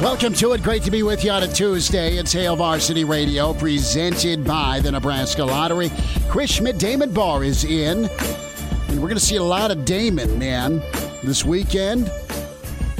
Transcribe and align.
Welcome 0.00 0.32
to 0.34 0.52
it. 0.52 0.62
Great 0.62 0.84
to 0.84 0.92
be 0.92 1.02
with 1.02 1.24
you 1.24 1.32
on 1.32 1.42
a 1.42 1.48
Tuesday. 1.48 2.18
It's 2.18 2.32
Hail 2.32 2.54
Varsity 2.54 3.02
Radio, 3.02 3.52
presented 3.52 4.44
by 4.44 4.78
the 4.78 4.92
Nebraska 4.92 5.44
Lottery. 5.44 5.90
Chris 6.28 6.52
Schmidt, 6.52 6.78
Damon 6.78 7.12
Barr 7.12 7.42
is 7.42 7.64
in. 7.64 8.04
And 8.04 9.02
we're 9.02 9.08
going 9.08 9.14
to 9.14 9.20
see 9.20 9.34
a 9.34 9.42
lot 9.42 9.72
of 9.72 9.84
Damon, 9.84 10.38
man, 10.38 10.80
this 11.24 11.44
weekend. 11.44 12.08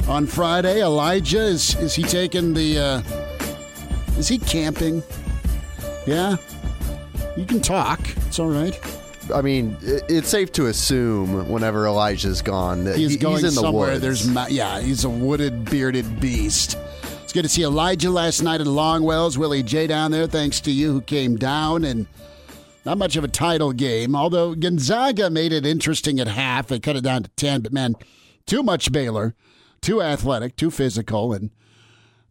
On 0.09 0.27
Friday, 0.27 0.81
Elijah, 0.81 1.39
is, 1.39 1.73
is 1.75 1.95
he 1.95 2.03
taking 2.03 2.53
the. 2.53 2.77
Uh, 2.77 3.01
is 4.17 4.27
he 4.27 4.37
camping? 4.37 5.01
Yeah? 6.05 6.35
You 7.37 7.45
can 7.45 7.61
talk. 7.61 8.01
It's 8.27 8.39
all 8.39 8.49
right. 8.49 8.77
I 9.31 9.41
mean, 9.41 9.77
it's 9.81 10.29
safe 10.29 10.51
to 10.53 10.67
assume 10.67 11.49
whenever 11.49 11.85
Elijah's 11.85 12.41
gone 12.41 12.83
that 12.85 12.97
he's 12.97 13.11
he, 13.11 13.17
going 13.17 13.35
he's 13.35 13.43
in 13.45 13.55
the 13.55 13.61
somewhere. 13.61 13.91
woods. 13.91 14.01
There's 14.01 14.27
ma- 14.27 14.47
yeah, 14.49 14.79
he's 14.81 15.03
a 15.03 15.09
wooded, 15.09 15.69
bearded 15.69 16.19
beast. 16.19 16.77
It's 17.23 17.33
good 17.33 17.43
to 17.43 17.49
see 17.49 17.63
Elijah 17.63 18.09
last 18.09 18.41
night 18.41 18.59
at 18.59 18.67
Longwells. 18.67 19.37
Willie 19.37 19.63
J 19.63 19.87
down 19.87 20.11
there. 20.11 20.25
Thanks 20.27 20.59
to 20.61 20.71
you 20.71 20.91
who 20.91 21.01
came 21.01 21.35
down 21.35 21.83
and 21.83 22.07
not 22.85 22.97
much 22.97 23.15
of 23.15 23.23
a 23.23 23.27
title 23.27 23.71
game. 23.71 24.15
Although 24.15 24.55
Gonzaga 24.55 25.29
made 25.29 25.51
it 25.51 25.65
interesting 25.65 26.19
at 26.19 26.27
half, 26.27 26.67
they 26.67 26.79
cut 26.79 26.95
it 26.95 27.03
down 27.03 27.23
to 27.23 27.29
ten. 27.31 27.61
But 27.61 27.71
man, 27.71 27.95
too 28.47 28.63
much 28.63 28.91
Baylor, 28.91 29.35
too 29.81 30.01
athletic, 30.01 30.55
too 30.55 30.71
physical, 30.71 31.33
and 31.33 31.51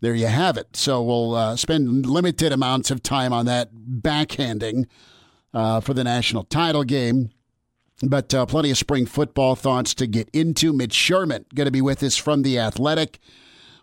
there 0.01 0.15
you 0.15 0.27
have 0.27 0.57
it. 0.57 0.77
So 0.77 1.03
we'll 1.03 1.35
uh, 1.35 1.57
spend 1.57 2.07
limited 2.07 2.53
amounts 2.53 2.91
of 2.91 3.03
time 3.03 3.33
on 3.33 3.47
that 3.47 3.71
backhanding 3.73 4.87
uh, 5.53 5.81
for 5.81 5.95
the 5.95 6.05
national 6.05 6.45
title 6.45 6.85
game. 6.85 7.31
But 8.03 8.33
uh, 8.33 8.47
plenty 8.47 8.71
of 8.71 8.79
spring 8.79 9.07
football 9.07 9.57
thoughts 9.57 9.93
to 9.95 10.07
get 10.07 10.29
into. 10.33 10.73
Mitch 10.73 10.95
Sherman 10.95 11.47
going 11.55 11.67
to 11.67 11.73
be 11.73 11.81
with 11.81 12.03
us 12.03 12.17
from 12.17 12.43
the 12.43 12.59
Athletic. 12.59 13.19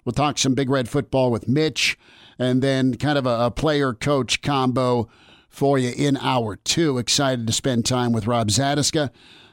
We'll 0.06 0.14
talk 0.14 0.38
some 0.38 0.54
Big 0.54 0.70
Red 0.70 0.88
football 0.88 1.32
with 1.32 1.48
Mitch, 1.48 1.98
and 2.40 2.62
then 2.62 2.96
kind 2.96 3.18
of 3.18 3.26
a, 3.26 3.46
a 3.46 3.52
player 3.52 3.94
coach 3.94 4.42
combo 4.42 5.10
for 5.50 5.78
you 5.78 5.92
in 5.96 6.16
hour 6.18 6.56
two. 6.56 6.98
Excited 6.98 7.48
to 7.48 7.54
spend 7.54 7.86
time 7.86 8.14
with 8.14 8.28
Rob 8.28 8.50
Zatechka. 8.50 9.10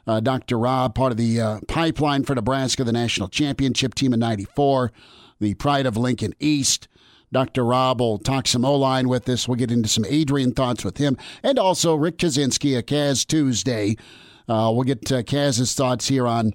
Uh, 0.07 0.21
Dr. 0.21 0.59
Rob, 0.59 0.95
part 0.95 1.13
of 1.13 1.19
the 1.19 1.41
uh, 1.41 1.61
pipeline 1.69 2.25
for 2.25 2.35
Nebraska, 2.35 2.83
the 2.83 2.93
national 2.93 3.29
championship 3.29 3.95
team 3.95 4.13
in 4.13 4.19
94, 4.19 4.93
the 5.41 5.55
pride 5.55 5.87
of 5.87 5.97
Lincoln 5.97 6.35
East. 6.41 6.89
Dr. 7.33 7.65
Rob 7.65 8.01
will 8.01 8.19
talk 8.19 8.47
some 8.47 8.65
O 8.65 8.77
line 8.77 9.09
with 9.09 9.29
us. 9.29 9.49
We'll 9.49 9.57
get 9.57 9.73
into 9.73 9.89
some 9.89 10.05
Adrian 10.07 10.53
thoughts 10.53 10.85
with 10.85 10.99
him. 10.99 11.17
And 11.43 11.59
also 11.59 11.95
Rick 11.95 12.19
Kaczenski, 12.19 12.77
a 12.77 12.83
Kaz 12.83 13.27
Tuesday. 13.27 13.97
Uh, 14.49 14.71
we'll 14.75 14.85
get 14.85 15.11
uh, 15.11 15.23
Kaz's 15.23 15.75
thoughts 15.75 16.09
here 16.09 16.27
on, 16.27 16.53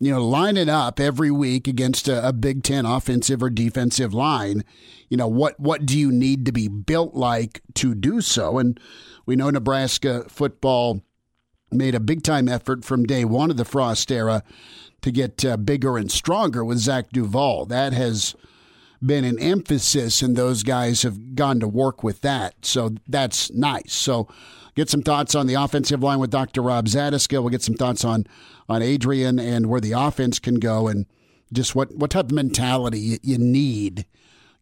you 0.00 0.10
know, 0.10 0.26
lining 0.26 0.68
up 0.68 0.98
every 0.98 1.30
week 1.30 1.68
against 1.68 2.08
a, 2.08 2.28
a 2.28 2.32
Big 2.32 2.64
Ten 2.64 2.84
offensive 2.84 3.42
or 3.42 3.50
defensive 3.50 4.12
line. 4.12 4.64
You 5.08 5.16
know, 5.16 5.28
what, 5.28 5.58
what 5.60 5.86
do 5.86 5.96
you 5.96 6.10
need 6.10 6.44
to 6.46 6.52
be 6.52 6.66
built 6.66 7.14
like 7.14 7.62
to 7.74 7.94
do 7.94 8.20
so? 8.20 8.58
And 8.58 8.80
we 9.26 9.36
know 9.36 9.50
Nebraska 9.50 10.24
football 10.28 11.02
made 11.70 11.94
a 11.94 12.00
big 12.00 12.22
time 12.22 12.48
effort 12.48 12.84
from 12.84 13.04
day 13.04 13.24
one 13.24 13.50
of 13.50 13.56
the 13.56 13.64
Frost 13.64 14.10
era 14.10 14.42
to 15.02 15.10
get 15.10 15.44
uh, 15.44 15.56
bigger 15.56 15.96
and 15.96 16.10
stronger 16.10 16.64
with 16.64 16.78
Zach 16.78 17.10
Duval. 17.10 17.66
That 17.66 17.92
has 17.92 18.34
been 19.04 19.24
an 19.24 19.38
emphasis, 19.38 20.22
and 20.22 20.36
those 20.36 20.62
guys 20.62 21.02
have 21.02 21.34
gone 21.34 21.60
to 21.60 21.68
work 21.68 22.02
with 22.02 22.20
that. 22.22 22.54
So 22.64 22.94
that's 23.08 23.50
nice. 23.52 23.92
So 23.92 24.28
get 24.74 24.88
some 24.88 25.02
thoughts 25.02 25.34
on 25.34 25.46
the 25.46 25.54
offensive 25.54 26.02
line 26.02 26.18
with 26.18 26.30
Dr. 26.30 26.62
Rob 26.62 26.86
Zatechka. 26.86 27.40
We'll 27.40 27.50
get 27.50 27.62
some 27.62 27.74
thoughts 27.74 28.04
on 28.04 28.26
on 28.68 28.82
Adrian 28.82 29.38
and 29.38 29.66
where 29.66 29.80
the 29.80 29.92
offense 29.92 30.38
can 30.38 30.56
go, 30.56 30.88
and 30.88 31.06
just 31.52 31.74
what 31.74 31.94
what 31.94 32.10
type 32.10 32.26
of 32.26 32.32
mentality 32.32 32.98
you, 32.98 33.18
you 33.22 33.38
need. 33.38 34.06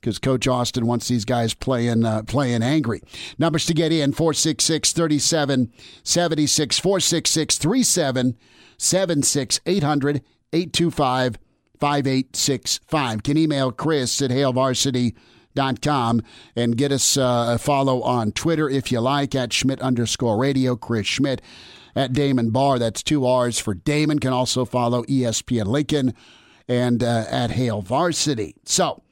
Because 0.01 0.19
Coach 0.19 0.47
Austin 0.47 0.87
wants 0.87 1.09
these 1.09 1.25
guys 1.25 1.55
playing 1.55 2.05
uh, 2.05 2.23
playing 2.25 2.63
angry. 2.63 3.01
Numbers 3.39 3.65
to 3.67 3.75
get 3.75 3.91
in 3.91 4.13
466 4.13 4.93
37 4.93 5.73
76 6.03 6.79
466 6.79 7.59
37 7.59 8.37
76 8.77 9.61
800 9.65 10.23
825 10.53 11.39
5865. 11.81 13.23
Can 13.23 13.37
email 13.37 13.73
Chris 13.73 14.21
at 14.23 14.31
hailvarsity.com 14.31 16.23
and 16.57 16.77
get 16.77 16.93
us 16.93 17.17
uh, 17.17 17.55
a 17.55 17.59
follow 17.59 18.03
on 18.03 18.33
Twitter 18.33 18.69
if 18.69 18.91
you 18.93 19.01
like 19.01 19.35
at 19.35 19.53
Schmidt 19.53 19.81
underscore 19.81 20.39
radio, 20.39 20.77
Chris 20.77 21.07
Schmidt 21.07 21.43
at 21.97 22.13
Damon 22.13 22.51
Barr. 22.51 22.79
That's 22.79 23.03
two 23.03 23.27
R's 23.27 23.59
for 23.59 23.75
Damon. 23.75 24.19
Can 24.19 24.33
also 24.33 24.65
follow 24.65 25.03
ESPN 25.05 25.67
Lincoln 25.67 26.15
and 26.69 27.03
uh, 27.03 27.25
at 27.29 27.51
Hail 27.51 27.83
Varsity. 27.83 28.55
So 28.65 29.03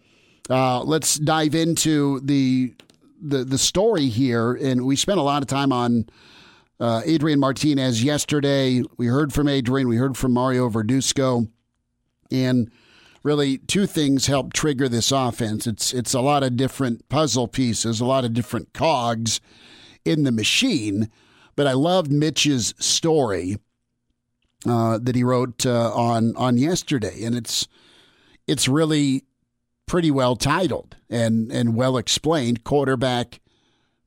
uh, 0.50 0.82
let's 0.82 1.18
dive 1.18 1.54
into 1.54 2.20
the, 2.20 2.74
the 3.20 3.44
the 3.44 3.58
story 3.58 4.08
here. 4.08 4.52
And 4.54 4.84
we 4.84 4.96
spent 4.96 5.18
a 5.18 5.22
lot 5.22 5.42
of 5.42 5.48
time 5.48 5.72
on 5.72 6.06
uh, 6.80 7.02
Adrian 7.04 7.38
Martinez 7.38 8.02
yesterday. 8.02 8.82
We 8.96 9.06
heard 9.06 9.32
from 9.32 9.48
Adrian. 9.48 9.88
We 9.88 9.96
heard 9.96 10.16
from 10.16 10.32
Mario 10.32 10.68
Verduzco. 10.68 11.48
And 12.32 12.70
really, 13.22 13.58
two 13.58 13.86
things 13.86 14.26
help 14.26 14.52
trigger 14.52 14.88
this 14.88 15.12
offense. 15.12 15.66
It's 15.66 15.92
it's 15.92 16.14
a 16.14 16.20
lot 16.20 16.42
of 16.42 16.56
different 16.56 17.08
puzzle 17.08 17.48
pieces, 17.48 18.00
a 18.00 18.06
lot 18.06 18.24
of 18.24 18.32
different 18.32 18.72
cogs 18.72 19.40
in 20.04 20.24
the 20.24 20.32
machine. 20.32 21.10
But 21.54 21.66
I 21.66 21.74
loved 21.74 22.10
Mitch's 22.10 22.74
story 22.78 23.58
uh, 24.66 24.98
that 25.02 25.14
he 25.14 25.24
wrote 25.24 25.66
uh, 25.66 25.92
on 25.94 26.34
on 26.36 26.56
yesterday, 26.56 27.22
and 27.24 27.34
it's 27.34 27.68
it's 28.46 28.68
really 28.68 29.24
pretty 29.86 30.10
well 30.10 30.36
titled 30.36 30.96
and 31.10 31.52
and 31.52 31.76
well 31.76 31.96
explained. 31.96 32.64
Quarterback 32.64 33.40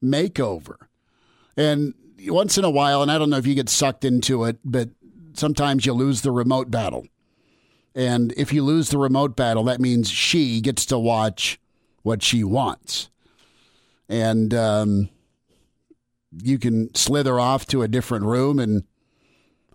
makeover, 0.03 0.75
and 1.55 1.93
once 2.27 2.57
in 2.57 2.63
a 2.63 2.69
while, 2.69 3.01
and 3.01 3.11
I 3.11 3.17
don't 3.17 3.29
know 3.29 3.37
if 3.37 3.45
you 3.45 3.53
get 3.55 3.69
sucked 3.69 4.03
into 4.03 4.45
it, 4.45 4.57
but 4.63 4.89
sometimes 5.33 5.85
you 5.85 5.93
lose 5.93 6.21
the 6.21 6.31
remote 6.31 6.71
battle. 6.71 7.05
And 7.95 8.33
if 8.35 8.51
you 8.51 8.63
lose 8.63 8.89
the 8.89 8.97
remote 8.97 9.37
battle, 9.37 9.63
that 9.63 9.79
means 9.79 10.09
she 10.09 10.59
gets 10.59 10.85
to 10.87 10.99
watch 10.99 11.59
what 12.03 12.21
she 12.21 12.43
wants. 12.43 13.09
And 14.09 14.53
um, 14.53 15.09
you 16.43 16.59
can 16.59 16.93
slither 16.93 17.39
off 17.39 17.65
to 17.67 17.81
a 17.81 17.87
different 17.87 18.25
room, 18.25 18.59
and 18.59 18.83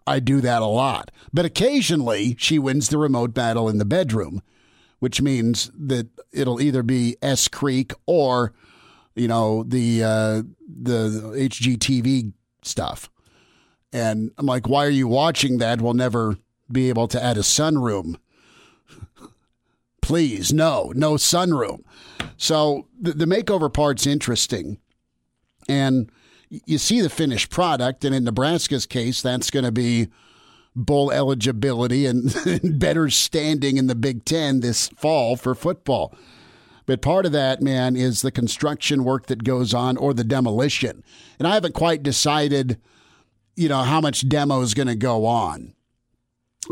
I 0.06 0.20
do 0.20 0.43
that 0.43 0.61
a 0.61 0.67
lot. 0.67 1.11
But 1.32 1.46
occasionally, 1.46 2.37
she 2.38 2.58
wins 2.58 2.90
the 2.90 2.99
remote 2.99 3.32
battle 3.32 3.69
in 3.69 3.78
the 3.78 3.84
bedroom, 3.87 4.43
which 4.99 5.23
means 5.23 5.70
that 5.75 6.08
it'll 6.31 6.61
either 6.61 6.82
be 6.82 7.16
S 7.23 7.49
Creek 7.49 7.93
or, 8.06 8.52
you 9.14 9.28
know, 9.28 9.62
the 9.62 10.05
uh, 10.05 10.43
the 10.69 11.32
HGTV 11.37 12.32
stuff. 12.62 13.11
And 13.93 14.31
I'm 14.38 14.46
like, 14.46 14.69
why 14.69 14.87
are 14.87 14.90
you 14.90 15.08
watching 15.08 15.58
that? 15.58 15.81
We'll 15.81 15.94
never 15.94 16.37
be 16.72 16.88
able 16.88 17.08
to 17.08 17.22
add 17.22 17.37
a 17.37 17.40
sunroom. 17.40 18.17
Please, 20.00 20.52
no, 20.52 20.93
no 20.94 21.14
sunroom. 21.14 21.82
So 22.37 22.87
the, 23.00 23.12
the 23.12 23.26
makeover 23.26 23.72
part's 23.72 24.06
interesting. 24.06 24.78
And 25.69 26.11
you 26.49 26.78
see 26.78 27.00
the 27.00 27.11
finished 27.11 27.50
product, 27.50 28.05
and 28.05 28.14
in 28.14 28.25
Nebraska's 28.25 28.87
case, 28.87 29.22
that's 29.22 29.50
going 29.50 29.64
to 29.64 29.72
be 29.72 30.08
bowl 30.75 31.11
eligibility 31.11 32.06
and 32.06 32.78
better 32.78 33.11
standing 33.11 33.76
in 33.76 33.87
the 33.87 33.94
Big 33.94 34.25
Ten 34.25 34.61
this 34.61 34.88
fall 34.88 35.37
for 35.37 35.55
football. 35.55 36.14
But 36.87 37.02
part 37.02 37.26
of 37.26 37.32
that, 37.32 37.62
man, 37.62 37.94
is 37.94 38.23
the 38.23 38.32
construction 38.32 39.05
work 39.05 39.26
that 39.26 39.44
goes 39.44 39.73
on 39.73 39.96
or 39.96 40.12
the 40.12 40.25
demolition. 40.25 41.05
And 41.38 41.46
I 41.46 41.55
haven't 41.55 41.75
quite 41.75 42.02
decided, 42.02 42.81
you 43.55 43.69
know, 43.69 43.82
how 43.82 44.00
much 44.00 44.28
demo 44.28 44.61
is 44.62 44.75
going 44.75 44.88
to 44.88 44.96
go 44.96 45.25
on. 45.25 45.75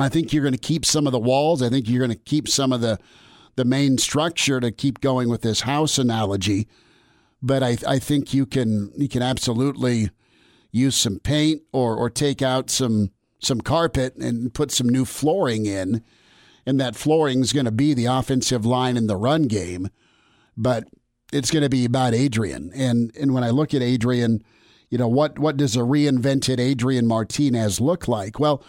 I 0.01 0.09
think 0.09 0.33
you're 0.33 0.43
going 0.43 0.53
to 0.55 0.59
keep 0.59 0.85
some 0.85 1.07
of 1.07 1.13
the 1.13 1.19
walls. 1.19 1.63
I 1.63 1.69
think 1.69 1.89
you're 1.89 2.05
going 2.05 2.17
to 2.17 2.25
keep 2.25 2.49
some 2.49 2.73
of 2.73 2.81
the 2.81 2.99
the 3.57 3.65
main 3.65 3.99
structure 3.99 4.61
to 4.61 4.71
keep 4.71 5.01
going 5.01 5.29
with 5.29 5.43
this 5.43 5.63
house 5.63 5.99
analogy. 5.99 6.69
But 7.43 7.65
I, 7.65 7.77
I 7.87 7.99
think 7.99 8.33
you 8.33 8.47
can 8.47 8.93
you 8.97 9.09
can 9.09 9.23
absolutely 9.23 10.11
use 10.71 10.95
some 10.95 11.19
paint 11.19 11.63
or 11.73 11.97
or 11.97 12.11
take 12.11 12.43
out 12.43 12.71
some 12.71 13.11
some 13.41 13.61
carpet 13.61 14.17
and 14.17 14.53
put 14.55 14.71
some 14.71 14.89
new 14.89 15.05
flooring 15.05 15.67
in. 15.67 16.03
And 16.67 16.79
that 16.81 16.97
flooring 16.97 17.41
is 17.41 17.53
going 17.53 17.65
to 17.65 17.73
be 17.73 17.95
the 17.95 18.05
offensive 18.07 18.67
line 18.67 18.97
in 18.97 19.07
the 19.07 19.17
run 19.17 19.45
game. 19.45 19.89
But 20.57 20.85
it's 21.33 21.51
going 21.51 21.63
to 21.63 21.69
be 21.69 21.85
about 21.85 22.15
Adrian. 22.15 22.71
And 22.75 23.11
and 23.19 23.35
when 23.35 23.45
I 23.45 23.51
look 23.51 23.75
at 23.75 23.83
Adrian, 23.83 24.45
you 24.91 24.99
know, 24.99 25.09
what 25.09 25.39
what 25.39 25.57
does 25.57 25.77
a 25.77 25.81
reinvented 25.81 26.59
Adrian 26.59 27.07
Martinez 27.07 27.81
look 27.81 28.09
like? 28.09 28.39
Well, 28.39 28.63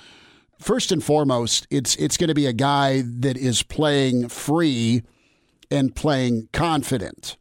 first 0.60 0.92
and 0.92 1.04
foremost, 1.04 1.68
it's 1.70 1.96
it's 1.96 2.18
going 2.18 2.28
to 2.28 2.36
be 2.36 2.46
a 2.46 2.54
guy 2.54 3.02
that 3.06 3.38
is 3.38 3.64
playing 3.64 4.30
free 4.30 5.04
and 5.72 5.96
playing 5.96 6.50
confident. 6.52 7.38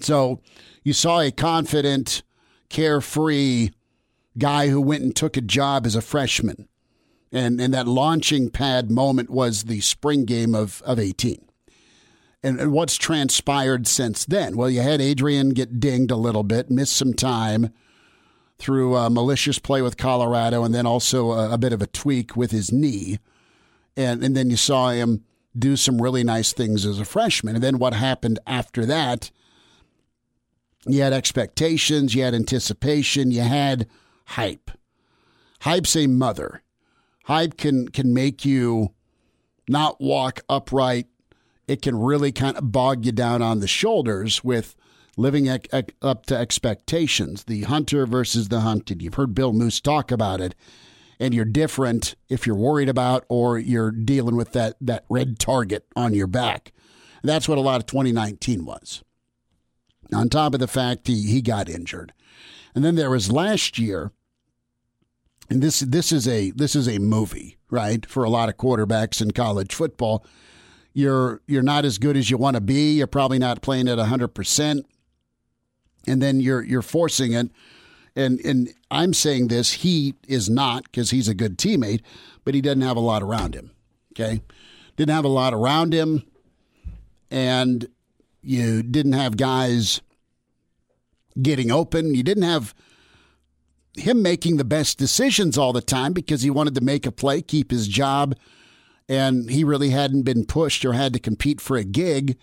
So 0.00 0.40
you 0.84 0.92
saw 0.92 1.20
a 1.20 1.30
confident, 1.30 2.22
carefree 2.68 3.70
guy 4.38 4.68
who 4.68 4.80
went 4.80 5.02
and 5.02 5.14
took 5.14 5.36
a 5.36 5.42
job 5.42 5.84
as 5.84 5.96
a 5.96 6.02
freshman. 6.02 6.68
And 7.32 7.60
and 7.60 7.74
that 7.74 7.86
launching 7.86 8.50
pad 8.50 8.90
moment 8.90 9.30
was 9.30 9.64
the 9.64 9.80
spring 9.80 10.24
game 10.24 10.54
of, 10.54 10.82
of 10.84 10.98
18. 10.98 11.44
And, 12.42 12.58
and 12.58 12.72
what's 12.72 12.96
transpired 12.96 13.86
since 13.86 14.24
then? 14.24 14.56
Well, 14.56 14.70
you 14.70 14.80
had 14.80 15.00
Adrian 15.00 15.50
get 15.50 15.78
dinged 15.78 16.10
a 16.10 16.16
little 16.16 16.42
bit, 16.42 16.70
miss 16.70 16.90
some 16.90 17.12
time 17.12 17.70
through 18.60 18.96
a 18.96 19.10
malicious 19.10 19.58
play 19.58 19.82
with 19.82 19.96
Colorado 19.96 20.62
and 20.64 20.74
then 20.74 20.86
also 20.86 21.32
a, 21.32 21.54
a, 21.54 21.58
bit 21.58 21.72
of 21.72 21.80
a 21.80 21.86
tweak 21.86 22.36
with 22.36 22.50
his 22.50 22.70
knee. 22.70 23.18
And, 23.96 24.22
and 24.22 24.36
then 24.36 24.50
you 24.50 24.56
saw 24.56 24.90
him 24.90 25.24
do 25.58 25.76
some 25.76 26.00
really 26.00 26.22
nice 26.22 26.52
things 26.52 26.86
as 26.86 27.00
a 27.00 27.04
freshman. 27.04 27.56
And 27.56 27.64
then 27.64 27.78
what 27.78 27.94
happened 27.94 28.38
after 28.46 28.86
that? 28.86 29.30
You 30.86 31.02
had 31.02 31.12
expectations, 31.12 32.14
you 32.14 32.22
had 32.22 32.34
anticipation, 32.34 33.30
you 33.30 33.42
had 33.42 33.86
hype. 34.26 34.70
Hype's 35.62 35.96
a 35.96 36.06
mother. 36.06 36.62
Hype 37.24 37.56
can 37.56 37.88
can 37.88 38.14
make 38.14 38.44
you 38.44 38.94
not 39.68 40.00
walk 40.00 40.40
upright. 40.48 41.06
It 41.68 41.82
can 41.82 41.98
really 41.98 42.32
kind 42.32 42.56
of 42.56 42.72
bog 42.72 43.04
you 43.04 43.12
down 43.12 43.42
on 43.42 43.60
the 43.60 43.68
shoulders 43.68 44.42
with 44.42 44.74
living 45.20 45.48
up 45.48 46.26
to 46.26 46.36
expectations. 46.36 47.44
The 47.44 47.62
hunter 47.62 48.06
versus 48.06 48.48
the 48.48 48.60
hunted. 48.60 49.02
You've 49.02 49.14
heard 49.14 49.34
Bill 49.34 49.52
Moos 49.52 49.80
talk 49.80 50.10
about 50.10 50.40
it, 50.40 50.54
and 51.20 51.34
you're 51.34 51.44
different 51.44 52.16
if 52.28 52.46
you're 52.46 52.56
worried 52.56 52.88
about 52.88 53.24
or 53.28 53.58
you're 53.58 53.90
dealing 53.90 54.36
with 54.36 54.52
that 54.52 54.76
that 54.80 55.04
red 55.08 55.38
target 55.38 55.86
on 55.94 56.14
your 56.14 56.26
back. 56.26 56.72
that's 57.22 57.48
what 57.48 57.58
a 57.58 57.60
lot 57.60 57.80
of 57.80 57.86
2019 57.86 58.64
was. 58.64 59.02
On 60.12 60.28
top 60.28 60.54
of 60.54 60.60
the 60.60 60.66
fact 60.66 61.06
he 61.06 61.22
he 61.26 61.42
got 61.42 61.68
injured, 61.68 62.12
and 62.74 62.84
then 62.84 62.94
there 62.96 63.10
was 63.10 63.30
last 63.30 63.78
year. 63.78 64.12
And 65.50 65.60
this 65.62 65.80
this 65.80 66.12
is 66.12 66.26
a 66.28 66.52
this 66.52 66.74
is 66.74 66.88
a 66.88 66.98
movie, 66.98 67.58
right? 67.70 68.06
For 68.06 68.24
a 68.24 68.30
lot 68.30 68.48
of 68.48 68.56
quarterbacks 68.56 69.20
in 69.20 69.32
college 69.32 69.74
football 69.74 70.24
you're 70.92 71.40
you're 71.46 71.62
not 71.62 71.84
as 71.84 71.98
good 71.98 72.16
as 72.16 72.30
you 72.30 72.36
want 72.36 72.56
to 72.56 72.60
be. 72.60 72.94
You're 72.94 73.06
probably 73.06 73.38
not 73.38 73.62
playing 73.62 73.88
at 73.88 73.98
100% 73.98 74.84
and 76.10 76.20
then 76.20 76.40
you're 76.40 76.62
you're 76.62 76.82
forcing 76.82 77.32
it. 77.32 77.50
And 78.16 78.40
and 78.40 78.74
I'm 78.90 79.14
saying 79.14 79.48
this, 79.48 79.72
he 79.72 80.14
is 80.26 80.50
not 80.50 80.84
because 80.84 81.10
he's 81.10 81.28
a 81.28 81.34
good 81.34 81.56
teammate, 81.56 82.02
but 82.44 82.54
he 82.54 82.60
doesn't 82.60 82.82
have 82.82 82.96
a 82.96 83.00
lot 83.00 83.22
around 83.22 83.54
him. 83.54 83.70
Okay, 84.12 84.42
didn't 84.96 85.14
have 85.14 85.24
a 85.24 85.28
lot 85.28 85.54
around 85.54 85.92
him, 85.92 86.24
and 87.30 87.86
you 88.42 88.82
didn't 88.82 89.12
have 89.12 89.36
guys 89.36 90.00
getting 91.40 91.70
open. 91.70 92.14
You 92.14 92.22
didn't 92.22 92.42
have 92.42 92.74
him 93.94 94.22
making 94.22 94.56
the 94.56 94.64
best 94.64 94.98
decisions 94.98 95.56
all 95.56 95.72
the 95.72 95.80
time 95.80 96.12
because 96.12 96.42
he 96.42 96.50
wanted 96.50 96.74
to 96.74 96.80
make 96.80 97.06
a 97.06 97.12
play, 97.12 97.42
keep 97.42 97.70
his 97.70 97.88
job, 97.88 98.36
and 99.08 99.50
he 99.50 99.64
really 99.64 99.90
hadn't 99.90 100.22
been 100.22 100.44
pushed 100.44 100.84
or 100.84 100.92
had 100.92 101.12
to 101.12 101.18
compete 101.18 101.60
for 101.60 101.76
a 101.76 101.84
gig 101.84 102.36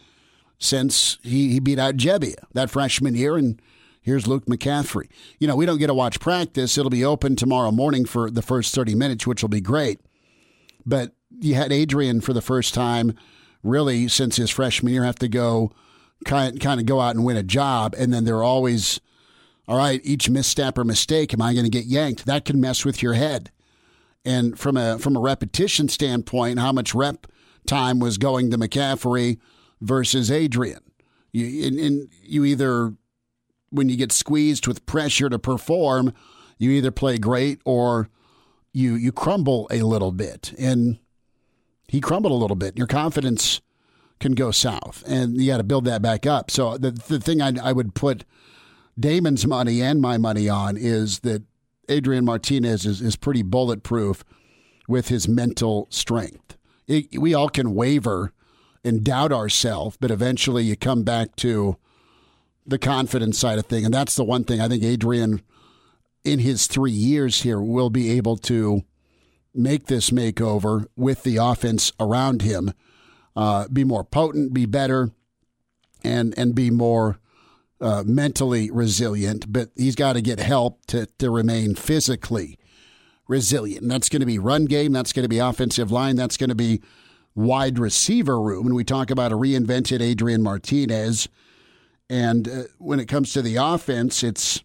since 0.59 1.17
he, 1.21 1.51
he 1.51 1.59
beat 1.59 1.79
out 1.79 1.97
Gebbia 1.97 2.35
that 2.53 2.69
freshman 2.69 3.15
year. 3.15 3.37
And 3.37 3.61
here's 4.01 4.27
Luke 4.27 4.45
McCaffrey. 4.45 5.09
You 5.39 5.47
know, 5.47 5.55
we 5.55 5.65
don't 5.65 5.77
get 5.77 5.87
to 5.87 5.93
watch 5.93 6.19
practice. 6.19 6.77
It'll 6.77 6.89
be 6.89 7.05
open 7.05 7.35
tomorrow 7.35 7.71
morning 7.71 8.05
for 8.05 8.29
the 8.31 8.41
first 8.41 8.73
30 8.73 8.95
minutes, 8.95 9.27
which 9.27 9.41
will 9.41 9.49
be 9.49 9.61
great. 9.61 9.99
But 10.85 11.11
you 11.39 11.55
had 11.55 11.71
Adrian 11.71 12.21
for 12.21 12.33
the 12.33 12.41
first 12.41 12.73
time, 12.73 13.13
really, 13.63 14.07
since 14.07 14.37
his 14.37 14.49
freshman 14.49 14.93
year, 14.93 15.03
have 15.03 15.19
to 15.19 15.27
go 15.27 15.71
kind, 16.25 16.59
kind 16.59 16.79
of 16.79 16.85
go 16.85 16.99
out 16.99 17.15
and 17.15 17.25
win 17.25 17.37
a 17.37 17.43
job. 17.43 17.93
And 17.97 18.13
then 18.13 18.23
they're 18.23 18.43
always, 18.43 18.99
all 19.67 19.77
right, 19.77 20.01
each 20.03 20.29
misstep 20.29 20.77
or 20.77 20.83
mistake, 20.83 21.33
am 21.33 21.41
I 21.41 21.53
going 21.53 21.65
to 21.65 21.69
get 21.69 21.85
yanked? 21.85 22.25
That 22.25 22.45
can 22.45 22.59
mess 22.59 22.85
with 22.85 23.03
your 23.03 23.13
head. 23.13 23.51
And 24.25 24.59
from 24.59 24.75
a 24.75 24.99
from 24.99 25.15
a 25.15 25.21
repetition 25.21 25.87
standpoint, 25.87 26.59
how 26.59 26.73
much 26.73 26.93
rep 26.93 27.27
time 27.65 27.99
was 27.99 28.17
going 28.17 28.51
to 28.51 28.57
McCaffrey 28.57 29.37
versus 29.81 30.31
Adrian. 30.31 30.81
You, 31.31 31.67
and, 31.67 31.79
and 31.79 32.09
you 32.23 32.45
either, 32.45 32.93
when 33.69 33.89
you 33.89 33.97
get 33.97 34.11
squeezed 34.11 34.67
with 34.67 34.85
pressure 34.85 35.29
to 35.29 35.39
perform, 35.39 36.13
you 36.57 36.71
either 36.71 36.91
play 36.91 37.17
great 37.17 37.61
or 37.65 38.09
you 38.73 38.95
you 38.95 39.11
crumble 39.11 39.67
a 39.71 39.81
little 39.81 40.11
bit. 40.11 40.53
And 40.57 40.99
he 41.87 41.99
crumbled 41.99 42.31
a 42.31 42.35
little 42.35 42.55
bit. 42.55 42.77
Your 42.77 42.87
confidence 42.87 43.61
can 44.19 44.33
go 44.33 44.51
south, 44.51 45.03
and 45.07 45.39
you 45.39 45.47
got 45.47 45.57
to 45.57 45.63
build 45.63 45.85
that 45.85 46.01
back 46.01 46.25
up. 46.25 46.49
So 46.51 46.77
the 46.77 46.91
the 46.91 47.19
thing 47.19 47.41
I, 47.41 47.53
I 47.61 47.71
would 47.71 47.93
put 47.93 48.25
Damon's 48.99 49.45
money 49.45 49.81
and 49.81 50.01
my 50.01 50.17
money 50.17 50.49
on 50.49 50.77
is 50.77 51.19
that 51.19 51.43
Adrian 51.89 52.25
Martinez 52.25 52.85
is, 52.85 53.01
is 53.01 53.15
pretty 53.15 53.43
bulletproof 53.43 54.23
with 54.87 55.09
his 55.09 55.27
mental 55.27 55.87
strength. 55.89 56.57
It, 56.87 57.19
we 57.19 57.33
all 57.33 57.49
can 57.49 57.75
waver 57.75 58.33
and 58.87 59.03
doubt 59.03 59.31
ourselves, 59.31 59.97
but 59.99 60.11
eventually 60.11 60.63
you 60.63 60.75
come 60.75 61.03
back 61.03 61.35
to 61.35 61.77
the 62.65 62.79
confidence 62.79 63.37
side 63.37 63.59
of 63.59 63.65
thing. 63.65 63.85
And 63.85 63.93
that's 63.93 64.15
the 64.15 64.23
one 64.23 64.43
thing 64.43 64.59
I 64.59 64.67
think 64.67 64.83
Adrian, 64.83 65.41
in 66.23 66.39
his 66.39 66.67
three 66.67 66.91
years 66.91 67.41
here, 67.41 67.61
will 67.61 67.89
be 67.89 68.11
able 68.11 68.37
to 68.37 68.81
make 69.53 69.87
this 69.87 70.09
makeover 70.09 70.85
with 70.95 71.23
the 71.23 71.37
offense 71.37 71.91
around 71.99 72.41
him, 72.41 72.73
uh, 73.35 73.67
be 73.67 73.83
more 73.83 74.03
potent, 74.03 74.53
be 74.53 74.65
better, 74.65 75.11
and 76.03 76.37
and 76.37 76.53
be 76.55 76.69
more 76.69 77.19
uh, 77.81 78.03
mentally 78.05 78.69
resilient. 78.71 79.51
But 79.51 79.69
he's 79.75 79.95
got 79.95 80.13
to 80.13 80.21
get 80.21 80.39
help 80.39 80.85
to 80.87 81.07
to 81.19 81.29
remain 81.29 81.75
physically 81.75 82.57
resilient. 83.27 83.81
And 83.81 83.91
that's 83.91 84.09
going 84.09 84.21
to 84.21 84.25
be 84.25 84.39
run 84.39 84.65
game. 84.65 84.93
That's 84.93 85.13
going 85.13 85.23
to 85.23 85.29
be 85.29 85.39
offensive 85.39 85.91
line. 85.91 86.15
That's 86.15 86.37
going 86.37 86.49
to 86.49 86.55
be 86.55 86.81
wide 87.37 87.77
receiver 87.77 88.41
room. 88.41 88.65
And 88.65 88.75
we 88.75 88.83
talk 88.83 89.11
about 89.11 89.31
a 89.31 89.37
reinvented 89.37 90.01
Adrian 90.01 90.41
Martinez. 90.41 91.29
And 92.09 92.49
uh, 92.49 92.63
when 92.79 92.99
it 92.99 93.05
comes 93.05 93.31
to 93.33 93.41
the 93.41 93.55
offense, 93.57 94.23
it's 94.23 94.63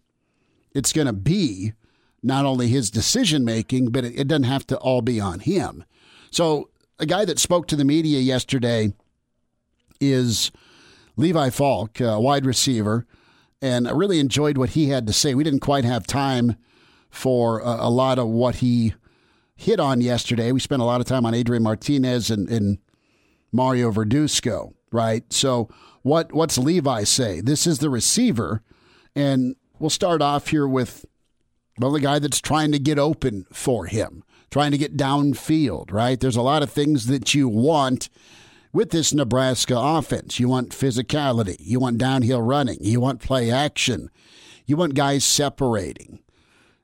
it's 0.74 0.92
going 0.92 1.06
to 1.06 1.12
be 1.12 1.74
not 2.22 2.46
only 2.46 2.68
his 2.68 2.90
decision 2.90 3.44
making, 3.44 3.90
but 3.90 4.04
it, 4.04 4.18
it 4.18 4.28
doesn't 4.28 4.44
have 4.44 4.66
to 4.68 4.76
all 4.78 5.02
be 5.02 5.20
on 5.20 5.40
him. 5.40 5.84
So 6.30 6.70
a 6.98 7.04
guy 7.04 7.26
that 7.26 7.38
spoke 7.38 7.66
to 7.68 7.76
the 7.76 7.84
media 7.84 8.20
yesterday 8.20 8.94
is 10.00 10.50
Levi 11.16 11.50
Falk, 11.50 12.00
a 12.00 12.18
wide 12.18 12.46
receiver, 12.46 13.06
and 13.60 13.86
I 13.86 13.92
really 13.92 14.18
enjoyed 14.18 14.56
what 14.56 14.70
he 14.70 14.88
had 14.88 15.06
to 15.08 15.12
say. 15.12 15.34
We 15.34 15.44
didn't 15.44 15.60
quite 15.60 15.84
have 15.84 16.06
time 16.06 16.56
for 17.10 17.60
a, 17.60 17.86
a 17.86 17.90
lot 17.90 18.18
of 18.18 18.28
what 18.28 18.56
he 18.56 18.94
hit 19.62 19.80
on 19.80 20.00
yesterday. 20.00 20.52
We 20.52 20.60
spent 20.60 20.82
a 20.82 20.84
lot 20.84 21.00
of 21.00 21.06
time 21.06 21.24
on 21.24 21.34
Adrian 21.34 21.62
Martinez 21.62 22.30
and, 22.30 22.48
and 22.48 22.78
Mario 23.52 23.92
Verduzco, 23.92 24.74
right? 24.90 25.30
So 25.32 25.68
what 26.02 26.32
what's 26.32 26.58
Levi 26.58 27.04
say? 27.04 27.40
This 27.40 27.66
is 27.66 27.78
the 27.78 27.90
receiver, 27.90 28.62
and 29.14 29.54
we'll 29.78 29.90
start 29.90 30.20
off 30.20 30.48
here 30.48 30.66
with 30.66 31.06
well, 31.78 31.92
the 31.92 32.00
guy 32.00 32.18
that's 32.18 32.40
trying 32.40 32.72
to 32.72 32.78
get 32.78 32.98
open 32.98 33.46
for 33.52 33.86
him, 33.86 34.24
trying 34.50 34.72
to 34.72 34.78
get 34.78 34.96
downfield, 34.96 35.92
right? 35.92 36.18
There's 36.18 36.36
a 36.36 36.42
lot 36.42 36.62
of 36.62 36.70
things 36.70 37.06
that 37.06 37.34
you 37.34 37.48
want 37.48 38.10
with 38.72 38.90
this 38.90 39.14
Nebraska 39.14 39.74
offense. 39.78 40.40
You 40.40 40.48
want 40.48 40.70
physicality, 40.70 41.56
you 41.60 41.78
want 41.78 41.98
downhill 41.98 42.42
running, 42.42 42.78
you 42.80 43.00
want 43.00 43.20
play 43.20 43.50
action, 43.50 44.10
you 44.66 44.76
want 44.76 44.94
guys 44.94 45.24
separating, 45.24 46.18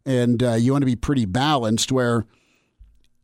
and 0.06 0.42
uh, 0.42 0.54
you 0.54 0.72
want 0.72 0.82
to 0.82 0.86
be 0.86 0.96
pretty 0.96 1.24
balanced 1.24 1.90
where 1.90 2.24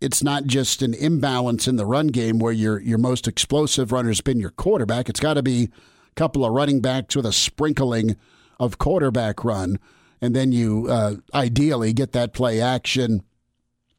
it's 0.04 0.22
not 0.22 0.44
just 0.44 0.82
an 0.82 0.92
imbalance 0.92 1.66
in 1.66 1.76
the 1.76 1.86
run 1.86 2.08
game 2.08 2.38
where 2.38 2.52
your 2.52 2.78
your 2.78 2.98
most 2.98 3.26
explosive 3.26 3.90
runner 3.90 4.10
has 4.10 4.20
been 4.20 4.38
your 4.38 4.50
quarterback. 4.50 5.08
It's 5.08 5.18
got 5.18 5.34
to 5.34 5.42
be 5.42 5.64
a 5.64 6.14
couple 6.14 6.44
of 6.44 6.52
running 6.52 6.80
backs 6.80 7.16
with 7.16 7.24
a 7.24 7.32
sprinkling 7.32 8.16
of 8.60 8.76
quarterback 8.76 9.44
run, 9.44 9.78
and 10.20 10.36
then 10.36 10.52
you 10.52 10.88
uh, 10.90 11.14
ideally 11.32 11.94
get 11.94 12.12
that 12.12 12.34
play 12.34 12.60
action 12.60 13.22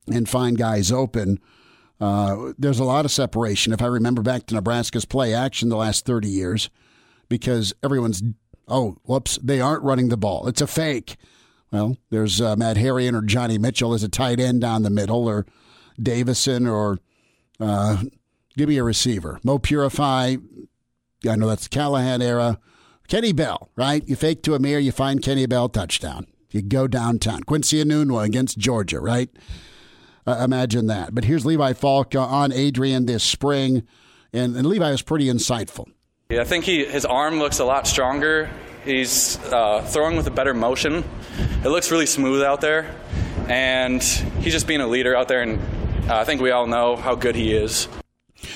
and 0.07 0.29
find 0.29 0.59
guys 0.59 0.91
open. 0.91 1.39
Uh, 1.99 2.53
there's 2.59 2.79
a 2.79 2.83
lot 2.83 3.05
of 3.05 3.11
separation. 3.11 3.73
If 3.73 3.81
I 3.81 3.87
remember 3.87 4.21
back 4.21 4.45
to 4.47 4.55
Nebraska's 4.55 5.05
play 5.05 5.33
action 5.33 5.69
the 5.69 5.77
last 5.77 6.05
30 6.05 6.27
years, 6.27 6.69
because 7.29 7.73
everyone's, 7.81 8.21
oh, 8.67 8.97
whoops, 9.05 9.39
they 9.41 9.59
aren't 9.59 9.83
running 9.83 10.09
the 10.09 10.17
ball. 10.17 10.47
It's 10.47 10.61
a 10.61 10.67
fake. 10.67 11.15
Well, 11.71 11.97
there's 12.11 12.39
uh, 12.39 12.55
Matt 12.57 12.77
Herian 12.77 13.15
or 13.17 13.21
Johnny 13.21 13.57
Mitchell 13.57 13.93
as 13.93 14.03
a 14.03 14.09
tight 14.09 14.39
end 14.39 14.61
down 14.61 14.83
the 14.83 14.89
middle, 14.89 15.27
or 15.27 15.45
Davison, 16.01 16.67
or 16.67 16.99
uh, 17.59 18.03
give 18.57 18.69
me 18.69 18.77
a 18.77 18.83
receiver. 18.83 19.39
Mo 19.43 19.59
Purify, 19.59 20.35
I 21.27 21.35
know 21.35 21.47
that's 21.47 21.67
the 21.67 21.69
Callahan 21.69 22.21
era. 22.21 22.59
Kenny 23.07 23.33
Bell, 23.33 23.69
right? 23.75 24.07
You 24.07 24.15
fake 24.15 24.43
to 24.43 24.51
Ameer, 24.51 24.83
you 24.83 24.91
find 24.91 25.21
Kenny 25.21 25.45
Bell 25.45 25.69
touchdown. 25.69 26.27
You 26.51 26.61
go 26.61 26.87
downtown. 26.87 27.43
Quincy 27.43 27.83
Enunwa 27.83 28.23
against 28.23 28.57
Georgia, 28.57 28.99
right? 28.99 29.29
Uh, 30.25 30.41
imagine 30.43 30.87
that. 30.87 31.13
But 31.13 31.25
here's 31.25 31.45
Levi 31.45 31.73
Falk 31.73 32.15
on 32.15 32.51
Adrian 32.51 33.05
this 33.05 33.23
spring, 33.23 33.83
and, 34.33 34.55
and 34.55 34.65
Levi 34.65 34.89
was 34.89 35.01
pretty 35.01 35.25
insightful. 35.25 35.85
Yeah, 36.29 36.41
I 36.41 36.45
think 36.45 36.65
he 36.65 36.85
his 36.85 37.05
arm 37.05 37.37
looks 37.37 37.59
a 37.59 37.65
lot 37.65 37.85
stronger. 37.85 38.49
He's 38.83 39.37
uh, 39.51 39.81
throwing 39.81 40.15
with 40.15 40.25
a 40.27 40.31
better 40.31 40.53
motion. 40.53 41.03
It 41.63 41.69
looks 41.69 41.91
really 41.91 42.05
smooth 42.07 42.41
out 42.41 42.61
there, 42.61 42.95
and 43.47 44.01
he's 44.01 44.53
just 44.53 44.65
being 44.65 44.81
a 44.81 44.87
leader 44.87 45.15
out 45.15 45.27
there. 45.27 45.41
And 45.41 45.59
uh, 46.09 46.17
I 46.17 46.23
think 46.23 46.41
we 46.41 46.51
all 46.51 46.67
know 46.67 46.95
how 46.95 47.15
good 47.15 47.35
he 47.35 47.53
is. 47.53 47.87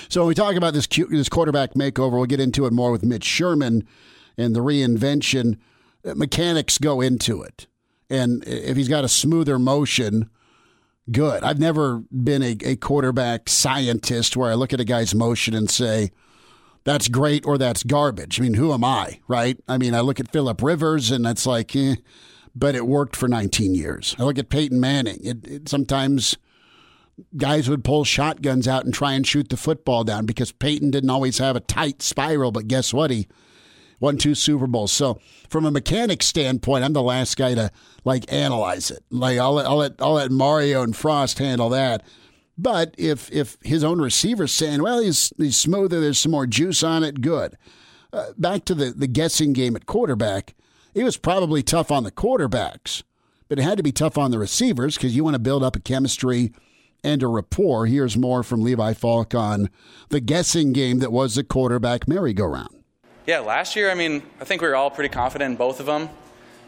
So 0.07 0.21
when 0.21 0.27
we 0.27 0.35
talk 0.35 0.55
about 0.55 0.73
this 0.73 0.87
this 0.87 1.29
quarterback 1.29 1.73
makeover, 1.73 2.13
we'll 2.13 2.25
get 2.25 2.39
into 2.39 2.65
it 2.65 2.73
more 2.73 2.91
with 2.91 3.03
Mitch 3.03 3.23
Sherman 3.23 3.87
and 4.37 4.55
the 4.55 4.59
reinvention. 4.59 5.57
Uh, 6.05 6.15
mechanics 6.15 6.77
go 6.77 7.01
into 7.01 7.41
it, 7.41 7.67
and 8.09 8.43
if 8.45 8.77
he's 8.77 8.87
got 8.87 9.03
a 9.03 9.09
smoother 9.09 9.57
motion, 9.57 10.29
good. 11.11 11.43
I've 11.43 11.59
never 11.59 12.03
been 12.11 12.43
a, 12.43 12.57
a 12.63 12.75
quarterback 12.75 13.49
scientist 13.49 14.37
where 14.37 14.51
I 14.51 14.55
look 14.55 14.73
at 14.73 14.79
a 14.79 14.85
guy's 14.85 15.15
motion 15.15 15.53
and 15.53 15.69
say 15.69 16.11
that's 16.83 17.07
great 17.07 17.45
or 17.45 17.57
that's 17.57 17.83
garbage. 17.83 18.39
I 18.39 18.43
mean, 18.43 18.53
who 18.53 18.73
am 18.73 18.83
I, 18.83 19.19
right? 19.27 19.57
I 19.67 19.77
mean, 19.77 19.93
I 19.93 20.01
look 20.01 20.19
at 20.19 20.31
Philip 20.31 20.61
Rivers 20.61 21.11
and 21.11 21.25
it's 21.25 21.45
like, 21.45 21.75
eh, 21.75 21.95
but 22.55 22.75
it 22.75 22.87
worked 22.87 23.15
for 23.15 23.27
19 23.27 23.75
years. 23.75 24.15
I 24.17 24.23
look 24.23 24.37
at 24.37 24.49
Peyton 24.49 24.79
Manning. 24.79 25.19
It, 25.23 25.47
it, 25.47 25.69
sometimes 25.69 26.37
guys 27.37 27.69
would 27.69 27.83
pull 27.83 28.03
shotguns 28.03 28.67
out 28.67 28.85
and 28.85 28.93
try 28.93 29.13
and 29.13 29.25
shoot 29.25 29.49
the 29.49 29.57
football 29.57 30.03
down 30.03 30.25
because 30.25 30.51
Peyton 30.51 30.91
didn't 30.91 31.09
always 31.09 31.37
have 31.37 31.55
a 31.55 31.61
tight 31.61 32.01
spiral, 32.01 32.51
but 32.51 32.67
guess 32.67 32.93
what? 32.93 33.11
He 33.11 33.27
won 33.99 34.17
two 34.17 34.35
Super 34.35 34.67
Bowls. 34.67 34.91
So 34.91 35.19
from 35.49 35.65
a 35.65 35.71
mechanic 35.71 36.23
standpoint, 36.23 36.83
I'm 36.83 36.93
the 36.93 37.01
last 37.01 37.37
guy 37.37 37.55
to 37.55 37.71
like 38.03 38.31
analyze 38.31 38.91
it. 38.91 39.03
Like 39.09 39.37
I'll 39.37 39.53
let, 39.53 39.65
I'll 39.65 39.77
let, 39.77 39.93
I'll 39.99 40.13
let 40.13 40.31
Mario 40.31 40.83
and 40.83 40.95
Frost 40.95 41.39
handle 41.39 41.69
that. 41.69 42.03
But 42.57 42.93
if 42.97 43.31
if 43.31 43.57
his 43.61 43.83
own 43.85 44.01
receiver's 44.01 44.51
saying, 44.51 44.81
well, 44.81 44.99
he's 44.99 45.31
he's 45.37 45.55
smoother, 45.55 46.01
there's 46.01 46.19
some 46.19 46.33
more 46.33 46.45
juice 46.45 46.83
on 46.83 47.03
it, 47.03 47.21
good. 47.21 47.57
Uh, 48.11 48.31
back 48.37 48.65
to 48.65 48.75
the 48.75 48.91
the 48.91 49.07
guessing 49.07 49.53
game 49.53 49.75
at 49.77 49.85
quarterback, 49.85 50.55
it 50.93 51.05
was 51.05 51.15
probably 51.15 51.63
tough 51.63 51.89
on 51.89 52.03
the 52.03 52.11
quarterbacks, 52.11 53.03
but 53.47 53.59
it 53.59 53.63
had 53.63 53.77
to 53.77 53.83
be 53.83 53.93
tough 53.93 54.17
on 54.17 54.31
the 54.31 54.39
receivers 54.39 54.95
because 54.95 55.15
you 55.15 55.23
want 55.23 55.35
to 55.35 55.39
build 55.39 55.63
up 55.63 55.77
a 55.77 55.79
chemistry 55.79 56.51
and 57.03 57.23
a 57.23 57.27
rapport. 57.27 57.85
Here's 57.85 58.17
more 58.17 58.43
from 58.43 58.61
Levi 58.61 58.93
Falk 58.93 59.33
on 59.33 59.69
the 60.09 60.19
guessing 60.19 60.73
game 60.73 60.99
that 60.99 61.11
was 61.11 61.35
the 61.35 61.43
quarterback 61.43 62.07
merry-go-round. 62.07 62.83
Yeah, 63.25 63.39
last 63.39 63.75
year, 63.75 63.91
I 63.91 63.95
mean, 63.95 64.23
I 64.41 64.43
think 64.43 64.61
we 64.61 64.67
were 64.67 64.75
all 64.75 64.89
pretty 64.89 65.09
confident 65.09 65.51
in 65.51 65.57
both 65.57 65.79
of 65.79 65.85
them. 65.85 66.09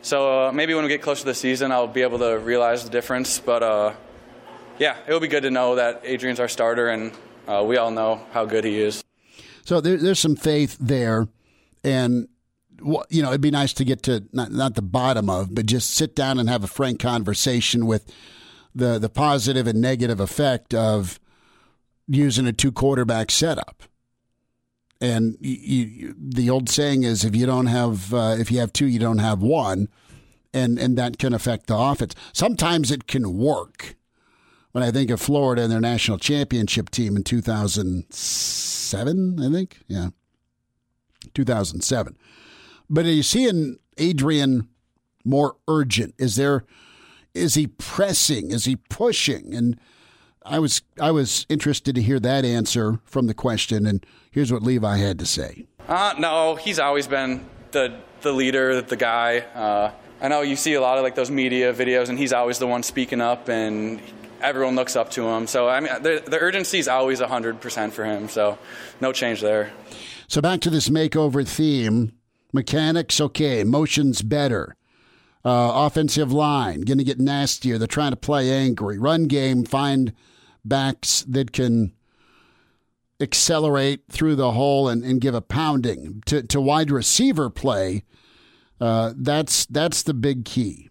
So 0.03 0.47
uh, 0.47 0.51
maybe 0.51 0.73
when 0.73 0.83
we 0.83 0.89
get 0.89 1.01
closer 1.01 1.21
to 1.21 1.25
the 1.25 1.35
season, 1.35 1.71
I'll 1.71 1.87
be 1.87 2.01
able 2.01 2.19
to 2.19 2.37
realize 2.39 2.83
the 2.83 2.89
difference. 2.89 3.39
But 3.39 3.63
uh, 3.63 3.93
yeah, 4.79 4.97
it 5.07 5.13
will 5.13 5.19
be 5.19 5.27
good 5.27 5.43
to 5.43 5.51
know 5.51 5.75
that 5.75 6.01
Adrian's 6.03 6.39
our 6.39 6.47
starter, 6.47 6.87
and 6.87 7.11
uh, 7.47 7.63
we 7.65 7.77
all 7.77 7.91
know 7.91 8.21
how 8.31 8.45
good 8.45 8.63
he 8.63 8.79
is. 8.79 9.03
So 9.63 9.79
there, 9.79 9.97
there's 9.97 10.19
some 10.19 10.35
faith 10.35 10.77
there, 10.79 11.27
and 11.83 12.27
you 13.09 13.21
know 13.21 13.29
it'd 13.29 13.41
be 13.41 13.51
nice 13.51 13.73
to 13.73 13.85
get 13.85 14.03
to 14.03 14.23
not 14.33 14.51
not 14.51 14.73
the 14.73 14.81
bottom 14.81 15.29
of, 15.29 15.53
but 15.53 15.67
just 15.67 15.91
sit 15.91 16.15
down 16.15 16.39
and 16.39 16.49
have 16.49 16.63
a 16.63 16.67
frank 16.67 16.99
conversation 16.99 17.85
with 17.85 18.11
the 18.73 18.97
the 18.99 19.09
positive 19.09 19.67
and 19.67 19.81
negative 19.81 20.19
effect 20.19 20.73
of 20.73 21.19
using 22.07 22.47
a 22.47 22.53
two 22.53 22.71
quarterback 22.71 23.29
setup. 23.31 23.83
And 24.99 25.37
you, 25.39 25.85
you, 25.85 26.15
the 26.17 26.49
old 26.49 26.67
saying 26.69 27.03
is, 27.03 27.23
if 27.25 27.35
you 27.35 27.47
don't 27.47 27.67
have 27.67 28.13
uh, 28.13 28.35
if 28.39 28.51
you 28.51 28.59
have 28.59 28.73
two, 28.73 28.85
you 28.85 28.99
don't 28.99 29.17
have 29.17 29.41
one, 29.41 29.87
and 30.53 30.77
and 30.77 30.95
that 30.97 31.17
can 31.17 31.33
affect 31.33 31.65
the 31.67 31.77
offense. 31.77 32.13
Sometimes 32.33 32.91
it 32.91 33.07
can 33.07 33.37
work 33.37 33.95
when 34.71 34.83
I 34.83 34.91
think 34.91 35.09
of 35.09 35.21
Florida 35.21 35.63
and 35.63 35.71
their 35.71 35.81
national 35.81 36.17
championship 36.17 36.89
team 36.89 37.17
in 37.17 37.23
2007, 37.23 39.39
I 39.39 39.51
think. 39.51 39.79
Yeah. 39.87 40.09
2007. 41.33 42.17
But 42.89 43.05
are 43.05 43.11
you 43.11 43.23
seeing 43.23 43.77
Adrian 43.97 44.67
more 45.23 45.55
urgent? 45.67 46.15
Is 46.17 46.35
there 46.35 46.65
is 47.33 47.55
he 47.55 47.67
pressing? 47.67 48.51
Is 48.51 48.65
he 48.65 48.75
pushing? 48.75 49.53
And 49.53 49.79
I 50.43 50.59
was 50.59 50.81
I 50.99 51.11
was 51.11 51.45
interested 51.49 51.95
to 51.95 52.01
hear 52.01 52.19
that 52.19 52.45
answer 52.45 52.99
from 53.05 53.27
the 53.27 53.33
question 53.33 53.85
and 53.85 54.05
here's 54.31 54.51
what 54.51 54.63
Levi 54.63 54.97
had 54.97 55.19
to 55.19 55.25
say. 55.25 55.65
Uh, 55.87 56.15
no, 56.17 56.55
he's 56.55 56.79
always 56.79 57.07
been 57.07 57.45
the 57.71 57.99
the 58.21 58.31
leader, 58.31 58.81
the 58.81 58.95
guy. 58.95 59.39
Uh, 59.39 59.91
I 60.21 60.27
know 60.27 60.41
you 60.41 60.55
see 60.55 60.73
a 60.73 60.81
lot 60.81 60.97
of 60.97 61.03
like 61.03 61.15
those 61.15 61.31
media 61.31 61.73
videos, 61.73 62.09
and 62.09 62.17
he's 62.17 62.33
always 62.33 62.59
the 62.59 62.67
one 62.67 62.83
speaking 62.83 63.21
up, 63.21 63.49
and 63.49 63.99
everyone 64.39 64.75
looks 64.75 64.95
up 64.95 65.09
to 65.11 65.27
him. 65.27 65.47
So 65.47 65.67
I 65.67 65.79
mean, 65.79 65.91
the, 66.01 66.23
the 66.25 66.39
urgency 66.39 66.79
is 66.79 66.87
always 66.87 67.19
hundred 67.19 67.59
percent 67.59 67.93
for 67.93 68.05
him. 68.05 68.29
So 68.29 68.57
no 68.99 69.11
change 69.11 69.41
there. 69.41 69.71
So 70.27 70.41
back 70.41 70.61
to 70.61 70.69
this 70.69 70.89
makeover 70.89 71.47
theme: 71.47 72.13
mechanics, 72.53 73.19
okay, 73.19 73.63
motions 73.63 74.21
better. 74.21 74.75
Uh, 75.43 75.71
offensive 75.87 76.31
line 76.31 76.81
going 76.81 76.99
to 76.99 77.03
get 77.03 77.19
nastier. 77.19 77.79
They're 77.79 77.87
trying 77.87 78.11
to 78.11 78.17
play 78.17 78.51
angry. 78.51 78.99
Run 78.99 79.25
game, 79.25 79.63
find 79.63 80.13
backs 80.63 81.25
that 81.27 81.51
can 81.51 81.93
accelerate 83.19 84.03
through 84.09 84.35
the 84.35 84.51
hole 84.51 84.87
and, 84.89 85.03
and 85.03 85.21
give 85.21 85.33
a 85.33 85.41
pounding 85.41 86.21
to, 86.25 86.43
to 86.43 86.61
wide 86.61 86.91
receiver 86.91 87.49
play. 87.49 88.03
Uh, 88.79 89.13
that's 89.15 89.65
that's 89.67 90.03
the 90.03 90.13
big 90.13 90.45
key. 90.45 90.89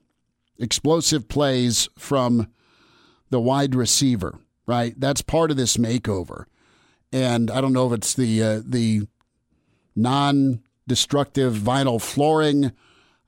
Explosive 0.58 1.28
plays 1.28 1.88
from 1.98 2.48
the 3.30 3.40
wide 3.40 3.74
receiver, 3.74 4.38
right? 4.66 4.94
That's 4.98 5.22
part 5.22 5.50
of 5.50 5.56
this 5.56 5.76
makeover. 5.76 6.44
And 7.12 7.50
I 7.50 7.60
don't 7.60 7.72
know 7.72 7.86
if 7.88 7.92
it's 7.92 8.14
the 8.14 8.42
uh, 8.42 8.62
the 8.64 9.02
non-destructive 9.96 11.54
vinyl 11.54 12.00
flooring. 12.00 12.72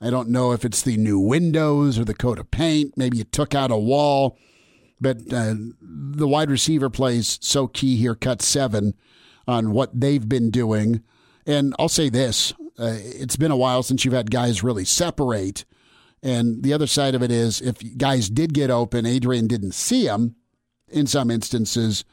I 0.02 0.10
don't 0.10 0.28
know 0.28 0.52
if 0.52 0.64
it's 0.64 0.82
the 0.82 0.96
new 0.96 1.18
windows 1.18 1.98
or 1.98 2.04
the 2.04 2.14
coat 2.14 2.38
of 2.38 2.50
paint. 2.50 2.94
Maybe 2.96 3.18
you 3.18 3.24
took 3.24 3.54
out 3.54 3.70
a 3.70 3.76
wall. 3.76 4.36
But 5.00 5.32
uh, 5.32 5.54
the 5.80 6.28
wide 6.28 6.50
receiver 6.50 6.88
plays 6.90 7.38
so 7.40 7.66
key 7.66 7.96
here, 7.96 8.14
cut 8.14 8.42
seven 8.42 8.94
on 9.48 9.72
what 9.72 9.98
they've 9.98 10.28
been 10.28 10.50
doing. 10.50 11.02
And 11.46 11.74
I'll 11.78 11.88
say 11.88 12.08
this 12.08 12.52
uh, 12.78 12.96
it's 12.98 13.36
been 13.36 13.50
a 13.50 13.56
while 13.56 13.82
since 13.82 14.04
you've 14.04 14.14
had 14.14 14.30
guys 14.30 14.62
really 14.62 14.84
separate 14.84 15.64
and 16.22 16.62
the 16.62 16.72
other 16.72 16.86
side 16.86 17.14
of 17.14 17.22
it 17.22 17.30
is 17.30 17.60
if 17.60 17.98
guys 17.98 18.30
did 18.30 18.54
get 18.54 18.70
open, 18.70 19.06
Adrian 19.06 19.48
didn't 19.48 19.72
see 19.72 20.06
them 20.06 20.36
in 20.88 21.06
some 21.06 21.30
instances, 21.30 22.04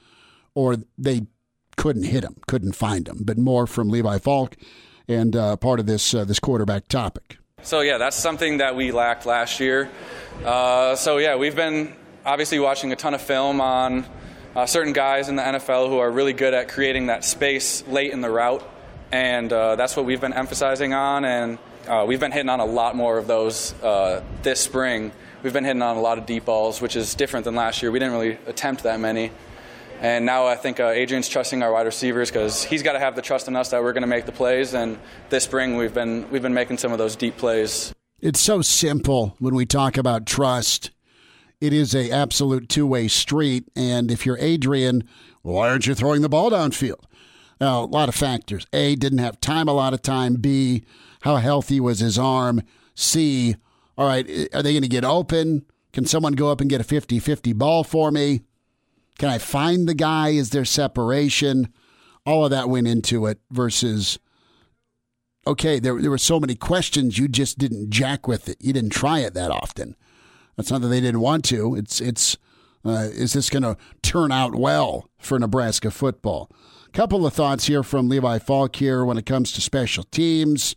or 0.55 0.77
they 0.97 1.27
couldn't 1.77 2.03
hit 2.03 2.23
him, 2.23 2.35
couldn't 2.47 2.73
find 2.73 3.07
him. 3.07 3.19
But 3.23 3.37
more 3.37 3.67
from 3.67 3.89
Levi 3.89 4.17
Falk 4.17 4.57
and 5.07 5.35
uh, 5.35 5.57
part 5.57 5.79
of 5.79 5.85
this 5.85 6.13
uh, 6.13 6.25
this 6.25 6.39
quarterback 6.39 6.87
topic. 6.87 7.37
So 7.63 7.81
yeah, 7.81 7.97
that's 7.97 8.15
something 8.15 8.57
that 8.57 8.75
we 8.75 8.91
lacked 8.91 9.25
last 9.25 9.59
year. 9.59 9.89
Uh, 10.45 10.95
so 10.95 11.17
yeah, 11.17 11.35
we've 11.35 11.55
been 11.55 11.93
obviously 12.25 12.59
watching 12.59 12.91
a 12.91 12.95
ton 12.95 13.13
of 13.13 13.21
film 13.21 13.59
on 13.59 14.05
uh, 14.55 14.65
certain 14.65 14.93
guys 14.93 15.29
in 15.29 15.35
the 15.35 15.41
NFL 15.41 15.89
who 15.89 15.99
are 15.99 16.09
really 16.09 16.33
good 16.33 16.53
at 16.53 16.69
creating 16.69 17.07
that 17.07 17.23
space 17.23 17.85
late 17.87 18.11
in 18.11 18.21
the 18.21 18.29
route, 18.29 18.67
and 19.11 19.51
uh, 19.51 19.75
that's 19.75 19.95
what 19.95 20.05
we've 20.05 20.21
been 20.21 20.33
emphasizing 20.33 20.93
on 20.93 21.25
and 21.25 21.59
uh, 21.89 22.05
we've 22.05 22.19
been 22.19 22.31
hitting 22.31 22.49
on 22.49 22.59
a 22.59 22.65
lot 22.65 22.95
more 22.95 23.17
of 23.17 23.25
those 23.25 23.73
uh, 23.81 24.23
this 24.43 24.59
spring. 24.59 25.11
We've 25.41 25.53
been 25.53 25.63
hitting 25.63 25.81
on 25.81 25.97
a 25.97 26.01
lot 26.01 26.19
of 26.19 26.27
deep 26.27 26.45
balls, 26.45 26.81
which 26.81 26.95
is 26.95 27.15
different 27.15 27.45
than 27.45 27.55
last 27.55 27.81
year. 27.81 27.91
We 27.91 27.97
didn't 27.97 28.13
really 28.13 28.37
attempt 28.45 28.83
that 28.83 28.99
many. 28.99 29.31
And 30.01 30.25
now 30.25 30.47
I 30.47 30.55
think 30.55 30.79
uh, 30.79 30.87
Adrian's 30.87 31.27
trusting 31.27 31.61
our 31.61 31.73
wide 31.73 31.85
receivers 31.85 32.29
because 32.31 32.63
he's 32.63 32.83
got 32.83 32.93
to 32.93 32.99
have 32.99 33.15
the 33.15 33.21
trust 33.21 33.47
in 33.47 33.55
us 33.55 33.69
that 33.71 33.83
we're 33.83 33.91
going 33.91 34.01
to 34.01 34.07
make 34.07 34.25
the 34.25 34.31
plays. 34.31 34.73
And 34.73 34.97
this 35.29 35.43
spring 35.43 35.75
we've 35.75 35.93
been 35.93 36.29
we've 36.29 36.41
been 36.41 36.53
making 36.53 36.77
some 36.77 36.91
of 36.91 36.97
those 36.97 37.15
deep 37.15 37.37
plays. 37.37 37.93
It's 38.21 38.39
so 38.39 38.61
simple 38.61 39.35
when 39.39 39.55
we 39.55 39.65
talk 39.65 39.97
about 39.97 40.25
trust. 40.25 40.91
It 41.59 41.73
is 41.73 41.93
a 41.93 42.09
absolute 42.11 42.69
two 42.69 42.87
way 42.87 43.09
street. 43.09 43.65
And 43.75 44.09
if 44.09 44.25
you're 44.25 44.37
Adrian, 44.39 45.03
why 45.41 45.69
aren't 45.69 45.87
you 45.87 45.95
throwing 45.95 46.21
the 46.21 46.29
ball 46.29 46.51
downfield? 46.51 47.03
Now, 47.59 47.83
a 47.83 47.85
lot 47.85 48.07
of 48.07 48.15
factors. 48.15 48.65
A, 48.71 48.95
didn't 48.95 49.19
have 49.19 49.41
time 49.41 49.67
a 49.67 49.73
lot 49.73 49.93
of 49.93 50.01
time. 50.01 50.35
B, 50.35 50.85
how 51.21 51.35
healthy 51.37 51.81
was 51.81 51.99
his 51.99 52.17
arm? 52.17 52.61
C, 52.95 53.57
all 53.97 54.07
right, 54.07 54.25
are 54.53 54.63
they 54.63 54.71
going 54.71 54.83
to 54.83 54.87
get 54.87 55.03
open? 55.03 55.65
Can 55.91 56.05
someone 56.05 56.33
go 56.33 56.51
up 56.51 56.61
and 56.61 56.69
get 56.69 56.79
a 56.79 56.85
50 56.85 57.19
50 57.19 57.51
ball 57.53 57.83
for 57.83 58.11
me? 58.11 58.41
Can 59.19 59.29
I 59.29 59.37
find 59.37 59.87
the 59.87 59.93
guy? 59.93 60.29
Is 60.29 60.49
there 60.49 60.65
separation? 60.65 61.71
All 62.25 62.45
of 62.45 62.51
that 62.51 62.69
went 62.69 62.87
into 62.87 63.27
it 63.27 63.39
versus, 63.51 64.17
okay, 65.45 65.79
there, 65.79 66.01
there 66.01 66.09
were 66.09 66.17
so 66.17 66.39
many 66.39 66.55
questions, 66.55 67.17
you 67.17 67.27
just 67.27 67.59
didn't 67.59 67.91
jack 67.91 68.27
with 68.27 68.49
it. 68.49 68.57
You 68.59 68.73
didn't 68.73 68.91
try 68.91 69.19
it 69.19 69.35
that 69.35 69.51
often. 69.51 69.95
That's 70.55 70.71
not 70.71 70.81
that 70.81 70.87
they 70.87 71.01
didn't 71.01 71.21
want 71.21 71.45
to. 71.45 71.75
It's, 71.75 72.01
it's, 72.01 72.37
uh, 72.83 73.09
is 73.11 73.33
this 73.33 73.49
going 73.49 73.63
to 73.63 73.77
turn 74.01 74.31
out 74.31 74.55
well 74.55 75.09
for 75.19 75.37
Nebraska 75.37 75.91
football? 75.91 76.49
Couple 76.91 77.25
of 77.25 77.33
thoughts 77.33 77.67
here 77.67 77.83
from 77.83 78.09
Levi 78.09 78.39
Falk 78.39 78.75
here 78.75 79.05
when 79.05 79.17
it 79.17 79.25
comes 79.25 79.51
to 79.51 79.61
special 79.61 80.03
teams 80.05 80.75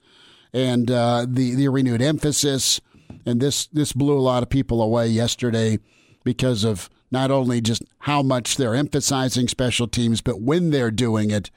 and 0.53 0.91
uh, 0.91 1.25
the 1.27 1.55
the 1.55 1.69
renewed 1.69 2.03
emphasis. 2.03 2.83
And 3.25 3.41
this 3.41 3.67
this 3.69 3.95
blew 3.95 4.19
a 4.19 4.21
lot 4.21 4.43
of 4.43 4.51
people 4.51 4.83
away 4.83 5.09
yesterday 5.09 5.79
because 6.23 6.65
of 6.65 6.91
not 7.13 7.31
only 7.31 7.61
just 7.61 7.83
how 8.01 8.23
much 8.23 8.57
they're 8.57 8.75
emphasizing 8.75 9.47
special 9.47 9.87
teams, 9.87 10.21
but 10.21 10.41
when 10.41 10.71
they're 10.71 10.91
doing 10.91 11.31
it 11.31 11.51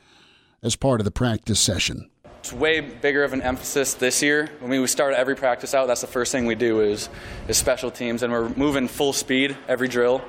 as 0.61 0.75
part 0.75 0.99
of 0.99 1.05
the 1.05 1.11
practice 1.11 1.59
session. 1.59 2.09
It's 2.39 2.53
way 2.53 2.79
bigger 2.79 3.23
of 3.23 3.33
an 3.33 3.41
emphasis 3.41 3.95
this 3.95 4.21
year. 4.21 4.49
I 4.61 4.67
mean, 4.67 4.81
we 4.81 4.87
start 4.87 5.15
every 5.15 5.35
practice 5.35 5.73
out. 5.73 5.87
That's 5.87 6.01
the 6.01 6.07
first 6.07 6.31
thing 6.31 6.45
we 6.45 6.53
do 6.53 6.81
is 6.81 7.09
is 7.47 7.57
special 7.57 7.89
teams, 7.89 8.21
and 8.21 8.31
we're 8.31 8.49
moving 8.49 8.87
full 8.87 9.13
speed 9.13 9.57
every 9.67 9.87
drill 9.87 10.21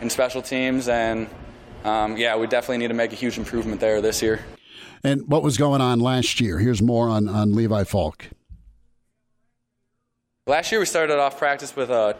in 0.00 0.08
special 0.08 0.40
teams. 0.40 0.88
And 0.88 1.28
um, 1.84 2.16
yeah, 2.16 2.36
we 2.36 2.46
definitely 2.46 2.78
need 2.78 2.88
to 2.88 2.94
make 2.94 3.12
a 3.12 3.16
huge 3.16 3.36
improvement 3.36 3.80
there 3.80 4.00
this 4.00 4.22
year. 4.22 4.40
And 5.04 5.28
what 5.28 5.42
was 5.42 5.58
going 5.58 5.80
on 5.80 6.00
last 6.00 6.40
year? 6.40 6.58
Here's 6.58 6.80
more 6.80 7.08
on 7.08 7.28
on 7.28 7.54
Levi 7.54 7.84
Falk. 7.84 8.28
Last 10.46 10.72
year 10.72 10.80
we 10.80 10.86
started 10.86 11.18
off 11.18 11.38
practice 11.38 11.76
with 11.76 11.90
a 11.90 12.16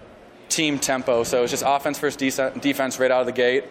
team 0.49 0.79
tempo, 0.79 1.25
so 1.25 1.39
it 1.39 1.43
was 1.43 1.51
just 1.51 1.65
offense 1.67 1.99
first, 1.99 2.19
defense 2.19 2.99
right 2.99 3.11
out 3.11 3.21
of 3.21 3.27
the 3.27 3.33
gate, 3.33 3.65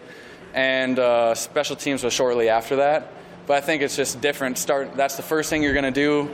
and 0.54 0.98
uh, 0.98 1.34
special 1.34 1.76
teams 1.76 2.02
was 2.02 2.12
shortly 2.12 2.48
after 2.48 2.76
that. 2.76 3.12
But 3.46 3.56
I 3.56 3.60
think 3.60 3.82
it's 3.82 3.96
just 3.96 4.20
different. 4.20 4.58
Start. 4.58 4.94
That's 4.94 5.16
the 5.16 5.22
first 5.22 5.50
thing 5.50 5.62
you're 5.62 5.72
going 5.72 5.84
to 5.84 5.90
do. 5.90 6.30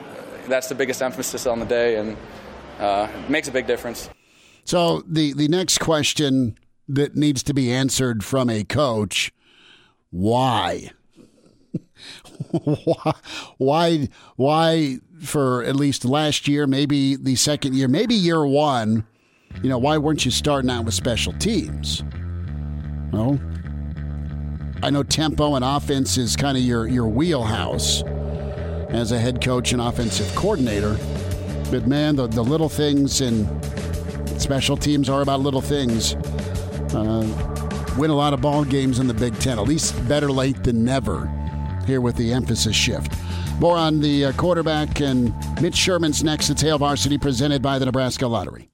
That's 0.49 0.69
the 0.69 0.75
biggest 0.75 1.01
emphasis 1.01 1.47
on 1.47 1.61
the 1.61 1.67
day, 1.67 1.97
and 1.97 2.17
uh, 2.81 3.09
makes 3.29 3.49
a 3.49 3.53
big 3.53 3.67
difference. 3.67 4.11
So 4.65 5.03
the 5.07 5.33
the 5.33 5.49
next 5.49 5.79
question 5.79 6.59
that 6.89 7.15
needs 7.15 7.43
to 7.45 7.55
be 7.55 7.73
answered 7.73 8.25
from 8.25 8.51
a 8.51 8.65
coach: 8.65 9.33
Why? 10.11 10.91
why? 13.59 14.09
Why? 14.37 14.99
For 15.23 15.63
at 15.63 15.77
least 15.77 16.05
last 16.05 16.49
year, 16.49 16.67
maybe 16.67 17.17
the 17.17 17.37
second 17.37 17.75
year, 17.75 17.89
maybe 17.89 18.15
year 18.15 18.45
one. 18.45 19.07
You 19.63 19.71
know, 19.71 19.79
why 19.79 19.97
weren't 19.99 20.25
you 20.25 20.31
starting 20.31 20.71
out 20.71 20.85
with 20.85 20.95
special 20.95 21.33
teams? 21.35 22.03
Well, 23.13 23.41
I 24.83 24.91
know 24.91 25.03
tempo 25.03 25.55
and 25.55 25.65
offense 25.65 26.19
is 26.19 26.37
kind 26.37 26.59
of 26.59 26.63
your, 26.63 26.87
your 26.87 27.07
wheelhouse 27.07 28.03
as 28.91 29.13
a 29.13 29.19
head 29.19 29.43
coach 29.43 29.73
and 29.73 29.81
offensive 29.81 30.33
coordinator. 30.35 30.99
But 31.71 31.87
man, 31.87 32.17
the, 32.17 32.27
the 32.27 32.43
little 32.43 32.69
things 32.69 33.21
and 33.21 33.49
special 34.41 34.77
teams 34.77 35.09
are 35.09 35.23
about 35.23 35.41
little 35.41 35.63
things. 35.63 36.15
Uh, 36.95 37.27
win 37.97 38.11
a 38.11 38.15
lot 38.15 38.35
of 38.35 38.41
ball 38.41 38.65
games 38.65 38.99
in 38.99 39.07
the 39.07 39.15
Big 39.15 39.39
Ten. 39.39 39.59
At 39.59 39.67
least 39.67 39.97
better 40.09 40.31
late 40.31 40.63
than 40.63 40.85
never 40.85 41.31
here 41.87 42.01
with 42.01 42.17
the 42.17 42.33
emphasis 42.33 42.77
shift. 42.77 43.13
More 43.61 43.77
on 43.77 44.01
the 44.01 44.27
uh, 44.27 44.33
quarterback 44.33 45.01
and 45.01 45.33
Mitch 45.63 45.77
Sherman's 45.77 46.25
next. 46.25 46.51
It's 46.51 46.61
Hail 46.63 46.79
Varsity 46.79 47.19
presented 47.19 47.63
by 47.63 47.79
the 47.79 47.87
Nebraska 47.87 48.27
Lottery. 48.27 48.69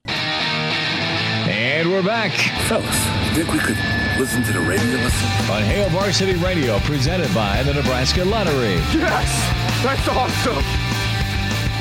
And 1.81 1.89
we're 1.91 2.03
back. 2.03 2.31
Fellas, 2.67 2.85
think 3.33 3.51
we 3.51 3.57
could 3.57 3.75
listen 4.19 4.43
to 4.43 4.53
the 4.53 4.59
radio 4.59 4.85
listen? 4.97 5.27
On 5.49 5.63
Hail 5.63 5.89
Varsity 5.89 6.35
Radio, 6.35 6.77
presented 6.81 7.33
by 7.33 7.63
the 7.63 7.73
Nebraska 7.73 8.23
Lottery. 8.23 8.75
Yes! 8.93 9.83
That's 9.83 10.07
awesome! 10.07 10.63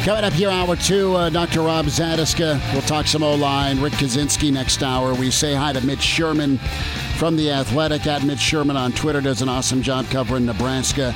Coming 0.03 0.25
up 0.25 0.33
here, 0.33 0.48
hour 0.48 0.75
two, 0.75 1.14
uh, 1.14 1.29
Dr. 1.29 1.61
Rob 1.61 1.85
Zatechka. 1.85 2.72
We'll 2.72 2.81
talk 2.81 3.09
some 3.09 3.22
O 3.22 3.35
line. 3.35 3.79
Rick 3.79 3.92
Kaczenski 3.92 4.51
next 4.51 4.83
hour. 4.83 5.12
We 5.12 5.31
say 5.31 5.55
hi 5.55 5.75
to 5.75 5.85
Mitch 5.85 6.01
Sherman 6.01 6.57
from 7.18 7.37
The 7.37 7.51
Athletic. 7.51 8.07
At 8.07 8.25
Mitch 8.25 8.40
Sherman 8.40 8.79
on 8.79 8.92
Twitter 8.92 9.20
does 9.20 9.42
an 9.42 9.51
awesome 9.51 9.83
job 9.83 10.07
covering 10.07 10.46
Nebraska. 10.46 11.14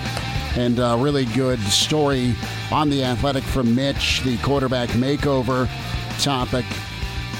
And 0.59 0.79
a 0.79 0.95
really 0.99 1.25
good 1.25 1.61
story 1.61 2.35
on 2.71 2.91
The 2.91 3.03
Athletic 3.03 3.45
from 3.45 3.75
Mitch, 3.75 4.21
the 4.25 4.37
quarterback 4.43 4.91
makeover 4.91 5.71
topic 6.23 6.67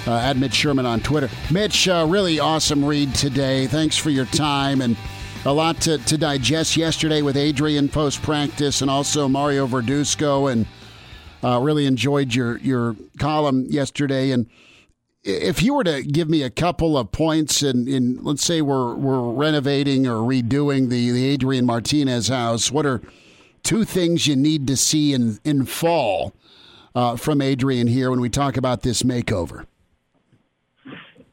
uh, 0.07 0.17
at 0.17 0.37
Mitch 0.37 0.55
Sherman 0.55 0.87
on 0.87 1.01
Twitter. 1.01 1.29
Mitch, 1.51 1.89
uh, 1.89 2.07
really 2.09 2.41
awesome 2.41 2.85
read 2.85 3.15
today. 3.15 3.67
Thanks 3.67 3.97
for 3.97 4.11
your 4.11 4.27
time 4.27 4.81
and 4.81 4.97
a 5.45 5.53
lot 5.53 5.81
to, 5.83 5.99
to 5.99 6.17
digest 6.17 6.77
yesterday 6.77 7.21
with 7.23 7.37
Adrian 7.37 7.89
post 7.89 8.23
practice 8.23 8.81
and 8.81 8.91
also 8.91 9.29
Mario 9.29 9.67
Verduzco. 9.67 10.51
And 10.51 10.67
uh, 11.45 11.61
really 11.61 11.85
enjoyed 11.85 12.35
your, 12.35 12.57
your 12.59 12.97
column 13.19 13.67
yesterday. 13.69 14.31
And 14.31 14.49
if 15.23 15.63
you 15.63 15.75
were 15.75 15.85
to 15.85 16.03
give 16.03 16.29
me 16.29 16.43
a 16.43 16.51
couple 16.51 16.97
of 16.97 17.13
points, 17.13 17.63
in, 17.63 17.87
in, 17.87 18.19
let's 18.23 18.43
say 18.43 18.63
we're, 18.63 18.95
we're 18.95 19.31
renovating 19.31 20.07
or 20.07 20.17
redoing 20.17 20.89
the, 20.89 21.11
the 21.11 21.27
Adrian 21.27 21.67
Martinez 21.67 22.29
house, 22.29 22.71
what 22.71 22.87
are 22.87 23.03
two 23.63 23.85
things 23.85 24.27
you 24.27 24.37
need 24.37 24.67
to 24.67 24.77
see 24.77 25.13
in, 25.13 25.39
in 25.45 25.67
fall 25.67 26.33
uh, 26.95 27.17
from 27.17 27.43
Adrian 27.43 27.87
here 27.87 28.11
when 28.11 28.21
we 28.21 28.31
talk 28.31 28.57
about 28.57 28.83
this 28.83 29.03
makeover? 29.03 29.67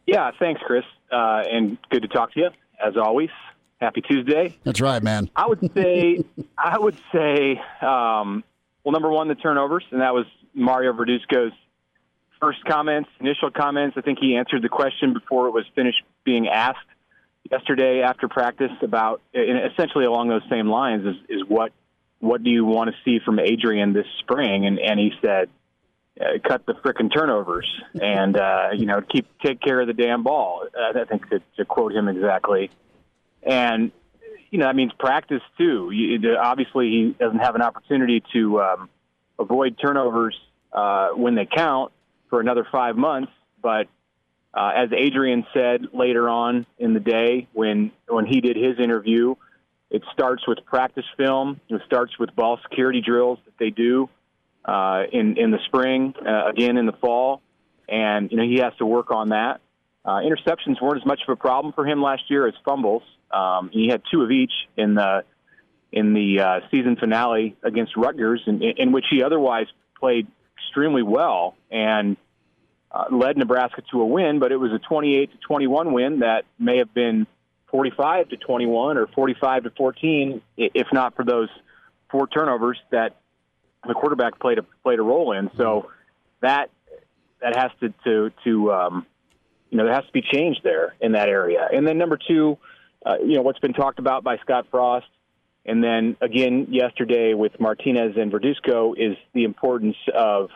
Yeah, 0.06 0.32
thanks, 0.40 0.62
Chris, 0.66 0.84
uh, 1.12 1.44
and 1.50 1.78
good 1.90 2.02
to 2.02 2.08
talk 2.08 2.34
to 2.34 2.40
you 2.40 2.50
as 2.84 2.98
always. 2.98 3.30
Happy 3.80 4.02
Tuesday. 4.02 4.58
That's 4.64 4.80
right, 4.80 5.02
man. 5.02 5.30
I 5.36 5.48
would 5.48 5.74
say, 5.74 6.24
I 6.58 6.78
would 6.78 6.98
say, 7.12 7.60
um, 7.82 8.44
well, 8.84 8.92
number 8.92 9.10
one, 9.10 9.28
the 9.28 9.36
turnovers, 9.36 9.84
and 9.92 10.02
that 10.02 10.14
was 10.14 10.26
Mario 10.54 10.94
Verduzco's 10.94 11.54
first 12.40 12.64
comments, 12.66 13.10
initial 13.20 13.52
comments. 13.52 13.96
I 13.98 14.02
think 14.02 14.20
he 14.20 14.36
answered 14.36 14.62
the 14.62 14.70
question 14.70 15.14
before 15.14 15.48
it 15.48 15.52
was 15.52 15.66
finished 15.76 16.02
being 16.24 16.48
asked 16.48 16.80
yesterday 17.50 18.02
after 18.02 18.28
practice 18.28 18.72
about, 18.82 19.22
essentially 19.34 20.06
along 20.06 20.30
those 20.30 20.44
same 20.50 20.68
lines, 20.68 21.06
is, 21.06 21.16
is 21.30 21.44
what 21.48 21.72
what 22.20 22.44
do 22.44 22.52
you 22.52 22.64
want 22.66 22.92
to 22.92 22.96
see 23.04 23.20
from 23.24 23.40
Adrian 23.40 23.94
this 23.94 24.06
spring? 24.20 24.66
And 24.66 24.80
and 24.80 25.00
he 25.00 25.12
said, 25.22 25.50
uh, 26.20 26.26
cut 26.46 26.66
the 26.66 26.74
frickin' 26.74 27.14
turnovers 27.14 27.68
and 28.00 28.38
uh, 28.38 28.70
you 28.74 28.86
know 28.86 29.02
keep 29.02 29.28
take 29.40 29.62
care 29.62 29.80
of 29.80 29.88
the 29.88 29.94
damn 29.94 30.24
ball. 30.24 30.68
Uh, 30.78 31.00
I 31.00 31.06
think 31.06 31.30
to, 31.30 31.42
to 31.58 31.66
quote 31.66 31.94
him 31.94 32.08
exactly, 32.08 32.70
and 33.44 33.92
you 34.50 34.60
know 34.60 34.66
that 34.66 34.76
means 34.76 34.92
practice 35.00 35.42
too. 35.58 35.90
You, 35.92 36.36
obviously, 36.36 36.90
he 36.90 37.16
doesn't 37.18 37.40
have 37.40 37.56
an 37.56 37.62
opportunity 37.62 38.24
to 38.34 38.62
um, 38.62 38.90
avoid 39.40 39.78
turnovers 39.82 40.38
uh, 40.74 41.10
when 41.10 41.36
they 41.36 41.46
count 41.46 41.94
for 42.30 42.42
another 42.42 42.68
five 42.70 42.98
months. 42.98 43.32
But 43.62 43.88
uh, 44.54 44.72
as 44.76 44.90
Adrian 44.92 45.46
said 45.54 45.88
later 45.94 46.28
on 46.28 46.66
in 46.78 46.94
the 46.94 47.00
day 47.00 47.48
when 47.54 47.92
when 48.10 48.26
he 48.26 48.42
did 48.42 48.58
his 48.58 48.80
interview, 48.80 49.36
it 49.90 50.04
starts 50.12 50.46
with 50.46 50.66
practice 50.66 51.06
film. 51.16 51.62
It 51.70 51.82
starts 51.86 52.20
with 52.20 52.36
ball 52.36 52.60
security 52.64 53.00
drills 53.00 53.40
that 53.46 53.54
they 53.58 53.70
do 53.70 54.10
uh, 54.66 55.04
in 55.12 55.38
in 55.38 55.52
the 55.52 55.60
spring, 55.66 56.14
uh, 56.26 56.50
again 56.50 56.78
in 56.78 56.86
the 56.86 56.94
fall, 56.94 57.42
and 57.90 58.32
you 58.32 58.38
know 58.38 58.44
he 58.44 58.58
has 58.58 58.74
to 58.78 58.86
work 58.86 59.12
on 59.12 59.30
that. 59.30 59.62
Uh, 60.04 60.20
interceptions 60.20 60.82
weren't 60.82 61.02
as 61.02 61.06
much 61.06 61.20
of 61.28 61.32
a 61.32 61.36
problem 61.36 61.74
for 61.74 61.86
him 61.86 62.02
last 62.02 62.24
year 62.30 62.48
as 62.48 62.54
fumbles. 62.66 63.04
Um, 63.32 63.70
he 63.72 63.88
had 63.88 64.02
two 64.12 64.24
of 64.24 64.32
each 64.32 64.52
in 64.76 64.96
the 64.96 65.24
in 65.92 66.14
the 66.14 66.40
uh, 66.40 66.60
season 66.72 66.96
finale 66.96 67.56
against 67.64 67.98
Rutgers, 67.98 68.42
in, 68.48 68.62
in 68.62 68.92
which 68.92 69.06
he 69.10 69.24
otherwise 69.24 69.68
played 70.00 70.28
extremely 70.58 71.04
well 71.04 71.56
and 71.70 72.16
uh, 72.92 73.06
led 73.12 73.38
Nebraska 73.38 73.82
to 73.92 74.02
a 74.02 74.06
win. 74.06 74.40
But 74.40 74.52
it 74.52 74.58
was 74.58 74.72
a 74.72 74.80
28 74.80 75.32
to 75.32 75.38
21 75.38 75.94
win 75.94 76.20
that 76.20 76.46
may 76.58 76.78
have 76.78 76.94
been 76.94 77.28
45 77.68 78.30
to 78.30 78.38
21 78.38 78.98
or 78.98 79.08
45 79.08 79.64
to 79.64 79.70
14, 79.72 80.42
if 80.58 80.88
not 80.94 81.16
for 81.16 81.26
those 81.26 81.50
four 82.10 82.28
turnovers 82.28 82.78
that 82.92 83.16
the 83.88 83.94
quarterback 83.94 84.40
played 84.40 84.58
a 84.58 84.64
played 84.84 85.00
a 85.00 85.04
role 85.04 85.32
in. 85.32 85.50
So 85.58 85.90
that 86.42 86.70
that 87.42 87.56
has 87.56 87.72
to 87.80 87.94
to 88.04 88.32
to 88.44 88.72
um, 88.72 89.06
you 89.70 89.78
know 89.78 89.86
there 89.86 89.94
has 89.94 90.06
to 90.06 90.12
be 90.12 90.22
change 90.22 90.58
there 90.64 90.96
in 91.02 91.14
that 91.14 91.30
area. 91.30 91.68
And 91.72 91.88
then 91.88 91.98
number 91.98 92.18
two, 92.18 92.58
uh, 93.06 93.16
you 93.20 93.36
know 93.36 93.42
what's 93.42 93.60
been 93.60 93.74
talked 93.74 94.00
about 94.00 94.24
by 94.24 94.38
Scott 94.38 94.68
Frost, 94.70 95.08
and 95.66 95.84
then 95.84 96.16
again 96.22 96.68
yesterday 96.70 97.34
with 97.34 97.60
Martinez 97.60 98.16
and 98.18 98.32
Verduzco 98.32 98.94
is 98.98 99.18
the 99.34 99.44
importance 99.44 99.98
of 100.14 100.50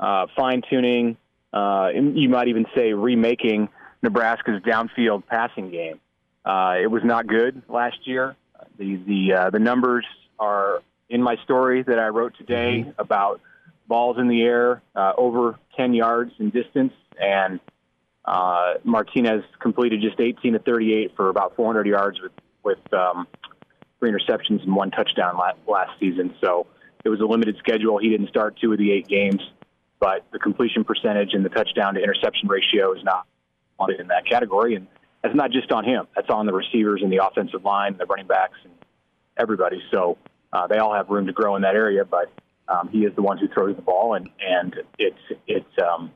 uh, 0.00 0.26
fine 0.36 0.62
tuning. 0.68 1.16
Uh, 1.52 1.90
you 1.94 2.28
might 2.28 2.48
even 2.48 2.66
say 2.76 2.92
remaking 2.92 3.68
Nebraska's 4.02 4.62
downfield 4.62 5.26
passing 5.26 5.70
game. 5.70 5.98
Uh, 6.44 6.74
it 6.80 6.90
was 6.90 7.02
not 7.04 7.26
good 7.26 7.62
last 7.68 8.06
year. 8.06 8.36
The 8.78 8.96
the 8.96 9.34
uh, 9.34 9.50
the 9.50 9.58
numbers 9.58 10.04
are 10.38 10.82
in 11.08 11.22
my 11.22 11.36
story 11.44 11.82
that 11.82 11.98
I 11.98 12.08
wrote 12.08 12.34
today 12.36 12.92
about 12.98 13.40
balls 13.86 14.18
in 14.18 14.28
the 14.28 14.42
air 14.42 14.82
uh, 14.94 15.12
over 15.16 15.58
10 15.76 15.94
yards 15.94 16.32
in 16.38 16.50
distance, 16.50 16.92
and 17.18 17.60
uh, 18.24 18.74
Martinez 18.84 19.42
completed 19.60 20.00
just 20.02 20.20
18 20.20 20.52
to 20.52 20.58
38 20.58 21.16
for 21.16 21.30
about 21.30 21.56
400 21.56 21.86
yards 21.86 22.20
with 22.20 22.32
with 22.64 22.92
um, 22.92 23.26
three 23.98 24.10
interceptions 24.10 24.62
and 24.62 24.74
one 24.74 24.90
touchdown 24.90 25.38
last, 25.38 25.56
last 25.66 25.98
season. 25.98 26.34
So 26.42 26.66
it 27.04 27.08
was 27.08 27.20
a 27.20 27.24
limited 27.24 27.56
schedule. 27.58 27.98
He 27.98 28.10
didn't 28.10 28.28
start 28.28 28.58
two 28.60 28.72
of 28.72 28.78
the 28.78 28.92
eight 28.92 29.08
games, 29.08 29.40
but 30.00 30.24
the 30.32 30.38
completion 30.38 30.84
percentage 30.84 31.32
and 31.32 31.44
the 31.44 31.48
touchdown 31.48 31.94
to 31.94 32.02
interception 32.02 32.48
ratio 32.48 32.92
is 32.92 33.02
not 33.04 33.26
wanted 33.78 34.00
in 34.00 34.08
that 34.08 34.26
category, 34.26 34.74
and 34.74 34.86
that's 35.22 35.34
not 35.34 35.50
just 35.50 35.72
on 35.72 35.84
him. 35.84 36.06
That's 36.14 36.28
on 36.28 36.44
the 36.44 36.52
receivers 36.52 37.00
and 37.02 37.10
the 37.10 37.24
offensive 37.24 37.64
line, 37.64 37.96
the 37.96 38.06
running 38.06 38.26
backs, 38.26 38.58
and 38.64 38.72
everybody. 39.38 39.80
So 39.90 40.18
uh, 40.52 40.66
they 40.66 40.78
all 40.78 40.94
have 40.94 41.08
room 41.08 41.26
to 41.26 41.32
grow 41.32 41.56
in 41.56 41.62
that 41.62 41.74
area, 41.74 42.04
but 42.04 42.30
um, 42.68 42.88
he 42.88 43.00
is 43.04 43.14
the 43.14 43.22
one 43.22 43.38
who 43.38 43.48
throws 43.48 43.76
the 43.76 43.82
ball, 43.82 44.14
and 44.14 44.28
and 44.40 44.76
it's 44.98 45.40
it's 45.46 45.82
um, 45.82 46.10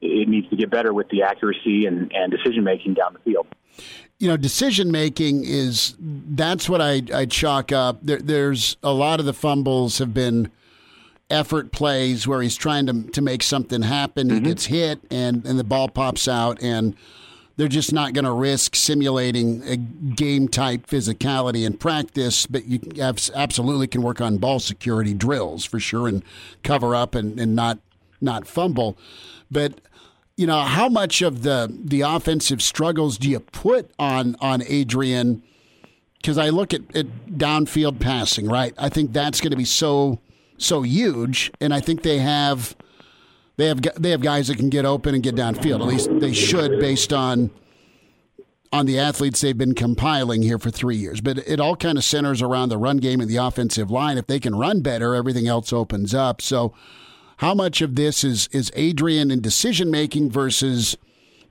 it 0.00 0.28
needs 0.28 0.48
to 0.50 0.56
get 0.56 0.70
better 0.70 0.92
with 0.92 1.08
the 1.08 1.22
accuracy 1.22 1.86
and, 1.86 2.12
and 2.12 2.32
decision 2.32 2.64
making 2.64 2.94
down 2.94 3.14
the 3.14 3.18
field. 3.20 3.46
You 4.18 4.28
know, 4.28 4.36
decision 4.36 4.90
making 4.90 5.44
is 5.44 5.96
that's 5.98 6.68
what 6.68 6.80
I 6.80 7.02
I 7.12 7.26
chalk 7.26 7.72
up. 7.72 7.98
There, 8.02 8.18
there's 8.18 8.76
a 8.82 8.92
lot 8.92 9.20
of 9.20 9.26
the 9.26 9.34
fumbles 9.34 9.98
have 9.98 10.14
been 10.14 10.50
effort 11.30 11.72
plays 11.72 12.26
where 12.26 12.42
he's 12.42 12.56
trying 12.56 12.86
to 12.86 13.02
to 13.10 13.20
make 13.20 13.42
something 13.42 13.82
happen. 13.82 14.28
Mm-hmm. 14.28 14.36
He 14.36 14.40
gets 14.42 14.66
hit 14.66 15.00
and 15.10 15.44
and 15.44 15.58
the 15.58 15.64
ball 15.64 15.88
pops 15.88 16.28
out 16.28 16.62
and 16.62 16.94
they're 17.56 17.68
just 17.68 17.92
not 17.92 18.12
going 18.12 18.24
to 18.24 18.32
risk 18.32 18.74
simulating 18.74 19.62
a 19.64 19.76
game 19.76 20.48
type 20.48 20.86
physicality 20.86 21.64
in 21.64 21.76
practice, 21.76 22.46
but 22.46 22.64
you 22.66 22.80
absolutely 23.34 23.86
can 23.86 24.02
work 24.02 24.20
on 24.20 24.38
ball 24.38 24.58
security 24.58 25.14
drills 25.14 25.64
for 25.64 25.78
sure 25.78 26.08
and 26.08 26.24
cover 26.62 26.94
up 26.94 27.14
and, 27.14 27.38
and 27.38 27.54
not 27.54 27.78
not 28.20 28.46
fumble. 28.46 28.96
But 29.50 29.80
you 30.36 30.46
know, 30.46 30.62
how 30.62 30.88
much 30.88 31.22
of 31.22 31.42
the 31.42 31.72
the 31.72 32.00
offensive 32.00 32.60
struggles 32.60 33.18
do 33.18 33.30
you 33.30 33.40
put 33.40 33.90
on 33.98 34.36
on 34.40 34.62
Adrian? 34.66 35.42
Because 36.16 36.38
I 36.38 36.48
look 36.48 36.72
at, 36.72 36.80
at 36.96 37.06
downfield 37.26 38.00
passing, 38.00 38.48
right? 38.48 38.72
I 38.78 38.88
think 38.88 39.12
that's 39.12 39.40
going 39.40 39.50
to 39.52 39.56
be 39.56 39.64
so 39.64 40.18
so 40.58 40.82
huge, 40.82 41.52
and 41.60 41.72
I 41.72 41.80
think 41.80 42.02
they 42.02 42.18
have 42.18 42.74
they 43.56 43.66
have 43.66 43.80
they 43.96 44.10
have 44.10 44.20
guys 44.20 44.48
that 44.48 44.56
can 44.58 44.68
get 44.68 44.84
open 44.84 45.14
and 45.14 45.22
get 45.22 45.34
downfield. 45.34 45.80
At 45.80 45.86
least 45.86 46.08
they 46.20 46.32
should, 46.32 46.80
based 46.80 47.12
on 47.12 47.50
on 48.72 48.86
the 48.86 48.98
athletes 48.98 49.40
they've 49.40 49.56
been 49.56 49.74
compiling 49.74 50.42
here 50.42 50.58
for 50.58 50.70
three 50.70 50.96
years. 50.96 51.20
But 51.20 51.38
it 51.38 51.60
all 51.60 51.76
kind 51.76 51.96
of 51.96 52.02
centers 52.02 52.42
around 52.42 52.70
the 52.70 52.78
run 52.78 52.96
game 52.96 53.20
and 53.20 53.30
the 53.30 53.36
offensive 53.36 53.90
line. 53.90 54.18
If 54.18 54.26
they 54.26 54.40
can 54.40 54.56
run 54.56 54.80
better, 54.80 55.14
everything 55.14 55.46
else 55.46 55.72
opens 55.72 56.12
up. 56.12 56.42
So, 56.42 56.74
how 57.38 57.54
much 57.54 57.80
of 57.80 57.94
this 57.94 58.24
is 58.24 58.48
is 58.48 58.72
Adrian 58.74 59.30
in 59.30 59.40
decision 59.40 59.90
making 59.90 60.30
versus 60.30 60.96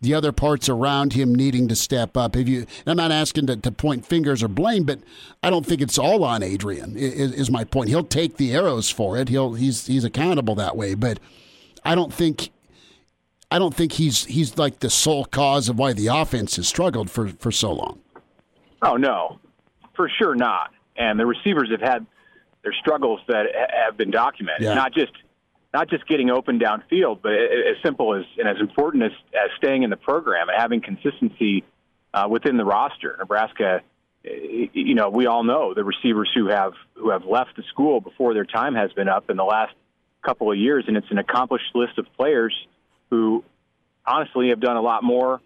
the 0.01 0.13
other 0.13 0.33
parts 0.33 0.67
around 0.67 1.13
him 1.13 1.33
needing 1.33 1.69
to 1.69 1.77
step 1.77 2.17
up. 2.17 2.35
Have 2.35 2.49
you? 2.49 2.65
I'm 2.85 2.97
not 2.97 3.13
asking 3.13 3.47
to, 3.47 3.55
to, 3.55 3.71
point 3.71 4.05
fingers 4.05 4.43
or 4.43 4.49
blame, 4.49 4.83
but 4.83 4.99
I 5.41 5.49
don't 5.49 5.65
think 5.65 5.79
it's 5.79 5.97
all 5.97 6.25
on 6.25 6.43
Adrian. 6.43 6.97
Is, 6.97 7.31
is, 7.31 7.49
my 7.49 7.63
point? 7.63 7.87
He'll 7.87 8.03
take 8.03 8.35
the 8.35 8.53
arrows 8.53 8.89
for 8.89 9.17
it. 9.17 9.29
He'll 9.29 9.53
he's 9.53 9.87
he's 9.87 10.03
accountable 10.03 10.55
that 10.55 10.75
way, 10.75 10.93
but 10.93 11.19
I 11.85 11.95
don't 11.95 12.13
think 12.13 12.49
I 13.51 13.59
don't 13.59 13.73
think 13.73 13.93
he's 13.93 14.25
he's 14.25 14.57
like 14.57 14.79
the 14.79 14.89
sole 14.89 15.25
cause 15.25 15.69
of 15.69 15.77
why 15.77 15.93
the 15.93 16.07
offense 16.07 16.55
has 16.55 16.67
struggled 16.67 17.09
for 17.09 17.27
for 17.27 17.51
so 17.51 17.71
long. 17.71 17.99
Oh 18.81 18.95
no, 18.95 19.39
for 19.95 20.09
sure 20.09 20.35
not. 20.35 20.71
And 20.95 21.19
the 21.19 21.25
receivers 21.25 21.69
have 21.71 21.81
had 21.81 22.05
their 22.63 22.73
struggles 22.73 23.19
that 23.27 23.45
have 23.85 23.97
been 23.97 24.11
documented. 24.11 24.63
Yeah. 24.63 24.73
Not 24.73 24.93
just 24.93 25.11
not 25.73 25.89
just 25.89 26.07
getting 26.07 26.29
open 26.29 26.59
downfield, 26.59 27.21
but 27.21 27.33
as 27.33 27.77
simple 27.83 28.15
as 28.15 28.25
and 28.37 28.47
as 28.47 28.57
important 28.59 29.03
as, 29.03 29.11
as 29.33 29.49
staying 29.57 29.83
in 29.83 29.89
the 29.89 29.97
program 29.97 30.49
and 30.49 30.57
having 30.59 30.81
consistency 30.81 31.63
uh, 32.13 32.27
within 32.29 32.57
the 32.57 32.65
roster. 32.65 33.15
Nebraska, 33.17 33.81
you 34.23 34.95
know, 34.95 35.09
we 35.09 35.25
all 35.25 35.43
know 35.43 35.73
the 35.73 35.83
receivers 35.83 36.31
who 36.33 36.47
have 36.47 36.73
who 36.93 37.09
have 37.09 37.25
left 37.25 37.55
the 37.55 37.63
school 37.69 38.01
before 38.01 38.33
their 38.33 38.45
time 38.45 38.75
has 38.75 38.91
been 38.93 39.09
up 39.09 39.29
in 39.29 39.37
the 39.37 39.43
last 39.43 39.73
couple 40.23 40.51
of 40.51 40.57
years, 40.57 40.85
and 40.87 40.97
it's 40.97 41.11
an 41.11 41.17
accomplished 41.17 41.75
list 41.75 41.97
of 41.97 42.05
players 42.17 42.55
who 43.09 43.43
honestly 44.05 44.49
have 44.49 44.59
done 44.59 44.77
a 44.77 44.81
lot 44.81 45.03
more 45.03 45.41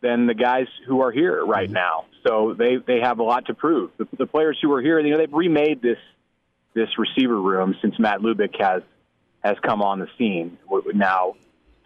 than 0.00 0.26
the 0.26 0.34
guys 0.34 0.66
who 0.86 1.00
are 1.02 1.10
here 1.10 1.44
right 1.44 1.66
mm-hmm. 1.66 1.74
now. 1.74 2.04
So 2.26 2.54
they 2.56 2.76
they 2.76 3.00
have 3.00 3.18
a 3.18 3.22
lot 3.22 3.46
to 3.46 3.54
prove. 3.54 3.90
The, 3.96 4.06
the 4.16 4.26
players 4.26 4.58
who 4.62 4.72
are 4.72 4.82
here, 4.82 4.98
you 5.00 5.10
know, 5.10 5.18
they've 5.18 5.32
remade 5.32 5.82
this 5.82 5.98
this 6.74 6.88
receiver 6.98 7.40
room 7.40 7.74
since 7.82 7.98
Matt 7.98 8.20
Lubick 8.20 8.60
has 8.60 8.82
has 9.42 9.56
come 9.64 9.82
on 9.82 10.00
the 10.00 10.08
scene 10.18 10.58
now 10.94 11.34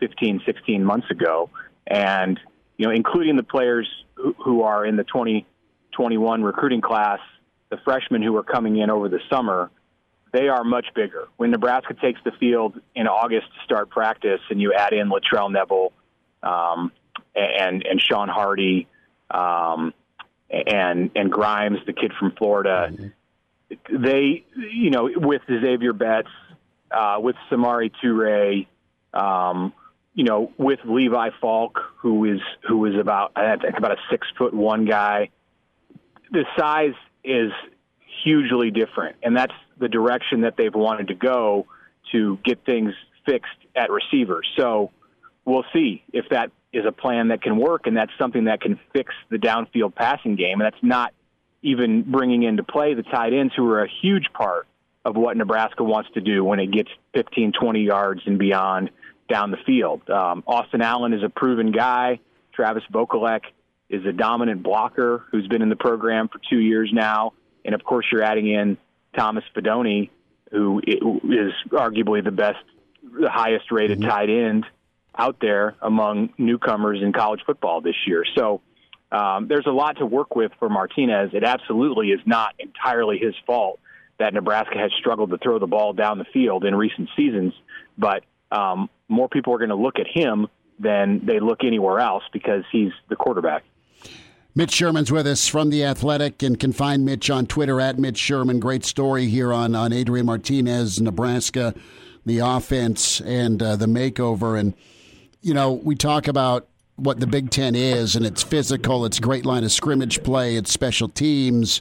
15, 0.00 0.40
16 0.44 0.84
months 0.84 1.10
ago, 1.10 1.50
and 1.86 2.40
you 2.76 2.86
know, 2.86 2.92
including 2.92 3.36
the 3.36 3.42
players 3.42 3.88
who, 4.14 4.34
who 4.42 4.62
are 4.62 4.84
in 4.84 4.96
the 4.96 5.04
2021 5.04 6.42
recruiting 6.42 6.80
class, 6.80 7.20
the 7.70 7.76
freshmen 7.84 8.22
who 8.22 8.36
are 8.36 8.42
coming 8.42 8.78
in 8.78 8.90
over 8.90 9.08
the 9.08 9.20
summer 9.30 9.70
they 10.32 10.48
are 10.48 10.64
much 10.64 10.86
bigger. 10.94 11.28
When 11.36 11.50
Nebraska 11.50 11.94
takes 11.94 12.20
the 12.24 12.32
field 12.32 12.80
in 12.94 13.06
August 13.06 13.46
to 13.48 13.64
start 13.64 13.90
practice, 13.90 14.40
and 14.50 14.60
you 14.60 14.72
add 14.72 14.92
in 14.92 15.10
Latrell 15.10 15.52
Neville 15.52 15.92
um, 16.42 16.90
and 17.34 17.84
and 17.86 18.00
Sean 18.00 18.28
Hardy 18.28 18.88
um, 19.30 19.92
and 20.50 21.10
and 21.14 21.30
Grimes, 21.30 21.78
the 21.86 21.92
kid 21.92 22.12
from 22.18 22.32
Florida, 22.32 22.90
mm-hmm. 22.90 24.02
they 24.02 24.44
you 24.56 24.90
know 24.90 25.10
with 25.14 25.42
Xavier 25.46 25.92
Betts, 25.92 26.28
uh, 26.90 27.18
with 27.20 27.36
Samari 27.50 27.92
Toure, 28.02 28.66
um, 29.12 29.74
you 30.14 30.24
know 30.24 30.50
with 30.56 30.80
Levi 30.84 31.28
Falk, 31.42 31.78
who 31.98 32.24
is 32.24 32.40
who 32.66 32.86
is 32.86 32.98
about 32.98 33.32
I 33.36 33.56
think 33.56 33.76
about 33.76 33.92
a 33.92 33.98
six 34.10 34.26
foot 34.38 34.54
one 34.54 34.86
guy. 34.86 35.28
The 36.30 36.46
size 36.56 36.94
is 37.22 37.52
hugely 38.24 38.70
different, 38.70 39.16
and 39.22 39.36
that's 39.36 39.54
the 39.78 39.88
direction 39.88 40.42
that 40.42 40.56
they've 40.56 40.74
wanted 40.74 41.08
to 41.08 41.14
go 41.14 41.66
to 42.12 42.38
get 42.44 42.64
things 42.64 42.92
fixed 43.26 43.50
at 43.74 43.90
receiver. 43.90 44.42
So 44.56 44.90
we'll 45.44 45.64
see 45.72 46.02
if 46.12 46.26
that 46.30 46.50
is 46.72 46.84
a 46.86 46.92
plan 46.92 47.28
that 47.28 47.42
can 47.42 47.56
work 47.56 47.86
and 47.86 47.96
that's 47.96 48.12
something 48.18 48.44
that 48.44 48.60
can 48.60 48.78
fix 48.92 49.14
the 49.30 49.36
downfield 49.36 49.94
passing 49.94 50.36
game. 50.36 50.60
And 50.60 50.62
that's 50.62 50.82
not 50.82 51.12
even 51.62 52.02
bringing 52.02 52.42
into 52.42 52.62
play 52.62 52.94
the 52.94 53.02
tight 53.02 53.32
ends 53.32 53.52
who 53.56 53.68
are 53.70 53.84
a 53.84 53.88
huge 54.00 54.26
part 54.32 54.66
of 55.04 55.16
what 55.16 55.36
Nebraska 55.36 55.84
wants 55.84 56.10
to 56.14 56.20
do 56.20 56.44
when 56.44 56.60
it 56.60 56.70
gets 56.70 56.90
15, 57.14 57.52
20 57.60 57.80
yards 57.80 58.22
and 58.26 58.38
beyond 58.38 58.90
down 59.28 59.50
the 59.50 59.58
field. 59.66 60.08
Um, 60.08 60.42
Austin 60.46 60.80
Allen 60.80 61.12
is 61.12 61.22
a 61.22 61.28
proven 61.28 61.72
guy. 61.72 62.20
Travis 62.54 62.82
Vokolek 62.92 63.42
is 63.88 64.04
a 64.06 64.12
dominant 64.12 64.62
blocker 64.62 65.24
who's 65.30 65.46
been 65.48 65.62
in 65.62 65.68
the 65.68 65.76
program 65.76 66.28
for 66.28 66.40
two 66.50 66.58
years 66.58 66.90
now. 66.92 67.32
And 67.64 67.74
of 67.74 67.84
course, 67.84 68.06
you're 68.10 68.22
adding 68.22 68.48
in 68.48 68.76
Thomas 69.16 69.44
Fidone, 69.54 70.10
who 70.50 70.80
is 70.80 71.52
arguably 71.70 72.22
the 72.22 72.30
best, 72.30 72.58
the 73.02 73.30
highest 73.30 73.70
rated 73.70 74.00
mm-hmm. 74.00 74.08
tight 74.08 74.30
end 74.30 74.66
out 75.16 75.36
there 75.40 75.76
among 75.82 76.30
newcomers 76.38 77.00
in 77.02 77.12
college 77.12 77.40
football 77.44 77.80
this 77.80 77.96
year. 78.06 78.24
So 78.36 78.60
um, 79.10 79.46
there's 79.48 79.66
a 79.66 79.72
lot 79.72 79.98
to 79.98 80.06
work 80.06 80.34
with 80.34 80.52
for 80.58 80.68
Martinez. 80.68 81.30
It 81.34 81.44
absolutely 81.44 82.08
is 82.08 82.20
not 82.24 82.54
entirely 82.58 83.18
his 83.18 83.34
fault 83.46 83.78
that 84.18 84.32
Nebraska 84.32 84.78
has 84.78 84.90
struggled 84.98 85.30
to 85.30 85.38
throw 85.38 85.58
the 85.58 85.66
ball 85.66 85.92
down 85.92 86.18
the 86.18 86.24
field 86.32 86.64
in 86.64 86.74
recent 86.74 87.08
seasons, 87.16 87.52
but 87.98 88.24
um, 88.50 88.88
more 89.08 89.28
people 89.28 89.52
are 89.54 89.58
going 89.58 89.70
to 89.70 89.76
look 89.76 89.98
at 89.98 90.06
him 90.06 90.48
than 90.78 91.24
they 91.24 91.40
look 91.40 91.64
anywhere 91.64 91.98
else 91.98 92.22
because 92.32 92.64
he's 92.70 92.92
the 93.08 93.16
quarterback. 93.16 93.64
Mitch 94.54 94.72
Sherman's 94.72 95.10
with 95.10 95.26
us 95.26 95.48
from 95.48 95.70
The 95.70 95.82
Athletic 95.82 96.42
and 96.42 96.60
can 96.60 96.74
find 96.74 97.06
Mitch 97.06 97.30
on 97.30 97.46
Twitter 97.46 97.80
at 97.80 97.98
Mitch 97.98 98.18
Sherman. 98.18 98.60
Great 98.60 98.84
story 98.84 99.28
here 99.28 99.50
on, 99.50 99.74
on 99.74 99.94
Adrian 99.94 100.26
Martinez, 100.26 101.00
Nebraska, 101.00 101.74
the 102.26 102.40
offense, 102.40 103.22
and 103.22 103.62
uh, 103.62 103.76
the 103.76 103.86
makeover. 103.86 104.60
And, 104.60 104.74
you 105.40 105.54
know, 105.54 105.72
we 105.72 105.94
talk 105.94 106.28
about 106.28 106.68
what 106.96 107.18
the 107.18 107.26
Big 107.26 107.48
Ten 107.48 107.74
is, 107.74 108.14
and 108.14 108.26
it's 108.26 108.42
physical, 108.42 109.06
it's 109.06 109.18
great 109.18 109.46
line 109.46 109.64
of 109.64 109.72
scrimmage 109.72 110.22
play, 110.22 110.56
it's 110.56 110.70
special 110.70 111.08
teams 111.08 111.80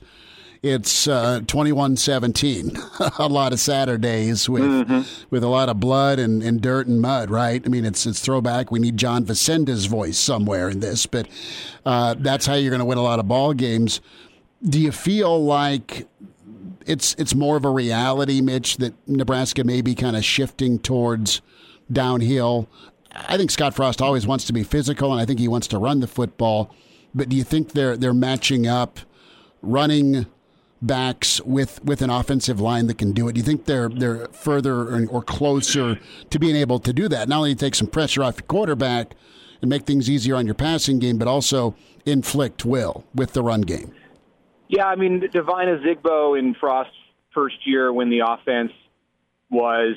it's 0.63 1.07
uh, 1.07 1.39
2117 1.47 2.77
a 3.19 3.27
lot 3.27 3.51
of 3.51 3.59
saturdays 3.59 4.47
with 4.47 4.61
mm-hmm. 4.61 5.25
with 5.31 5.43
a 5.43 5.47
lot 5.47 5.69
of 5.69 5.79
blood 5.79 6.19
and, 6.19 6.43
and 6.43 6.61
dirt 6.61 6.87
and 6.87 7.01
mud 7.01 7.31
right? 7.31 7.61
I 7.65 7.69
mean 7.69 7.83
it's 7.83 8.05
it's 8.05 8.19
throwback. 8.19 8.71
We 8.71 8.79
need 8.79 8.97
john 8.97 9.25
Facenda's 9.25 9.85
voice 9.85 10.17
somewhere 10.17 10.69
in 10.69 10.79
this 10.79 11.05
but 11.05 11.27
uh, 11.85 12.15
that's 12.17 12.45
how 12.45 12.53
you're 12.53 12.69
going 12.69 12.79
to 12.79 12.85
win 12.85 12.99
a 12.99 13.03
lot 13.03 13.19
of 13.19 13.27
ball 13.27 13.53
games. 13.53 14.01
Do 14.63 14.79
you 14.79 14.91
feel 14.91 15.43
like 15.43 16.07
it's 16.85 17.15
it's 17.15 17.33
more 17.33 17.57
of 17.57 17.65
a 17.65 17.69
reality 17.69 18.41
mitch 18.41 18.77
that 18.77 18.93
nebraska 19.07 19.63
may 19.63 19.81
be 19.81 19.95
kind 19.95 20.15
of 20.15 20.23
shifting 20.23 20.77
towards 20.77 21.41
downhill? 21.91 22.69
I 23.11 23.35
think 23.35 23.49
scott 23.49 23.73
frost 23.73 23.99
always 23.99 24.27
wants 24.27 24.45
to 24.45 24.53
be 24.53 24.63
physical 24.63 25.11
and 25.11 25.19
i 25.19 25.25
think 25.25 25.39
he 25.39 25.47
wants 25.47 25.67
to 25.67 25.77
run 25.77 25.99
the 25.99 26.07
football 26.07 26.73
but 27.13 27.27
do 27.27 27.35
you 27.35 27.43
think 27.43 27.73
they're 27.73 27.97
they're 27.97 28.13
matching 28.13 28.67
up 28.67 28.99
running 29.61 30.27
backs 30.81 31.41
with, 31.41 31.83
with 31.83 32.01
an 32.01 32.09
offensive 32.09 32.59
line 32.59 32.87
that 32.87 32.97
can 32.97 33.11
do 33.11 33.27
it? 33.27 33.33
Do 33.33 33.39
you 33.39 33.45
think 33.45 33.65
they're 33.65 33.89
they're 33.89 34.27
further 34.27 35.05
or 35.07 35.21
closer 35.21 35.99
to 36.29 36.39
being 36.39 36.55
able 36.55 36.79
to 36.79 36.93
do 36.93 37.07
that? 37.07 37.29
Not 37.29 37.37
only 37.37 37.55
take 37.55 37.75
some 37.75 37.87
pressure 37.87 38.23
off 38.23 38.37
your 38.37 38.47
quarterback 38.47 39.15
and 39.61 39.69
make 39.69 39.85
things 39.85 40.09
easier 40.09 40.35
on 40.35 40.45
your 40.45 40.55
passing 40.55 40.99
game, 40.99 41.17
but 41.17 41.27
also 41.27 41.75
inflict 42.05 42.65
will 42.65 43.05
with 43.13 43.33
the 43.33 43.43
run 43.43 43.61
game. 43.61 43.93
Yeah, 44.67 44.85
I 44.85 44.95
mean, 44.95 45.19
Devine 45.31 45.67
Ozigbo 45.67 46.39
in 46.39 46.55
Frost's 46.55 46.95
first 47.33 47.67
year 47.67 47.91
when 47.91 48.09
the 48.09 48.19
offense 48.19 48.71
was 49.49 49.95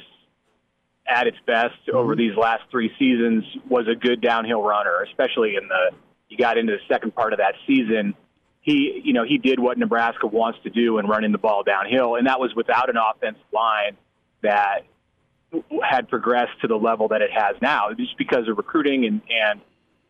at 1.06 1.26
its 1.26 1.36
best 1.46 1.74
mm-hmm. 1.86 1.96
over 1.96 2.16
these 2.16 2.36
last 2.36 2.62
three 2.70 2.90
seasons 2.98 3.44
was 3.68 3.86
a 3.88 3.94
good 3.94 4.20
downhill 4.20 4.62
runner, 4.62 5.06
especially 5.08 5.56
in 5.56 5.68
the 5.68 5.96
you 6.28 6.38
got 6.38 6.58
into 6.58 6.72
the 6.72 6.92
second 6.92 7.14
part 7.14 7.32
of 7.32 7.38
that 7.38 7.54
season. 7.66 8.14
He, 8.64 9.02
you 9.04 9.12
know, 9.12 9.24
he 9.24 9.36
did 9.36 9.60
what 9.60 9.76
Nebraska 9.76 10.26
wants 10.26 10.58
to 10.64 10.70
do 10.70 10.98
and 10.98 11.06
running 11.06 11.32
the 11.32 11.38
ball 11.38 11.62
downhill, 11.62 12.16
and 12.16 12.26
that 12.26 12.40
was 12.40 12.54
without 12.56 12.88
an 12.88 12.96
offensive 12.96 13.42
line 13.52 13.96
that 14.42 14.80
had 15.82 16.08
progressed 16.08 16.60
to 16.62 16.66
the 16.66 16.74
level 16.74 17.08
that 17.08 17.20
it 17.20 17.30
has 17.30 17.56
now, 17.60 17.92
just 17.92 18.16
because 18.16 18.48
of 18.48 18.56
recruiting 18.56 19.04
and 19.04 19.20
and 19.30 19.60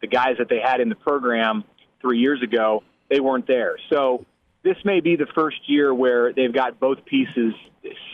the 0.01 0.07
guys 0.07 0.37
that 0.39 0.49
they 0.49 0.61
had 0.61 0.81
in 0.81 0.89
the 0.89 0.95
program 0.95 1.65
three 2.01 2.19
years 2.19 2.43
ago, 2.43 2.83
they 3.11 3.21
weren't 3.21 3.47
there. 3.47 3.77
So 3.91 4.25
this 4.63 4.77
may 4.85 5.01
be 5.01 5.17
the 5.17 5.27
first 5.35 5.69
year 5.69 5.93
where 5.93 6.33
they've 6.33 6.53
got 6.53 6.79
both 6.79 7.05
pieces 7.05 7.55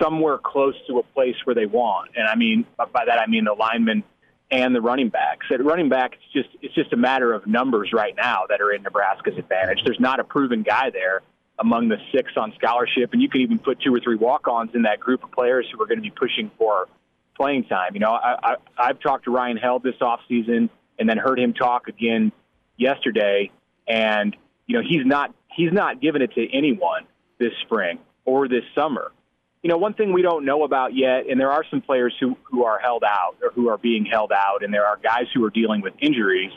somewhere 0.01 0.39
close 0.39 0.75
to 0.89 0.99
a 0.99 1.03
place 1.03 1.37
where 1.45 1.55
they 1.55 1.67
want. 1.67 2.13
And 2.17 2.27
I 2.27 2.35
mean 2.35 2.65
by 2.77 3.05
that 3.07 3.19
I 3.19 3.27
mean 3.27 3.45
the 3.45 3.53
linemen 3.53 4.05
and 4.51 4.75
the 4.75 4.81
running 4.81 5.09
backs. 5.09 5.47
At 5.53 5.65
running 5.65 5.89
back, 5.89 6.15
it's 6.15 6.33
just 6.33 6.57
it's 6.63 6.75
just 6.75 6.93
a 6.93 6.97
matter 6.97 7.33
of 7.33 7.47
numbers 7.47 7.91
right 7.93 8.15
now 8.17 8.45
that 8.49 8.61
are 8.61 8.73
in 8.73 8.83
Nebraska's 8.83 9.39
advantage. 9.39 9.81
There's 9.85 10.01
not 10.01 10.21
a 10.21 10.25
proven 10.25 10.63
guy 10.63 10.91
there 10.91 11.23
among 11.59 11.89
the 11.89 11.99
six 12.13 12.33
on 12.37 12.53
scholarship, 12.57 13.13
and 13.13 13.23
you 13.23 13.29
can 13.29 13.43
even 13.43 13.59
put 13.59 13.81
two 13.81 13.95
or 13.95 14.01
three 14.01 14.17
walk-ons 14.17 14.71
in 14.75 14.83
that 14.83 14.99
group 14.99 15.23
of 15.23 15.31
players 15.31 15.67
who 15.71 15.81
are 15.83 15.87
going 15.87 15.99
to 15.99 16.03
be 16.03 16.11
pushing 16.11 16.51
for 16.59 16.89
playing 17.37 17.65
time. 17.65 17.95
You 17.95 18.01
know, 18.01 18.13
I, 18.13 18.53
I, 18.53 18.55
I've 18.79 19.01
talked 19.01 19.25
to 19.25 19.31
Ryan 19.31 19.57
Held 19.57 19.83
this 19.83 19.97
offseason 20.01 20.71
and 20.99 21.09
then 21.09 21.19
heard 21.19 21.39
him 21.39 21.53
talk 21.53 21.87
again 21.89 22.33
yesterday, 22.77 23.51
and 23.87 24.37
you 24.67 24.77
know 24.77 24.83
he's 24.87 25.07
not 25.07 25.35
he's 25.55 25.73
not 25.73 26.01
given 26.01 26.23
it 26.23 26.33
to 26.35 26.47
anyone 26.53 27.05
this 27.39 27.53
spring 27.65 27.99
or 28.25 28.49
this 28.49 28.65
summer 28.75 29.13
you 29.63 29.69
know, 29.69 29.77
one 29.77 29.95
thing 29.95 30.13
we 30.13 30.23
don't 30.23 30.45
know 30.45 30.65
about 30.65 30.97
yet, 30.97 31.29
and 31.29 31.39
there 31.39 31.51
are 31.51 31.65
some 31.71 31.83
players 31.83 32.15
who, 32.19 32.37
who 32.45 32.65
are 32.65 32.79
held 32.79 33.05
out 33.05 33.37
or 33.43 33.51
who 33.51 33.69
are 33.69 33.77
being 33.77 34.07
held 34.07 34.33
out, 34.33 34.65
and 34.65 34.73
there 34.73 34.87
are 34.87 34.97
guys 34.97 35.27
who 35.35 35.45
are 35.45 35.51
dealing 35.51 35.83
with 35.83 35.93
injuries. 36.01 36.53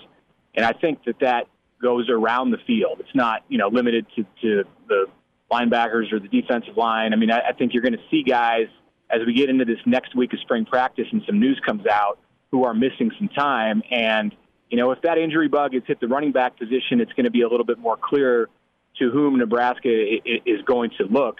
And 0.55 0.65
I 0.65 0.71
think 0.71 1.03
that 1.05 1.19
that 1.19 1.47
goes 1.81 2.09
around 2.09 2.51
the 2.51 2.59
field. 2.65 2.99
It's 2.99 3.13
not, 3.13 3.43
you 3.49 3.57
know, 3.57 3.67
limited 3.67 4.05
to, 4.15 4.25
to 4.41 4.63
the 4.87 5.05
linebackers 5.51 6.13
or 6.13 6.19
the 6.19 6.29
defensive 6.29 6.77
line. 6.77 7.13
I 7.13 7.17
mean, 7.17 7.31
I, 7.31 7.49
I 7.49 7.53
think 7.53 7.73
you're 7.73 7.83
going 7.83 7.93
to 7.93 8.03
see 8.09 8.23
guys 8.23 8.67
as 9.09 9.19
we 9.25 9.33
get 9.33 9.49
into 9.49 9.65
this 9.65 9.79
next 9.85 10.15
week 10.15 10.31
of 10.33 10.39
spring 10.39 10.65
practice 10.65 11.05
and 11.11 11.21
some 11.27 11.39
news 11.39 11.59
comes 11.65 11.85
out 11.85 12.19
who 12.51 12.63
are 12.63 12.73
missing 12.73 13.11
some 13.19 13.27
time. 13.27 13.83
And, 13.91 14.33
you 14.69 14.77
know, 14.77 14.91
if 14.91 15.01
that 15.01 15.17
injury 15.17 15.49
bug 15.49 15.73
has 15.73 15.83
hit 15.85 15.99
the 15.99 16.07
running 16.07 16.31
back 16.31 16.57
position, 16.57 17.01
it's 17.01 17.11
going 17.13 17.25
to 17.25 17.31
be 17.31 17.41
a 17.41 17.49
little 17.49 17.65
bit 17.65 17.79
more 17.79 17.97
clear 18.01 18.47
to 18.99 19.11
whom 19.11 19.37
Nebraska 19.37 19.89
is 19.89 20.61
going 20.65 20.91
to 20.99 21.05
look. 21.05 21.37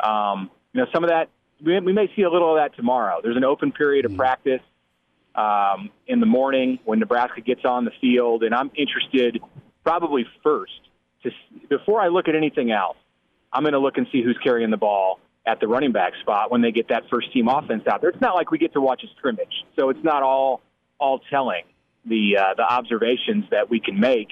Um, 0.00 0.50
you 0.76 0.82
know, 0.82 0.88
some 0.92 1.04
of 1.04 1.08
that 1.08 1.30
we, 1.64 1.80
we 1.80 1.92
may 1.94 2.10
see 2.14 2.22
a 2.22 2.30
little 2.30 2.50
of 2.50 2.58
that 2.58 2.76
tomorrow. 2.76 3.20
There's 3.22 3.36
an 3.36 3.44
open 3.44 3.72
period 3.72 4.04
of 4.04 4.10
mm-hmm. 4.10 4.18
practice 4.18 4.60
um, 5.34 5.88
in 6.06 6.20
the 6.20 6.26
morning 6.26 6.78
when 6.84 6.98
Nebraska 6.98 7.40
gets 7.40 7.64
on 7.64 7.86
the 7.86 7.92
field, 7.98 8.42
and 8.42 8.54
I'm 8.54 8.70
interested 8.76 9.40
probably 9.82 10.26
first 10.42 10.80
to 11.22 11.30
before 11.70 12.00
I 12.00 12.08
look 12.08 12.28
at 12.28 12.34
anything 12.34 12.72
else. 12.72 12.98
I'm 13.54 13.62
going 13.62 13.72
to 13.72 13.78
look 13.78 13.96
and 13.96 14.06
see 14.12 14.22
who's 14.22 14.36
carrying 14.44 14.70
the 14.70 14.76
ball 14.76 15.18
at 15.46 15.60
the 15.60 15.66
running 15.66 15.92
back 15.92 16.12
spot 16.20 16.50
when 16.50 16.60
they 16.60 16.72
get 16.72 16.88
that 16.88 17.04
first 17.10 17.32
team 17.32 17.48
offense 17.48 17.84
out 17.90 18.02
there. 18.02 18.10
It's 18.10 18.20
not 18.20 18.34
like 18.34 18.50
we 18.50 18.58
get 18.58 18.74
to 18.74 18.80
watch 18.82 19.02
a 19.02 19.06
scrimmage, 19.16 19.64
so 19.78 19.88
it's 19.88 20.04
not 20.04 20.22
all 20.22 20.60
all 20.98 21.20
telling 21.30 21.62
the 22.04 22.36
uh, 22.36 22.54
the 22.54 22.64
observations 22.64 23.46
that 23.50 23.70
we 23.70 23.80
can 23.80 23.98
make 23.98 24.28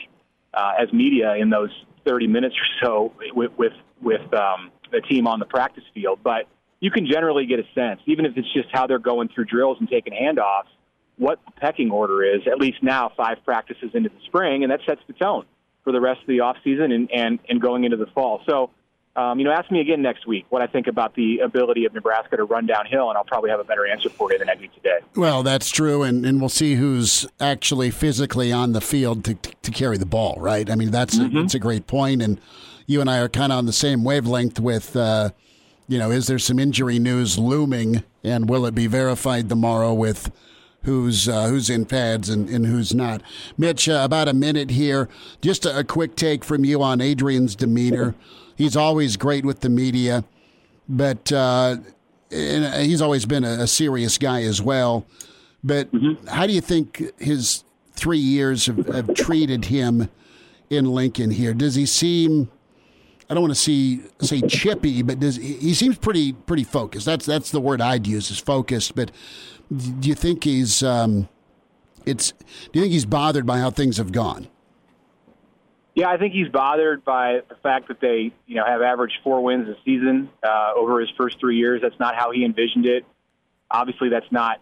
uh, 0.53 0.75
as 0.79 0.93
media 0.93 1.37
in 1.37 1.49
those 1.49 1.71
30 2.07 2.27
minutes 2.27 2.55
or 2.55 2.87
so 2.87 3.13
with 3.35 3.51
with, 3.57 3.73
with 4.03 4.35
um, 4.35 4.71
the 4.95 5.07
team 5.07 5.27
on 5.27 5.39
the 5.39 5.47
practice 5.47 5.85
field, 5.93 6.21
but 6.23 6.47
you 6.81 6.91
can 6.91 7.07
generally 7.07 7.47
get 7.47 7.59
a 7.59 7.65
sense, 7.75 8.01
even 8.07 8.27
if 8.27 8.37
it's 8.37 8.53
just 8.53 8.69
how 8.73 8.87
they're 8.87 8.99
going 8.99 9.29
through 9.29 9.47
drills 9.47 9.79
and 9.81 9.89
taking 9.89 10.13
handoffs, 10.13 10.69
what 11.17 11.39
the 11.47 11.53
pecking 11.53 11.91
order 11.91 12.23
is, 12.23 12.43
at 12.47 12.59
least 12.59 12.83
now, 12.83 13.11
five 13.17 13.39
practices 13.45 13.91
into 13.95 14.09
the 14.09 14.21
spring, 14.27 14.65
and 14.65 14.73
that 14.73 14.81
sets 14.85 15.01
the 15.07 15.13
tone 15.15 15.47
for 15.85 15.93
the 15.93 16.01
rest 16.01 16.21
of 16.21 16.27
the 16.27 16.39
offseason 16.39 16.93
and, 16.93 17.11
and, 17.11 17.39
and 17.49 17.61
going 17.61 17.85
into 17.85 17.97
the 17.97 18.07
fall. 18.07 18.43
So, 18.47 18.71
um, 19.17 19.39
you 19.39 19.45
know, 19.45 19.53
ask 19.53 19.71
me 19.71 19.81
again 19.81 20.03
next 20.03 20.27
week 20.27 20.45
what 20.51 20.61
I 20.61 20.67
think 20.67 20.87
about 20.89 21.15
the 21.15 21.39
ability 21.39 21.85
of 21.85 21.95
Nebraska 21.95 22.37
to 22.37 22.45
run 22.45 22.67
downhill, 22.67 23.09
and 23.11 23.17
I'll 23.17 23.25
probably 23.25 23.51
have 23.51 23.61
a 23.61 23.65
better 23.65 23.87
answer 23.87 24.11
for 24.11 24.33
you 24.33 24.39
than 24.39 24.51
I 24.51 24.57
do 24.57 24.67
today. 24.69 24.99
Well, 25.15 25.43
that's 25.43 25.71
true, 25.71 26.03
and, 26.03 26.27
and 26.27 26.41
we'll 26.41 26.49
see 26.49 26.75
who's 26.75 27.27
actually 27.39 27.93
physically 27.93 28.51
on 28.53 28.73
the 28.73 28.81
field 28.81 29.25
to, 29.27 29.35
to 29.35 29.71
carry 29.71 29.99
the 29.99 30.07
ball, 30.07 30.37
right? 30.39 30.69
I 30.69 30.75
mean, 30.75 30.91
that's, 30.91 31.17
mm-hmm. 31.17 31.37
a, 31.37 31.41
that's 31.43 31.55
a 31.55 31.61
great 31.61 31.87
point, 31.87 32.21
and– 32.21 32.41
you 32.87 33.01
and 33.01 33.09
I 33.09 33.19
are 33.19 33.29
kind 33.29 33.53
of 33.53 33.59
on 33.59 33.67
the 33.67 33.73
same 33.73 34.05
wavelength 34.05 34.61
with, 34.61 34.95
uh, 34.97 35.31
you 35.89 35.99
know, 35.99 36.11
is 36.11 36.27
there 36.27 36.39
some 36.39 36.59
injury 36.59 36.99
news 36.99 37.39
looming, 37.39 38.03
and 38.23 38.49
will 38.49 38.67
it 38.67 38.75
be 38.75 38.87
verified 38.87 39.49
tomorrow 39.49 39.93
with 39.93 40.31
who's 40.83 41.29
uh, 41.29 41.49
who's 41.49 41.71
in 41.71 41.87
pads 41.87 42.29
and, 42.29 42.49
and 42.49 42.67
who's 42.67 42.95
not? 42.95 43.23
Mitch, 43.57 43.89
uh, 43.89 44.01
about 44.05 44.29
a 44.29 44.35
minute 44.35 44.71
here. 44.71 45.09
Just 45.41 45.67
a, 45.67 45.79
a, 45.79 45.85
quick 45.85 46.17
take 46.17 46.45
from 46.45 46.65
you 46.65 46.83
on 46.83 47.01
Adrian's 47.01 47.57
demeanor. 47.57 48.15
He's 48.57 48.77
always 48.77 49.17
great 49.17 49.45
with 49.45 49.61
the 49.61 49.69
media, 49.69 50.25
but 50.89 51.33
uh, 51.33 51.77
he's 52.31 53.03
always 53.03 53.27
been 53.27 53.45
a, 53.45 53.63
a, 53.63 53.67
serious 53.67 54.19
guy 54.19 54.43
as 54.43 54.63
well. 54.63 55.07
But 55.63 55.91
mm-hmm. 55.93 56.27
how 56.27 56.47
do 56.47 56.53
you 56.53 56.61
think 56.61 57.03
his 57.19 57.65
three 57.95 58.19
years 58.19 58.67
have, 58.67 58.87
have 58.87 59.15
treated 59.15 59.67
him 59.67 60.09
in 60.71 60.87
Lincoln 60.93 61.31
here? 61.31 61.55
Does 61.55 61.75
he 61.75 61.87
seem 61.87 62.51
I 63.35 63.37
don't 63.37 63.43
want 63.43 63.55
to 63.57 63.61
see 63.61 64.01
say 64.21 64.41
chippy, 64.43 65.03
but 65.03 65.19
does 65.19 65.35
he 65.35 65.75
seems 65.75 65.99
pretty 65.99 66.33
pretty 66.33 66.63
focused? 66.63 67.05
That's 67.05 67.27
that's 67.27 67.51
the 67.51 67.61
word 67.61 67.81
I'd 67.81 68.07
use 68.07 68.31
is 68.31 68.39
focused. 68.39 68.95
But 68.95 69.11
do 69.77 70.09
you 70.09 70.15
think 70.15 70.45
he's 70.45 70.85
um, 70.85 71.29
it's 72.07 72.31
do 72.31 72.79
you 72.79 72.83
think 72.83 72.93
he's 72.93 73.07
bothered 73.07 73.45
by 73.45 73.59
how 73.59 73.71
things 73.71 73.97
have 73.97 74.13
gone? 74.13 74.47
Yeah, 75.97 76.11
I 76.11 76.17
think 76.17 76.33
he's 76.33 76.47
bothered 76.47 77.05
by 77.05 77.41
the 77.49 77.57
fact 77.57 77.89
that 77.89 78.01
they 78.01 78.31
you 78.47 78.55
know 78.55 78.65
have 78.65 78.83
averaged 78.83 79.17
four 79.25 79.43
wins 79.43 79.69
a 79.69 79.75
season 79.85 80.31
uh, 80.45 80.75
over 80.77 81.01
his 81.01 81.11
first 81.19 81.41
three 81.41 81.57
years. 81.57 81.83
That's 81.83 81.99
not 81.99 82.15
how 82.15 82.31
he 82.31 82.45
envisioned 82.45 82.87
it. 82.87 83.05
Obviously, 83.69 84.11
that's 84.11 84.31
not 84.31 84.61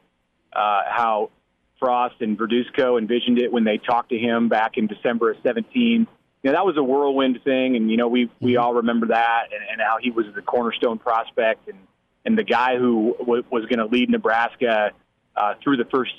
uh, 0.51 0.81
how 0.89 1.31
Frost 1.79 2.23
and 2.23 2.39
Verduzco 2.39 2.99
envisioned 2.99 3.39
it 3.39 3.53
when 3.53 3.65
they 3.65 3.77
talked 3.77 4.09
to 4.09 4.19
him 4.19 4.49
back 4.49 4.79
in 4.79 4.87
December 4.87 5.33
of 5.33 5.37
17 5.43 6.07
you 6.43 6.51
know, 6.51 6.57
that 6.57 6.67
was 6.67 6.77
a 6.77 6.83
whirlwind 6.83 7.41
thing, 7.45 7.77
and 7.77 7.91
you 7.91 7.97
know, 7.97 8.09
we 8.09 8.31
we 8.41 8.53
mm-hmm. 8.53 8.63
all 8.63 8.75
remember 8.75 9.09
that, 9.09 9.49
and, 9.53 9.63
and 9.71 9.81
how 9.81 9.99
he 10.01 10.11
was 10.11 10.27
the 10.35 10.43
cornerstone 10.43 10.99
prospect, 10.99 11.69
and 11.69 11.79
and 12.25 12.37
the 12.37 12.45
guy 12.45 12.77
who 12.79 13.15
w- 13.19 13.45
was 13.51 13.65
going 13.67 13.79
to 13.79 13.87
lead 13.87 14.11
Nebraska 14.11 14.91
uh, 15.37 15.55
through 15.63 15.77
the 15.77 15.85
first 15.87 16.13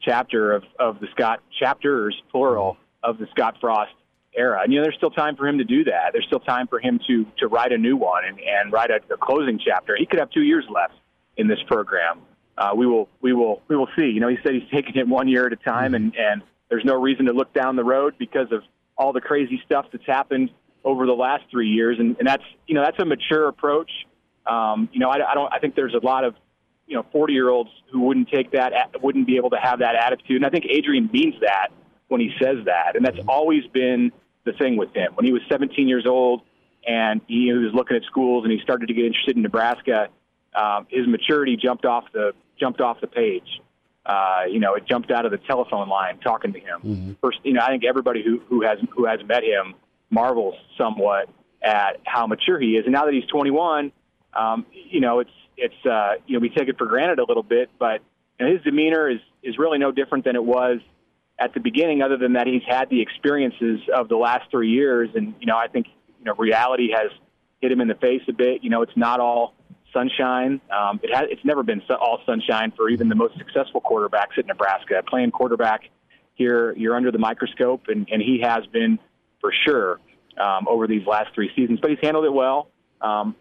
chapter 0.00 0.52
of 0.52 0.64
of 0.78 1.00
the 1.00 1.06
Scott 1.12 1.40
chapters 1.58 2.20
plural 2.30 2.76
of 3.02 3.18
the 3.18 3.26
Scott 3.30 3.56
Frost 3.60 3.92
era. 4.34 4.60
And 4.62 4.72
you 4.72 4.78
know, 4.78 4.84
there's 4.84 4.96
still 4.96 5.10
time 5.10 5.36
for 5.36 5.46
him 5.46 5.58
to 5.58 5.64
do 5.64 5.84
that. 5.84 6.10
There's 6.12 6.26
still 6.26 6.40
time 6.40 6.66
for 6.66 6.78
him 6.78 7.00
to 7.06 7.26
to 7.38 7.48
write 7.48 7.72
a 7.72 7.78
new 7.78 7.96
one 7.96 8.24
and, 8.24 8.38
and 8.40 8.72
write 8.72 8.90
a, 8.90 9.00
a 9.12 9.16
closing 9.16 9.58
chapter. 9.64 9.96
He 9.96 10.06
could 10.06 10.20
have 10.20 10.30
two 10.30 10.42
years 10.42 10.64
left 10.72 10.94
in 11.36 11.48
this 11.48 11.60
program. 11.66 12.20
Uh, 12.58 12.72
we 12.76 12.86
will 12.86 13.08
we 13.22 13.32
will 13.32 13.62
we 13.68 13.76
will 13.76 13.88
see. 13.96 14.06
You 14.06 14.20
know, 14.20 14.28
he 14.28 14.36
said 14.42 14.52
he's 14.52 14.68
taking 14.70 14.96
it 14.96 15.08
one 15.08 15.28
year 15.28 15.46
at 15.46 15.52
a 15.52 15.56
time, 15.56 15.92
mm-hmm. 15.92 15.94
and 15.94 16.16
and 16.16 16.42
there's 16.68 16.84
no 16.84 17.00
reason 17.00 17.26
to 17.26 17.32
look 17.32 17.52
down 17.54 17.76
the 17.76 17.84
road 17.84 18.14
because 18.18 18.52
of 18.52 18.62
all 18.96 19.12
the 19.12 19.20
crazy 19.20 19.60
stuff 19.64 19.86
that's 19.92 20.06
happened 20.06 20.50
over 20.84 21.06
the 21.06 21.12
last 21.12 21.44
three 21.50 21.68
years, 21.68 21.98
and, 21.98 22.16
and 22.18 22.26
that's 22.26 22.44
you 22.66 22.74
know 22.74 22.82
that's 22.82 22.98
a 22.98 23.04
mature 23.04 23.48
approach. 23.48 23.90
Um, 24.46 24.88
you 24.92 25.00
know, 25.00 25.08
I, 25.08 25.30
I 25.30 25.34
don't. 25.34 25.52
I 25.52 25.58
think 25.58 25.74
there's 25.74 25.94
a 25.94 26.04
lot 26.04 26.24
of 26.24 26.34
you 26.86 26.96
know 26.96 27.06
40 27.12 27.32
year 27.32 27.48
olds 27.48 27.70
who 27.92 28.00
wouldn't 28.00 28.28
take 28.28 28.52
that, 28.52 28.72
wouldn't 29.02 29.26
be 29.26 29.36
able 29.36 29.50
to 29.50 29.58
have 29.58 29.80
that 29.80 29.94
attitude, 29.94 30.36
and 30.36 30.46
I 30.46 30.50
think 30.50 30.66
Adrian 30.68 31.08
means 31.12 31.34
that 31.40 31.68
when 32.08 32.20
he 32.20 32.30
says 32.40 32.58
that, 32.66 32.96
and 32.96 33.04
that's 33.04 33.20
always 33.26 33.66
been 33.72 34.12
the 34.44 34.52
thing 34.52 34.76
with 34.76 34.94
him. 34.94 35.12
When 35.14 35.24
he 35.24 35.32
was 35.32 35.42
17 35.48 35.88
years 35.88 36.04
old 36.06 36.42
and 36.86 37.20
he 37.28 37.52
was 37.52 37.72
looking 37.72 37.96
at 37.96 38.02
schools 38.04 38.44
and 38.44 38.52
he 38.52 38.60
started 38.60 38.88
to 38.88 38.94
get 38.94 39.04
interested 39.04 39.36
in 39.36 39.42
Nebraska, 39.42 40.08
um, 40.54 40.86
his 40.90 41.06
maturity 41.06 41.56
jumped 41.56 41.84
off 41.84 42.04
the 42.12 42.32
jumped 42.58 42.80
off 42.80 43.00
the 43.00 43.06
page 43.06 43.60
uh, 44.04 44.42
you 44.50 44.58
know, 44.58 44.74
it 44.74 44.86
jumped 44.86 45.10
out 45.10 45.24
of 45.24 45.30
the 45.30 45.38
telephone 45.38 45.88
line 45.88 46.18
talking 46.18 46.52
to 46.52 46.58
him. 46.58 46.80
Mm-hmm. 46.84 47.12
First, 47.20 47.38
you 47.44 47.52
know, 47.52 47.60
I 47.62 47.68
think 47.68 47.84
everybody 47.84 48.22
who, 48.24 48.40
who 48.48 48.62
has 48.62 48.78
who 48.94 49.06
has 49.06 49.20
met 49.26 49.44
him 49.44 49.74
marvels 50.10 50.54
somewhat 50.76 51.28
at 51.62 52.00
how 52.04 52.26
mature 52.26 52.58
he 52.58 52.76
is. 52.76 52.84
And 52.84 52.92
now 52.92 53.04
that 53.04 53.14
he's 53.14 53.26
21, 53.26 53.92
um, 54.34 54.66
you 54.72 55.00
know, 55.00 55.20
it's 55.20 55.30
it's 55.56 55.86
uh, 55.86 56.14
you 56.26 56.34
know 56.34 56.40
we 56.40 56.48
take 56.48 56.68
it 56.68 56.78
for 56.78 56.86
granted 56.86 57.18
a 57.18 57.24
little 57.24 57.42
bit, 57.42 57.70
but 57.78 58.00
you 58.38 58.46
know, 58.46 58.52
his 58.52 58.62
demeanor 58.62 59.08
is 59.08 59.20
is 59.42 59.58
really 59.58 59.78
no 59.78 59.92
different 59.92 60.24
than 60.24 60.36
it 60.36 60.44
was 60.44 60.78
at 61.38 61.54
the 61.54 61.60
beginning. 61.60 62.02
Other 62.02 62.16
than 62.16 62.32
that, 62.34 62.46
he's 62.46 62.62
had 62.66 62.90
the 62.90 63.00
experiences 63.00 63.80
of 63.94 64.08
the 64.08 64.16
last 64.16 64.50
three 64.50 64.70
years, 64.70 65.10
and 65.14 65.34
you 65.38 65.46
know, 65.46 65.56
I 65.56 65.68
think 65.68 65.86
you 66.18 66.24
know 66.24 66.34
reality 66.34 66.90
has 66.92 67.10
hit 67.60 67.70
him 67.70 67.80
in 67.80 67.88
the 67.88 67.94
face 67.94 68.22
a 68.28 68.32
bit. 68.32 68.64
You 68.64 68.70
know, 68.70 68.82
it's 68.82 68.96
not 68.96 69.20
all 69.20 69.54
sunshine. 69.92 70.60
Um, 70.70 71.00
it 71.02 71.14
has, 71.14 71.26
it's 71.30 71.44
never 71.44 71.62
been 71.62 71.82
all 71.90 72.20
sunshine 72.26 72.72
for 72.76 72.88
even 72.88 73.08
the 73.08 73.14
most 73.14 73.36
successful 73.38 73.80
quarterbacks 73.80 74.38
at 74.38 74.46
Nebraska. 74.46 75.02
Playing 75.06 75.30
quarterback 75.30 75.82
here, 76.34 76.74
you're 76.76 76.96
under 76.96 77.10
the 77.10 77.18
microscope, 77.18 77.82
and, 77.88 78.08
and 78.10 78.22
he 78.22 78.40
has 78.42 78.66
been 78.66 78.98
for 79.40 79.52
sure 79.66 80.00
um, 80.40 80.66
over 80.68 80.86
these 80.86 81.06
last 81.06 81.34
three 81.34 81.50
seasons. 81.54 81.80
But 81.80 81.90
he's 81.90 82.00
handled 82.02 82.24
it 82.24 82.32
well, 82.32 82.70
um, 83.00 83.36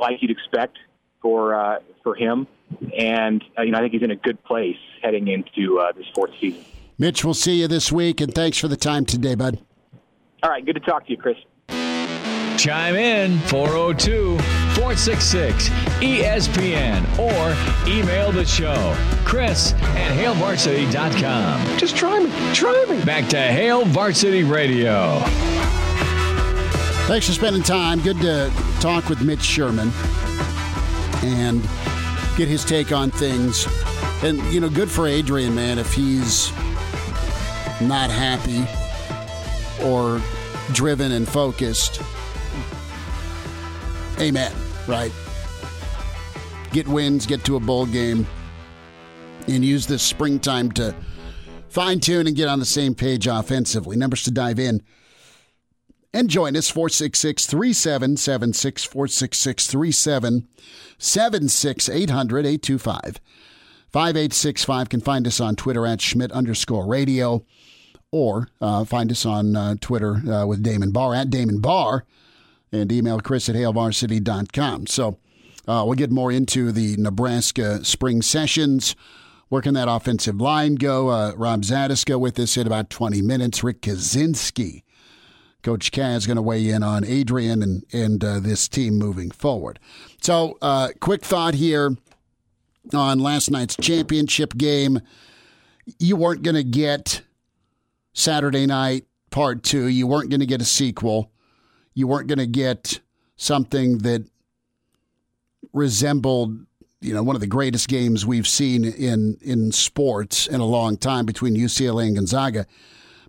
like 0.00 0.22
you'd 0.22 0.30
expect 0.30 0.78
for 1.20 1.54
uh, 1.54 1.78
for 2.02 2.14
him. 2.14 2.46
And 2.98 3.42
uh, 3.58 3.62
you 3.62 3.72
know, 3.72 3.78
I 3.78 3.80
think 3.80 3.92
he's 3.92 4.02
in 4.02 4.10
a 4.10 4.16
good 4.16 4.42
place 4.44 4.76
heading 5.02 5.28
into 5.28 5.78
uh, 5.80 5.92
this 5.92 6.06
fourth 6.14 6.32
season. 6.40 6.64
Mitch, 6.98 7.24
we'll 7.24 7.34
see 7.34 7.60
you 7.60 7.68
this 7.68 7.92
week, 7.92 8.20
and 8.20 8.34
thanks 8.34 8.58
for 8.58 8.68
the 8.68 8.76
time 8.76 9.04
today, 9.04 9.34
bud. 9.34 9.58
All 10.42 10.50
right, 10.50 10.64
good 10.64 10.74
to 10.74 10.80
talk 10.80 11.04
to 11.06 11.10
you, 11.10 11.18
Chris. 11.18 11.36
Chime 12.66 12.96
in 12.96 13.38
402 13.42 14.38
466 14.74 15.68
ESPN 16.00 17.06
or 17.16 17.88
email 17.88 18.32
the 18.32 18.44
show. 18.44 18.96
Chris 19.24 19.72
at 19.72 20.10
HailVarsity.com. 20.18 21.78
Just 21.78 21.94
try 21.94 22.18
me. 22.18 22.28
Try 22.52 22.84
me. 22.88 23.04
Back 23.04 23.28
to 23.28 23.36
Hail 23.36 23.84
Varsity 23.84 24.42
Radio. 24.42 25.20
Thanks 27.06 27.28
for 27.28 27.34
spending 27.34 27.62
time. 27.62 28.00
Good 28.00 28.20
to 28.22 28.52
talk 28.80 29.08
with 29.08 29.22
Mitch 29.22 29.42
Sherman 29.42 29.92
and 31.22 31.62
get 32.36 32.48
his 32.48 32.64
take 32.64 32.90
on 32.90 33.12
things. 33.12 33.68
And, 34.24 34.42
you 34.52 34.58
know, 34.58 34.70
good 34.70 34.90
for 34.90 35.06
Adrian, 35.06 35.54
man, 35.54 35.78
if 35.78 35.94
he's 35.94 36.50
not 37.80 38.10
happy 38.10 38.66
or 39.84 40.20
driven 40.72 41.12
and 41.12 41.28
focused. 41.28 42.02
Amen, 44.18 44.52
right? 44.86 45.12
Get 46.72 46.88
wins, 46.88 47.26
get 47.26 47.44
to 47.44 47.56
a 47.56 47.60
bowl 47.60 47.84
game, 47.86 48.26
and 49.46 49.64
use 49.64 49.86
this 49.86 50.02
springtime 50.02 50.72
to 50.72 50.94
fine 51.68 52.00
tune 52.00 52.26
and 52.26 52.34
get 52.34 52.48
on 52.48 52.58
the 52.58 52.64
same 52.64 52.94
page 52.94 53.26
offensively. 53.26 53.94
Numbers 53.96 54.22
to 54.24 54.30
dive 54.30 54.58
in 54.58 54.82
and 56.12 56.30
join 56.30 56.56
us 56.56 56.70
466 56.70 57.46
3776 57.46 58.84
466 58.84 59.66
3776 59.66 61.88
800 61.90 62.46
825 62.46 63.20
5865. 63.92 64.88
Can 64.88 65.00
find 65.00 65.26
us 65.26 65.40
on 65.40 65.56
Twitter 65.56 65.86
at 65.86 66.00
Schmitz 66.00 66.32
underscore 66.32 66.86
radio 66.86 67.44
or 68.10 68.48
uh, 68.62 68.84
find 68.84 69.10
us 69.10 69.26
on 69.26 69.56
uh, 69.56 69.74
Twitter 69.80 70.22
uh, 70.26 70.46
with 70.46 70.62
Damon 70.62 70.90
Barr 70.90 71.14
at 71.14 71.28
Damon 71.28 71.60
Barr 71.60 72.06
and 72.72 72.90
email 72.90 73.20
Chris 73.20 73.48
at 73.48 73.54
HailVarsity.com. 73.54 74.86
So 74.86 75.18
uh, 75.66 75.82
we'll 75.86 75.94
get 75.94 76.10
more 76.10 76.30
into 76.30 76.72
the 76.72 76.96
Nebraska 76.96 77.84
spring 77.84 78.22
sessions. 78.22 78.94
Where 79.48 79.62
can 79.62 79.74
that 79.74 79.88
offensive 79.88 80.40
line 80.40 80.74
go. 80.74 81.08
Uh, 81.08 81.32
Rob 81.36 81.62
Zatechka 81.62 82.18
with 82.18 82.38
us 82.38 82.56
in 82.56 82.66
about 82.66 82.90
20 82.90 83.22
minutes. 83.22 83.62
Rick 83.62 83.82
Kaczenski. 83.82 84.82
Coach 85.62 85.90
Kaz 85.90 86.18
is 86.18 86.26
going 86.26 86.36
to 86.36 86.42
weigh 86.42 86.68
in 86.68 86.82
on 86.82 87.04
Adrian 87.04 87.62
and, 87.62 87.84
and 87.92 88.22
uh, 88.24 88.38
this 88.38 88.68
team 88.68 88.94
moving 88.98 89.30
forward. 89.32 89.80
So, 90.20 90.58
quick 91.00 91.24
thought 91.24 91.54
here 91.54 91.96
on 92.94 93.18
last 93.18 93.50
night's 93.50 93.76
championship 93.76 94.56
game. 94.56 95.00
You 95.98 96.16
weren't 96.16 96.42
going 96.42 96.54
to 96.54 96.64
get 96.64 97.22
Saturday 98.12 98.66
night 98.66 99.04
part 99.30 99.62
two. 99.62 99.86
You 99.86 100.06
weren't 100.06 100.30
going 100.30 100.40
to 100.40 100.46
get 100.46 100.60
a 100.60 100.64
sequel. 100.64 101.30
You 101.96 102.06
weren't 102.06 102.28
going 102.28 102.38
to 102.38 102.46
get 102.46 103.00
something 103.36 103.98
that 103.98 104.24
resembled, 105.72 106.66
you 107.00 107.14
know, 107.14 107.22
one 107.22 107.34
of 107.34 107.40
the 107.40 107.46
greatest 107.46 107.88
games 107.88 108.24
we've 108.24 108.46
seen 108.46 108.84
in 108.84 109.38
in 109.40 109.72
sports 109.72 110.46
in 110.46 110.60
a 110.60 110.66
long 110.66 110.98
time 110.98 111.24
between 111.26 111.56
UCLA 111.56 112.06
and 112.06 112.16
Gonzaga. 112.16 112.66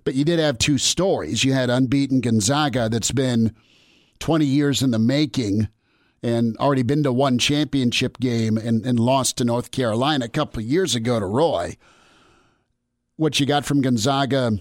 But 0.03 0.15
you 0.15 0.25
did 0.25 0.39
have 0.39 0.57
two 0.57 0.77
stories. 0.77 1.45
You 1.45 1.53
had 1.53 1.69
unbeaten 1.69 2.21
Gonzaga 2.21 2.89
that's 2.89 3.11
been 3.11 3.55
20 4.19 4.45
years 4.45 4.81
in 4.81 4.91
the 4.91 4.99
making 4.99 5.69
and 6.21 6.57
already 6.57 6.83
been 6.83 7.03
to 7.03 7.13
one 7.13 7.37
championship 7.37 8.19
game 8.19 8.57
and, 8.57 8.85
and 8.85 8.99
lost 8.99 9.37
to 9.37 9.45
North 9.45 9.71
Carolina 9.71 10.25
a 10.25 10.29
couple 10.29 10.59
of 10.59 10.65
years 10.65 10.93
ago 10.93 11.19
to 11.19 11.25
Roy. 11.25 11.77
What 13.15 13.39
you 13.39 13.45
got 13.45 13.65
from 13.65 13.81
Gonzaga 13.81 14.59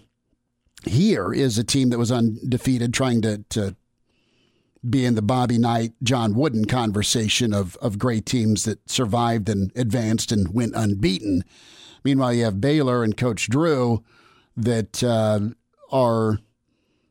here 0.84 1.32
is 1.32 1.58
a 1.58 1.64
team 1.64 1.90
that 1.90 1.98
was 1.98 2.12
undefeated, 2.12 2.94
trying 2.94 3.22
to, 3.22 3.44
to 3.50 3.76
be 4.88 5.04
in 5.04 5.14
the 5.14 5.22
Bobby 5.22 5.58
Knight, 5.58 5.92
John 6.02 6.34
Wooden 6.34 6.66
conversation 6.66 7.52
of, 7.52 7.76
of 7.76 7.98
great 7.98 8.26
teams 8.26 8.64
that 8.64 8.88
survived 8.88 9.48
and 9.48 9.72
advanced 9.76 10.32
and 10.32 10.54
went 10.54 10.74
unbeaten. 10.74 11.44
Meanwhile, 12.04 12.34
you 12.34 12.44
have 12.44 12.60
Baylor 12.60 13.02
and 13.02 13.16
Coach 13.16 13.48
Drew 13.48 14.04
that 14.56 15.02
uh, 15.02 15.40
are 15.90 16.38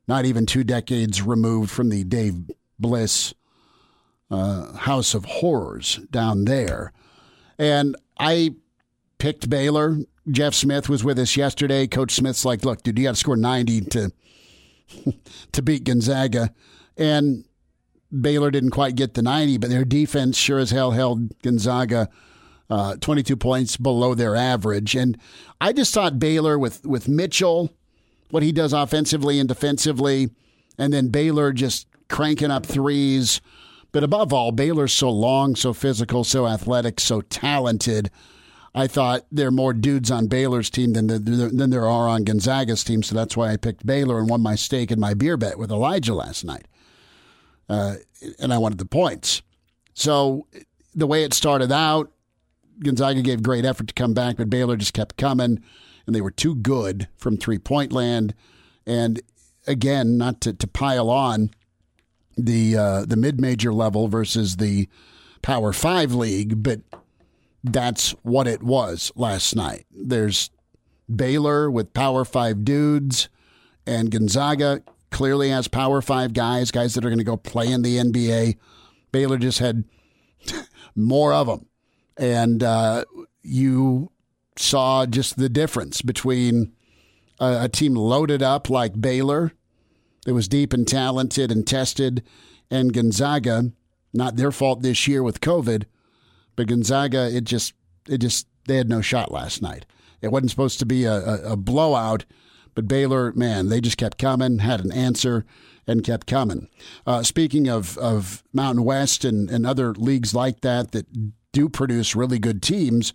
not 0.08 0.26
even 0.26 0.46
two 0.46 0.64
decades 0.64 1.22
removed 1.22 1.72
from 1.72 1.90
the 1.90 2.04
Dave 2.04 2.36
Bliss 2.80 3.34
uh, 4.32 4.74
House 4.74 5.14
of 5.14 5.26
Horrors 5.26 6.00
down 6.12 6.46
there. 6.46 6.92
And 7.58 7.96
I 8.20 8.56
picked 9.18 9.50
Baylor. 9.50 9.98
Jeff 10.30 10.54
Smith 10.54 10.90
was 10.90 11.04
with 11.04 11.20
us 11.20 11.38
yesterday. 11.38 11.88
Coach 11.88 12.12
Smith's 12.12 12.46
like, 12.46 12.66
look, 12.66 12.84
dude, 12.84 12.98
you 12.98 13.06
got 13.06 13.12
to 13.12 13.20
score 13.20 13.38
90 13.38 13.82
to 13.82 14.12
to 15.52 15.62
beat 15.62 15.84
Gonzaga. 15.84 16.54
And 16.98 17.46
Baylor 18.12 18.52
didn't 18.52 18.72
quite 18.72 18.96
get 18.96 19.14
the 19.14 19.22
90, 19.22 19.58
but 19.58 19.70
their 19.70 19.86
defense 19.86 20.38
sure 20.38 20.60
as 20.60 20.72
hell 20.72 20.92
held 20.92 21.40
Gonzaga 21.42 22.10
uh, 22.70 22.96
22 22.98 23.36
points 23.36 23.78
below 23.78 24.14
their 24.14 24.36
average. 24.36 24.96
And 24.96 25.18
I 25.62 25.74
just 25.74 25.94
thought 25.94 26.20
Baylor 26.20 26.58
with, 26.58 26.86
with 26.86 27.08
Mitchell, 27.08 27.72
what 28.30 28.44
he 28.44 28.52
does 28.52 28.74
offensively 28.74 29.40
and 29.40 29.48
defensively, 29.48 30.30
and 30.78 30.92
then 30.92 31.10
Baylor 31.10 31.54
just 31.54 31.88
cranking 32.10 32.52
up 32.52 32.66
threes. 32.66 33.42
But 33.92 34.04
above 34.04 34.34
all, 34.34 34.52
Baylor's 34.52 34.94
so 34.94 35.10
long, 35.10 35.56
so 35.56 35.74
physical, 35.74 36.24
so 36.24 36.48
athletic, 36.48 37.00
so 37.00 37.22
talented. 37.22 38.10
I 38.74 38.88
thought 38.88 39.26
there 39.32 39.48
are 39.48 39.52
more 39.52 39.74
dudes 39.74 40.12
on 40.12 40.28
Baylor's 40.28 40.70
team 40.70 40.94
than, 40.94 41.08
the, 41.08 41.18
than 41.18 41.70
there 41.70 41.88
are 41.88 42.10
on 42.10 42.26
Gonzaga's 42.26 42.84
team, 42.84 43.04
so 43.04 43.16
that's 43.16 43.38
why 43.38 43.52
I 43.52 43.58
picked 43.58 43.86
Baylor 43.86 44.20
and 44.20 44.30
won 44.30 44.42
my 44.42 44.56
stake 44.56 44.92
in 44.92 45.00
my 45.00 45.14
beer 45.14 45.38
bet 45.38 45.58
with 45.58 45.72
Elijah 45.72 46.14
last 46.14 46.44
night. 46.44 46.68
Uh, 47.68 47.96
and 48.40 48.54
I 48.54 48.58
wanted 48.58 48.78
the 48.78 48.86
points. 48.86 49.42
So 49.94 50.48
the 50.94 51.08
way 51.08 51.24
it 51.24 51.34
started 51.34 51.72
out, 51.72 52.12
Gonzaga 52.80 53.22
gave 53.22 53.42
great 53.42 53.66
effort 53.66 53.88
to 53.88 53.94
come 53.94 54.14
back, 54.14 54.38
but 54.38 54.50
Baylor 54.50 54.76
just 54.76 54.94
kept 54.94 55.18
coming, 55.18 55.64
and 56.06 56.16
they 56.16 56.22
were 56.22 56.32
too 56.32 56.56
good 56.56 57.08
from 57.18 57.38
three 57.38 57.58
point 57.58 57.92
land. 57.92 58.34
And 58.86 59.22
again, 59.66 60.18
not 60.18 60.42
to, 60.42 60.54
to 60.54 60.68
pile 60.68 61.10
on 61.10 61.52
the 62.38 62.78
uh, 62.78 63.06
the 63.06 63.16
mid 63.16 63.40
major 63.40 63.74
level 63.74 64.08
versus 64.08 64.58
the 64.58 64.90
Power 65.42 65.72
Five 65.72 66.14
league, 66.14 66.62
but 66.62 66.82
that's 67.64 68.12
what 68.24 68.48
it 68.48 68.62
was 68.62 69.12
last 69.16 69.56
night. 69.56 69.86
There's 69.92 70.50
Baylor 71.14 71.72
with 71.72 71.94
Power 71.94 72.26
Five 72.26 72.66
dudes, 72.66 73.30
and 73.88 74.12
Gonzaga 74.12 74.84
clearly 75.16 75.50
has 75.50 75.68
Power 75.68 76.02
Five 76.02 76.34
guys, 76.34 76.72
guys 76.72 76.94
that 76.94 77.06
are 77.06 77.10
going 77.10 77.18
to 77.18 77.24
go 77.24 77.38
play 77.38 77.72
in 77.72 77.82
the 77.82 77.98
NBA. 77.98 78.58
Baylor 79.12 79.38
just 79.38 79.60
had 79.60 79.86
more 80.96 81.34
of 81.34 81.48
them, 81.48 81.66
and 82.18 82.62
uh, 82.62 83.06
you 83.42 84.12
saw 84.58 85.06
just 85.06 85.38
the 85.38 85.50
difference 85.50 86.02
between 86.02 86.74
a, 87.40 87.64
a 87.64 87.70
team 87.70 87.96
loaded 87.96 88.44
up 88.44 88.70
like 88.70 89.02
Baylor, 89.02 89.54
that 90.26 90.34
was 90.34 90.48
deep 90.48 90.74
and 90.74 90.88
talented 90.88 91.52
and 91.52 91.66
tested, 91.66 92.24
and 92.70 92.94
Gonzaga. 92.94 93.72
Not 94.14 94.38
their 94.38 94.54
fault 94.54 94.82
this 94.82 95.10
year 95.10 95.22
with 95.22 95.42
COVID 95.42 95.86
but 96.56 96.68
Gonzaga, 96.68 97.36
it 97.36 97.44
just, 97.44 97.74
it 98.08 98.20
just, 98.20 98.48
they 98.68 98.78
had 98.78 98.90
no 98.90 99.02
shot 99.02 99.32
last 99.32 99.62
night. 99.62 99.86
It 100.22 100.32
wasn't 100.32 100.52
supposed 100.52 100.80
to 100.80 100.86
be 100.86 101.04
a, 101.06 101.14
a, 101.14 101.52
a 101.54 101.58
blowout, 101.58 102.26
but 102.76 102.88
Baylor, 102.88 103.32
man, 103.34 103.70
they 103.70 103.82
just 103.82 103.98
kept 103.98 104.18
coming, 104.18 104.60
had 104.60 104.84
an 104.84 104.92
answer, 104.92 105.46
and 105.88 106.04
kept 106.04 106.28
coming. 106.28 106.68
Uh, 107.08 107.24
speaking 107.24 107.68
of, 107.68 107.98
of 107.98 108.44
Mountain 108.54 108.84
West 108.84 109.26
and, 109.26 109.50
and 109.50 109.66
other 109.66 109.94
leagues 109.94 110.34
like 110.34 110.62
that 110.62 110.92
that 110.92 111.08
do 111.52 111.70
produce 111.70 112.16
really 112.16 112.38
good 112.38 112.62
teams, 112.62 113.14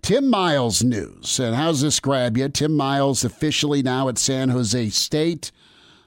Tim 0.00 0.28
Miles 0.28 0.82
news. 0.82 1.38
And 1.38 1.54
how's 1.54 1.80
this 1.80 2.00
grab 2.00 2.36
you? 2.36 2.48
Tim 2.48 2.76
Miles 2.76 3.24
officially 3.24 3.82
now 3.82 4.08
at 4.08 4.18
San 4.18 4.48
Jose 4.48 4.90
State, 4.90 5.52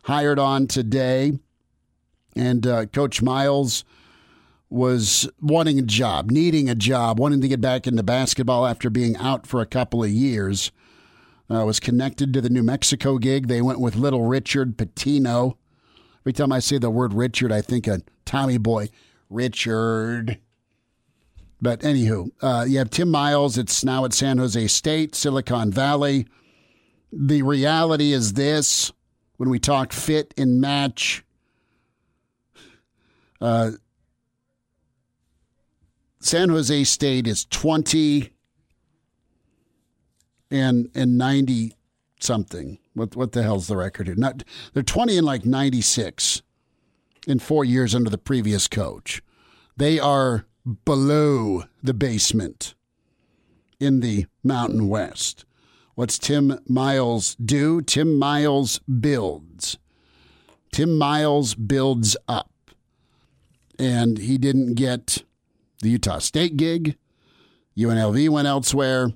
hired 0.03 0.39
on 0.39 0.67
today. 0.67 1.39
And 2.35 2.65
uh, 2.67 2.85
Coach 2.87 3.21
Miles 3.21 3.83
was 4.69 5.29
wanting 5.41 5.79
a 5.79 5.83
job, 5.83 6.29
needing 6.29 6.69
a 6.69 6.75
job, 6.75 7.19
wanting 7.19 7.41
to 7.41 7.47
get 7.47 7.61
back 7.61 7.87
into 7.87 8.03
basketball 8.03 8.65
after 8.65 8.89
being 8.89 9.15
out 9.17 9.47
for 9.47 9.61
a 9.61 9.65
couple 9.65 10.03
of 10.03 10.09
years. 10.09 10.71
Uh, 11.49 11.63
was 11.65 11.79
connected 11.79 12.33
to 12.33 12.41
the 12.41 12.49
New 12.49 12.63
Mexico 12.63 13.17
gig. 13.17 13.47
They 13.47 13.61
went 13.61 13.79
with 13.79 13.95
little 13.95 14.23
Richard 14.23 14.77
Pitino. 14.77 15.55
Every 16.21 16.33
time 16.33 16.51
I 16.51 16.59
say 16.59 16.77
the 16.77 16.89
word 16.89 17.13
Richard, 17.13 17.53
I 17.53 17.61
think 17.61 17.87
of 17.87 18.03
Tommy 18.25 18.57
Boy. 18.57 18.89
Richard. 19.29 20.39
But 21.61 21.81
anywho, 21.81 22.29
uh, 22.41 22.65
you 22.67 22.77
have 22.77 22.89
Tim 22.89 23.09
Miles. 23.09 23.57
It's 23.57 23.83
now 23.83 24.05
at 24.05 24.13
San 24.13 24.37
Jose 24.37 24.67
State, 24.67 25.15
Silicon 25.15 25.71
Valley. 25.71 26.27
The 27.11 27.41
reality 27.41 28.13
is 28.13 28.33
this 28.33 28.91
when 29.37 29.49
we 29.49 29.59
talk 29.59 29.91
fit 29.91 30.33
and 30.37 30.61
match, 30.61 31.23
uh, 33.41 33.71
San 36.19 36.49
Jose 36.49 36.83
State 36.83 37.27
is 37.27 37.45
20 37.45 38.31
and 40.49 40.89
and 40.95 41.17
90 41.17 41.73
something. 42.19 42.79
What 42.93 43.15
what 43.15 43.31
the 43.31 43.43
hell's 43.43 43.67
the 43.67 43.77
record 43.77 44.07
here? 44.07 44.15
Not 44.15 44.43
they're 44.73 44.83
20 44.83 45.17
and 45.17 45.25
like 45.25 45.45
96 45.45 46.41
in 47.27 47.39
4 47.39 47.65
years 47.65 47.93
under 47.93 48.09
the 48.09 48.17
previous 48.17 48.67
coach. 48.67 49.21
They 49.75 49.99
are 49.99 50.45
below 50.85 51.63
the 51.83 51.93
basement 51.93 52.73
in 53.79 53.99
the 53.99 54.25
Mountain 54.43 54.87
West. 54.87 55.45
What's 55.95 56.19
Tim 56.19 56.59
Miles 56.67 57.35
do? 57.35 57.81
Tim 57.81 58.19
Miles 58.19 58.79
builds. 58.79 59.77
Tim 60.71 60.97
Miles 60.97 61.55
builds 61.55 62.15
up. 62.27 62.51
And 63.79 64.17
he 64.17 64.37
didn't 64.37 64.75
get 64.75 65.23
the 65.81 65.89
Utah 65.89 66.19
State 66.19 66.57
gig. 66.57 66.97
UNLV 67.77 68.29
went 68.29 68.47
elsewhere. 68.47 69.11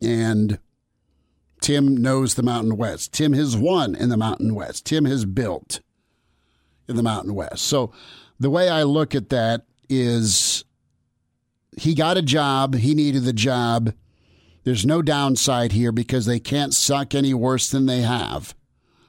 And 0.00 0.58
Tim 1.60 1.96
knows 1.96 2.34
the 2.34 2.42
Mountain 2.42 2.76
West. 2.76 3.12
Tim 3.12 3.32
has 3.32 3.56
won 3.56 3.94
in 3.94 4.08
the 4.08 4.16
Mountain 4.16 4.54
West. 4.54 4.84
Tim 4.86 5.04
has 5.04 5.24
built 5.24 5.80
in 6.88 6.96
the 6.96 7.02
Mountain 7.02 7.34
West. 7.34 7.62
So 7.66 7.92
the 8.38 8.50
way 8.50 8.68
I 8.68 8.82
look 8.82 9.14
at 9.14 9.30
that 9.30 9.66
is 9.88 10.64
he 11.76 11.94
got 11.94 12.16
a 12.16 12.22
job, 12.22 12.74
he 12.74 12.94
needed 12.94 13.24
the 13.24 13.32
job. 13.32 13.92
There's 14.64 14.86
no 14.86 15.02
downside 15.02 15.72
here 15.72 15.92
because 15.92 16.26
they 16.26 16.40
can't 16.40 16.74
suck 16.74 17.14
any 17.14 17.32
worse 17.34 17.70
than 17.70 17.86
they 17.86 18.00
have. 18.00 18.54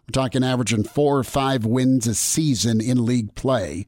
We're 0.08 0.22
talking 0.22 0.44
averaging 0.44 0.84
four 0.84 1.18
or 1.18 1.24
five 1.24 1.66
wins 1.66 2.08
a 2.08 2.16
season 2.16 2.80
in 2.80 3.06
league 3.06 3.36
play. 3.36 3.88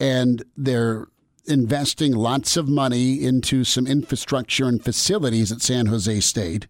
And 0.00 0.44
they're 0.56 1.08
investing 1.48 2.12
lots 2.12 2.56
of 2.56 2.68
money 2.68 3.22
into 3.24 3.64
some 3.64 3.86
infrastructure 3.86 4.66
and 4.66 4.82
facilities 4.82 5.50
at 5.50 5.62
San 5.62 5.86
Jose 5.86 6.20
State. 6.20 6.66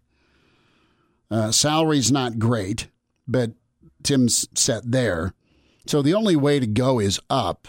Uh, 1.30 1.50
salary's 1.50 2.10
not 2.10 2.38
great, 2.38 2.88
but 3.26 3.52
Tim's 4.02 4.48
set 4.54 4.90
there. 4.90 5.34
So 5.86 6.02
the 6.02 6.14
only 6.14 6.36
way 6.36 6.60
to 6.60 6.66
go 6.66 6.98
is 6.98 7.20
up, 7.28 7.68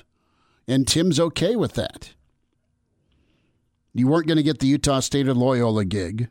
and 0.68 0.88
Tim's 0.88 1.20
okay 1.20 1.56
with 1.56 1.74
that. 1.74 2.14
You 3.94 4.08
weren't 4.08 4.28
going 4.28 4.38
to 4.38 4.44
get 4.44 4.60
the 4.60 4.68
Utah 4.68 5.00
State 5.00 5.28
or 5.28 5.34
Loyola 5.34 5.84
gig. 5.86 6.30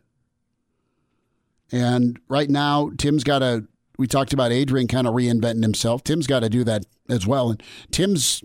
And 1.70 2.18
right 2.29 2.49
now, 2.49 2.91
Tim's 2.97 3.24
got 3.24 3.41
to, 3.41 3.66
we 3.99 4.07
talked 4.07 4.33
about 4.33 4.53
Adrian 4.53 4.89
kind 4.89 5.07
of 5.07 5.14
reinventing 5.14 5.62
himself. 5.62 6.05
Tim's 6.05 6.26
got 6.26 6.41
to 6.41 6.49
do 6.49 6.64
that 6.64 6.87
as 7.09 7.26
well. 7.26 7.51
And 7.51 7.62
Tim's 7.91 8.43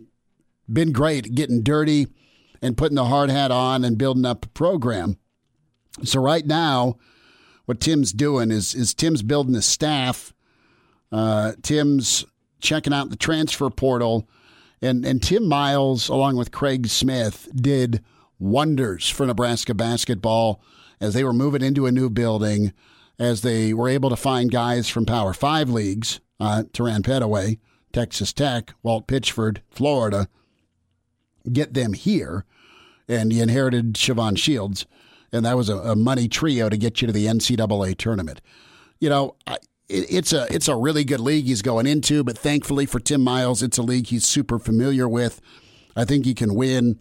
been 0.72 0.92
great 0.92 1.36
getting 1.36 1.62
dirty 1.62 2.08
and 2.64 2.78
putting 2.78 2.96
the 2.96 3.06
hard 3.06 3.30
hat 3.30 3.52
on 3.52 3.84
and 3.84 3.98
building 3.98 4.26
up 4.26 4.46
a 4.46 4.50
program. 4.50 5.18
So 6.04 6.20
right 6.22 6.46
now, 6.48 6.98
what 7.66 7.80
Tim's 7.80 8.14
doing 8.14 8.50
is 8.50 8.74
is 8.74 8.94
Tim's 8.94 9.22
building 9.22 9.54
the 9.54 9.62
staff. 9.62 10.34
Uh, 11.12 11.52
Tim's 11.62 12.26
checking 12.62 12.94
out 12.94 13.10
the 13.10 13.16
transfer 13.16 13.70
portal, 13.70 14.28
and 14.82 15.06
and 15.06 15.22
Tim 15.22 15.48
Miles, 15.48 16.10
along 16.10 16.38
with 16.38 16.52
Craig 16.52 16.88
Smith, 16.88 17.50
did 17.54 18.02
wonders 18.40 19.10
for 19.10 19.26
Nebraska 19.26 19.74
basketball 19.74 20.64
as 21.00 21.14
they 21.14 21.24
were 21.24 21.34
moving 21.34 21.62
into 21.62 21.86
a 21.86 21.92
new 21.92 22.10
building, 22.10 22.74
as 23.20 23.42
they 23.42 23.74
were 23.74 23.90
able 23.90 24.10
to 24.10 24.16
find 24.16 24.52
guys 24.52 24.88
from 24.88 25.06
Power 25.06 25.34
Five 25.34 25.70
leagues, 25.70 26.22
uh, 26.40 26.64
Terran 26.72 27.04
Petteway, 27.04 27.60
Texas 27.92 28.34
Tech, 28.34 28.74
Walt 28.82 29.06
Pitchford, 29.08 29.60
Florida, 29.70 30.28
get 31.52 31.74
them 31.74 31.94
here, 31.94 32.46
and 33.08 33.32
he 33.32 33.42
inherited 33.42 33.94
Shavon 33.94 34.38
Shields 34.38 34.86
and 35.34 35.44
that 35.46 35.58
was 35.58 35.68
a, 35.68 35.78
a 35.78 35.96
money 35.96 36.30
trio 36.30 36.70
to 36.70 36.78
get 36.78 37.02
you 37.02 37.08
to 37.08 37.12
the 37.12 37.26
NCAA 37.26 37.98
tournament. 37.98 38.40
You 39.00 39.10
know, 39.10 39.36
it, 39.48 39.60
it's 39.90 40.32
a 40.32 40.48
it's 40.54 40.68
a 40.68 40.76
really 40.76 41.04
good 41.04 41.20
league 41.20 41.46
he's 41.46 41.64
going 41.64 41.88
into, 41.88 42.24
but 42.24 42.38
thankfully 42.38 42.86
for 42.86 43.00
Tim 43.00 43.22
Miles, 43.22 43.64
it's 43.64 43.80
a 43.80 43.82
league 43.82 44.08
he's 44.08 44.26
super 44.26 44.60
familiar 44.60 45.10
with. 45.10 45.42
I 45.96 46.06
think 46.06 46.26
he 46.26 46.36
can 46.36 46.54
win. 46.54 47.00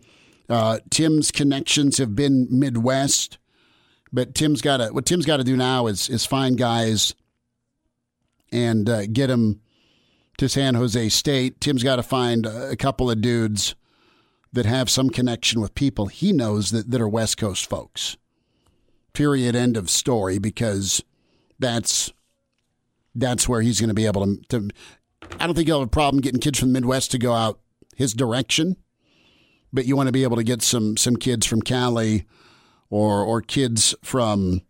Uh, 0.49 0.79
Tim's 0.91 1.31
connections 1.31 1.99
have 1.99 2.17
been 2.17 2.49
Midwest, 2.51 3.39
but 4.13 4.35
Tim's 4.35 4.63
got 4.63 4.79
to 4.79 4.89
what 4.89 5.07
Tim's 5.07 5.27
got 5.27 5.37
to 5.37 5.45
do 5.45 5.57
now 5.57 5.87
is 5.87 6.09
is 6.09 6.25
find 6.25 6.57
guys 6.57 7.15
and 8.51 8.89
uh, 8.89 9.07
get 9.07 9.29
them 9.29 9.61
to 10.39 10.49
San 10.49 10.75
Jose 10.75 11.11
State. 11.11 11.61
Tim's 11.61 11.83
got 11.83 11.97
to 11.97 12.03
find 12.03 12.47
a 12.47 12.77
couple 12.77 13.11
of 13.11 13.21
dudes 13.21 13.75
that 14.53 14.67
have 14.67 14.91
some 14.91 15.11
connection 15.11 15.61
with 15.61 15.75
people 15.75 16.07
he 16.07 16.33
knows 16.33 16.71
that, 16.71 16.91
that 16.91 17.01
are 17.01 17.09
West 17.09 17.39
Coast 17.39 17.69
folks. 17.69 18.17
Period. 19.13 19.55
End 19.55 19.77
of 19.77 19.91
story 19.91 20.39
because 20.39 21.03
that's 21.59 22.13
that's 23.15 23.49
where 23.49 23.61
he's 23.61 23.81
going 23.81 23.89
to 23.89 23.95
be 23.95 24.07
able 24.07 24.25
to, 24.25 24.43
to 24.49 24.71
I 25.39 25.47
don't 25.47 25.55
think 25.55 25.69
he'll 25.69 25.81
have 25.81 25.89
a 25.89 25.91
problem 25.91 26.21
getting 26.21 26.41
kids 26.41 26.59
from 26.59 26.69
the 26.73 26.81
Midwest 26.81 27.11
to 27.13 27.19
go 27.19 27.33
out 27.33 27.61
his 27.95 28.15
direction, 28.15 28.77
but 29.73 29.85
you 29.85 29.97
want 29.97 30.09
to 30.09 30.13
be 30.13 30.23
able 30.23 30.37
to 30.37 30.45
get 30.45 30.63
some 30.63 30.97
some 30.97 31.17
kids 31.17 31.47
from 31.47 31.63
Cali 31.63 32.27
or 32.91 33.23
or 33.23 33.41
kids 33.41 33.95
from 34.03 34.63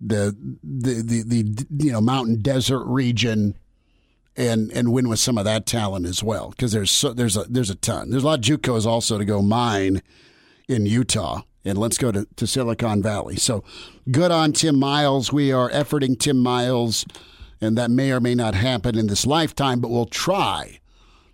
the 0.00 0.36
the 0.62 1.02
the, 1.02 1.22
the 1.22 1.84
you 1.84 1.92
know 1.92 2.00
mountain 2.00 2.40
desert 2.40 2.84
region 2.84 3.56
and 4.36 4.70
and 4.72 4.92
win 4.92 5.08
with 5.08 5.18
some 5.18 5.38
of 5.38 5.44
that 5.44 5.66
talent 5.66 6.06
as 6.06 6.22
well 6.22 6.50
because 6.50 6.72
there's 6.72 6.90
so, 6.90 7.12
there's 7.12 7.36
a 7.36 7.44
there's 7.44 7.70
a 7.70 7.74
ton 7.76 8.10
there's 8.10 8.24
a 8.24 8.26
lot 8.26 8.38
of 8.38 8.44
JUCOs 8.44 8.84
also 8.84 9.16
to 9.18 9.24
go 9.24 9.40
mine 9.42 10.02
in 10.68 10.86
Utah 10.86 11.42
and 11.64 11.78
let's 11.78 11.98
go 11.98 12.12
to, 12.12 12.26
to 12.36 12.46
Silicon 12.46 13.02
Valley. 13.02 13.36
So 13.36 13.64
good 14.10 14.30
on 14.30 14.52
Tim 14.52 14.78
Miles. 14.78 15.32
We 15.32 15.50
are 15.52 15.70
efforting 15.70 16.18
Tim 16.18 16.38
Miles, 16.38 17.06
and 17.60 17.78
that 17.78 17.90
may 17.90 18.12
or 18.12 18.20
may 18.20 18.34
not 18.34 18.54
happen 18.54 18.98
in 18.98 19.06
this 19.06 19.26
lifetime, 19.26 19.80
but 19.80 19.90
we'll 19.90 20.06
try 20.06 20.80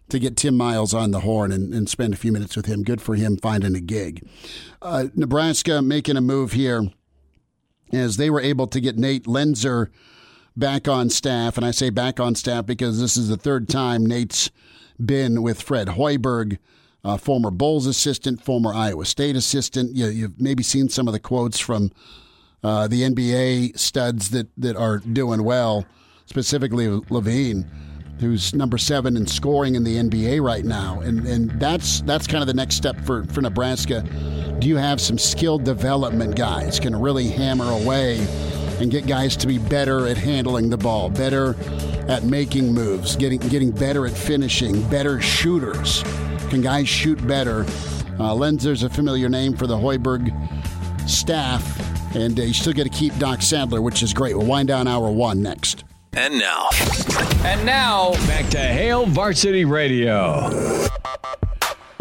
to 0.08 0.18
get 0.18 0.36
Tim 0.36 0.56
Miles 0.56 0.94
on 0.94 1.10
the 1.10 1.20
horn 1.20 1.52
and, 1.52 1.72
and 1.74 1.88
spend 1.88 2.14
a 2.14 2.16
few 2.16 2.32
minutes 2.32 2.56
with 2.56 2.66
him. 2.66 2.82
Good 2.82 3.00
for 3.00 3.14
him 3.14 3.36
finding 3.36 3.76
a 3.76 3.80
gig. 3.80 4.26
Uh, 4.82 5.06
Nebraska 5.14 5.82
making 5.82 6.16
a 6.16 6.20
move 6.20 6.52
here 6.52 6.88
as 7.92 8.16
they 8.16 8.30
were 8.30 8.40
able 8.40 8.66
to 8.68 8.80
get 8.80 8.98
Nate 8.98 9.24
Loenser 9.24 9.88
back 10.56 10.88
on 10.88 11.10
staff. 11.10 11.56
And 11.56 11.64
I 11.64 11.70
say 11.70 11.90
back 11.90 12.20
on 12.20 12.34
staff 12.34 12.66
because 12.66 13.00
this 13.00 13.16
is 13.16 13.28
the 13.28 13.36
third 13.36 13.68
time 13.68 14.04
Nate's 14.04 14.50
been 15.04 15.42
with 15.42 15.62
Fred 15.62 15.88
Hoiberg 15.88 16.58
uh, 17.04 17.16
former 17.16 17.50
Bulls 17.50 17.86
assistant, 17.86 18.42
former 18.42 18.72
Iowa 18.72 19.04
State 19.04 19.36
assistant. 19.36 19.96
You, 19.96 20.22
have 20.22 20.40
maybe 20.40 20.62
seen 20.62 20.88
some 20.88 21.08
of 21.08 21.12
the 21.12 21.20
quotes 21.20 21.58
from 21.58 21.90
uh, 22.62 22.88
the 22.88 23.02
NBA 23.02 23.78
studs 23.78 24.30
that, 24.30 24.48
that 24.58 24.76
are 24.76 24.98
doing 24.98 25.42
well, 25.42 25.86
specifically 26.26 26.86
LaVine. 26.86 27.66
who's 28.20 28.52
number 28.54 28.76
seven 28.76 29.16
in 29.16 29.26
scoring 29.26 29.76
in 29.76 29.84
the 29.84 29.96
NBA 29.96 30.42
right 30.42 30.64
now. 30.64 31.00
And, 31.00 31.26
and 31.26 31.50
that's, 31.58 32.02
that's 32.02 32.26
kind 32.26 32.42
of 32.42 32.46
the 32.46 32.54
next 32.54 32.74
step 32.74 33.00
for, 33.00 33.24
for 33.24 33.40
Nebraska. 33.40 34.02
Do 34.58 34.68
you 34.68 34.76
have 34.76 35.00
some 35.00 35.16
skill 35.16 35.56
development 35.58 36.36
guys 36.36 36.78
can 36.78 36.94
really 36.94 37.28
hammer 37.28 37.70
away 37.70 38.26
and 38.80 38.90
get 38.90 39.06
guys 39.06 39.36
to 39.36 39.46
be 39.46 39.58
better 39.58 40.06
at 40.06 40.16
handling 40.16 40.70
the 40.70 40.76
ball, 40.76 41.10
better 41.10 41.54
at 42.08 42.24
making 42.24 42.72
moves, 42.72 43.14
getting, 43.16 43.38
getting 43.38 43.70
better 43.70 44.06
at 44.06 44.12
finishing, 44.12 44.82
better 44.88 45.20
shooters? 45.20 46.02
Can 46.48 46.62
guys 46.62 46.88
shoot 46.88 47.24
better? 47.26 47.60
Uh, 48.18 48.34
Loenser's 48.34 48.82
a 48.82 48.90
familiar 48.90 49.28
name 49.28 49.56
for 49.56 49.66
the 49.66 49.76
Hoiberg 49.76 50.30
staff, 51.08 52.16
and 52.16 52.38
uh, 52.38 52.42
you 52.42 52.52
still 52.52 52.72
get 52.72 52.84
to 52.84 52.90
keep 52.90 53.16
Doc 53.18 53.42
Sadler, 53.42 53.80
which 53.80 54.02
is 54.02 54.12
great. 54.12 54.36
We'll 54.36 54.46
wind 54.46 54.68
down 54.68 54.88
hour 54.88 55.10
one 55.10 55.42
next. 55.42 55.84
And 56.12 56.38
now. 56.38 56.68
And 57.44 57.64
now, 57.64 58.12
back 58.26 58.48
to 58.50 58.58
Hail 58.58 59.06
Varsity 59.06 59.64
Radio. 59.64 60.50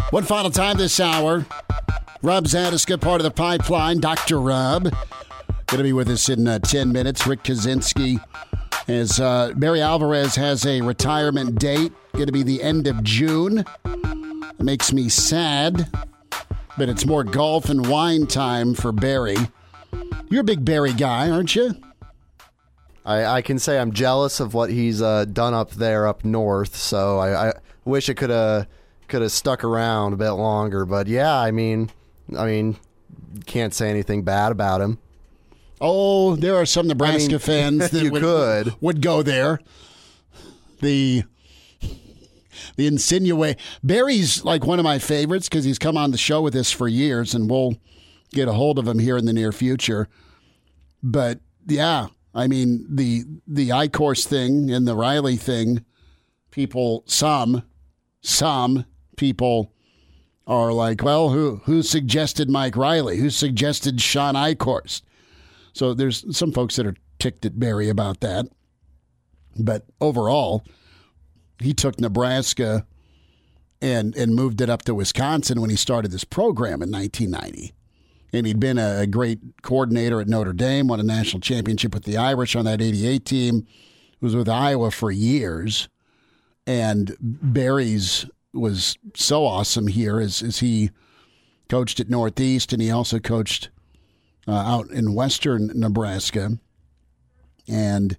One 0.09 0.23
final 0.23 0.49
time 0.49 0.77
this 0.77 0.99
hour. 0.99 1.45
Rob 2.23 2.45
Zatechka, 2.45 2.99
part 2.99 3.21
of 3.21 3.23
the 3.23 3.31
pipeline. 3.31 3.99
Dr. 3.99 4.41
Rob. 4.41 4.91
Going 5.71 5.77
to 5.77 5.83
be 5.83 5.93
with 5.93 6.09
us 6.09 6.29
in 6.29 6.47
uh, 6.47 6.57
10 6.57 6.91
minutes. 6.91 7.27
Rick 7.27 7.43
Kaczenski. 7.43 8.19
As 8.87 9.19
uh, 9.19 9.53
Barry 9.55 9.81
Alvarez 9.81 10.35
has 10.35 10.65
a 10.65 10.81
retirement 10.81 11.59
date, 11.59 11.93
going 12.13 12.25
to 12.25 12.31
be 12.31 12.41
the 12.41 12.63
end 12.63 12.87
of 12.87 13.03
June. 13.03 13.63
It 13.85 14.59
makes 14.59 14.91
me 14.91 15.09
sad, 15.09 15.87
but 16.75 16.89
it's 16.89 17.05
more 17.05 17.23
golf 17.23 17.69
and 17.69 17.85
wine 17.85 18.25
time 18.25 18.73
for 18.73 18.91
Barry. 18.91 19.37
You're 20.31 20.41
a 20.41 20.43
big 20.43 20.65
Barry 20.65 20.91
guy, 20.91 21.29
aren't 21.29 21.55
you? 21.55 21.75
I, 23.05 23.25
I 23.25 23.41
can 23.43 23.59
say 23.59 23.77
I'm 23.77 23.93
jealous 23.93 24.39
of 24.39 24.55
what 24.55 24.71
he's 24.71 25.03
uh, 25.03 25.25
done 25.25 25.53
up 25.53 25.69
there 25.69 26.07
up 26.07 26.25
north. 26.25 26.75
So 26.75 27.19
I, 27.19 27.49
I 27.49 27.53
wish 27.85 28.09
it 28.09 28.15
could 28.15 28.31
have 28.31 28.65
could 29.07 29.21
have 29.21 29.31
stuck 29.31 29.63
around 29.63 30.13
a 30.13 30.17
bit 30.17 30.31
longer. 30.31 30.87
But 30.87 31.05
yeah, 31.05 31.37
I 31.37 31.51
mean, 31.51 31.91
I 32.35 32.47
mean, 32.47 32.75
can't 33.45 33.73
say 33.75 33.91
anything 33.91 34.23
bad 34.23 34.51
about 34.51 34.81
him. 34.81 34.97
Oh, 35.81 36.35
there 36.35 36.55
are 36.55 36.65
some 36.65 36.87
Nebraska 36.87 37.25
I 37.25 37.27
mean, 37.29 37.39
fans 37.39 37.89
that 37.91 38.11
would, 38.11 38.21
could. 38.21 38.75
would 38.81 39.01
go 39.01 39.23
there. 39.23 39.59
The 40.81 41.23
the 42.75 42.87
insinuate 42.87 43.59
Barry's 43.83 44.43
like 44.43 44.65
one 44.65 44.79
of 44.79 44.83
my 44.83 44.99
favorites 44.99 45.47
because 45.49 45.65
he's 45.65 45.79
come 45.79 45.97
on 45.97 46.11
the 46.11 46.17
show 46.17 46.41
with 46.41 46.55
us 46.55 46.71
for 46.71 46.87
years, 46.87 47.33
and 47.33 47.49
we'll 47.49 47.75
get 48.31 48.47
a 48.47 48.53
hold 48.53 48.79
of 48.79 48.87
him 48.87 48.99
here 48.99 49.17
in 49.17 49.25
the 49.25 49.33
near 49.33 49.51
future. 49.51 50.07
But 51.01 51.39
yeah, 51.65 52.07
I 52.33 52.47
mean 52.47 52.85
the 52.89 53.23
the 53.47 53.69
Eichorst 53.69 54.27
thing 54.27 54.71
and 54.71 54.87
the 54.87 54.95
Riley 54.95 55.37
thing, 55.37 55.85
people 56.51 57.03
some 57.07 57.63
some 58.21 58.85
people 59.15 59.73
are 60.47 60.73
like, 60.73 61.03
well, 61.03 61.29
who 61.29 61.61
who 61.65 61.83
suggested 61.83 62.49
Mike 62.49 62.75
Riley? 62.75 63.17
Who 63.17 63.29
suggested 63.29 64.01
Shawn 64.01 64.35
Eichorst? 64.35 65.03
So 65.79 65.93
there's 65.93 66.25
some 66.37 66.51
folks 66.51 66.75
that 66.75 66.85
are 66.85 66.95
ticked 67.19 67.45
at 67.45 67.57
Barry 67.57 67.87
about 67.87 68.19
that. 68.19 68.47
But 69.57 69.85
overall, 70.01 70.65
he 71.57 71.73
took 71.73 72.01
Nebraska 72.01 72.85
and 73.81 74.13
and 74.17 74.35
moved 74.35 74.59
it 74.59 74.69
up 74.69 74.81
to 74.83 74.93
Wisconsin 74.93 75.61
when 75.61 75.69
he 75.69 75.77
started 75.77 76.11
this 76.11 76.25
program 76.25 76.81
in 76.81 76.91
1990. 76.91 77.73
And 78.33 78.45
he'd 78.45 78.59
been 78.59 78.77
a 78.77 79.07
great 79.07 79.39
coordinator 79.61 80.19
at 80.19 80.27
Notre 80.27 80.51
Dame, 80.51 80.89
won 80.89 80.99
a 80.99 81.03
national 81.03 81.39
championship 81.39 81.93
with 81.93 82.03
the 82.03 82.17
Irish 82.17 82.57
on 82.57 82.65
that 82.65 82.81
88 82.81 83.23
team, 83.23 83.65
was 84.19 84.35
with 84.35 84.49
Iowa 84.49 84.91
for 84.91 85.11
years. 85.11 85.87
And 86.67 87.15
Barry's 87.21 88.25
was 88.53 88.97
so 89.15 89.45
awesome 89.45 89.87
here 89.87 90.19
as, 90.19 90.43
as 90.43 90.59
he 90.59 90.89
coached 91.69 92.01
at 92.01 92.09
Northeast 92.09 92.73
and 92.73 92.81
he 92.81 92.91
also 92.91 93.17
coached 93.17 93.69
uh, 94.49 94.53
out 94.53 94.89
in 94.89 95.13
western 95.13 95.71
Nebraska. 95.75 96.57
And 97.67 98.17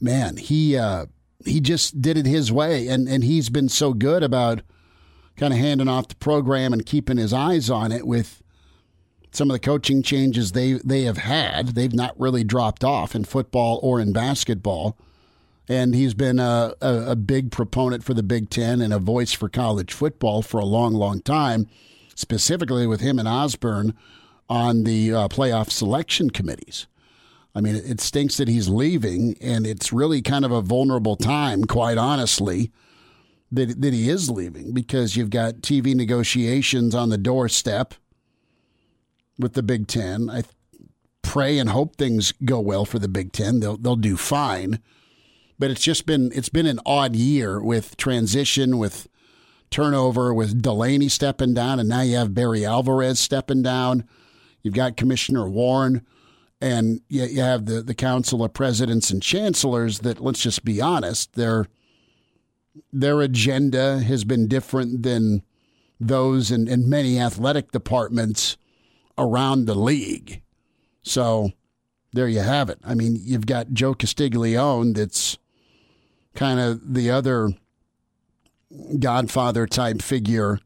man, 0.00 0.36
he 0.36 0.76
uh, 0.76 1.06
he 1.44 1.60
just 1.60 2.02
did 2.02 2.16
it 2.18 2.26
his 2.26 2.52
way, 2.52 2.88
and 2.88 3.08
and 3.08 3.24
he's 3.24 3.48
been 3.48 3.68
so 3.68 3.94
good 3.94 4.22
about 4.22 4.62
kind 5.36 5.52
of 5.52 5.58
handing 5.58 5.88
off 5.88 6.08
the 6.08 6.16
program 6.16 6.72
and 6.72 6.86
keeping 6.86 7.16
his 7.16 7.32
eyes 7.32 7.70
on 7.70 7.90
it 7.90 8.06
with 8.06 8.42
some 9.32 9.50
of 9.50 9.54
the 9.54 9.60
coaching 9.60 10.02
changes 10.02 10.52
they 10.52 10.74
they 10.84 11.02
have 11.02 11.18
had. 11.18 11.68
They've 11.68 11.94
not 11.94 12.18
really 12.20 12.44
dropped 12.44 12.84
off 12.84 13.14
in 13.14 13.24
football 13.24 13.80
or 13.82 14.00
in 14.00 14.12
basketball. 14.12 14.96
And 15.66 15.94
he's 15.94 16.12
been 16.12 16.38
a, 16.38 16.74
a, 16.82 17.12
a 17.12 17.16
big 17.16 17.50
proponent 17.50 18.04
for 18.04 18.12
the 18.12 18.22
Big 18.22 18.50
Ten 18.50 18.82
and 18.82 18.92
a 18.92 18.98
voice 18.98 19.32
for 19.32 19.48
college 19.48 19.94
football 19.94 20.42
for 20.42 20.60
a 20.60 20.64
long, 20.66 20.92
long 20.92 21.22
time, 21.22 21.68
specifically 22.14 22.86
with 22.86 23.00
him 23.00 23.18
and 23.18 23.26
Osborne 23.26 23.94
on 24.48 24.84
the 24.84 25.12
uh, 25.12 25.28
playoff 25.28 25.70
selection 25.70 26.30
committees. 26.30 26.86
I 27.54 27.60
mean, 27.60 27.76
it 27.76 28.00
stinks 28.00 28.36
that 28.38 28.48
he's 28.48 28.68
leaving, 28.68 29.36
and 29.40 29.66
it's 29.66 29.92
really 29.92 30.22
kind 30.22 30.44
of 30.44 30.50
a 30.50 30.60
vulnerable 30.60 31.16
time, 31.16 31.64
quite 31.64 31.96
honestly, 31.96 32.72
that, 33.52 33.80
that 33.80 33.94
he 33.94 34.10
is 34.10 34.28
leaving 34.28 34.72
because 34.72 35.16
you've 35.16 35.30
got 35.30 35.56
TV 35.56 35.94
negotiations 35.94 36.94
on 36.94 37.10
the 37.10 37.18
doorstep 37.18 37.94
with 39.38 39.52
the 39.52 39.62
Big 39.62 39.86
Ten. 39.86 40.28
I 40.28 40.42
pray 41.22 41.58
and 41.58 41.70
hope 41.70 41.96
things 41.96 42.32
go 42.44 42.58
well 42.60 42.84
for 42.84 42.98
the 42.98 43.08
Big 43.08 43.32
Ten. 43.32 43.60
They'll 43.60 43.76
they'll 43.76 43.96
do 43.96 44.16
fine, 44.16 44.80
but 45.58 45.70
it's 45.70 45.82
just 45.82 46.06
been 46.06 46.32
it's 46.34 46.48
been 46.48 46.66
an 46.66 46.80
odd 46.84 47.14
year 47.14 47.62
with 47.62 47.96
transition, 47.96 48.78
with 48.78 49.06
turnover, 49.70 50.34
with 50.34 50.60
Delaney 50.60 51.08
stepping 51.08 51.54
down, 51.54 51.78
and 51.78 51.88
now 51.88 52.02
you 52.02 52.16
have 52.16 52.34
Barry 52.34 52.64
Alvarez 52.64 53.20
stepping 53.20 53.62
down. 53.62 54.08
You've 54.64 54.74
got 54.74 54.96
Commissioner 54.96 55.48
Warren, 55.48 56.04
and 56.60 57.02
you, 57.08 57.24
you 57.24 57.42
have 57.42 57.66
the, 57.66 57.82
the 57.82 57.94
Council 57.94 58.42
of 58.42 58.54
Presidents 58.54 59.10
and 59.10 59.22
Chancellors 59.22 60.00
that, 60.00 60.20
let's 60.20 60.40
just 60.40 60.64
be 60.64 60.80
honest, 60.80 61.34
their, 61.34 61.66
their 62.90 63.20
agenda 63.20 64.00
has 64.00 64.24
been 64.24 64.48
different 64.48 65.02
than 65.02 65.42
those 66.00 66.50
in, 66.50 66.66
in 66.66 66.88
many 66.88 67.20
athletic 67.20 67.70
departments 67.72 68.56
around 69.18 69.66
the 69.66 69.74
league. 69.74 70.42
So 71.02 71.50
there 72.14 72.26
you 72.26 72.40
have 72.40 72.70
it. 72.70 72.78
I 72.82 72.94
mean, 72.94 73.18
you've 73.20 73.46
got 73.46 73.74
Joe 73.74 73.94
Castiglione 73.94 74.94
that's 74.94 75.36
kind 76.34 76.58
of 76.58 76.94
the 76.94 77.10
other 77.10 77.50
godfather 78.98 79.66
type 79.66 80.00
figure 80.00 80.58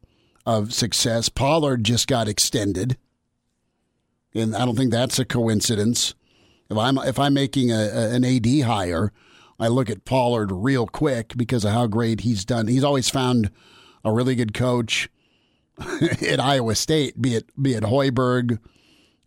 of 0.45 0.73
success. 0.73 1.27
Pollard 1.27 1.83
just 1.83 2.07
got 2.07 2.29
extended 2.29 2.97
and 4.33 4.55
I 4.55 4.65
don't 4.65 4.75
think 4.75 4.91
that's 4.91 5.19
a 5.19 5.25
coincidence. 5.25 6.15
If 6.69 6.77
I'm 6.77 6.97
if 6.99 7.17
I'm 7.19 7.33
making 7.33 7.71
a, 7.71 7.75
a, 7.79 8.09
an 8.11 8.23
AD 8.23 8.61
hire, 8.61 9.11
I 9.59 9.67
look 9.67 9.89
at 9.89 10.05
Pollard 10.05 10.51
real 10.51 10.87
quick 10.87 11.35
because 11.35 11.65
of 11.65 11.73
how 11.73 11.87
great 11.87 12.21
he's 12.21 12.45
done. 12.45 12.67
He's 12.67 12.83
always 12.83 13.09
found 13.09 13.51
a 14.03 14.11
really 14.11 14.35
good 14.35 14.53
coach 14.53 15.09
at 16.27 16.39
Iowa 16.39 16.75
State, 16.75 17.21
be 17.21 17.35
it 17.35 17.49
be 17.61 17.73
it 17.73 17.83
Hoiberg. 17.83 18.59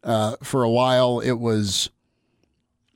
Uh, 0.05 0.37
for 0.43 0.65
a 0.65 0.71
while, 0.71 1.21
it 1.21 1.39
was 1.39 1.91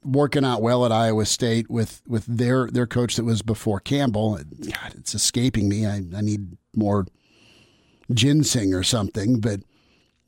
working 0.05 0.45
out 0.45 0.63
well 0.63 0.85
at 0.85 0.93
Iowa 0.93 1.27
State 1.27 1.69
with 1.69 2.03
with 2.07 2.25
their 2.27 2.69
their 2.69 2.87
coach 2.87 3.17
that 3.17 3.25
was 3.25 3.43
before 3.43 3.81
Campbell. 3.81 4.37
God, 4.37 4.95
it's 4.97 5.15
escaping 5.15 5.69
me. 5.69 5.87
I, 5.87 6.03
I 6.17 6.21
need 6.21 6.57
more 6.75 7.07
ginseng 8.13 8.73
or 8.75 8.83
something, 8.83 9.41
but 9.41 9.61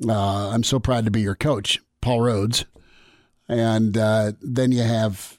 uh, 0.07 0.51
I'm 0.51 0.63
so 0.63 0.79
proud 0.79 1.05
to 1.05 1.11
be 1.11 1.21
your 1.21 1.35
coach, 1.35 1.81
Paul 2.01 2.21
Rhoads. 2.21 2.65
And 3.49 3.97
uh, 3.97 4.33
then 4.43 4.73
you 4.73 4.83
have 4.83 5.39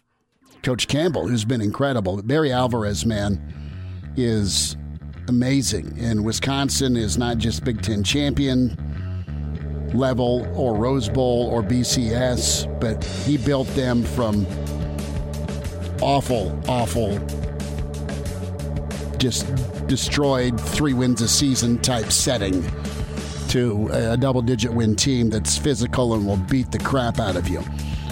Coach 0.64 0.88
Campbell, 0.88 1.28
who's 1.28 1.46
been 1.46 1.62
incredible. 1.62 2.22
Barry 2.24 2.52
Alvarez, 2.52 3.06
man, 3.06 3.54
is 4.18 4.76
amazing. 5.28 5.96
And 6.00 6.26
Wisconsin 6.26 6.98
is 6.98 7.18
not 7.18 7.38
just 7.38 7.64
Big 7.64 7.82
Ten 7.82 8.04
champion 8.04 8.78
level 9.94 10.48
or 10.56 10.76
Rose 10.76 11.08
Bowl 11.08 11.48
or 11.48 11.64
BCS, 11.64 12.80
but 12.80 13.04
he 13.04 13.38
built 13.38 13.68
them 13.70 14.04
from 14.04 14.46
awful, 16.02 16.60
awful, 16.68 17.18
just 19.18 19.48
destroyed 19.88 20.60
three 20.60 20.94
wins 20.94 21.22
a 21.22 21.28
season 21.28 21.78
type 21.80 22.12
setting 22.12 22.64
to 23.50 23.90
a 23.92 24.18
double 24.18 24.42
digit 24.42 24.72
win 24.72 24.96
team 24.96 25.30
that's 25.30 25.58
physical 25.58 26.14
and 26.14 26.26
will 26.26 26.38
beat 26.38 26.72
the 26.72 26.80
crap 26.80 27.20
out 27.20 27.36
of 27.36 27.48
you. 27.48 27.64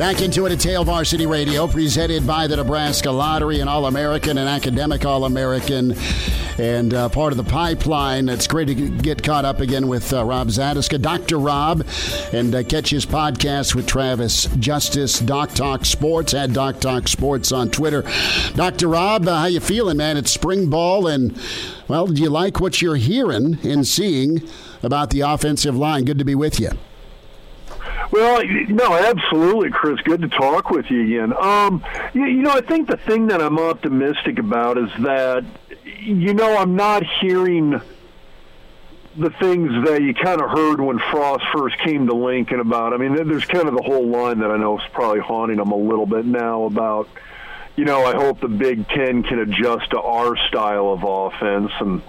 Back 0.00 0.22
into 0.22 0.46
it 0.46 0.52
at 0.52 0.62
Hail 0.62 0.82
Varsity 0.82 1.26
Radio, 1.26 1.66
presented 1.66 2.26
by 2.26 2.46
the 2.46 2.56
Nebraska 2.56 3.10
Lottery, 3.10 3.60
an 3.60 3.68
All 3.68 3.84
American, 3.84 4.38
an 4.38 4.48
academic 4.48 5.04
All 5.04 5.26
American, 5.26 5.94
and 6.56 6.94
uh, 6.94 7.10
part 7.10 7.34
of 7.34 7.36
the 7.36 7.44
pipeline. 7.44 8.30
It's 8.30 8.46
great 8.46 8.68
to 8.68 8.74
get 8.74 9.22
caught 9.22 9.44
up 9.44 9.60
again 9.60 9.88
with 9.88 10.10
uh, 10.14 10.24
Rob 10.24 10.48
Zatechka, 10.48 11.02
Dr. 11.02 11.38
Rob, 11.38 11.86
and 12.32 12.54
uh, 12.54 12.62
catch 12.62 12.88
his 12.88 13.04
podcast 13.04 13.74
with 13.74 13.86
Travis 13.86 14.46
Justice, 14.58 15.18
Doc 15.18 15.50
Talk 15.50 15.84
Sports, 15.84 16.32
at 16.32 16.54
Doc 16.54 16.80
Talk 16.80 17.06
Sports 17.06 17.52
on 17.52 17.70
Twitter. 17.70 18.02
Dr. 18.54 18.88
Rob, 18.88 19.28
uh, 19.28 19.40
how 19.40 19.46
you 19.48 19.60
feeling, 19.60 19.98
man? 19.98 20.16
It's 20.16 20.30
spring 20.30 20.70
ball, 20.70 21.08
and, 21.08 21.38
well, 21.88 22.06
do 22.06 22.22
you 22.22 22.30
like 22.30 22.58
what 22.58 22.80
you're 22.80 22.96
hearing 22.96 23.58
and 23.64 23.86
seeing 23.86 24.48
about 24.82 25.10
the 25.10 25.20
offensive 25.20 25.76
line? 25.76 26.06
Good 26.06 26.18
to 26.18 26.24
be 26.24 26.34
with 26.34 26.58
you. 26.58 26.70
Well, 28.10 28.42
no, 28.44 28.94
absolutely, 28.94 29.70
Chris. 29.70 30.00
Good 30.00 30.22
to 30.22 30.28
talk 30.28 30.70
with 30.70 30.90
you 30.90 31.02
again. 31.04 31.32
Um, 31.32 31.84
you, 32.12 32.24
you 32.24 32.42
know, 32.42 32.50
I 32.50 32.60
think 32.60 32.88
the 32.88 32.96
thing 32.96 33.28
that 33.28 33.40
I'm 33.40 33.58
optimistic 33.58 34.38
about 34.38 34.78
is 34.78 34.90
that, 35.00 35.44
you 36.00 36.34
know, 36.34 36.56
I'm 36.56 36.74
not 36.74 37.04
hearing 37.20 37.80
the 39.16 39.30
things 39.30 39.86
that 39.86 40.02
you 40.02 40.14
kind 40.14 40.40
of 40.40 40.50
heard 40.50 40.80
when 40.80 40.98
Frost 41.10 41.44
first 41.52 41.78
came 41.78 42.06
to 42.08 42.14
Lincoln 42.14 42.60
about. 42.60 42.92
I 42.92 42.96
mean, 42.96 43.14
there's 43.14 43.44
kind 43.44 43.68
of 43.68 43.74
the 43.74 43.82
whole 43.82 44.08
line 44.08 44.40
that 44.40 44.50
I 44.50 44.56
know 44.56 44.78
is 44.78 44.84
probably 44.92 45.20
haunting 45.20 45.58
them 45.58 45.70
a 45.70 45.76
little 45.76 46.06
bit 46.06 46.24
now 46.24 46.64
about, 46.64 47.08
you 47.76 47.84
know, 47.84 48.04
I 48.04 48.14
hope 48.14 48.40
the 48.40 48.48
Big 48.48 48.88
Ten 48.88 49.22
can 49.22 49.38
adjust 49.38 49.90
to 49.90 50.00
our 50.00 50.36
style 50.48 50.90
of 50.90 51.04
offense. 51.04 51.70
And, 51.80 52.02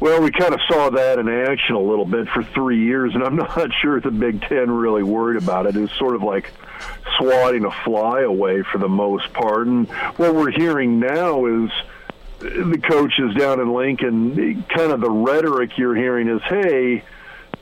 well, 0.00 0.22
we 0.22 0.30
kind 0.30 0.54
of 0.54 0.60
saw 0.66 0.90
that 0.90 1.18
in 1.18 1.28
action 1.28 1.74
a 1.74 1.80
little 1.80 2.06
bit 2.06 2.28
for 2.28 2.42
three 2.42 2.82
years, 2.82 3.14
and 3.14 3.22
I'm 3.22 3.36
not 3.56 3.70
sure 3.80 3.98
if 3.98 4.04
the 4.04 4.10
Big 4.10 4.40
Ten 4.42 4.70
really 4.70 5.02
worried 5.02 5.42
about 5.42 5.66
it. 5.66 5.76
It's 5.76 5.96
sort 5.98 6.14
of 6.14 6.22
like 6.22 6.50
swatting 7.18 7.66
a 7.66 7.70
fly 7.84 8.22
away 8.22 8.62
for 8.62 8.78
the 8.78 8.88
most 8.88 9.32
part. 9.32 9.66
And 9.66 9.88
what 10.16 10.34
we're 10.34 10.50
hearing 10.50 10.98
now 10.98 11.44
is 11.44 11.70
the 12.38 12.80
coaches 12.82 13.34
down 13.36 13.60
in 13.60 13.72
Lincoln, 13.72 14.62
kind 14.64 14.92
of 14.92 15.00
the 15.00 15.10
rhetoric 15.10 15.76
you're 15.76 15.94
hearing 15.94 16.28
is, 16.28 16.40
hey, 16.42 17.04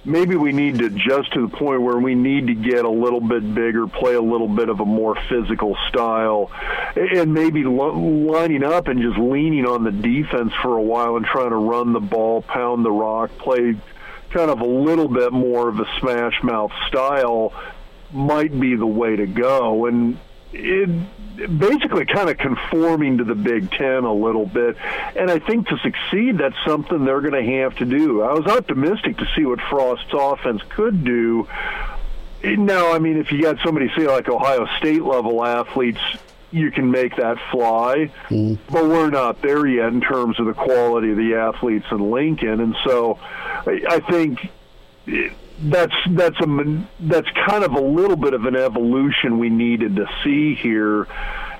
maybe 0.08 0.36
we 0.36 0.52
need 0.52 0.78
to 0.78 0.86
adjust 0.86 1.32
to 1.34 1.46
the 1.46 1.56
point 1.56 1.82
where 1.82 1.98
we 1.98 2.14
need 2.14 2.46
to 2.46 2.54
get 2.54 2.84
a 2.84 2.90
little 2.90 3.20
bit 3.20 3.54
bigger, 3.54 3.86
play 3.86 4.14
a 4.14 4.22
little 4.22 4.48
bit 4.48 4.68
of 4.68 4.80
a 4.80 4.84
more 4.84 5.16
physical 5.28 5.76
style, 5.88 6.50
and 6.96 7.32
maybe 7.34 7.62
lining 7.64 8.64
up 8.64 8.88
and 8.88 9.02
just 9.02 9.18
leaning 9.18 9.66
on 9.66 9.84
the 9.84 9.92
defense 9.92 10.52
for 10.62 10.76
a 10.76 10.82
while 10.82 11.16
and 11.16 11.26
trying 11.26 11.50
to 11.50 11.56
run 11.56 11.92
the 11.92 12.00
ball, 12.00 12.42
pound 12.42 12.84
the 12.84 12.90
rock, 12.90 13.30
play 13.38 13.76
kind 14.30 14.50
of 14.50 14.60
a 14.60 14.66
little 14.66 15.08
bit 15.08 15.32
more 15.32 15.68
of 15.68 15.78
a 15.78 15.86
smash 16.00 16.42
mouth 16.42 16.72
style 16.88 17.52
might 18.12 18.58
be 18.58 18.74
the 18.74 18.86
way 18.86 19.16
to 19.16 19.26
go. 19.26 19.86
And 19.86 20.18
it 20.52 20.88
basically 21.38 22.04
kind 22.04 22.28
of 22.28 22.38
conforming 22.38 23.18
to 23.18 23.24
the 23.24 23.34
Big 23.34 23.70
Ten 23.70 24.04
a 24.04 24.12
little 24.12 24.46
bit. 24.46 24.76
And 25.16 25.30
I 25.30 25.38
think 25.38 25.68
to 25.68 25.78
succeed, 25.78 26.38
that's 26.38 26.56
something 26.66 27.04
they're 27.04 27.20
going 27.20 27.44
to 27.44 27.52
have 27.60 27.76
to 27.76 27.84
do. 27.84 28.22
I 28.22 28.32
was 28.32 28.46
optimistic 28.46 29.18
to 29.18 29.26
see 29.36 29.44
what 29.44 29.60
Frost's 29.60 30.12
offense 30.12 30.62
could 30.68 31.04
do. 31.04 31.46
Now, 32.42 32.92
I 32.92 32.98
mean, 32.98 33.16
if 33.16 33.32
you 33.32 33.42
got 33.42 33.58
somebody, 33.64 33.90
say, 33.96 34.06
like 34.06 34.28
Ohio 34.28 34.66
State 34.78 35.02
level 35.02 35.44
athletes, 35.44 36.00
you 36.50 36.70
can 36.70 36.90
make 36.90 37.16
that 37.16 37.36
fly, 37.50 38.10
mm. 38.28 38.58
but 38.70 38.84
we're 38.84 39.10
not 39.10 39.42
there 39.42 39.66
yet 39.66 39.88
in 39.88 40.00
terms 40.00 40.40
of 40.40 40.46
the 40.46 40.54
quality 40.54 41.10
of 41.10 41.16
the 41.16 41.34
athletes 41.34 41.86
in 41.90 42.10
Lincoln. 42.10 42.60
And 42.60 42.76
so 42.84 43.18
I, 43.66 43.82
I 43.88 44.00
think. 44.00 44.50
It, 45.06 45.32
that's 45.60 45.94
that's 46.10 46.38
a 46.40 46.86
that's 47.00 47.28
kind 47.46 47.64
of 47.64 47.72
a 47.72 47.80
little 47.80 48.16
bit 48.16 48.34
of 48.34 48.44
an 48.44 48.56
evolution 48.56 49.38
we 49.38 49.50
needed 49.50 49.96
to 49.96 50.06
see 50.22 50.54
here 50.54 51.06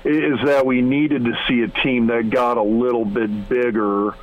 is 0.05 0.39
that 0.45 0.65
we 0.65 0.81
needed 0.81 1.25
to 1.25 1.33
see 1.47 1.61
a 1.61 1.67
team 1.67 2.07
that 2.07 2.29
got 2.29 2.57
a 2.57 2.63
little 2.63 3.03
bit 3.03 3.49
bigger 3.49 4.15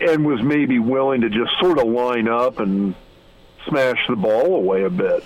and 0.00 0.24
was 0.24 0.40
maybe 0.42 0.78
willing 0.78 1.20
to 1.22 1.28
just 1.28 1.50
sort 1.60 1.78
of 1.78 1.86
line 1.86 2.28
up 2.28 2.60
and 2.60 2.94
smash 3.68 3.98
the 4.08 4.16
ball 4.16 4.54
away 4.54 4.84
a 4.84 4.90
bit. 4.90 5.24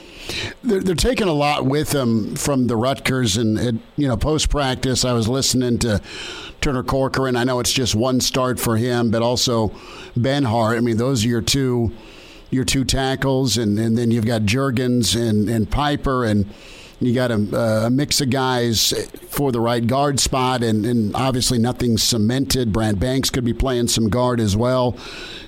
They're, 0.63 0.81
they're 0.81 0.95
taking 0.95 1.29
a 1.29 1.33
lot 1.33 1.67
with 1.67 1.91
them 1.91 2.37
from 2.37 2.67
the 2.67 2.77
Rutgers, 2.77 3.37
and, 3.37 3.81
you 3.97 4.09
know, 4.09 4.17
post 4.17 4.49
practice, 4.49 5.05
I 5.05 5.13
was 5.13 5.29
listening 5.29 5.79
to 5.81 6.01
Turner 6.61 6.83
Corcoran. 6.83 7.37
I 7.37 7.45
know 7.45 7.61
it's 7.61 7.73
just 7.73 7.95
one 7.95 8.21
start 8.21 8.59
for 8.59 8.77
him, 8.77 9.11
but 9.11 9.23
also 9.23 9.69
Benhart. 10.17 10.79
I 10.79 10.81
mean, 10.81 10.97
those 10.97 11.25
are 11.25 11.29
your 11.29 11.43
two 11.43 11.93
your 12.51 12.65
two 12.65 12.85
tackles, 12.85 13.57
and, 13.57 13.79
and 13.79 13.97
then 13.97 14.11
you've 14.11 14.27
got 14.27 14.43
Jurgens 14.43 15.21
and, 15.21 15.49
and 15.49 15.71
Piper, 15.71 16.25
and 16.25 16.47
you 17.01 17.15
got 17.15 17.31
a, 17.31 17.35
uh, 17.35 17.87
a, 17.87 17.91
mix 17.91 18.21
of 18.21 18.29
guys 18.29 18.93
for 19.29 19.53
the 19.53 19.61
right 19.61 19.87
guard 19.87 20.21
spot, 20.21 20.63
and, 20.63 20.85
and 20.85 21.15
obviously 21.15 21.59
nothing 21.59 21.97
cemented. 21.97 22.73
Brant 22.73 23.01
Banks 23.01 23.31
could 23.31 23.45
be 23.45 23.55
playing 23.55 23.89
some 23.89 24.09
guard 24.09 24.41
as 24.41 24.57
well. 24.57 24.97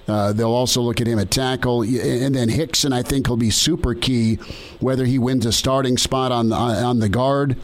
Uh, 0.09 0.33
they'll 0.33 0.53
also 0.53 0.81
look 0.81 1.01
at 1.01 1.07
him 1.07 1.19
at 1.19 1.31
tackle, 1.31 1.83
and 1.83 2.35
then 2.35 2.49
Hixson. 2.49 2.93
I 2.93 3.03
think 3.03 3.29
will 3.29 3.37
be 3.37 3.51
super 3.51 3.95
key, 3.95 4.37
whether 4.81 5.05
he 5.05 5.19
wins 5.19 5.47
a 5.47 5.53
starting 5.53 5.97
spot 5.97 6.33
on 6.33 6.49
the, 6.49 6.57
on 6.57 6.99
the 6.99 7.09
guard 7.09 7.57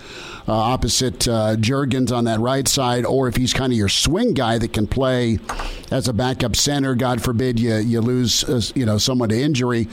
uh, 0.48 0.52
opposite 0.52 1.28
uh, 1.28 1.56
Jurgens 1.56 2.10
on 2.10 2.24
that 2.24 2.40
right 2.40 2.66
side, 2.66 3.04
or 3.04 3.28
if 3.28 3.36
he's 3.36 3.52
kind 3.52 3.70
of 3.70 3.76
your 3.76 3.90
swing 3.90 4.32
guy 4.32 4.56
that 4.56 4.72
can 4.72 4.86
play 4.86 5.38
as 5.90 6.08
a 6.08 6.12
backup 6.14 6.56
center. 6.56 6.94
God 6.94 7.22
forbid 7.22 7.60
you 7.60 7.76
you 7.76 8.00
lose 8.00 8.44
uh, 8.44 8.62
you 8.74 8.86
know 8.86 8.96
someone 8.96 9.28
to 9.28 9.38
injury, 9.38 9.88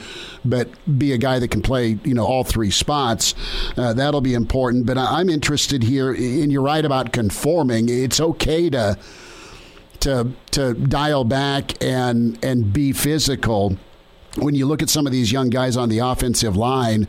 but 0.46 0.68
be 0.98 1.12
a 1.12 1.18
guy 1.18 1.38
that 1.38 1.48
can 1.48 1.60
play 1.60 1.98
you 2.04 2.14
know 2.14 2.24
all 2.24 2.42
three 2.42 2.70
spots. 2.70 3.34
Uh, 3.76 3.92
that'll 3.92 4.22
be 4.22 4.32
important. 4.32 4.86
But 4.86 4.96
I'm 4.96 5.28
interested 5.28 5.82
here, 5.82 6.12
and 6.12 6.50
you're 6.50 6.62
right 6.62 6.84
about 6.84 7.12
conforming. 7.12 7.90
It's 7.90 8.18
okay 8.18 8.70
to 8.70 8.96
to 10.00 10.32
to 10.52 10.74
dial 10.74 11.24
back 11.24 11.82
and 11.82 12.42
and 12.44 12.72
be 12.72 12.92
physical. 12.92 13.76
When 14.36 14.54
you 14.54 14.66
look 14.66 14.82
at 14.82 14.90
some 14.90 15.06
of 15.06 15.12
these 15.12 15.32
young 15.32 15.48
guys 15.48 15.76
on 15.76 15.88
the 15.88 16.00
offensive 16.00 16.56
line, 16.56 17.08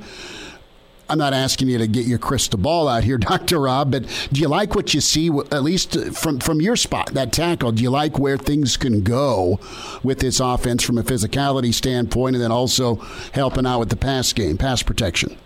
I'm 1.10 1.18
not 1.18 1.34
asking 1.34 1.70
you 1.70 1.78
to 1.78 1.88
get 1.88 2.06
your 2.06 2.20
crystal 2.20 2.60
ball 2.60 2.88
out 2.88 3.04
here, 3.04 3.18
Dr. 3.18 3.60
Rob, 3.60 3.92
but 3.92 4.04
do 4.32 4.42
you 4.42 4.48
like 4.48 4.76
what 4.76 4.94
you 4.94 5.02
see, 5.02 5.28
at 5.52 5.64
least 5.64 5.98
from, 6.16 6.40
from 6.40 6.62
your 6.62 6.76
spot, 6.76 7.14
that 7.14 7.32
tackle? 7.32 7.72
Do 7.72 7.84
you 7.84 7.90
like 7.90 8.20
where 8.20 8.38
things 8.38 8.78
can 8.78 9.02
go 9.04 9.60
with 10.04 10.20
this 10.20 10.40
offense 10.40 10.84
from 10.84 10.98
a 10.98 11.04
physicality 11.04 11.74
standpoint 11.74 12.36
and 12.36 12.44
then 12.44 12.52
also 12.52 12.96
helping 13.34 13.66
out 13.66 13.80
with 13.80 13.90
the 13.90 13.96
pass 13.96 14.34
game, 14.34 14.58
pass 14.58 14.84
protection? 14.84 15.38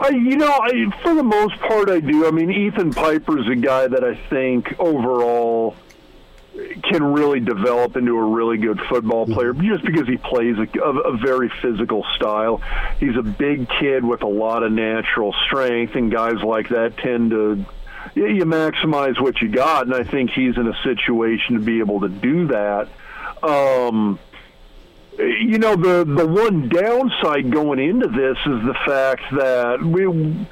Uh, 0.00 0.08
you 0.08 0.36
know, 0.36 0.50
I, 0.50 0.86
for 1.02 1.14
the 1.14 1.22
most 1.22 1.58
part, 1.60 1.90
I 1.90 2.00
do. 2.00 2.26
I 2.26 2.30
mean, 2.30 2.50
Ethan 2.50 2.92
Piper's 2.92 3.48
a 3.48 3.54
guy 3.54 3.86
that 3.86 4.02
I 4.02 4.14
think 4.14 4.74
overall 4.78 5.76
can 6.84 7.02
really 7.02 7.40
develop 7.40 7.96
into 7.96 8.16
a 8.16 8.24
really 8.24 8.58
good 8.58 8.80
football 8.88 9.26
player 9.26 9.52
just 9.52 9.84
because 9.84 10.06
he 10.06 10.16
plays 10.16 10.56
a, 10.56 10.80
a, 10.80 11.16
very 11.16 11.50
physical 11.60 12.04
style. 12.14 12.62
He's 13.00 13.16
a 13.16 13.22
big 13.22 13.68
kid 13.68 14.04
with 14.04 14.22
a 14.22 14.28
lot 14.28 14.62
of 14.62 14.70
natural 14.70 15.34
strength, 15.46 15.96
and 15.96 16.12
guys 16.12 16.40
like 16.44 16.68
that 16.68 16.96
tend 16.98 17.30
to 17.30 17.64
you, 18.14 18.26
you 18.28 18.44
maximize 18.44 19.20
what 19.20 19.40
you 19.40 19.48
got. 19.48 19.86
And 19.86 19.94
I 19.94 20.04
think 20.04 20.30
he's 20.30 20.56
in 20.56 20.68
a 20.68 20.82
situation 20.84 21.56
to 21.56 21.60
be 21.60 21.80
able 21.80 22.00
to 22.00 22.08
do 22.08 22.46
that. 22.48 22.88
Um, 23.42 24.20
you 25.18 25.58
know, 25.58 25.74
the 25.74 26.04
the 26.04 26.26
one 26.26 26.68
downside 26.68 27.50
going 27.50 27.80
into 27.80 28.06
this 28.08 28.38
is 28.46 28.64
the 28.64 28.76
fact 28.86 29.22
that 29.32 29.82
we 29.82 30.46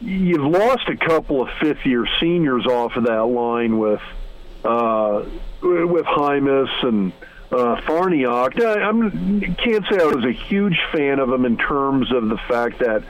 you've 0.00 0.44
lost 0.44 0.88
a 0.88 0.96
couple 0.96 1.42
of 1.42 1.48
fifth 1.60 1.84
year 1.84 2.06
seniors 2.20 2.66
off 2.66 2.94
of 2.96 3.04
that 3.04 3.24
line 3.24 3.78
with 3.78 4.00
uh, 4.64 5.24
with 5.62 6.06
Jaimes 6.06 6.68
and 6.82 7.12
uh, 7.50 7.76
Farniok. 7.82 8.60
I 8.62 9.54
can't 9.62 9.84
say 9.90 9.98
I 10.00 10.06
was 10.06 10.24
a 10.24 10.32
huge 10.32 10.78
fan 10.92 11.18
of 11.18 11.28
them 11.28 11.44
in 11.44 11.56
terms 11.56 12.12
of 12.12 12.28
the 12.28 12.38
fact 12.48 12.80
that 12.80 13.02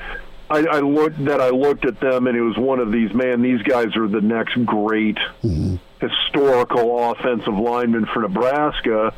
I, 0.51 0.61
I 0.61 0.81
looked 0.81 1.25
that 1.27 1.41
I 1.41 1.51
looked 1.51 1.85
at 1.85 2.01
them 2.01 2.27
and 2.27 2.37
it 2.37 2.41
was 2.41 2.57
one 2.57 2.79
of 2.79 2.91
these 2.91 3.13
man. 3.13 3.43
These 3.43 3.63
guys 3.63 3.97
are 3.97 4.09
the 4.09 4.21
next 4.21 4.55
great 4.65 5.19
mm-hmm. 5.43 5.77
historical 6.01 7.11
offensive 7.11 7.55
lineman 7.55 8.07
for 8.07 8.21
Nebraska. 8.21 9.13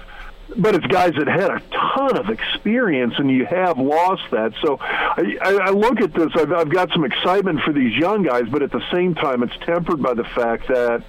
But 0.57 0.75
it's 0.75 0.87
guys 0.87 1.13
that 1.17 1.29
had 1.29 1.49
a 1.49 1.61
ton 1.71 2.17
of 2.17 2.29
experience, 2.29 3.15
and 3.19 3.31
you 3.31 3.47
have 3.47 3.79
lost 3.79 4.25
that. 4.33 4.53
So 4.61 4.79
I, 4.81 5.37
I 5.41 5.71
look 5.71 6.01
at 6.01 6.13
this. 6.13 6.33
I've, 6.35 6.53
I've 6.53 6.69
got 6.69 6.91
some 6.91 7.05
excitement 7.05 7.61
for 7.61 7.73
these 7.73 7.97
young 7.97 8.25
guys, 8.25 8.49
but 8.51 8.61
at 8.61 8.73
the 8.73 8.83
same 8.91 9.15
time, 9.15 9.45
it's 9.45 9.57
tempered 9.65 10.03
by 10.03 10.15
the 10.15 10.25
fact 10.25 10.67
that 10.67 11.05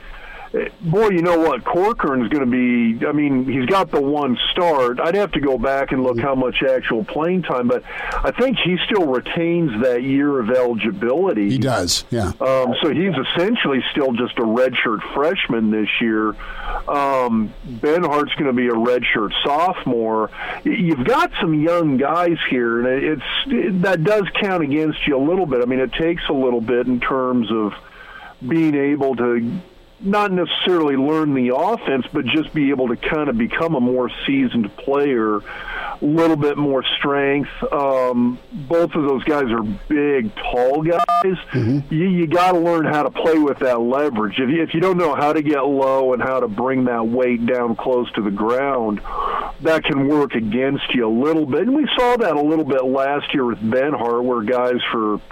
boy, 0.82 1.10
you 1.10 1.22
know 1.22 1.39
what? 1.39 1.64
Corcoran's 1.64 2.30
going 2.30 2.43
to 2.43 2.97
be. 2.99 3.06
I 3.06 3.12
mean, 3.12 3.45
he's 3.45 3.66
got 3.66 3.89
the 3.89 4.02
one 4.02 4.38
start. 4.52 4.99
I'd 4.99 5.16
have 5.16 5.32
to 5.34 5.39
go 5.39 5.58
back 5.58 5.91
and 5.91 6.04
look 6.04 6.20
how 6.20 6.36
much 6.36 6.62
actual 6.64 7.04
playing 7.06 7.43
time, 7.43 7.68
but 7.68 7.84
I 7.86 8.32
think 8.32 8.58
he 8.60 8.78
still 8.86 9.08
retains 9.08 9.82
that 9.84 10.04
year 10.04 10.39
of 10.39 10.49
eligibility. 10.49 11.49
He 11.49 11.58
does, 11.58 12.04
yeah. 12.10 12.32
Um, 12.41 12.76
so 12.82 12.93
he's 12.93 13.14
essentially 13.16 13.84
still 13.91 14.12
just 14.14 14.38
a 14.39 14.43
redshirt 14.43 15.02
freshman 15.14 15.72
this 15.72 15.89
year. 16.02 16.30
Um, 16.88 17.54
Benhart's 17.66 18.34
going 18.36 18.47
to 18.47 18.54
be 18.54 18.68
a 18.68 18.74
redshirt 18.74 19.32
sophomore. 19.43 20.30
You've 20.64 21.06
got 21.06 21.32
some 21.39 21.54
young 21.54 21.97
guys 21.97 22.38
here, 22.49 22.80
and 22.80 23.04
it's 23.04 23.24
it, 23.47 23.82
that 23.84 24.04
does 24.04 24.24
count 24.39 24.64
against 24.64 25.08
you 25.08 25.18
a 25.18 25.24
little 25.24 25.45
bit. 25.45 25.62
I 25.62 25.66
mean, 25.66 25.80
it 25.80 25.93
takes 25.93 26.24
a 26.30 26.34
little 26.34 26.62
bit 26.62 26.88
in 26.88 26.99
terms 26.99 27.52
of 27.52 27.74
being 28.45 28.76
able 28.76 29.16
to 29.16 29.62
not 30.04 30.32
necessarily 30.32 30.95
learn 30.95 31.34
the 31.34 31.56
offense, 31.56 32.06
but 32.12 32.26
just 32.26 32.54
be 32.54 32.70
able 32.70 32.88
to 32.88 32.95
kind 32.95 33.30
of 33.30 33.38
become 33.38 33.76
a 33.76 33.80
more 33.80 34.10
seasoned 34.26 34.76
player, 34.78 35.38
a 35.38 35.97
little 36.02 36.36
bit 36.36 36.58
more 36.58 36.84
strength. 36.97 37.49
Um, 37.72 38.39
both 38.52 38.95
of 38.95 39.04
those 39.04 39.24
guys 39.24 39.45
are 39.52 39.64
big, 39.64 40.34
tall 40.36 40.82
guys. 40.82 40.99
Mm-hmm. 41.24 41.93
You, 41.93 42.10
you 42.10 42.28
got 42.28 42.54
to 42.54 42.60
learn 42.60 42.86
how 42.86 43.04
to 43.04 43.12
play 43.12 43.38
with 43.38 43.60
that 43.60 43.80
leverage. 43.80 44.39
If 44.39 44.49
you, 44.49 44.64
if 44.64 44.74
you 44.74 44.80
don't 44.80 44.97
know 44.97 45.16
how 45.16 45.34
to 45.34 45.41
get 45.41 45.62
low 45.62 46.14
and 46.14 46.22
how 46.22 46.39
to 46.39 46.47
bring 46.47 46.86
that 46.86 47.08
weight 47.08 47.45
down 47.45 47.76
close 47.76 48.12
to 48.14 48.22
the 48.22 48.32
ground, 48.32 49.02
that 49.62 49.84
can 49.84 50.08
work 50.08 50.34
against 50.34 50.93
you 50.95 51.08
a 51.08 51.16
little 51.26 51.45
bit. 51.45 51.62
And 51.62 51.76
we 51.76 51.88
saw 51.97 52.18
that 52.18 52.36
a 52.36 52.41
little 52.41 52.66
bit 52.66 52.84
last 52.84 53.34
year 53.34 53.45
with 53.45 53.60
Benhart, 53.60 54.24
where 54.24 54.41
guys 54.41 54.82
for– 54.91 55.22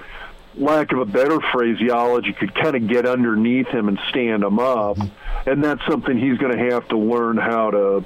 lack 0.56 0.92
of 0.92 1.00
a 1.00 1.06
better 1.06 1.40
phraseology, 1.52 2.34
could 2.34 2.54
kind 2.56 2.76
of 2.76 2.88
get 2.88 3.06
underneath 3.06 3.68
him 3.68 3.88
and 3.88 4.00
stand 4.10 4.44
him 4.44 4.60
up. 4.60 4.98
Mm-hmm. 4.98 5.50
And 5.50 5.64
that's 5.64 5.82
something 5.88 6.18
he's 6.18 6.38
going 6.38 6.58
to 6.58 6.72
have 6.72 6.88
to 6.90 6.98
learn 6.98 7.38
how 7.38 7.72
to 7.72 8.06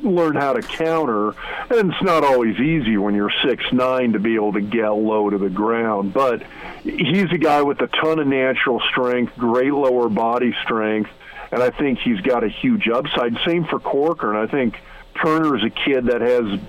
learn 0.00 0.36
how 0.36 0.52
to 0.52 0.62
counter. 0.62 1.30
And 1.70 1.92
it's 1.92 2.02
not 2.02 2.24
always 2.24 2.58
easy 2.58 2.96
when 2.96 3.14
you're 3.14 3.32
six 3.44 3.64
nine 3.72 4.12
to 4.12 4.18
be 4.18 4.36
able 4.36 4.52
to 4.52 4.60
get 4.60 4.88
low 4.90 5.28
to 5.28 5.38
the 5.38 5.50
ground. 5.50 6.12
But 6.12 6.42
he's 6.84 7.30
a 7.32 7.38
guy 7.38 7.62
with 7.62 7.80
a 7.80 7.88
ton 7.88 8.20
of 8.20 8.26
natural 8.26 8.80
strength, 8.90 9.36
great 9.36 9.72
lower 9.72 10.08
body 10.08 10.54
strength, 10.62 11.10
and 11.50 11.62
I 11.62 11.70
think 11.70 11.98
he's 11.98 12.20
got 12.20 12.44
a 12.44 12.48
huge 12.48 12.88
upside. 12.88 13.36
Same 13.44 13.64
for 13.64 13.80
Corker, 13.80 14.32
and 14.32 14.38
I 14.38 14.50
think 14.50 14.76
Turner's 15.20 15.64
a 15.64 15.70
kid 15.70 16.06
that 16.06 16.20
has 16.20 16.60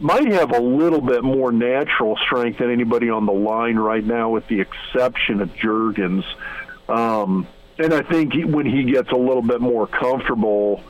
might 0.00 0.26
have 0.32 0.52
a 0.52 0.60
little 0.60 1.00
bit 1.00 1.22
more 1.22 1.52
natural 1.52 2.16
strength 2.24 2.58
than 2.58 2.70
anybody 2.70 3.10
on 3.10 3.26
the 3.26 3.32
line 3.32 3.76
right 3.76 4.04
now, 4.04 4.30
with 4.30 4.46
the 4.48 4.60
exception 4.60 5.40
of 5.40 5.50
Jurgens. 5.54 6.24
Um, 6.88 7.46
and 7.78 7.94
I 7.94 8.02
think 8.02 8.34
when 8.46 8.66
he 8.66 8.84
gets 8.84 9.10
a 9.10 9.16
little 9.16 9.42
bit 9.42 9.60
more 9.60 9.86
comfortable 9.86 10.82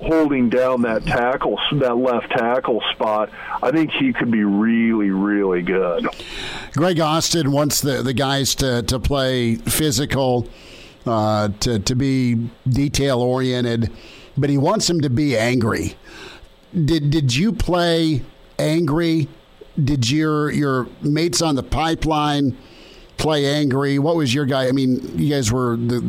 holding 0.00 0.48
down 0.48 0.82
that 0.82 1.04
tackle, 1.04 1.58
that 1.72 1.96
left 1.96 2.30
tackle 2.30 2.82
spot, 2.92 3.30
I 3.62 3.70
think 3.72 3.90
he 3.90 4.12
could 4.12 4.30
be 4.30 4.44
really, 4.44 5.10
really 5.10 5.62
good. 5.62 6.06
Greg 6.72 7.00
Austin 7.00 7.50
wants 7.50 7.80
the, 7.80 8.02
the 8.02 8.14
guys 8.14 8.54
to, 8.56 8.82
to 8.82 9.00
play 9.00 9.56
physical, 9.56 10.48
uh, 11.04 11.48
to, 11.60 11.80
to 11.80 11.96
be 11.96 12.48
detail 12.68 13.20
oriented, 13.20 13.90
but 14.36 14.50
he 14.50 14.56
wants 14.56 14.86
them 14.86 15.00
to 15.00 15.10
be 15.10 15.36
angry. 15.36 15.96
Did 16.72 17.10
did 17.10 17.34
you 17.34 17.52
play 17.52 18.22
angry? 18.58 19.28
Did 19.82 20.10
your 20.10 20.50
your 20.50 20.86
mates 21.02 21.40
on 21.42 21.54
the 21.54 21.62
pipeline 21.62 22.56
play 23.16 23.46
angry? 23.46 23.98
What 23.98 24.16
was 24.16 24.34
your 24.34 24.44
guy? 24.46 24.68
I 24.68 24.72
mean, 24.72 25.18
you 25.18 25.30
guys 25.34 25.50
were 25.52 25.76
the, 25.76 26.00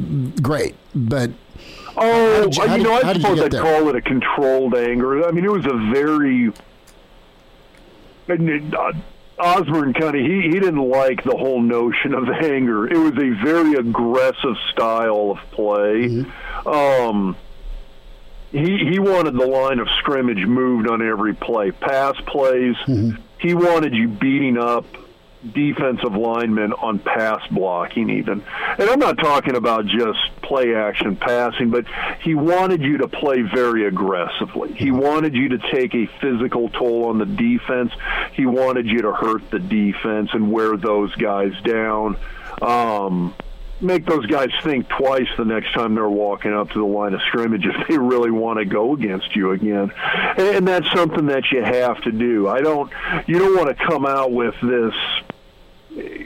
great, 0.42 0.76
but 0.94 1.32
Oh, 1.98 2.44
did 2.44 2.56
you- 2.56 2.64
you 2.78 2.84
know, 2.84 3.02
how 3.02 3.10
I 3.10 3.14
did 3.14 3.22
suppose 3.22 3.42
I'd 3.42 3.52
there? 3.52 3.62
call 3.62 3.90
it 3.90 3.96
a 3.96 4.02
controlled 4.02 4.76
anger. 4.76 5.28
I 5.28 5.32
mean, 5.32 5.44
it 5.46 5.52
was 5.52 5.66
a 5.66 5.92
very. 5.94 6.52
uh, 8.30 8.92
Osborne 9.40 9.94
kind 9.94 10.16
of 10.16 10.22
he, 10.22 10.42
he 10.44 10.60
didn't 10.60 10.90
like 10.90 11.24
the 11.24 11.36
whole 11.36 11.62
notion 11.62 12.14
of 12.14 12.30
anger. 12.30 12.88
It 12.88 12.98
was 12.98 13.14
a 13.14 13.30
very 13.44 13.74
aggressive 13.76 14.56
style 14.72 15.32
of 15.32 15.52
play. 15.52 16.10
Mm-hmm. 16.10 16.68
Um, 16.68 17.38
he 18.52 18.78
he 18.92 19.00
wanted 19.00 19.36
the 19.36 19.46
line 19.46 19.80
of 19.80 19.88
scrimmage 20.00 20.46
moved 20.46 20.90
on 20.90 21.02
every 21.02 21.34
play. 21.34 21.72
Pass 21.72 22.16
plays. 22.26 22.76
Mm-hmm. 22.88 23.22
He 23.40 23.54
wanted 23.54 23.94
you 23.94 24.08
beating 24.08 24.58
up 24.58 24.86
defensive 25.54 26.14
linemen 26.14 26.74
on 26.74 27.00
pass 27.00 27.46
blocking 27.50 28.10
even. 28.10 28.44
And 28.78 28.90
I'm 28.90 29.00
not 29.00 29.18
talking 29.18 29.56
about 29.56 29.86
just 29.86 30.20
play 30.42 30.76
action 30.76 31.16
passing, 31.16 31.70
but 31.70 31.86
he 32.22 32.36
wanted 32.36 32.82
you 32.82 32.98
to 32.98 33.08
play 33.08 33.42
very 33.42 33.88
aggressively. 33.88 34.74
He 34.74 34.92
wanted 34.92 35.36
you 35.36 35.50
to 35.50 35.58
take 35.72 35.96
a 35.96 36.08
physical 36.20 36.70
toll 36.70 37.06
on 37.06 37.20
the 37.20 37.26
defense. 37.26 37.94
He 38.34 38.46
wanted 38.46 38.88
you 38.88 39.02
to 39.04 39.14
hurt 39.14 39.50
the 39.50 39.60
defense 39.60 40.30
and 40.34 40.52
wear 40.52 40.76
those 40.76 41.16
guys 41.16 41.54
down. 41.64 42.18
Um 42.62 43.34
make 43.82 44.06
those 44.06 44.26
guys 44.26 44.50
think 44.64 44.88
twice 44.90 45.28
the 45.38 45.46
next 45.46 45.74
time 45.74 45.96
they're 45.96 46.10
walking 46.10 46.54
up 46.54 46.70
to 46.72 46.80
the 46.80 46.86
line 46.86 47.14
of 47.14 47.22
scrimmage 47.24 47.66
if 47.66 47.88
they 47.88 47.98
really 47.98 48.32
want 48.32 48.60
to 48.60 48.66
go 48.66 48.94
against 48.94 49.36
you 49.36 49.52
again. 49.52 49.92
And, 50.38 50.70
that's 50.70 50.92
something 50.92 51.26
that 51.28 51.52
you 51.52 51.64
have 51.64 52.00
to 52.04 52.12
do. 52.12 52.48
I 52.48 52.62
don't 52.62 52.92
you 53.26 53.40
don't 53.40 53.56
want 53.56 53.76
to 53.76 53.86
come 53.86 54.06
out 54.06 54.32
with 54.32 54.54
this 54.62 54.94
eh, 55.98 56.24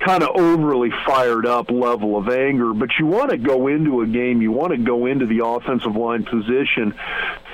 kind 0.00 0.22
of 0.24 0.30
overly 0.34 0.90
fired 1.06 1.46
up 1.46 1.70
level 1.70 2.16
of 2.16 2.28
anger, 2.28 2.74
but 2.74 2.90
you 2.98 3.06
want 3.06 3.30
to 3.30 3.36
go 3.36 3.68
into 3.68 4.00
a 4.00 4.06
game, 4.06 4.42
you 4.42 4.50
want 4.50 4.72
to 4.72 4.78
go 4.78 5.06
into 5.06 5.26
the 5.26 5.44
offensive 5.44 5.94
line 5.94 6.24
position 6.24 6.94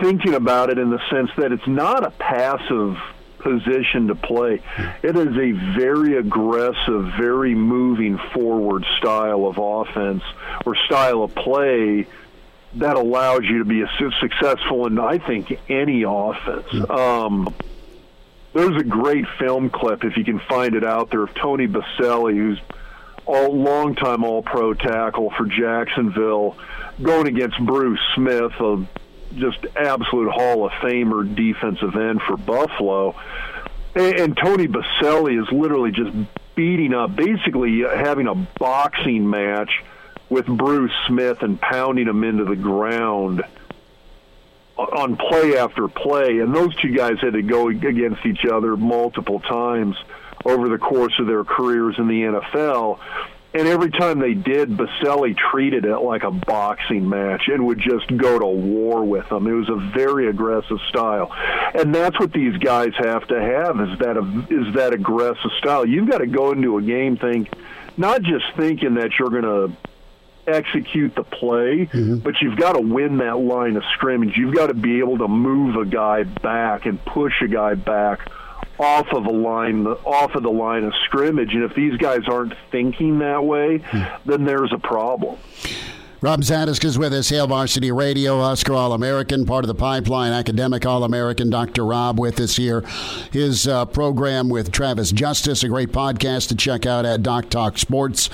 thinking 0.00 0.34
about 0.34 0.70
it 0.70 0.78
in 0.78 0.90
the 0.90 1.00
sense 1.10 1.30
that 1.36 1.52
it's 1.52 1.66
not 1.66 2.04
a 2.04 2.10
passive 2.12 2.96
position 3.40 4.08
to 4.08 4.14
play. 4.14 4.62
It 5.02 5.16
is 5.16 5.36
a 5.36 5.52
very 5.76 6.16
aggressive, 6.16 7.12
very 7.18 7.54
moving 7.54 8.18
forward 8.32 8.84
style 8.98 9.46
of 9.46 9.58
offense 9.58 10.22
or 10.64 10.76
style 10.86 11.22
of 11.22 11.34
play 11.34 12.06
that 12.74 12.96
allows 12.96 13.42
you 13.44 13.58
to 13.58 13.64
be 13.64 13.82
a 13.82 13.90
successful 14.20 14.86
in 14.86 14.98
I 14.98 15.18
think 15.18 15.58
any 15.68 16.04
offense. 16.06 16.90
Um, 16.90 17.52
there's 18.52 18.80
a 18.80 18.84
great 18.84 19.26
film 19.38 19.70
clip 19.70 20.04
if 20.04 20.16
you 20.16 20.24
can 20.24 20.40
find 20.40 20.74
it 20.74 20.84
out 20.84 21.10
there 21.10 21.22
of 21.22 21.34
Tony 21.34 21.66
Boselli, 21.66 22.34
who's 22.34 22.60
all 23.26 23.56
longtime 23.56 24.24
All 24.24 24.42
Pro 24.42 24.74
tackle 24.74 25.30
for 25.36 25.46
Jacksonville, 25.46 26.56
going 27.00 27.28
against 27.28 27.58
Bruce 27.60 28.00
Smith, 28.14 28.52
a 28.60 28.84
just 29.34 29.58
absolute 29.76 30.30
Hall 30.30 30.66
of 30.66 30.72
Famer 30.72 31.34
defensive 31.34 31.94
end 31.96 32.20
for 32.22 32.36
Buffalo. 32.36 33.14
And, 33.94 34.20
and 34.20 34.36
Tony 34.36 34.66
Boselli 34.66 35.40
is 35.40 35.50
literally 35.52 35.92
just 35.92 36.10
beating 36.54 36.94
up, 36.94 37.14
basically 37.16 37.80
having 37.80 38.26
a 38.26 38.34
boxing 38.34 39.28
match 39.28 39.70
with 40.28 40.46
Bruce 40.46 40.92
Smith 41.08 41.42
and 41.42 41.60
pounding 41.60 42.06
him 42.06 42.22
into 42.22 42.44
the 42.44 42.56
ground 42.56 43.42
on 44.78 45.16
play 45.16 45.58
after 45.58 45.88
play, 45.88 46.38
and 46.38 46.54
those 46.54 46.74
two 46.76 46.94
guys 46.94 47.18
had 47.20 47.34
to 47.34 47.42
go 47.42 47.68
against 47.68 48.24
each 48.24 48.44
other 48.50 48.76
multiple 48.76 49.40
times 49.40 49.96
over 50.44 50.68
the 50.68 50.78
course 50.78 51.12
of 51.18 51.26
their 51.26 51.44
careers 51.44 51.96
in 51.98 52.08
the 52.08 52.22
NFL. 52.22 52.98
And 53.52 53.66
every 53.66 53.90
time 53.90 54.20
they 54.20 54.34
did, 54.34 54.70
Boselli 54.70 55.36
treated 55.36 55.84
it 55.84 55.98
like 55.98 56.22
a 56.22 56.30
boxing 56.30 57.08
match 57.08 57.48
and 57.48 57.66
would 57.66 57.80
just 57.80 58.16
go 58.16 58.38
to 58.38 58.46
war 58.46 59.04
with 59.04 59.28
them. 59.28 59.48
It 59.48 59.52
was 59.52 59.68
a 59.68 59.90
very 59.92 60.28
aggressive 60.28 60.78
style, 60.88 61.32
and 61.74 61.92
that's 61.92 62.18
what 62.20 62.32
these 62.32 62.56
guys 62.58 62.92
have 62.98 63.26
to 63.26 63.40
have 63.40 63.80
is 63.80 63.98
that 63.98 64.16
is 64.50 64.74
that 64.74 64.92
aggressive 64.92 65.50
style. 65.58 65.84
You've 65.84 66.08
got 66.08 66.18
to 66.18 66.28
go 66.28 66.52
into 66.52 66.78
a 66.78 66.82
game 66.82 67.16
think, 67.16 67.52
not 67.96 68.22
just 68.22 68.44
thinking 68.56 68.94
that 68.94 69.18
you're 69.18 69.30
going 69.30 69.42
to 69.42 69.76
execute 70.46 71.14
the 71.16 71.24
play, 71.24 71.86
mm-hmm. 71.86 72.18
but 72.18 72.34
you've 72.40 72.56
got 72.56 72.72
to 72.74 72.80
win 72.80 73.18
that 73.18 73.38
line 73.38 73.76
of 73.76 73.82
scrimmage. 73.94 74.36
You've 74.36 74.54
got 74.54 74.68
to 74.68 74.74
be 74.74 75.00
able 75.00 75.18
to 75.18 75.28
move 75.28 75.74
a 75.76 75.84
guy 75.84 76.22
back 76.22 76.86
and 76.86 77.04
push 77.04 77.34
a 77.42 77.48
guy 77.48 77.74
back 77.74 78.30
off 78.80 79.08
of 79.12 79.26
a 79.26 79.30
line 79.30 79.86
off 79.86 80.34
of 80.34 80.42
the 80.42 80.50
line 80.50 80.84
of 80.84 80.94
scrimmage. 81.04 81.52
And 81.52 81.62
if 81.62 81.74
these 81.74 81.96
guys 81.98 82.22
aren't 82.26 82.54
thinking 82.70 83.18
that 83.18 83.44
way, 83.44 83.82
then 84.24 84.44
there's 84.44 84.72
a 84.72 84.78
problem. 84.78 85.38
Rob 86.22 86.42
Zatechka 86.42 86.84
is 86.84 86.98
with 86.98 87.14
us, 87.14 87.30
Hail 87.30 87.46
Varsity 87.46 87.90
Radio, 87.90 88.42
Husker 88.42 88.74
All 88.74 88.92
American, 88.92 89.46
part 89.46 89.64
of 89.64 89.68
the 89.68 89.74
pipeline, 89.74 90.32
academic 90.32 90.84
All 90.84 91.02
American. 91.02 91.48
Dr. 91.48 91.86
Rob 91.86 92.20
with 92.20 92.38
us 92.40 92.56
here. 92.56 92.82
His 93.32 93.66
uh, 93.66 93.86
program 93.86 94.50
with 94.50 94.70
Travis 94.70 95.12
Justice, 95.12 95.62
a 95.62 95.68
great 95.68 95.92
podcast 95.92 96.48
to 96.48 96.56
check 96.56 96.84
out 96.84 97.06
at 97.06 97.22
Doc 97.22 97.48
Talk 97.48 97.78
Sports. 97.78 98.28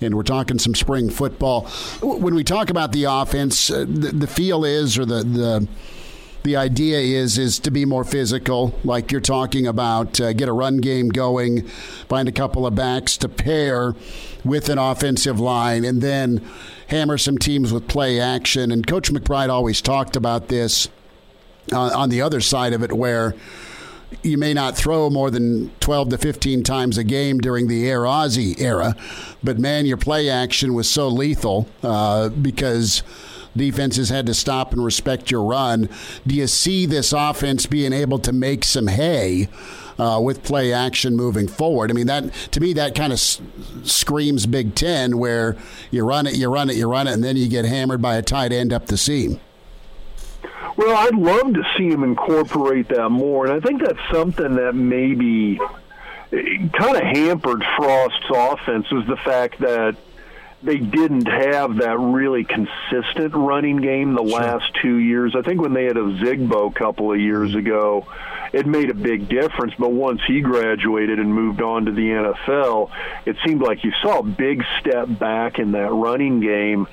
And 0.00 0.14
we're 0.14 0.22
talking 0.22 0.60
some 0.60 0.76
spring 0.76 1.10
football. 1.10 1.62
When 2.00 2.36
we 2.36 2.44
talk 2.44 2.70
about 2.70 2.92
the 2.92 3.04
offense, 3.04 3.70
uh, 3.72 3.86
the, 3.88 4.12
the 4.12 4.28
feel 4.28 4.64
is, 4.64 4.96
or 4.96 5.04
the, 5.04 5.24
the 5.24 5.68
the 6.42 6.56
idea 6.56 6.98
is 6.98 7.38
is 7.38 7.58
to 7.60 7.70
be 7.70 7.84
more 7.84 8.04
physical, 8.04 8.74
like 8.84 9.12
you're 9.12 9.20
talking 9.20 9.66
about. 9.66 10.20
Uh, 10.20 10.32
get 10.32 10.48
a 10.48 10.52
run 10.52 10.78
game 10.78 11.08
going, 11.08 11.66
find 12.08 12.28
a 12.28 12.32
couple 12.32 12.66
of 12.66 12.74
backs 12.74 13.16
to 13.18 13.28
pair 13.28 13.94
with 14.44 14.68
an 14.68 14.78
offensive 14.78 15.38
line, 15.38 15.84
and 15.84 16.02
then 16.02 16.46
hammer 16.88 17.16
some 17.18 17.38
teams 17.38 17.72
with 17.72 17.88
play 17.88 18.20
action. 18.20 18.72
And 18.72 18.86
Coach 18.86 19.12
McBride 19.12 19.48
always 19.48 19.80
talked 19.80 20.16
about 20.16 20.48
this 20.48 20.88
uh, 21.72 21.90
on 21.96 22.08
the 22.08 22.20
other 22.20 22.40
side 22.40 22.72
of 22.72 22.82
it, 22.82 22.92
where 22.92 23.34
you 24.22 24.36
may 24.36 24.52
not 24.52 24.76
throw 24.76 25.08
more 25.08 25.30
than 25.30 25.70
12 25.80 26.10
to 26.10 26.18
15 26.18 26.62
times 26.64 26.98
a 26.98 27.04
game 27.04 27.38
during 27.38 27.68
the 27.68 27.88
Air 27.88 28.00
Aussie 28.00 28.60
era, 28.60 28.94
but 29.42 29.58
man, 29.58 29.86
your 29.86 29.96
play 29.96 30.28
action 30.28 30.74
was 30.74 30.90
so 30.90 31.08
lethal 31.08 31.68
uh, 31.82 32.28
because 32.28 33.02
defenses 33.56 34.08
had 34.08 34.26
to 34.26 34.34
stop 34.34 34.72
and 34.72 34.84
respect 34.84 35.30
your 35.30 35.44
run. 35.44 35.88
Do 36.26 36.34
you 36.34 36.46
see 36.46 36.86
this 36.86 37.12
offense 37.12 37.66
being 37.66 37.92
able 37.92 38.18
to 38.20 38.32
make 38.32 38.64
some 38.64 38.86
hay 38.86 39.48
uh, 39.98 40.20
with 40.22 40.42
play 40.42 40.72
action 40.72 41.16
moving 41.16 41.48
forward? 41.48 41.90
I 41.90 41.94
mean, 41.94 42.06
that 42.06 42.32
to 42.52 42.60
me 42.60 42.72
that 42.74 42.94
kind 42.94 43.12
of 43.12 43.18
s- 43.18 43.40
screams 43.84 44.46
Big 44.46 44.74
Ten, 44.74 45.18
where 45.18 45.56
you 45.90 46.04
run 46.04 46.26
it, 46.26 46.36
you 46.36 46.48
run 46.48 46.70
it, 46.70 46.76
you 46.76 46.88
run 46.88 47.06
it, 47.06 47.12
and 47.12 47.22
then 47.22 47.36
you 47.36 47.48
get 47.48 47.64
hammered 47.64 48.00
by 48.02 48.16
a 48.16 48.22
tight 48.22 48.52
end 48.52 48.72
up 48.72 48.86
the 48.86 48.96
seam. 48.96 49.40
Well, 50.76 50.96
I'd 50.96 51.14
love 51.14 51.52
to 51.52 51.62
see 51.76 51.88
him 51.88 52.02
incorporate 52.02 52.88
that 52.88 53.10
more, 53.10 53.46
and 53.46 53.54
I 53.54 53.66
think 53.66 53.82
that's 53.82 53.98
something 54.10 54.56
that 54.56 54.74
maybe 54.74 55.58
kind 56.30 56.96
of 56.96 57.02
hampered 57.02 57.62
Frost's 57.76 58.24
offense 58.34 58.90
was 58.90 59.06
the 59.06 59.18
fact 59.18 59.60
that 59.60 59.96
they 60.62 60.78
didn't 60.78 61.26
have 61.26 61.76
that 61.78 61.98
really 61.98 62.44
consistent 62.44 63.34
running 63.34 63.78
game 63.78 64.14
the 64.14 64.22
last 64.22 64.64
two 64.80 64.96
years. 64.96 65.34
I 65.36 65.42
think 65.42 65.60
when 65.60 65.74
they 65.74 65.84
had 65.84 65.96
Ozigbo 65.96 66.70
a 66.70 66.74
couple 66.74 67.12
of 67.12 67.18
years 67.18 67.54
ago, 67.54 68.06
it 68.52 68.66
made 68.66 68.90
a 68.90 68.94
big 68.94 69.28
difference. 69.28 69.74
But 69.78 69.90
once 69.90 70.20
he 70.26 70.40
graduated 70.40 71.18
and 71.18 71.34
moved 71.34 71.62
on 71.62 71.86
to 71.86 71.92
the 71.92 72.08
NFL, 72.08 72.90
it 73.26 73.36
seemed 73.44 73.62
like 73.62 73.82
you 73.82 73.92
saw 74.02 74.20
a 74.20 74.22
big 74.22 74.64
step 74.80 75.08
back 75.18 75.58
in 75.58 75.72
that 75.72 75.90
running 75.90 76.40
game. 76.40 76.86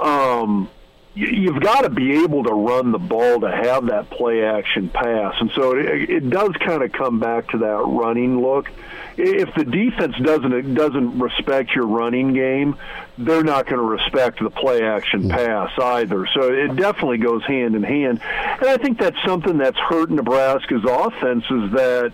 Um, 0.00 0.68
you've 1.16 1.60
got 1.60 1.82
to 1.82 1.90
be 1.90 2.22
able 2.22 2.44
to 2.44 2.52
run 2.52 2.92
the 2.92 2.98
ball 2.98 3.40
to 3.40 3.50
have 3.50 3.86
that 3.86 4.10
play 4.10 4.44
action 4.44 4.90
pass. 4.90 5.34
And 5.40 5.50
so 5.54 5.76
it, 5.76 6.10
it 6.10 6.30
does 6.30 6.52
kind 6.60 6.82
of 6.82 6.92
come 6.92 7.18
back 7.18 7.48
to 7.50 7.58
that 7.58 7.84
running 7.86 8.40
look. 8.40 8.70
If 9.16 9.54
the 9.54 9.64
defense 9.64 10.14
doesn't 10.22 10.74
doesn't 10.74 11.18
respect 11.18 11.74
your 11.74 11.86
running 11.86 12.34
game, 12.34 12.76
they're 13.16 13.42
not 13.42 13.64
going 13.64 13.78
to 13.78 13.82
respect 13.82 14.42
the 14.42 14.50
play 14.50 14.82
action 14.82 15.22
mm. 15.22 15.30
pass 15.30 15.70
either. 15.78 16.26
So 16.34 16.52
it 16.52 16.76
definitely 16.76 17.18
goes 17.18 17.42
hand 17.44 17.74
in 17.74 17.82
hand. 17.82 18.20
And 18.22 18.68
I 18.68 18.76
think 18.76 18.98
that's 18.98 19.16
something 19.24 19.56
that's 19.56 19.78
hurt 19.78 20.10
Nebraska's 20.10 20.84
offense 20.84 21.44
is 21.44 21.72
that 21.72 22.12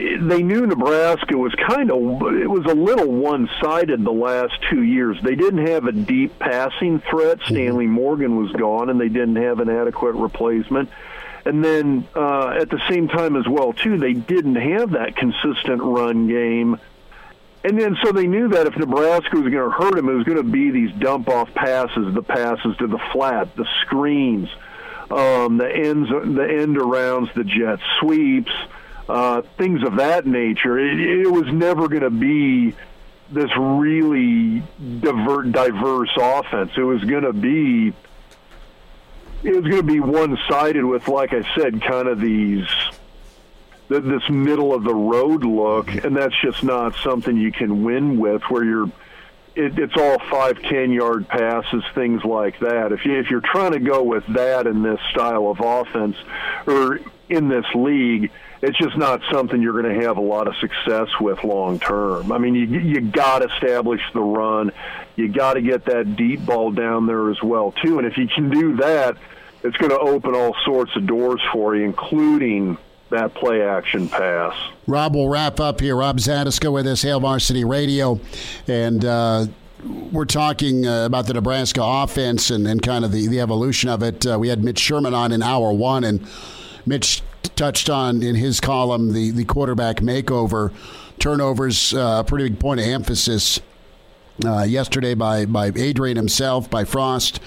they 0.00 0.42
knew 0.42 0.66
Nebraska 0.66 1.36
was 1.36 1.54
kind 1.54 1.90
of 1.90 1.98
it 2.34 2.48
was 2.48 2.64
a 2.66 2.74
little 2.74 3.10
one-sided 3.10 4.04
the 4.04 4.12
last 4.12 4.54
two 4.70 4.82
years. 4.82 5.18
They 5.22 5.34
didn't 5.34 5.66
have 5.66 5.86
a 5.86 5.92
deep 5.92 6.38
passing 6.38 7.00
threat. 7.00 7.38
Mm-hmm. 7.38 7.54
Stanley 7.54 7.86
Morgan 7.86 8.36
was 8.36 8.52
gone, 8.52 8.88
and 8.90 9.00
they 9.00 9.08
didn't 9.08 9.36
have 9.36 9.60
an 9.60 9.68
adequate 9.68 10.14
replacement. 10.14 10.90
And 11.44 11.64
then 11.64 12.06
uh, 12.14 12.48
at 12.60 12.70
the 12.70 12.80
same 12.88 13.08
time 13.08 13.36
as 13.36 13.48
well, 13.48 13.72
too, 13.72 13.98
they 13.98 14.12
didn't 14.12 14.56
have 14.56 14.92
that 14.92 15.16
consistent 15.16 15.82
run 15.82 16.28
game. 16.28 16.78
And 17.64 17.78
then 17.78 17.96
so 18.02 18.12
they 18.12 18.26
knew 18.26 18.48
that 18.48 18.66
if 18.66 18.76
Nebraska 18.76 19.36
was 19.36 19.52
going 19.52 19.52
to 19.52 19.70
hurt 19.70 19.94
them, 19.94 20.08
it 20.08 20.14
was 20.14 20.24
going 20.24 20.38
to 20.38 20.42
be 20.42 20.70
these 20.70 20.92
dump-off 20.92 21.52
passes, 21.54 22.14
the 22.14 22.22
passes 22.22 22.76
to 22.78 22.86
the 22.86 23.00
flat, 23.12 23.54
the 23.56 23.66
screens, 23.82 24.48
um, 25.10 25.58
the 25.58 25.70
ends, 25.70 26.08
the 26.08 26.46
end 26.60 26.76
arounds, 26.76 27.32
the 27.34 27.44
jet 27.44 27.80
sweeps 28.00 28.52
uh, 29.10 29.42
things 29.58 29.82
of 29.82 29.96
that 29.96 30.26
nature. 30.26 30.78
It, 30.78 31.00
it 31.00 31.30
was 31.30 31.46
never 31.52 31.88
going 31.88 32.02
to 32.02 32.10
be 32.10 32.74
this 33.30 33.50
really 33.58 34.62
diver- 35.00 35.44
diverse 35.44 36.10
offense. 36.16 36.72
It 36.76 36.82
was 36.82 37.02
going 37.04 37.24
to 37.24 37.32
be 37.32 37.92
it 39.42 39.54
was 39.54 39.64
going 39.64 39.76
to 39.76 39.82
be 39.82 40.00
one-sided 40.00 40.84
with, 40.84 41.08
like 41.08 41.32
I 41.32 41.42
said, 41.54 41.80
kind 41.80 42.08
of 42.08 42.20
these 42.20 42.68
this 43.88 44.28
middle 44.28 44.72
of 44.72 44.84
the 44.84 44.94
road 44.94 45.44
look, 45.44 45.88
and 45.88 46.16
that's 46.16 46.34
just 46.40 46.62
not 46.62 46.94
something 47.02 47.36
you 47.36 47.50
can 47.50 47.82
win 47.82 48.20
with. 48.20 48.42
Where 48.42 48.62
you're, 48.62 48.86
it, 49.56 49.76
it's 49.78 49.96
all 49.96 50.18
five, 50.30 50.62
ten 50.62 50.92
yard 50.92 51.26
passes, 51.26 51.82
things 51.94 52.22
like 52.22 52.60
that. 52.60 52.92
If 52.92 53.04
you 53.04 53.18
if 53.18 53.30
you're 53.30 53.40
trying 53.40 53.72
to 53.72 53.80
go 53.80 54.04
with 54.04 54.24
that 54.28 54.68
in 54.68 54.82
this 54.82 55.00
style 55.10 55.48
of 55.48 55.58
offense 55.60 56.16
or 56.66 57.00
in 57.28 57.48
this 57.48 57.66
league, 57.74 58.30
it's 58.62 58.76
just 58.76 58.96
not 58.96 59.22
something 59.30 59.62
you're 59.62 59.80
going 59.80 59.94
to 59.94 60.06
have 60.06 60.18
a 60.18 60.22
lot 60.22 60.46
of 60.46 60.54
success 60.56 61.08
with 61.20 61.42
long 61.44 61.78
term. 61.78 62.30
I 62.30 62.38
mean, 62.38 62.54
you 62.54 62.66
you 62.66 63.00
got 63.00 63.40
to 63.40 63.46
establish 63.46 64.00
the 64.12 64.20
run, 64.20 64.72
you 65.16 65.28
got 65.28 65.54
to 65.54 65.62
get 65.62 65.86
that 65.86 66.16
deep 66.16 66.44
ball 66.44 66.70
down 66.70 67.06
there 67.06 67.30
as 67.30 67.42
well 67.42 67.72
too. 67.72 67.98
And 67.98 68.06
if 68.06 68.18
you 68.18 68.28
can 68.28 68.50
do 68.50 68.76
that, 68.76 69.16
it's 69.62 69.76
going 69.76 69.90
to 69.90 69.98
open 69.98 70.34
all 70.34 70.54
sorts 70.64 70.94
of 70.96 71.06
doors 71.06 71.40
for 71.52 71.74
you, 71.74 71.84
including 71.84 72.76
that 73.10 73.34
play 73.34 73.62
action 73.62 74.08
pass. 74.08 74.54
Rob 74.86 75.14
will 75.14 75.28
wrap 75.28 75.58
up 75.58 75.80
here. 75.80 75.96
Rob 75.96 76.18
Zatechka 76.18 76.72
with 76.72 76.86
us, 76.86 77.02
Hail 77.02 77.20
Varsity 77.20 77.64
Radio, 77.64 78.20
and. 78.66 79.04
Uh, 79.04 79.46
we're 80.12 80.26
talking 80.26 80.86
uh, 80.86 81.06
about 81.06 81.26
the 81.26 81.32
Nebraska 81.32 81.80
offense 81.82 82.50
and, 82.50 82.66
and 82.66 82.82
kind 82.82 83.02
of 83.02 83.12
the, 83.12 83.28
the 83.28 83.40
evolution 83.40 83.88
of 83.88 84.02
it. 84.02 84.26
Uh, 84.26 84.38
we 84.38 84.48
had 84.48 84.62
Mitch 84.62 84.78
Sherman 84.78 85.14
on 85.14 85.32
in 85.32 85.42
hour 85.42 85.72
one, 85.72 86.04
and 86.04 86.26
Mitch 86.84 87.22
touched 87.42 87.90
on 87.90 88.22
in 88.22 88.34
his 88.34 88.60
column 88.60 89.12
the, 89.12 89.30
the 89.30 89.44
quarterback 89.44 89.96
makeover. 89.96 90.72
Turnovers, 91.18 91.92
uh, 91.92 92.20
a 92.20 92.24
pretty 92.24 92.48
big 92.48 92.58
point 92.58 92.80
of 92.80 92.86
emphasis 92.86 93.60
uh, 94.44 94.62
yesterday 94.62 95.14
by, 95.14 95.44
by 95.44 95.70
Adrian 95.76 96.16
himself, 96.16 96.70
by 96.70 96.84
Frost 96.84 97.40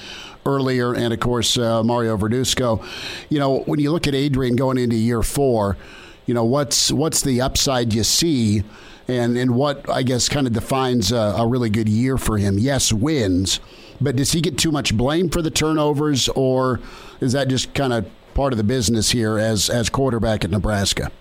earlier, 0.45 0.93
and 0.93 1.13
of 1.13 1.19
course, 1.19 1.57
uh, 1.57 1.83
Mario 1.83 2.17
Verduzco. 2.17 2.85
You 3.29 3.39
know, 3.39 3.59
when 3.61 3.79
you 3.79 3.91
look 3.91 4.07
at 4.07 4.13
Adrian 4.13 4.55
going 4.55 4.77
into 4.77 4.95
year 4.95 5.23
four, 5.23 5.77
you 6.25 6.33
know, 6.33 6.43
what's, 6.43 6.91
what's 6.91 7.21
the 7.21 7.41
upside 7.41 7.93
you 7.93 8.03
see? 8.03 8.63
And, 9.07 9.37
and 9.37 9.55
what 9.55 9.89
I 9.89 10.03
guess 10.03 10.29
kind 10.29 10.47
of 10.47 10.53
defines 10.53 11.11
a, 11.11 11.17
a 11.17 11.47
really 11.47 11.69
good 11.69 11.89
year 11.89 12.17
for 12.17 12.37
him. 12.37 12.57
Yes, 12.57 12.93
wins, 12.93 13.59
but 13.99 14.15
does 14.15 14.31
he 14.31 14.39
get 14.39 14.57
too 14.57 14.71
much 14.71 14.95
blame 14.95 15.29
for 15.29 15.41
the 15.41 15.51
turnovers, 15.51 16.29
or 16.29 16.79
is 17.19 17.33
that 17.33 17.47
just 17.47 17.73
kind 17.73 17.91
of 17.91 18.05
part 18.33 18.53
of 18.53 18.57
the 18.57 18.63
business 18.63 19.11
here 19.11 19.37
as 19.37 19.69
as 19.69 19.89
quarterback 19.89 20.43
at 20.43 20.51
Nebraska? 20.51 21.11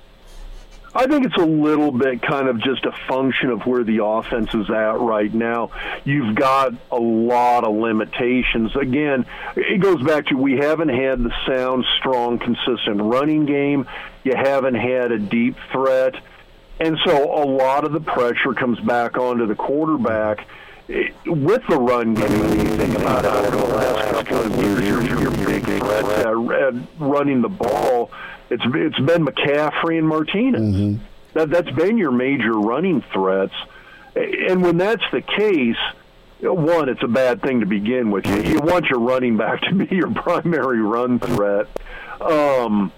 I 0.95 1.07
think 1.07 1.25
it's 1.25 1.37
a 1.37 1.47
little 1.47 1.91
bit 1.91 2.21
kind 2.21 2.49
of 2.49 2.61
just 2.61 2.85
a 2.85 2.93
function 3.09 3.49
of 3.49 3.63
where 3.63 3.83
the 3.83 4.05
offense 4.05 4.53
is 4.53 4.69
at 4.69 5.01
right 5.01 5.33
now. 5.33 5.71
You've 6.05 6.35
got 6.35 6.75
a 6.91 6.99
lot 6.99 7.65
of 7.65 7.75
limitations. 7.75 8.77
Again, 8.77 9.25
it 9.57 9.81
goes 9.81 10.03
back 10.03 10.27
to 10.27 10.35
we 10.35 10.59
haven't 10.59 10.91
had 10.91 11.23
the 11.23 11.33
sound, 11.47 11.87
strong, 11.99 12.39
consistent 12.39 13.01
running 13.01 13.47
game. 13.47 13.87
You 14.23 14.35
haven't 14.37 14.75
had 14.75 15.13
a 15.13 15.19
deep 15.19 15.57
threat. 15.71 16.15
And 16.79 16.99
so 17.07 17.43
a 17.43 17.45
lot 17.47 17.85
of 17.85 17.93
the 17.93 18.01
pressure 18.01 18.53
comes 18.53 18.79
back 18.81 19.17
onto 19.17 19.47
the 19.47 19.55
quarterback 19.55 20.47
with 21.25 21.63
the 21.69 21.79
run 21.79 22.15
game, 22.15 22.41
when 22.41 22.59
you 22.59 22.77
think 22.77 22.99
about 22.99 23.25
it 23.25 23.31
over 23.31 23.57
the 23.57 23.75
last 23.75 24.27
couple 24.27 24.39
of 24.39 24.57
years, 24.57 25.07
your, 25.07 25.21
your 25.21 25.31
big 25.47 25.62
threat 25.85 26.05
at, 26.26 26.74
running 26.99 27.43
the 27.43 27.49
ball, 27.49 28.11
it's 28.51 28.62
it's 28.66 28.99
been 28.99 29.26
McCaffrey 29.26 29.99
and 29.99 30.09
Martinez. 30.09 30.61
Mm-hmm. 30.61 31.05
That 31.35 31.51
that's 31.51 31.70
been 31.70 31.99
your 31.99 32.12
major 32.12 32.53
running 32.53 33.03
threats, 33.12 33.55
and 34.14 34.62
when 34.62 34.76
that's 34.76 35.05
the 35.12 35.22
case. 35.22 35.76
One, 36.41 36.89
it's 36.89 37.05
a 37.05 37.09
bad 37.09 37.41
thing 37.41 37.61
to 37.61 37.66
begin 37.66 38.11
with. 38.11 38.26
You, 38.26 38.43
you 38.43 38.59
want 38.59 38.87
your 38.87 38.99
running 38.99 39.37
back 39.37 39.61
to 39.61 39.74
be 39.76 39.95
your 39.95 40.11
primary 40.12 40.83
run 40.83 41.20
threat. 41.20 41.68
Um, 42.20 42.91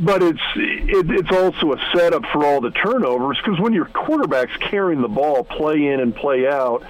but 0.00 0.22
it's 0.22 0.40
it, 0.56 1.10
it's 1.10 1.30
also 1.30 1.74
a 1.74 1.90
setup 1.94 2.24
for 2.32 2.44
all 2.44 2.60
the 2.60 2.70
turnovers 2.70 3.38
because 3.42 3.60
when 3.60 3.72
your 3.72 3.84
quarterback's 3.84 4.56
carrying 4.56 5.02
the 5.02 5.08
ball 5.08 5.44
play 5.44 5.88
in 5.88 6.00
and 6.00 6.14
play 6.14 6.46
out 6.46 6.84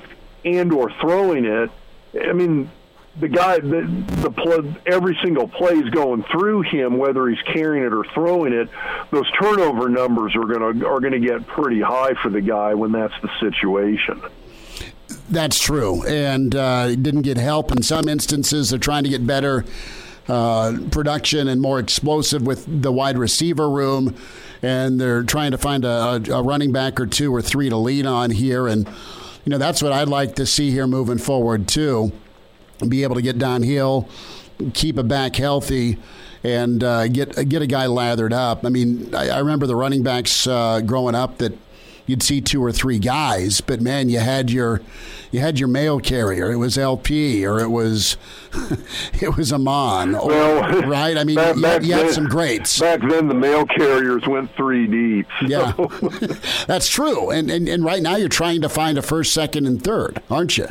and 0.45 0.73
or 0.73 0.93
throwing 1.01 1.45
it, 1.45 1.71
I 2.15 2.33
mean, 2.33 2.71
the 3.19 3.29
guy 3.29 3.59
the 3.59 4.05
the 4.23 4.31
play, 4.31 4.75
every 4.87 5.19
single 5.23 5.49
play 5.49 5.73
is 5.73 5.91
going 5.91 6.25
through 6.31 6.63
him, 6.63 6.99
whether 6.99 7.29
he's 7.29 7.43
carrying 7.43 7.85
it 7.85 7.93
or 7.93 8.05
throwing 8.15 8.53
it. 8.53 8.69
Those 9.11 9.31
turnover 9.41 9.89
numbers 9.89 10.35
are 10.37 10.45
gonna 10.45 10.87
are 10.87 11.01
gonna 11.01 11.19
get 11.19 11.47
pretty 11.47 11.81
high 11.81 12.15
for 12.23 12.29
the 12.31 12.41
guy 12.41 12.75
when 12.75 12.93
that's 12.93 13.15
the 13.23 13.31
situation. 13.41 14.23
That's 15.29 15.61
true, 15.61 16.05
and 16.07 16.55
uh, 16.55 16.95
didn't 16.95 17.23
get 17.23 17.37
help 17.37 17.73
in 17.73 17.83
some 17.83 18.09
instances. 18.09 18.71
They're 18.71 18.79
trying 18.79 19.05
to 19.05 19.11
get 19.11 19.27
better 19.27 19.65
uh, 20.29 20.79
production 20.91 21.49
and 21.49 21.61
more 21.61 21.81
explosive 21.81 22.43
with 22.43 22.83
the 22.83 22.93
wide 22.93 23.19
receiver 23.19 23.69
room, 23.69 24.15
and 24.63 25.01
they're 25.01 25.25
trying 25.25 25.51
to 25.51 25.59
find 25.59 25.85
a, 25.85 26.23
a 26.33 26.43
running 26.43 26.71
back 26.71 27.01
or 27.01 27.07
two 27.07 27.35
or 27.35 27.43
three 27.43 27.69
to 27.69 27.77
lean 27.77 28.07
on 28.07 28.31
here 28.31 28.69
and 28.69 28.89
you 29.45 29.51
know, 29.51 29.59
that's 29.59 29.83
what 29.83 29.93
I'd 29.93 30.09
like 30.09 30.37
to 30.37 30.47
see 30.47 30.71
here 30.71 30.87
moving 30.87 31.19
forward, 31.19 31.67
too. 31.67 32.13
Be 32.89 33.03
able 33.03 33.17
to 33.17 33.23
get 33.23 33.39
downhill, 33.39 34.09
keep 34.75 34.99
a 34.99 35.03
back 35.03 35.37
healthy, 35.37 35.99
and 36.43 36.83
uh, 36.83 37.09
get 37.09 37.49
get 37.49 37.63
a 37.63 37.67
guy 37.67 37.87
lathered 37.87 38.33
up. 38.33 38.65
I 38.65 38.69
mean, 38.69 39.15
I, 39.15 39.29
I 39.31 39.39
remember 39.39 39.67
the 39.67 39.77
running 39.77 40.03
backs 40.03 40.47
uh, 40.47 40.81
growing 40.81 41.15
up 41.15 41.39
that 41.39 41.57
you'd 42.07 42.23
see 42.23 42.41
two 42.41 42.63
or 42.63 42.73
three 42.73 42.99
guys, 42.99 43.61
but 43.61 43.81
man, 43.81 44.09
you 44.09 44.19
had 44.19 44.51
your 44.51 44.81
you 45.31 45.41
had 45.41 45.59
your 45.59 45.69
mail 45.69 46.01
carrier. 46.01 46.51
It 46.51 46.57
was 46.57 46.77
LP 46.77 47.47
or 47.47 47.61
it 47.61 47.69
was 47.69 48.17
it 49.21 49.37
was 49.37 49.53
Ahman. 49.53 50.13
Well, 50.13 50.83
right? 50.83 51.17
I 51.17 51.25
mean, 51.25 51.37
back, 51.37 51.57
you, 51.57 51.63
back 51.63 51.83
you 51.83 51.93
had 51.93 52.07
then, 52.07 52.13
some 52.13 52.27
greats. 52.27 52.81
Back 52.81 53.01
then, 53.01 53.29
the 53.29 53.35
mail 53.35 53.65
carriers 53.67 54.27
went 54.27 54.55
three 54.57 54.87
deep. 54.87 55.27
So. 55.41 55.47
Yeah, 55.47 55.73
that's 56.67 56.89
true. 56.89 57.31
And, 57.31 57.51
and 57.51 57.69
and 57.69 57.85
right 57.85 58.03
now, 58.03 58.17
you're 58.17 58.29
trying 58.29 58.63
to 58.63 58.69
find 58.69 58.99
a 58.99 59.03
first, 59.03 59.33
second, 59.33 59.67
and 59.67 59.83
third, 59.83 60.23
aren't 60.31 60.59
you? 60.59 60.69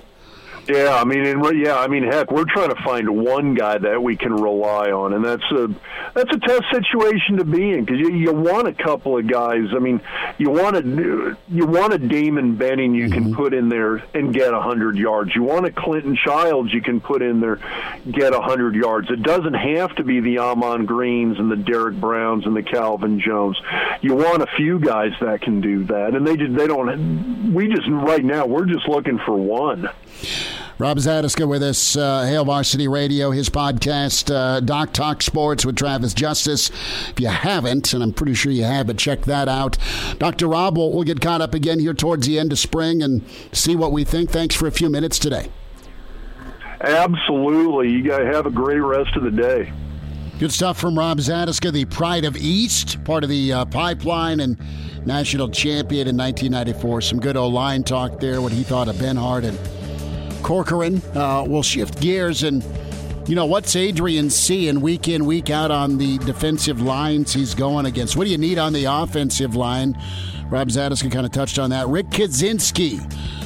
Yeah, 0.70 0.94
I 0.94 1.04
mean, 1.04 1.26
and, 1.26 1.60
yeah, 1.60 1.80
I 1.80 1.88
mean, 1.88 2.04
heck, 2.04 2.32
we're 2.32 2.46
trying 2.46 2.70
to 2.70 2.80
find 2.84 3.10
one 3.10 3.56
guy 3.56 3.80
that 3.80 4.04
we 4.04 4.16
can 4.16 4.34
rely 4.34 4.92
on, 4.92 5.14
and 5.14 5.26
that's 5.26 5.44
a 5.52 5.68
that's 6.14 6.32
a 6.32 6.38
tough 6.38 6.64
situation 6.72 7.38
to 7.38 7.44
be 7.44 7.72
in 7.72 7.86
because 7.86 8.00
you, 8.00 8.12
you 8.12 8.32
want 8.32 8.68
a 8.68 8.74
couple 8.74 9.18
of 9.18 9.26
guys. 9.26 9.70
I 9.76 9.80
mean, 9.80 10.00
you 10.38 10.52
want 10.52 10.76
a 10.76 11.36
you 11.48 11.66
want 11.66 11.94
a 11.94 11.98
Damon 11.98 12.56
Benning 12.56 12.94
you 12.94 13.06
mm-hmm. 13.06 13.14
can 13.14 13.36
put 13.36 13.56
in 13.56 13.70
there 13.70 14.04
and 14.14 14.32
get 14.32 14.54
a 14.54 14.62
hundred 14.62 14.98
yards. 14.98 15.34
You 15.34 15.42
want 15.42 15.66
a 15.66 15.72
Clinton 15.72 16.16
Childs 16.16 16.72
you 16.72 16.84
can 16.84 17.02
put 17.02 17.24
in 17.24 17.40
there, 17.40 17.60
get 18.12 18.36
a 18.36 18.42
hundred 18.42 18.76
yards. 18.76 19.10
It 19.10 19.24
doesn't 19.24 19.56
have 19.56 19.96
to 19.96 20.04
be 20.04 20.20
the 20.20 20.38
Ahman 20.38 20.86
Greens 20.86 21.40
and 21.40 21.52
the 21.52 21.58
Derrick 21.58 21.96
Browns 21.96 22.46
and 22.46 22.56
the 22.56 22.62
Calvin 22.64 23.20
Jones. 23.20 23.60
You 24.02 24.14
want 24.14 24.44
a 24.44 24.48
few 24.56 24.78
guys 24.78 25.14
that 25.20 25.42
can 25.42 25.62
do 25.62 25.86
that, 25.86 26.14
and 26.14 26.28
they 26.28 26.38
just 26.38 26.54
they 26.56 26.68
don't. 26.68 27.54
We 27.56 27.70
just 27.70 27.88
right 27.90 28.24
now 28.24 28.46
we're 28.46 28.66
just 28.66 28.88
looking 28.88 29.18
for 29.26 29.36
one. 29.36 29.90
Rob 30.80 30.98
Zatechka 30.98 31.46
with 31.46 31.62
us, 31.62 31.98
uh, 31.98 32.24
Hail 32.24 32.46
Varsity 32.46 32.88
Radio, 32.88 33.32
his 33.32 33.50
podcast, 33.50 34.34
uh, 34.34 34.62
Doc 34.62 34.94
Talk 34.94 35.22
Sports 35.22 35.66
with 35.66 35.76
Travis 35.76 36.14
Justice. 36.14 36.70
If 37.10 37.20
you 37.20 37.28
haven't, 37.28 37.92
and 37.94 38.02
I'm 38.02 38.14
pretty 38.14 38.34
sure 38.34 38.54
you 38.54 38.64
have, 38.64 38.88
but 38.88 38.98
check 38.98 39.24
that 39.24 39.50
out. 39.50 39.78
Dr. 40.20 40.48
Rob, 40.48 40.78
we'll, 40.78 40.94
we'll 40.94 41.04
get 41.04 41.20
caught 41.20 41.42
up 41.42 41.54
again 41.54 41.80
here 41.80 41.94
towards 41.94 42.26
the 42.26 42.40
end 42.40 42.54
of 42.54 42.60
spring 42.60 43.04
and 43.04 43.26
see 43.52 43.76
what 43.76 43.92
we 43.92 44.06
think. 44.06 44.30
Thanks 44.30 44.56
for 44.56 44.68
a 44.68 44.72
few 44.72 44.90
minutes 44.90 45.20
today. 45.20 45.50
absolutely. 46.80 47.92
You 47.92 48.02
got 48.02 48.20
to 48.20 48.26
have 48.28 48.46
a 48.46 48.52
great 48.52 48.80
rest 48.80 49.18
of 49.18 49.24
the 49.24 49.32
day. 49.32 49.74
Good 50.40 50.54
stuff 50.54 50.80
from 50.80 50.98
Rob 50.98 51.18
Zatechka, 51.18 51.74
the 51.74 51.84
Pride 51.84 52.24
of 52.24 52.38
East, 52.38 53.04
part 53.04 53.26
of 53.26 53.30
the 53.30 53.52
uh, 53.52 53.66
pipeline 53.66 54.40
and 54.40 54.58
national 55.06 55.50
champion 55.50 56.08
in 56.08 56.16
1994. 56.16 57.02
Some 57.02 57.20
good 57.20 57.36
old 57.36 57.54
line 57.54 57.84
talk 57.84 58.22
there, 58.22 58.42
what 58.42 58.54
he 58.54 58.64
thought 58.64 58.88
of 58.88 58.96
Benhart 58.96 59.44
and 59.44 59.60
Corcoran. 60.44 61.02
Uh, 61.16 61.46
we'll 61.48 61.64
shift 61.64 62.00
gears 62.02 62.44
and. 62.44 62.64
You 63.28 63.36
know, 63.36 63.46
what's 63.46 63.76
Adrian 63.76 64.32
seeing 64.32 64.82
week 64.82 65.08
in, 65.08 65.24
week 65.24 65.52
out 65.52 65.70
on 65.70 66.00
the 66.00 66.18
defensive 66.18 66.82
lines 66.82 67.32
he's 67.32 67.54
going 67.54 67.86
against? 67.86 68.18
What 68.18 68.24
do 68.24 68.32
you 68.32 68.40
need 68.40 68.58
on 68.58 68.74
the 68.74 68.86
offensive 68.86 69.56
line? 69.56 69.96
Rob 70.50 70.70
Zatechka 70.70 71.12
kind 71.12 71.28
of 71.28 71.32
touched 71.32 71.60
on 71.60 71.70
that. 71.70 71.88
Rick 71.88 72.08
Kaczenski, 72.08 72.98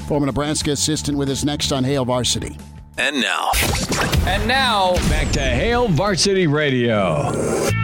former 0.07 0.25
Nebraska 0.25 0.71
assistant, 0.71 1.17
with 1.17 1.29
us 1.29 1.43
next 1.43 1.73
on 1.73 1.83
Hail 1.83 2.05
Varsity. 2.05 2.57
And 2.97 3.19
now. 3.19 3.51
And 4.25 4.47
now, 4.47 4.93
back 5.09 5.31
to 5.33 5.41
Hail 5.41 5.89
Varsity 5.89 6.47
Radio. 6.47 7.82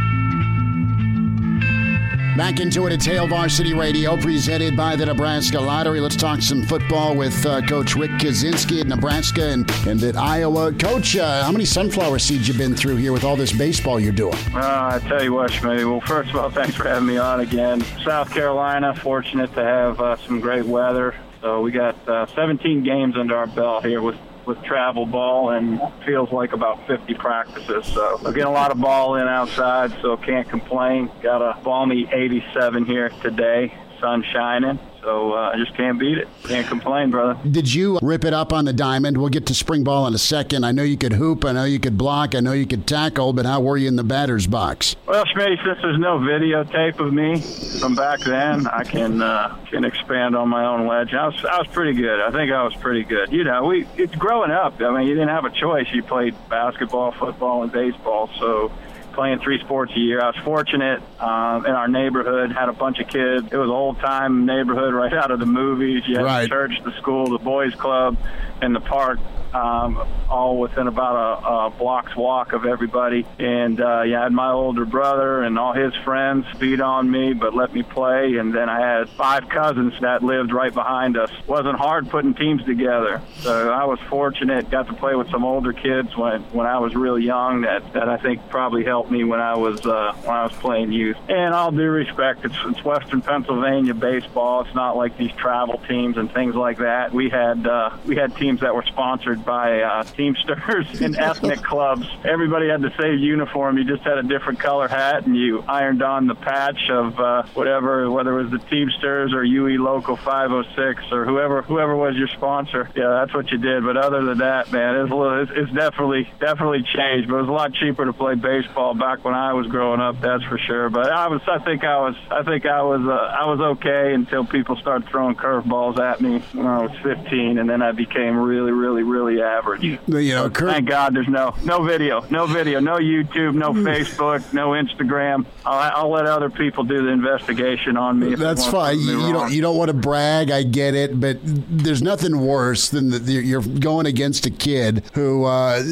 Back 2.40 2.62
into 2.62 2.88
it 2.88 2.94
at 2.94 3.04
Hail 3.04 3.28
Varsity 3.28 3.74
Radio, 3.74 4.16
presented 4.16 4.78
by 4.78 4.96
the 4.96 5.06
Nebraska 5.06 5.60
Lottery. 5.60 6.00
Let's 6.00 6.16
talk 6.16 6.42
some 6.42 6.64
football 6.64 7.14
with 7.14 7.46
uh, 7.46 7.62
Coach 7.64 7.98
Rick 7.98 8.12
Kaczenski 8.12 8.80
at 8.80 8.88
Nebraska 8.88 9.50
and, 9.50 9.70
and 9.86 10.02
at 10.02 10.16
Iowa. 10.16 10.72
Coach, 10.72 11.18
uh, 11.18 11.44
how 11.44 11.52
many 11.52 11.66
sunflower 11.66 12.18
seeds 12.20 12.48
you 12.48 12.54
been 12.54 12.78
through 12.78 12.96
here 12.96 13.12
with 13.12 13.26
all 13.26 13.36
this 13.36 13.52
baseball 13.52 14.00
you're 14.00 14.14
doing? 14.14 14.38
Uh, 14.54 14.90
I 14.94 15.02
tell 15.10 15.22
you 15.22 15.34
what, 15.34 15.52
Schmitty. 15.52 15.84
Well, 15.84 16.00
first 16.00 16.30
of 16.30 16.38
all, 16.38 16.50
thanks 16.50 16.76
for 16.76 16.88
having 16.88 17.08
me 17.08 17.18
on 17.18 17.42
again. 17.42 17.82
South 18.06 18.32
Carolina, 18.32 18.96
fortunate 18.96 19.54
to 19.56 19.62
have 19.62 20.00
uh, 20.00 20.16
some 20.16 20.40
great 20.40 20.64
weather. 20.64 21.16
So 21.42 21.60
we 21.60 21.72
got 21.72 22.08
uh, 22.08 22.26
17 22.28 22.86
games 22.86 23.18
under 23.18 23.36
our 23.36 23.48
belt 23.48 23.84
here 23.84 24.02
with 24.02 24.16
with 24.50 24.62
travel 24.64 25.06
ball 25.06 25.52
and 25.52 25.80
feels 26.04 26.32
like 26.32 26.54
about 26.54 26.86
50 26.88 27.14
practices. 27.14 27.86
So 27.86 28.20
we're 28.24 28.34
getting 28.34 28.48
a 28.48 28.52
lot 28.52 28.72
of 28.72 28.82
ball 28.82 29.16
in 29.16 29.28
outside, 29.28 29.92
so 30.02 30.18
can't 30.18 30.50
complain. 30.50 31.12
Got 31.22 31.44
a 31.44 31.62
balmy 31.62 32.10
87 32.12 32.86
here 32.86 33.10
today, 33.22 33.72
sun 34.02 34.24
shining. 34.34 34.80
So 35.10 35.34
uh, 35.34 35.50
I 35.52 35.58
just 35.58 35.76
can't 35.76 35.98
beat 35.98 36.20
it. 36.20 36.28
Can't 36.44 36.68
complain, 36.68 37.10
brother. 37.10 37.40
Did 37.50 37.74
you 37.74 37.98
rip 38.04 38.24
it 38.26 38.34
up 38.34 38.54
on 38.54 38.66
the 38.66 38.74
diamond? 38.74 39.18
We'll 39.18 39.30
get 39.30 39.48
to 39.48 39.56
spring 39.56 39.84
ball 39.84 40.06
in 40.06 40.14
a 40.14 40.20
second. 40.20 40.64
I 40.64 40.72
know 40.72 40.84
you 40.84 40.98
could 40.98 41.14
hoop. 41.14 41.46
I 41.46 41.52
know 41.52 41.64
you 41.64 41.80
could 41.80 41.98
block. 41.98 42.36
I 42.36 42.42
know 42.42 42.52
you 42.52 42.68
could 42.68 42.86
tackle. 42.86 43.34
But 43.34 43.48
how 43.48 43.60
were 43.60 43.76
you 43.76 43.88
in 43.88 43.96
the 43.96 44.04
batter's 44.04 44.46
box? 44.46 44.96
Well, 45.08 45.26
Schmitty, 45.26 45.58
since 45.66 45.80
there's 45.82 45.98
no 45.98 46.20
videotape 46.20 47.00
of 47.00 47.12
me 47.12 47.42
from 47.80 47.96
back 47.96 48.20
then, 48.20 48.68
I 48.68 48.84
can 48.84 49.20
uh, 49.20 49.58
can 49.72 49.84
expand 49.84 50.36
on 50.36 50.48
my 50.48 50.64
own 50.64 50.86
legend. 50.86 51.20
I 51.20 51.26
was 51.26 51.44
I 51.44 51.58
was 51.58 51.68
pretty 51.70 52.00
good. 52.00 52.20
I 52.20 52.30
think 52.30 52.52
I 52.52 52.64
was 52.64 52.76
pretty 52.76 53.04
good. 53.04 53.32
You 53.32 53.46
know, 53.46 53.66
we 53.66 53.88
it's 53.98 54.14
growing 54.14 54.52
up. 54.52 54.80
I 54.80 54.96
mean, 54.96 55.08
you 55.08 55.16
didn't 55.16 55.30
have 55.30 55.46
a 55.46 55.50
choice. 55.50 55.88
You 55.92 56.04
played 56.04 56.36
basketball, 56.50 57.14
football, 57.14 57.64
and 57.64 57.72
baseball. 57.72 58.30
So 58.38 58.72
playing 59.14 59.40
three 59.40 59.60
sports 59.60 59.92
a 59.96 60.00
year. 60.00 60.22
I 60.22 60.28
was 60.28 60.36
fortunate 60.44 61.02
um, 61.20 61.66
in 61.66 61.72
our 61.74 61.88
neighborhood, 61.88 62.52
had 62.52 62.70
a 62.70 62.74
bunch 62.74 63.00
of 63.00 63.08
kids. 63.08 63.48
It 63.52 63.58
was 63.58 63.70
old 63.70 64.00
time 64.00 64.46
neighborhood 64.46 64.94
right 64.94 65.14
out 65.14 65.32
of 65.32 65.40
the 65.40 65.46
movies. 65.46 66.04
You 66.08 66.18
had 66.18 66.26
Right. 66.26 66.42
the 66.44 66.48
church, 66.50 66.74
the 66.84 66.92
school, 66.98 67.30
the 67.30 67.44
boys 67.44 67.74
club, 67.76 68.18
and 68.62 68.76
the 68.76 68.80
park. 68.80 69.20
Um, 69.54 70.06
all 70.30 70.60
within 70.60 70.88
about 70.88 71.16
a, 71.16 71.48
a 71.48 71.70
block's 71.72 72.16
walk 72.16 72.54
of 72.54 72.66
everybody, 72.66 73.26
and 73.40 73.82
uh, 73.82 74.04
yeah, 74.04 74.20
I 74.20 74.24
had 74.24 74.32
my 74.32 74.52
older 74.52 74.86
brother 74.86 75.42
and 75.42 75.58
all 75.58 75.74
his 75.74 75.94
friends 76.04 76.46
beat 76.60 76.82
on 76.82 77.10
me, 77.10 77.34
but 77.34 77.56
let 77.56 77.74
me 77.74 77.82
play. 77.82 78.38
And 78.38 78.54
then 78.54 78.70
I 78.70 78.80
had 78.80 79.10
five 79.10 79.50
cousins 79.50 79.94
that 80.02 80.24
lived 80.24 80.54
right 80.54 80.74
behind 80.74 81.18
us. 81.18 81.32
wasn't 81.48 81.78
hard 81.78 82.10
putting 82.10 82.34
teams 82.36 82.64
together, 82.64 83.22
so 83.40 83.72
I 83.72 83.86
was 83.86 84.00
fortunate. 84.02 84.70
Got 84.70 84.88
to 84.88 84.94
play 84.94 85.16
with 85.16 85.30
some 85.32 85.44
older 85.44 85.74
kids 85.74 86.16
when 86.16 86.42
when 86.54 86.68
I 86.68 86.78
was 86.78 86.96
really 86.96 87.24
young. 87.24 87.62
That 87.62 87.94
that 87.94 88.08
I 88.08 88.18
think 88.18 88.48
probably 88.50 88.84
helped 88.84 89.10
me 89.10 89.24
when 89.24 89.40
I 89.40 89.56
was 89.56 89.86
uh, 89.86 90.14
when 90.24 90.36
I 90.36 90.44
was 90.44 90.54
playing 90.54 90.92
youth. 90.92 91.18
And 91.28 91.54
all 91.54 91.72
due 91.72 91.90
respect, 91.90 92.46
it's, 92.46 92.56
it's 92.66 92.84
Western 92.84 93.22
Pennsylvania 93.22 93.94
baseball. 93.94 94.62
It's 94.62 94.76
not 94.76 94.96
like 94.96 95.18
these 95.18 95.32
travel 95.34 95.82
teams 95.88 96.18
and 96.18 96.32
things 96.32 96.56
like 96.56 96.78
that. 96.80 97.14
We 97.14 97.30
had 97.30 97.66
uh, 97.66 97.98
we 98.06 98.16
had 98.16 98.36
teams 98.36 98.62
that 98.62 98.76
were 98.76 98.84
sponsored 98.84 99.39
by 99.46 99.82
uh, 99.82 100.04
Teamsters 100.04 101.02
and 101.02 101.16
ethnic 101.20 101.62
clubs. 101.62 102.08
Everybody 102.26 102.70
had 102.70 102.82
the 102.82 102.94
same 103.00 103.20
uniform. 103.20 103.78
You 103.78 103.84
just 103.84 104.04
had 104.04 104.18
a 104.18 104.24
different 104.24 104.60
color 104.60 104.88
hat, 104.88 105.26
and 105.26 105.36
you 105.36 105.64
ironed 105.68 106.04
on 106.04 106.28
the 106.28 106.36
patch 106.36 106.90
of 106.90 107.20
uh, 107.20 107.44
whatever, 107.54 108.10
whether 108.12 108.40
it 108.40 108.44
was 108.44 108.52
the 108.52 108.66
Teamsters 108.70 109.34
or 109.34 109.44
UE 109.44 109.84
Local 109.84 110.16
506 110.16 111.12
or 111.12 111.26
whoever 111.26 111.62
whoever 111.62 111.96
was 111.96 112.16
your 112.16 112.28
sponsor. 112.28 112.90
Yeah, 112.96 113.10
that's 113.10 113.34
what 113.34 113.52
you 113.52 113.58
did. 113.58 113.84
But 113.84 113.98
other 113.98 114.24
than 114.24 114.40
that, 114.40 114.72
man, 114.72 114.96
it's 114.96 115.12
a 115.12 115.16
little, 115.16 115.42
it's, 115.42 115.52
it's 115.56 115.72
definitely 115.72 116.30
definitely 116.40 116.84
changed. 116.84 117.30
But 117.30 117.38
it 117.38 117.42
was 117.42 117.50
a 117.50 117.54
lot 117.54 117.74
cheaper 117.74 118.06
to 118.06 118.14
play 118.14 118.36
baseball 118.36 118.94
back 118.94 119.24
when 119.24 119.34
I 119.34 119.54
was 119.54 119.68
growing 119.68 120.00
up. 120.00 120.20
That's 120.22 120.44
for 120.44 120.58
sure. 120.58 120.90
But 120.90 121.12
I 121.12 121.28
was, 121.28 121.42
I 121.48 121.60
think 121.60 121.84
I 121.84 122.00
was, 122.00 122.16
I 122.30 122.44
think 122.44 122.66
I 122.66 122.82
was, 122.82 123.02
uh, 123.02 123.12
I 123.12 123.46
was 123.46 123.60
okay 123.78 124.14
until 124.14 124.46
people 124.46 124.76
started 124.78 125.10
throwing 125.10 125.36
curveballs 125.36 126.00
at 126.00 126.22
me 126.22 126.40
when 126.54 126.66
I 126.66 126.82
was 126.82 126.92
15, 127.04 127.58
and 127.58 127.70
then 127.70 127.82
I 127.82 127.92
became 127.92 128.38
really, 128.38 128.72
really, 128.72 129.04
really 129.04 129.29
average. 129.38 129.84
You 129.84 130.00
know, 130.08 130.50
Kurt, 130.50 130.70
Thank 130.72 130.90
God 130.90 131.14
there's 131.16 131.28
no 131.28 131.56
no 131.64 131.84
video, 131.84 132.26
no 132.30 132.48
video, 132.48 132.80
no 132.80 132.98
YouTube, 132.98 133.54
no 133.54 133.72
Facebook, 133.74 134.52
no 134.54 134.70
Instagram. 134.70 135.46
I'll, 135.66 135.92
I'll 136.04 136.10
let 136.10 136.26
other 136.26 136.50
people 136.50 136.84
do 136.84 137.04
the 137.04 137.10
investigation 137.12 137.98
on 137.98 138.20
me. 138.20 138.36
That's 138.36 138.66
fine. 138.66 139.00
You, 139.00 139.28
you 139.28 139.34
don't 139.34 139.52
you 139.52 139.62
don't 139.62 139.78
want 139.78 139.90
to 139.90 139.94
brag. 139.94 140.52
I 140.52 140.64
get 140.64 140.96
it, 140.96 141.20
but 141.20 141.38
there's 141.44 142.02
nothing 142.02 142.40
worse 142.40 142.90
than 142.90 143.12
you're 143.26 143.62
going 143.62 144.06
against 144.06 144.46
a 144.46 144.52
kid 144.52 145.04
who 145.14 145.46
uh, 145.46 145.84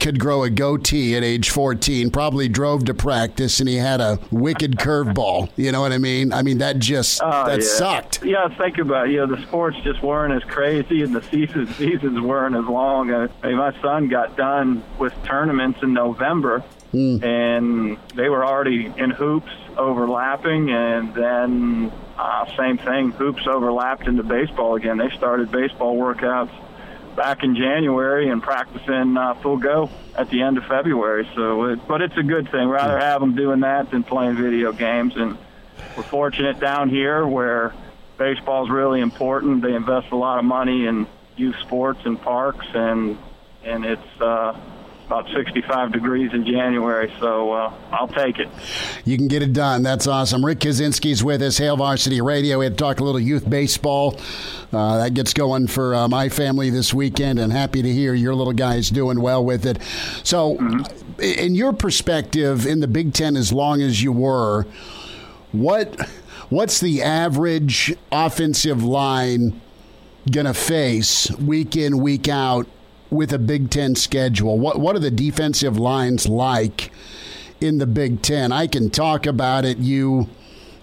could 0.00 0.18
grow 0.20 0.44
a 0.44 0.50
goatee 0.50 1.16
at 1.16 1.22
age 1.24 1.50
14. 1.50 2.10
Probably 2.10 2.48
drove 2.48 2.84
to 2.86 2.94
practice 2.94 3.60
and 3.60 3.68
he 3.68 3.76
had 3.76 4.00
a 4.00 4.18
wicked 4.30 4.72
curveball. 4.78 5.50
You 5.56 5.72
know 5.72 5.80
what 5.80 5.92
I 5.92 5.98
mean? 5.98 6.32
I 6.32 6.42
mean 6.42 6.58
that 6.58 6.78
just 6.78 7.20
Oh, 7.22 7.46
that 7.46 7.60
yeah. 7.60 7.66
sucked. 7.66 8.24
Yeah, 8.24 8.48
think 8.56 8.78
about 8.78 9.08
it. 9.08 9.12
You 9.12 9.26
know, 9.26 9.34
the 9.36 9.42
sports 9.42 9.76
just 9.82 10.02
weren't 10.02 10.32
as 10.34 10.48
crazy, 10.50 11.02
and 11.02 11.14
the 11.14 11.22
seasons 11.22 11.74
seasons 11.76 12.20
weren't 12.20 12.54
as 12.56 12.64
long. 12.64 12.83
Uh, 13.10 13.28
I 13.42 13.48
mean, 13.48 13.56
my 13.56 13.80
son 13.80 14.08
got 14.08 14.36
done 14.36 14.82
with 14.98 15.12
tournaments 15.24 15.80
in 15.82 15.92
November, 15.92 16.62
and 17.22 17.98
they 18.14 18.28
were 18.28 18.44
already 18.44 18.92
in 18.96 19.10
hoops 19.10 19.50
overlapping, 19.76 20.70
and 20.70 21.12
then 21.14 21.92
uh, 22.16 22.46
same 22.56 22.78
thing, 22.78 23.10
hoops 23.10 23.46
overlapped 23.46 24.06
into 24.06 24.22
baseball 24.22 24.76
again. 24.76 24.98
They 24.98 25.10
started 25.10 25.50
baseball 25.50 25.96
workouts 25.96 26.52
back 27.16 27.42
in 27.42 27.56
January 27.56 28.28
and 28.28 28.42
practicing 28.42 29.16
uh, 29.16 29.34
full 29.34 29.56
go 29.56 29.88
at 30.16 30.30
the 30.30 30.42
end 30.42 30.58
of 30.58 30.64
February. 30.66 31.28
So, 31.34 31.64
it, 31.64 31.86
but 31.88 32.00
it's 32.02 32.16
a 32.16 32.22
good 32.22 32.50
thing. 32.50 32.68
Rather 32.68 32.98
have 32.98 33.20
them 33.20 33.34
doing 33.34 33.60
that 33.60 33.90
than 33.90 34.04
playing 34.04 34.36
video 34.36 34.72
games. 34.72 35.16
And 35.16 35.36
we're 35.96 36.02
fortunate 36.04 36.60
down 36.60 36.88
here 36.88 37.26
where 37.26 37.72
baseball 38.18 38.64
is 38.64 38.70
really 38.70 39.00
important. 39.00 39.62
They 39.62 39.74
invest 39.74 40.12
a 40.12 40.16
lot 40.16 40.38
of 40.38 40.44
money 40.44 40.86
in 40.86 41.06
youth 41.36 41.56
sports 41.60 42.00
and 42.04 42.20
parks, 42.20 42.66
and 42.74 43.18
and 43.64 43.84
it's 43.84 44.20
uh, 44.20 44.58
about 45.06 45.28
65 45.34 45.92
degrees 45.92 46.32
in 46.32 46.44
January. 46.44 47.12
So 47.20 47.52
uh, 47.52 47.72
I'll 47.90 48.08
take 48.08 48.38
it. 48.38 48.48
You 49.04 49.16
can 49.16 49.28
get 49.28 49.42
it 49.42 49.52
done. 49.52 49.82
That's 49.82 50.06
awesome. 50.06 50.44
Rick 50.44 50.60
Kaczenski's 50.60 51.22
with 51.22 51.42
us, 51.42 51.58
Hail 51.58 51.76
Varsity 51.76 52.20
Radio. 52.20 52.58
We 52.58 52.64
had 52.66 52.74
to 52.74 52.82
talk 52.82 53.00
a 53.00 53.04
little 53.04 53.20
youth 53.20 53.48
baseball. 53.48 54.18
Uh, 54.72 54.98
that 54.98 55.14
gets 55.14 55.32
going 55.32 55.66
for 55.66 55.94
uh, 55.94 56.08
my 56.08 56.28
family 56.28 56.70
this 56.70 56.92
weekend, 56.92 57.38
and 57.38 57.52
happy 57.52 57.82
to 57.82 57.92
hear 57.92 58.14
your 58.14 58.34
little 58.34 58.52
guys 58.52 58.90
doing 58.90 59.20
well 59.20 59.44
with 59.44 59.66
it. 59.66 59.78
So, 60.24 60.56
in 61.18 61.54
your 61.54 61.72
perspective, 61.72 62.66
in 62.66 62.80
the 62.80 62.88
Big 62.88 63.12
Ten, 63.12 63.36
as 63.36 63.52
long 63.52 63.80
as 63.82 64.02
you 64.02 64.10
were, 64.12 64.66
what 65.52 65.96
what's 66.48 66.80
the 66.80 67.02
average 67.02 67.94
offensive 68.10 68.82
line 68.82 69.60
going 70.30 70.46
to 70.46 70.54
face 70.54 71.30
week 71.32 71.76
in, 71.76 71.98
week 71.98 72.28
out 72.28 72.66
with 73.10 73.32
a 73.32 73.38
Big 73.38 73.70
Ten 73.70 73.94
schedule? 73.94 74.58
What 74.58 74.80
what 74.80 74.96
are 74.96 75.00
the 75.00 75.10
defensive 75.10 75.78
lines 75.78 76.28
like 76.28 76.90
in 77.60 77.78
the 77.78 77.86
Big 77.86 78.22
Ten? 78.22 78.52
I 78.52 78.66
can 78.66 78.90
talk 78.90 79.26
about 79.26 79.64
it. 79.64 79.78
You 79.78 80.28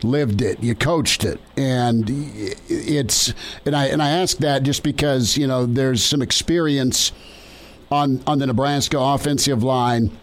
lived 0.03 0.41
it, 0.41 0.63
you 0.63 0.73
coached 0.75 1.23
it, 1.23 1.39
and 1.57 2.05
it's 2.07 3.33
and 3.65 3.75
I 3.75 3.87
and 3.87 4.01
I 4.01 4.09
ask 4.09 4.37
that 4.37 4.63
just 4.63 4.83
because 4.83 5.37
you 5.37 5.47
know 5.47 5.65
there's 5.65 6.03
some 6.03 6.21
experience 6.21 7.11
on 7.91 8.21
on 8.25 8.39
the 8.39 8.47
Nebraska 8.47 8.99
offensive 8.99 9.63
line. 9.63 10.17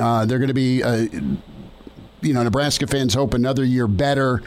Uh, 0.00 0.24
they're 0.24 0.38
going 0.38 0.48
to 0.48 0.54
be, 0.54 0.82
uh, 0.82 1.06
you 2.22 2.32
know, 2.32 2.42
Nebraska 2.42 2.86
fans 2.86 3.12
hope 3.12 3.34
another 3.34 3.64
year 3.64 3.86
better. 3.86 4.42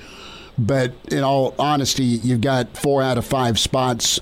But 0.57 0.93
in 1.11 1.23
all 1.23 1.53
honesty, 1.59 2.03
you've 2.03 2.41
got 2.41 2.77
four 2.77 3.01
out 3.01 3.17
of 3.17 3.25
five 3.25 3.59
spots 3.59 4.19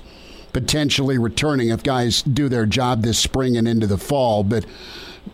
potentially 0.54 1.18
returning 1.18 1.68
if 1.68 1.82
guys 1.82 2.22
do 2.22 2.48
their 2.48 2.64
job 2.64 3.02
this 3.02 3.18
spring 3.18 3.56
and 3.56 3.68
into 3.68 3.86
the 3.86 3.98
fall. 3.98 4.42
But 4.42 4.64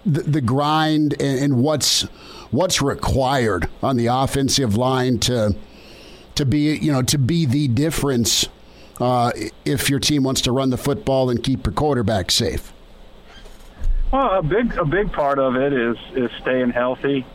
the, 0.05 0.23
the 0.23 0.41
grind 0.41 1.15
and, 1.21 1.39
and 1.39 1.63
what's 1.63 2.03
what's 2.51 2.83
required 2.83 3.69
on 3.83 3.97
the 3.97 4.07
offensive 4.07 4.77
line 4.77 5.19
to 5.21 5.55
to 6.35 6.45
be 6.45 6.77
you 6.77 6.91
know 6.91 7.03
to 7.03 7.19
be 7.19 7.47
the 7.47 7.69
difference 7.69 8.49
uh, 9.01 9.31
if 9.65 9.89
your 9.89 10.01
team 10.01 10.25
wants 10.25 10.41
to 10.43 10.53
run 10.53 10.71
the 10.71 10.77
football 10.77 11.31
and 11.31 11.43
keep 11.43 11.65
your 11.65 11.73
quarterback 11.73 12.31
safe. 12.31 12.73
Well, 14.13 14.39
a 14.39 14.43
big 14.43 14.77
a 14.77 14.85
big 14.85 15.13
part 15.13 15.39
of 15.39 15.55
it 15.55 15.73
is 15.73 15.97
is 16.15 16.31
staying 16.41 16.71
healthy, 16.71 17.27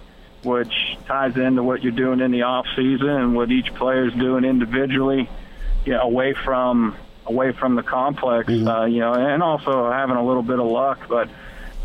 which 0.45 0.73
ties 1.07 1.35
into 1.35 1.63
what 1.63 1.83
you're 1.83 1.91
doing 1.91 2.19
in 2.21 2.31
the 2.31 2.43
off 2.43 2.65
season 2.75 3.09
and 3.09 3.35
what 3.35 3.51
each 3.51 3.73
player 3.75 4.05
is 4.07 4.13
doing 4.13 4.45
individually, 4.45 5.29
you 5.85 5.93
know, 5.93 6.01
away 6.01 6.33
from 6.33 6.95
away 7.25 7.51
from 7.51 7.75
the 7.75 7.83
complex, 7.83 8.47
Mm-hmm. 8.47 8.67
uh, 8.67 8.85
you 8.85 8.99
know, 8.99 9.13
and 9.13 9.41
also 9.41 9.91
having 9.91 10.15
a 10.15 10.25
little 10.25 10.43
bit 10.43 10.59
of 10.59 10.67
luck. 10.67 10.99
But 11.09 11.29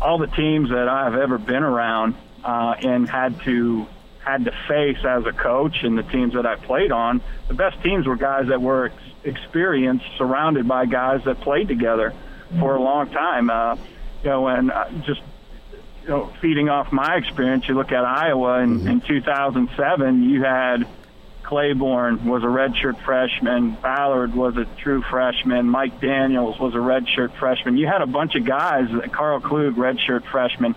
all 0.01 0.17
the 0.19 0.27
teams 0.27 0.69
that 0.69 0.87
I've 0.87 1.15
ever 1.15 1.37
been 1.37 1.63
around 1.63 2.15
uh, 2.43 2.75
and 2.79 3.09
had 3.09 3.41
to 3.41 3.87
had 4.19 4.45
to 4.45 4.51
face 4.67 5.03
as 5.03 5.25
a 5.25 5.31
coach, 5.31 5.77
and 5.83 5.97
the 5.97 6.03
teams 6.03 6.33
that 6.35 6.45
I 6.45 6.55
played 6.55 6.91
on, 6.91 7.21
the 7.47 7.55
best 7.55 7.81
teams 7.81 8.05
were 8.05 8.15
guys 8.15 8.49
that 8.49 8.61
were 8.61 8.85
ex- 8.85 8.95
experienced, 9.23 10.05
surrounded 10.17 10.67
by 10.67 10.85
guys 10.85 11.23
that 11.25 11.41
played 11.41 11.67
together 11.67 12.13
for 12.59 12.75
a 12.75 12.81
long 12.81 13.09
time. 13.09 13.49
Uh, 13.49 13.75
you 14.23 14.29
know, 14.29 14.47
and 14.47 14.71
uh, 14.71 14.87
just 15.07 15.21
you 16.03 16.09
know, 16.09 16.33
feeding 16.41 16.69
off 16.69 16.91
my 16.91 17.15
experience, 17.15 17.67
you 17.67 17.75
look 17.75 17.91
at 17.91 18.03
Iowa 18.03 18.59
in, 18.59 18.79
mm-hmm. 18.79 18.87
in 18.87 19.01
2007, 19.01 20.23
you 20.23 20.43
had 20.43 20.87
Clayborn 21.43 22.23
was 22.23 22.43
a 22.43 22.47
redshirt 22.47 23.03
freshman, 23.03 23.71
Ballard 23.81 24.33
was 24.33 24.55
a 24.57 24.65
true 24.81 25.03
freshman, 25.09 25.67
Mike 25.67 25.99
Daniels 25.99 26.57
was 26.59 26.73
a 26.73 26.77
redshirt 26.77 27.37
freshman. 27.37 27.77
You 27.77 27.87
had 27.87 28.01
a 28.01 28.07
bunch 28.07 28.35
of 28.35 28.45
guys, 28.45 28.87
Karl 29.11 29.41
Klug, 29.41 29.75
redshirt 29.75 30.25
freshman. 30.31 30.75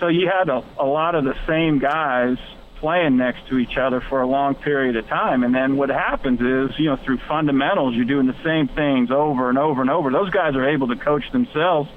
So 0.00 0.08
you 0.08 0.28
had 0.28 0.48
a, 0.48 0.64
a 0.78 0.86
lot 0.86 1.14
of 1.14 1.24
the 1.24 1.36
same 1.46 1.78
guys 1.78 2.38
playing 2.76 3.16
next 3.16 3.48
to 3.48 3.58
each 3.58 3.76
other 3.76 4.00
for 4.00 4.22
a 4.22 4.26
long 4.26 4.54
period 4.54 4.96
of 4.96 5.06
time. 5.08 5.44
And 5.44 5.54
then 5.54 5.76
what 5.76 5.88
happens 5.88 6.40
is, 6.40 6.78
you 6.78 6.86
know, 6.86 6.96
through 6.96 7.18
fundamentals, 7.28 7.94
you're 7.94 8.04
doing 8.04 8.26
the 8.26 8.42
same 8.42 8.68
things 8.68 9.10
over 9.10 9.48
and 9.48 9.58
over 9.58 9.80
and 9.80 9.90
over. 9.90 10.10
Those 10.10 10.30
guys 10.30 10.54
are 10.54 10.68
able 10.68 10.88
to 10.88 10.96
coach 10.96 11.30
themselves 11.32 11.90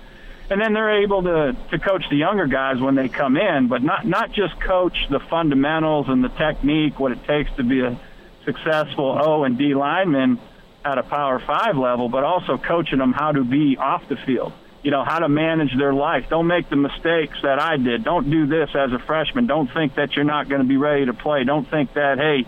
and 0.50 0.62
then 0.62 0.74
they're 0.74 1.04
able 1.04 1.24
to 1.24 1.56
to 1.72 1.80
coach 1.80 2.04
the 2.10 2.16
younger 2.16 2.48
guys 2.48 2.80
when 2.80 2.96
they 2.96 3.10
come 3.10 3.38
in, 3.38 3.68
but 3.68 3.84
not 3.84 4.06
not 4.06 4.32
just 4.32 4.60
coach 4.60 4.98
the 5.10 5.20
fundamentals 5.20 6.08
and 6.10 6.24
the 6.24 6.30
technique, 6.30 7.00
what 7.00 7.12
it 7.12 7.24
takes 7.26 7.52
to 7.58 7.64
be 7.64 7.82
a 7.82 8.00
successful 8.46 9.18
O 9.22 9.44
and 9.44 9.58
D 9.58 9.74
lineman 9.76 10.40
at 10.86 10.98
a 10.98 11.04
Power 11.04 11.40
Five 11.40 11.78
level, 11.78 12.08
but 12.08 12.24
also 12.24 12.58
coaching 12.58 13.00
them 13.00 13.12
how 13.12 13.32
to 13.32 13.44
be 13.44 13.78
off 13.78 14.08
the 14.08 14.16
field. 14.16 14.54
You 14.84 14.92
know 14.92 15.04
how 15.04 15.20
to 15.20 15.28
manage 15.28 15.78
their 15.78 15.94
life. 15.94 16.30
Don't 16.30 16.48
make 16.48 16.70
the 16.70 16.78
mistakes 16.78 17.38
that 17.44 17.60
I 17.60 17.76
did. 17.76 18.06
Don't 18.06 18.30
do 18.30 18.46
this 18.46 18.70
as 18.74 18.94
a 18.94 19.00
freshman. 19.00 19.48
Don't 19.48 19.72
think 19.74 19.96
that 19.96 20.16
you're 20.16 20.24
not 20.24 20.48
going 20.48 20.62
to 20.62 20.68
be 20.68 20.78
ready 20.78 21.08
to 21.08 21.14
play. 21.14 21.44
Don't 21.44 21.70
think 21.70 21.94
that 21.94 22.20
hey, 22.20 22.46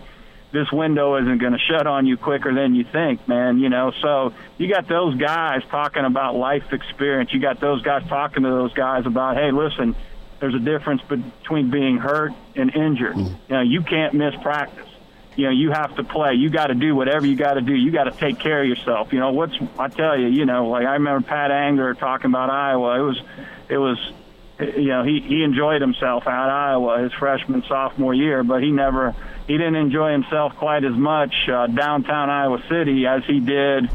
this 0.52 0.70
window 0.72 1.16
isn't 1.16 1.38
going 1.38 1.52
to 1.52 1.58
shut 1.58 1.86
on 1.86 2.06
you 2.06 2.16
quicker 2.16 2.52
than 2.52 2.74
you 2.74 2.84
think, 2.84 3.26
man. 3.28 3.58
You 3.58 3.68
know, 3.68 3.92
so 4.02 4.34
you 4.58 4.68
got 4.68 4.88
those 4.88 5.16
guys 5.16 5.62
talking 5.70 6.04
about 6.04 6.34
life 6.34 6.72
experience. 6.72 7.32
You 7.32 7.40
got 7.40 7.60
those 7.60 7.82
guys 7.82 8.06
talking 8.08 8.42
to 8.42 8.48
those 8.48 8.72
guys 8.72 9.06
about, 9.06 9.36
hey, 9.36 9.52
listen, 9.52 9.94
there's 10.40 10.54
a 10.54 10.58
difference 10.58 11.02
between 11.02 11.70
being 11.70 11.98
hurt 11.98 12.32
and 12.56 12.74
injured. 12.74 13.14
Mm. 13.14 13.36
You 13.48 13.54
know, 13.54 13.60
you 13.60 13.82
can't 13.82 14.14
miss 14.14 14.34
practice. 14.42 14.86
You 15.36 15.46
know, 15.46 15.52
you 15.52 15.70
have 15.70 15.94
to 15.96 16.04
play. 16.04 16.34
You 16.34 16.50
got 16.50 16.66
to 16.66 16.74
do 16.74 16.94
whatever 16.94 17.24
you 17.26 17.36
got 17.36 17.54
to 17.54 17.60
do. 17.60 17.74
You 17.74 17.92
got 17.92 18.04
to 18.04 18.10
take 18.10 18.40
care 18.40 18.62
of 18.62 18.68
yourself. 18.68 19.12
You 19.12 19.20
know, 19.20 19.30
what's 19.30 19.56
I 19.78 19.88
tell 19.88 20.18
you, 20.18 20.26
you 20.26 20.44
know, 20.44 20.68
like 20.68 20.84
I 20.84 20.94
remember 20.94 21.26
Pat 21.26 21.50
Angerer 21.50 21.96
talking 21.96 22.30
about 22.30 22.50
Iowa. 22.50 22.98
It 22.98 23.02
was, 23.02 23.22
it 23.68 23.78
was 23.78 24.12
you 24.76 24.88
know, 24.88 25.04
he, 25.04 25.20
he 25.20 25.42
enjoyed 25.42 25.80
himself 25.80 26.26
out 26.26 26.48
of 26.48 26.52
Iowa 26.52 27.02
his 27.02 27.12
freshman 27.12 27.62
sophomore 27.68 28.14
year, 28.14 28.42
but 28.42 28.62
he 28.62 28.70
never 28.70 29.14
he 29.46 29.56
didn't 29.56 29.76
enjoy 29.76 30.12
himself 30.12 30.56
quite 30.56 30.84
as 30.84 30.94
much 30.94 31.34
uh, 31.48 31.66
downtown 31.66 32.30
Iowa 32.30 32.62
City 32.68 33.06
as 33.06 33.24
he 33.24 33.40
did 33.40 33.90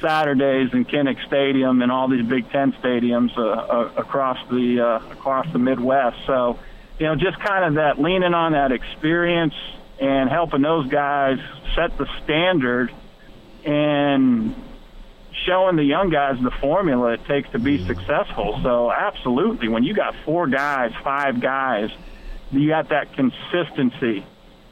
Saturdays 0.00 0.72
in 0.72 0.84
Kinnick 0.84 1.24
Stadium 1.26 1.82
and 1.82 1.92
all 1.92 2.08
these 2.08 2.26
Big 2.26 2.50
Ten 2.50 2.72
stadiums 2.72 3.36
uh, 3.36 3.42
uh, 3.42 3.92
across 3.96 4.38
the 4.48 4.80
uh, 4.80 5.12
across 5.12 5.50
the 5.52 5.58
Midwest. 5.58 6.18
So, 6.26 6.58
you 6.98 7.06
know, 7.06 7.16
just 7.16 7.38
kind 7.38 7.64
of 7.64 7.74
that 7.74 8.00
leaning 8.00 8.34
on 8.34 8.52
that 8.52 8.72
experience 8.72 9.54
and 10.00 10.30
helping 10.30 10.62
those 10.62 10.86
guys 10.88 11.38
set 11.74 11.96
the 11.98 12.06
standard 12.24 12.92
and 13.64 14.54
showing 15.46 15.76
the 15.76 15.84
young 15.84 16.10
guys 16.10 16.36
the 16.42 16.50
formula 16.50 17.12
it 17.12 17.24
takes 17.26 17.50
to 17.50 17.58
be 17.58 17.84
successful. 17.86 18.60
So 18.62 18.90
absolutely, 18.90 19.68
when 19.68 19.84
you 19.84 19.94
got 19.94 20.14
four 20.24 20.46
guys, 20.46 20.92
five 21.02 21.40
guys, 21.40 21.90
you 22.50 22.68
got 22.68 22.88
that 22.88 23.12
consistency. 23.14 24.24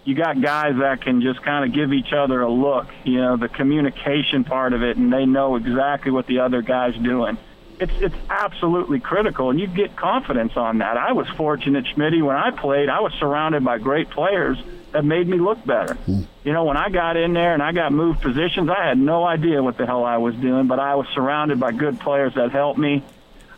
You 0.04 0.14
got 0.14 0.40
guys 0.40 0.76
that 0.78 1.02
can 1.02 1.20
just 1.20 1.42
kind 1.42 1.64
of 1.64 1.74
give 1.74 1.92
each 1.92 2.12
other 2.12 2.40
a 2.40 2.50
look, 2.50 2.86
you 3.04 3.16
know, 3.16 3.36
the 3.36 3.48
communication 3.48 4.44
part 4.44 4.72
of 4.72 4.82
it, 4.82 4.96
and 4.96 5.12
they 5.12 5.26
know 5.26 5.56
exactly 5.56 6.11
what 6.11 6.26
the 6.26 6.40
other 6.40 6.62
guy's 6.62 6.96
doing. 6.96 7.36
It's 7.78 7.92
it's 8.00 8.14
absolutely 8.28 9.00
critical, 9.00 9.50
and 9.50 9.61
you 9.61 9.66
get 9.66 9.96
confidence 9.96 10.56
on 10.56 10.78
that. 10.78 10.96
I 10.96 11.12
was 11.12 11.28
fortunate, 11.36 11.84
Schmitty, 11.84 12.22
when 12.22 12.36
I 12.36 12.50
played, 12.50 12.88
I 12.88 13.00
was 13.00 13.12
surrounded 13.20 13.64
by 13.64 13.78
great 13.78 14.11
players 14.11 14.59
that 14.93 15.05
made 15.05 15.28
me 15.28 15.39
look 15.39 15.64
better. 15.66 15.97
You 16.07 16.53
know, 16.53 16.64
when 16.64 16.76
I 16.76 16.89
got 16.89 17.16
in 17.16 17.32
there 17.34 17.53
and 17.55 17.62
I 17.62 17.72
got 17.72 17.93
moved 17.93 18.22
positions, 18.22 18.70
I 18.70 18.86
had 18.86 18.99
no 18.99 19.24
idea 19.24 19.62
what 19.62 19.76
the 19.76 19.86
hell 19.86 20.05
I 20.05 20.16
was 20.16 20.34
doing, 20.36 20.66
but 20.66 20.78
I 20.78 20.95
was 20.95 21.07
surrounded 21.14 21.61
by 21.61 21.72
good 21.72 22.01
players 22.01 22.34
that 22.34 22.53
helped 22.53 22.78
me 22.78 23.05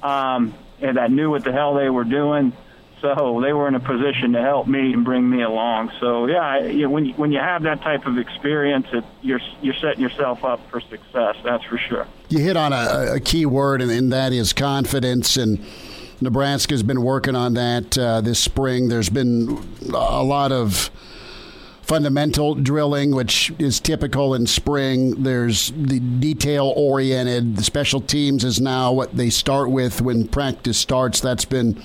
um, 0.03 0.55
and 0.81 0.97
that 0.97 1.11
knew 1.11 1.31
what 1.31 1.45
the 1.45 1.53
hell 1.53 1.75
they 1.75 1.91
were 1.91 2.05
doing. 2.05 2.53
So 3.01 3.41
they 3.43 3.55
were 3.55 3.67
in 3.67 3.75
a 3.75 3.81
position 3.81 4.35
to 4.35 4.43
help 4.43 4.67
me 4.67 4.93
and 4.93 5.05
bring 5.05 5.29
me 5.29 5.43
along. 5.43 5.91
So 6.01 6.27
yeah, 6.27 6.41
I, 6.41 6.67
you 6.67 6.83
know, 6.83 6.91
when 6.91 7.07
you, 7.07 7.15
when 7.15 7.33
you 7.33 7.39
have 7.39 7.63
that 7.63 7.81
type 7.81 8.07
of 8.07 8.19
experience, 8.19 8.89
it, 8.93 9.05
you're 9.23 9.41
you're 9.63 9.75
setting 9.75 10.03
yourself 10.03 10.45
up 10.45 10.61
for 10.71 10.83
success. 10.83 11.37
That's 11.43 11.65
for 11.65 11.79
sure. 11.79 12.07
You 12.29 12.41
hit 12.41 12.59
on 12.59 12.75
a, 12.75 13.15
a 13.15 13.21
key 13.21 13.47
word, 13.47 13.81
and, 13.81 13.91
and 13.91 14.13
that 14.13 14.35
is 14.35 14.53
confidence. 14.53 15.39
And 15.39 15.65
Nebraska's 16.21 16.83
been 16.83 17.03
working 17.03 17.35
on 17.35 17.55
that 17.55 17.97
uh, 17.97 18.21
this 18.21 18.39
spring. 18.39 18.89
There's 18.89 19.09
been 19.09 19.65
a 19.95 20.23
lot 20.23 20.53
of 20.53 20.91
fundamental 21.91 22.55
drilling, 22.55 23.11
which 23.11 23.53
is 23.59 23.81
typical 23.81 24.33
in 24.33 24.47
spring. 24.47 25.25
There's 25.25 25.73
the 25.73 25.99
detail 25.99 26.73
oriented. 26.77 27.57
The 27.57 27.65
special 27.65 28.01
teams 28.01 28.45
is 28.45 28.61
now 28.61 28.93
what 28.93 29.17
they 29.17 29.29
start 29.29 29.73
with 29.73 30.01
when 30.01 30.29
practice 30.29 30.79
starts. 30.79 31.19
That's 31.19 31.45
been 31.45 31.83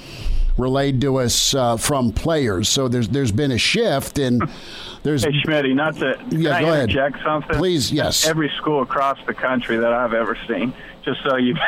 relayed 0.59 1.01
to 1.01 1.15
us 1.17 1.55
uh, 1.55 1.77
from 1.77 2.11
players. 2.11 2.69
So 2.69 2.87
there's 2.87 3.09
there's 3.09 3.31
been 3.31 3.51
a 3.51 3.57
shift, 3.57 4.19
and 4.19 4.43
there's 5.03 5.23
Hey 5.23 5.31
Schmitty, 5.43 5.73
not 5.73 5.95
to 5.95 6.23
Yeah, 6.29 6.61
go 6.61 6.71
ahead. 6.71 7.15
something? 7.23 7.57
Please, 7.57 7.91
yes. 7.91 8.27
Every 8.27 8.51
school 8.57 8.83
across 8.83 9.17
the 9.25 9.33
country 9.33 9.77
that 9.77 9.91
I've 9.91 10.13
ever 10.13 10.37
seen, 10.47 10.71
just 11.03 11.19
so 11.27 11.35
you. 11.37 11.55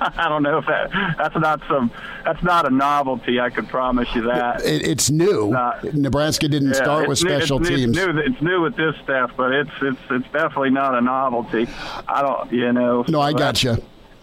I 0.16 0.28
don't 0.28 0.42
know 0.42 0.58
if 0.58 0.66
that 0.66 0.90
that's 1.18 1.36
not 1.36 1.60
some 1.68 1.90
that's 2.24 2.42
not 2.42 2.66
a 2.66 2.70
novelty. 2.70 3.40
I 3.40 3.50
could 3.50 3.68
promise 3.68 4.08
you 4.14 4.22
that. 4.22 4.62
it, 4.64 4.86
it's 4.86 5.10
new. 5.10 5.50
Not- 5.50 5.84
Nebraska 5.94 6.48
didn't 6.48 6.68
Yeah, 6.68 6.74
start 6.82 7.08
with 7.08 7.22
new- 7.22 7.30
special 7.30 7.60
it's 7.60 7.70
new, 7.70 7.76
teams. 7.76 7.96
It's 7.96 8.06
new, 8.06 8.18
it's 8.20 8.42
new 8.42 8.60
with 8.62 8.76
this 8.76 8.94
stuff, 9.02 9.32
but 9.36 9.52
it's 9.52 9.70
it's 9.82 9.98
it's 10.10 10.24
definitely 10.32 10.70
not 10.70 10.94
a 10.94 11.00
novelty. 11.00 11.66
I 12.08 12.22
don't, 12.22 12.52
you 12.52 12.72
know. 12.72 13.04
No, 13.08 13.20
I 13.20 13.32
got 13.32 13.62
you. 13.62 13.76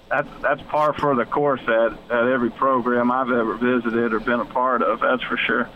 That's 0.10 0.28
that's 0.42 0.62
par 0.64 0.94
for 0.94 1.16
the 1.16 1.26
course 1.26 1.62
at 1.68 1.94
at 2.12 2.28
every 2.28 2.50
program 2.52 3.12
I've 3.12 3.32
ever 3.32 3.56
visited 3.56 4.14
or 4.14 4.20
been 4.20 4.40
a 4.42 4.46
part 4.46 4.82
of. 4.82 5.00
That's 5.00 5.24
for 5.24 5.38
sure. 5.38 5.70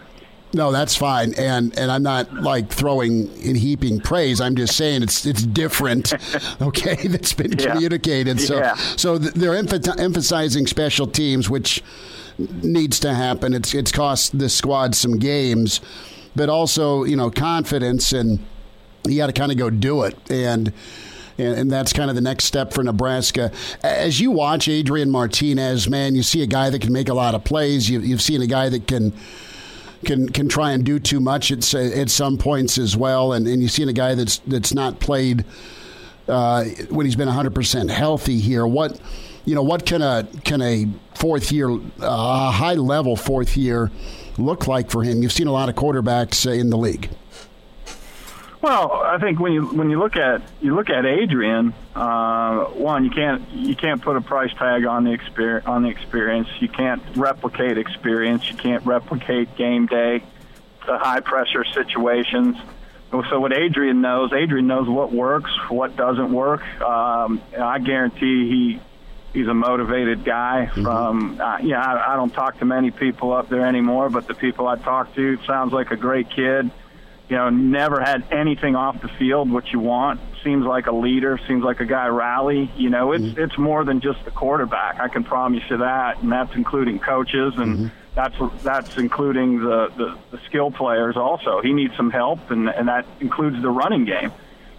No, 0.53 0.71
that's 0.71 0.95
fine, 0.95 1.33
and 1.33 1.77
and 1.77 1.91
I'm 1.91 2.03
not 2.03 2.33
like 2.33 2.69
throwing 2.71 3.27
in 3.41 3.55
heaping 3.55 3.99
praise. 3.99 4.39
I'm 4.39 4.55
just 4.55 4.77
saying 4.77 5.03
it's 5.03 5.25
it's 5.25 5.43
different. 5.43 6.13
Okay, 6.61 7.07
that's 7.07 7.33
been 7.33 7.51
Yeah. 7.59 7.73
communicated. 7.73 8.39
So 8.39 8.57
Yeah. 8.57 8.75
so 8.95 9.17
they're 9.17 9.61
emph- 9.61 9.99
emphasizing 9.99 10.65
special 10.67 11.07
teams, 11.07 11.49
which 11.49 11.83
needs 12.37 12.99
to 13.01 13.13
happen. 13.13 13.53
It's 13.53 13.73
it's 13.73 13.91
cost 13.91 14.37
the 14.39 14.47
squad 14.47 14.95
some 14.95 15.17
games, 15.19 15.81
but 16.35 16.47
also 16.49 17.03
you 17.03 17.17
know 17.17 17.29
confidence, 17.29 18.13
and 18.13 18.39
you 19.05 19.17
got 19.17 19.27
to 19.27 19.33
kind 19.33 19.51
of 19.51 19.57
go 19.57 19.69
do 19.69 20.03
it 20.03 20.15
and. 20.31 20.71
And, 21.37 21.53
and 21.59 21.69
that's 21.69 21.91
kind 21.91 22.09
of 22.09 22.15
the 22.15 22.21
next 22.21 22.45
step 22.45 22.71
for 22.71 22.81
Nebraska. 22.81 23.51
As 23.83 24.21
you 24.21 24.31
watch 24.31 24.69
Adrian 24.69 25.11
Martinez, 25.11 25.89
man, 25.89 26.15
you 26.15 26.23
see 26.23 26.41
a 26.43 26.47
guy 26.47 26.69
that 26.69 26.79
can 26.81 26.93
make 26.93 27.09
a 27.09 27.13
lot 27.13 27.35
of 27.35 27.43
plays. 27.43 27.89
You, 27.89 27.99
you've 27.99 28.21
seen 28.21 28.41
a 28.41 28.47
guy 28.47 28.69
that 28.69 28.87
can 28.87 29.11
can 30.05 30.29
can 30.29 30.47
try 30.47 30.71
and 30.71 30.83
do 30.83 30.99
too 30.99 31.19
much 31.19 31.51
at 31.51 31.73
at 31.73 32.09
some 32.09 32.37
points 32.37 32.77
as 32.77 32.95
well. 32.95 33.33
And 33.33 33.47
and 33.47 33.61
you've 33.61 33.71
seen 33.71 33.89
a 33.89 33.93
guy 33.93 34.15
that's 34.15 34.39
that's 34.47 34.73
not 34.73 34.99
played 34.99 35.45
uh, 36.27 36.63
when 36.89 37.05
he's 37.05 37.15
been 37.15 37.27
100 37.27 37.53
percent 37.53 37.91
healthy 37.91 38.39
here. 38.39 38.65
What 38.65 38.99
you 39.45 39.55
know? 39.55 39.63
What 39.63 39.85
can 39.85 40.01
a 40.01 40.27
can 40.43 40.61
a 40.61 40.87
fourth 41.15 41.51
year, 41.51 41.69
uh, 41.99 42.51
high 42.51 42.73
level 42.73 43.15
fourth 43.15 43.57
year 43.57 43.91
look 44.37 44.67
like 44.67 44.89
for 44.89 45.03
him? 45.03 45.21
You've 45.21 45.31
seen 45.31 45.47
a 45.47 45.53
lot 45.53 45.69
of 45.69 45.75
quarterbacks 45.75 46.45
uh, 46.47 46.51
in 46.51 46.69
the 46.69 46.77
league. 46.77 47.09
Well, 48.65 48.93
I 48.93 49.19
think 49.19 49.39
when 49.39 49.51
you 49.51 49.67
when 49.67 49.91
you 49.91 49.99
look 49.99 50.15
at 50.15 50.41
you 50.59 50.73
look 50.73 50.89
at 50.89 51.05
Adrian, 51.05 51.71
uh, 51.93 52.63
one 52.63 53.05
you 53.05 53.11
can't 53.11 53.47
you 53.51 53.75
can't 53.75 54.01
put 54.01 54.17
a 54.17 54.21
price 54.21 54.51
tag 54.55 54.85
on 54.85 55.03
the 55.03 55.11
experience 55.11 55.67
on 55.67 55.83
the 55.83 55.89
experience. 55.89 56.47
You 56.59 56.69
can't 56.69 57.03
replicate 57.15 57.77
experience. 57.77 58.49
You 58.49 58.57
can't 58.57 58.83
replicate 58.83 59.55
game 59.55 59.85
day, 59.85 60.23
the 60.87 60.97
high 60.97 61.19
pressure 61.19 61.63
situations. 61.63 62.57
So 63.29 63.39
what 63.39 63.55
Adrian 63.55 64.01
knows, 64.01 64.33
Adrian 64.33 64.65
knows 64.65 64.89
what 64.89 65.11
works, 65.11 65.51
what 65.69 65.95
doesn't 65.95 66.33
work. 66.33 66.65
Um, 66.81 67.43
I 67.55 67.77
guarantee 67.77 68.49
he 68.49 68.81
he's 69.31 69.47
a 69.47 69.53
motivated 69.53 70.25
guy. 70.25 70.65
From 70.65 71.39
uh, 71.39 71.59
yeah, 71.59 71.85
I, 71.85 72.13
I 72.13 72.15
don't 72.15 72.33
talk 72.33 72.57
to 72.57 72.65
many 72.65 72.89
people 72.89 73.31
up 73.31 73.47
there 73.47 73.67
anymore, 73.67 74.09
but 74.09 74.25
the 74.25 74.33
people 74.33 74.67
I 74.67 74.77
talk 74.77 75.13
to 75.13 75.37
sounds 75.45 75.71
like 75.71 75.91
a 75.91 75.95
great 75.95 76.31
kid. 76.31 76.71
You 77.29 77.37
know, 77.37 77.49
never 77.49 77.99
had 78.01 78.31
anything 78.31 78.75
off 78.75 79.01
the 79.01 79.07
field 79.07 79.51
what 79.51 79.71
you 79.73 79.79
want. 79.79 80.19
Seems 80.43 80.65
like 80.65 80.85
a 80.85 80.91
leader. 80.91 81.39
Seems 81.47 81.63
like 81.63 81.79
a 81.79 81.85
guy 81.85 82.07
rally. 82.07 82.71
You 82.77 82.89
know, 82.89 83.13
it's 83.13 83.23
it's 83.37 83.57
more 83.57 83.83
than 83.83 83.99
just 83.99 84.23
the 84.25 84.31
quarterback. 84.31 84.99
I 84.99 85.07
can 85.07 85.23
promise 85.23 85.63
you 85.69 85.77
that, 85.77 86.21
and 86.21 86.31
that's 86.31 86.53
including 86.55 86.99
coaches 86.99 87.53
and. 87.57 87.91
That's 88.15 88.37
that's 88.63 88.97
including 88.97 89.59
the, 89.59 89.91
the, 89.97 90.17
the 90.31 90.39
skill 90.45 90.71
players 90.71 91.17
also. 91.17 91.59
He 91.61 91.73
needs 91.73 91.97
some 91.97 92.09
help, 92.09 92.49
and, 92.49 92.69
and 92.69 92.87
that 92.87 93.05
includes 93.19 93.61
the 93.61 93.69
running 93.69 94.05
game. 94.05 94.31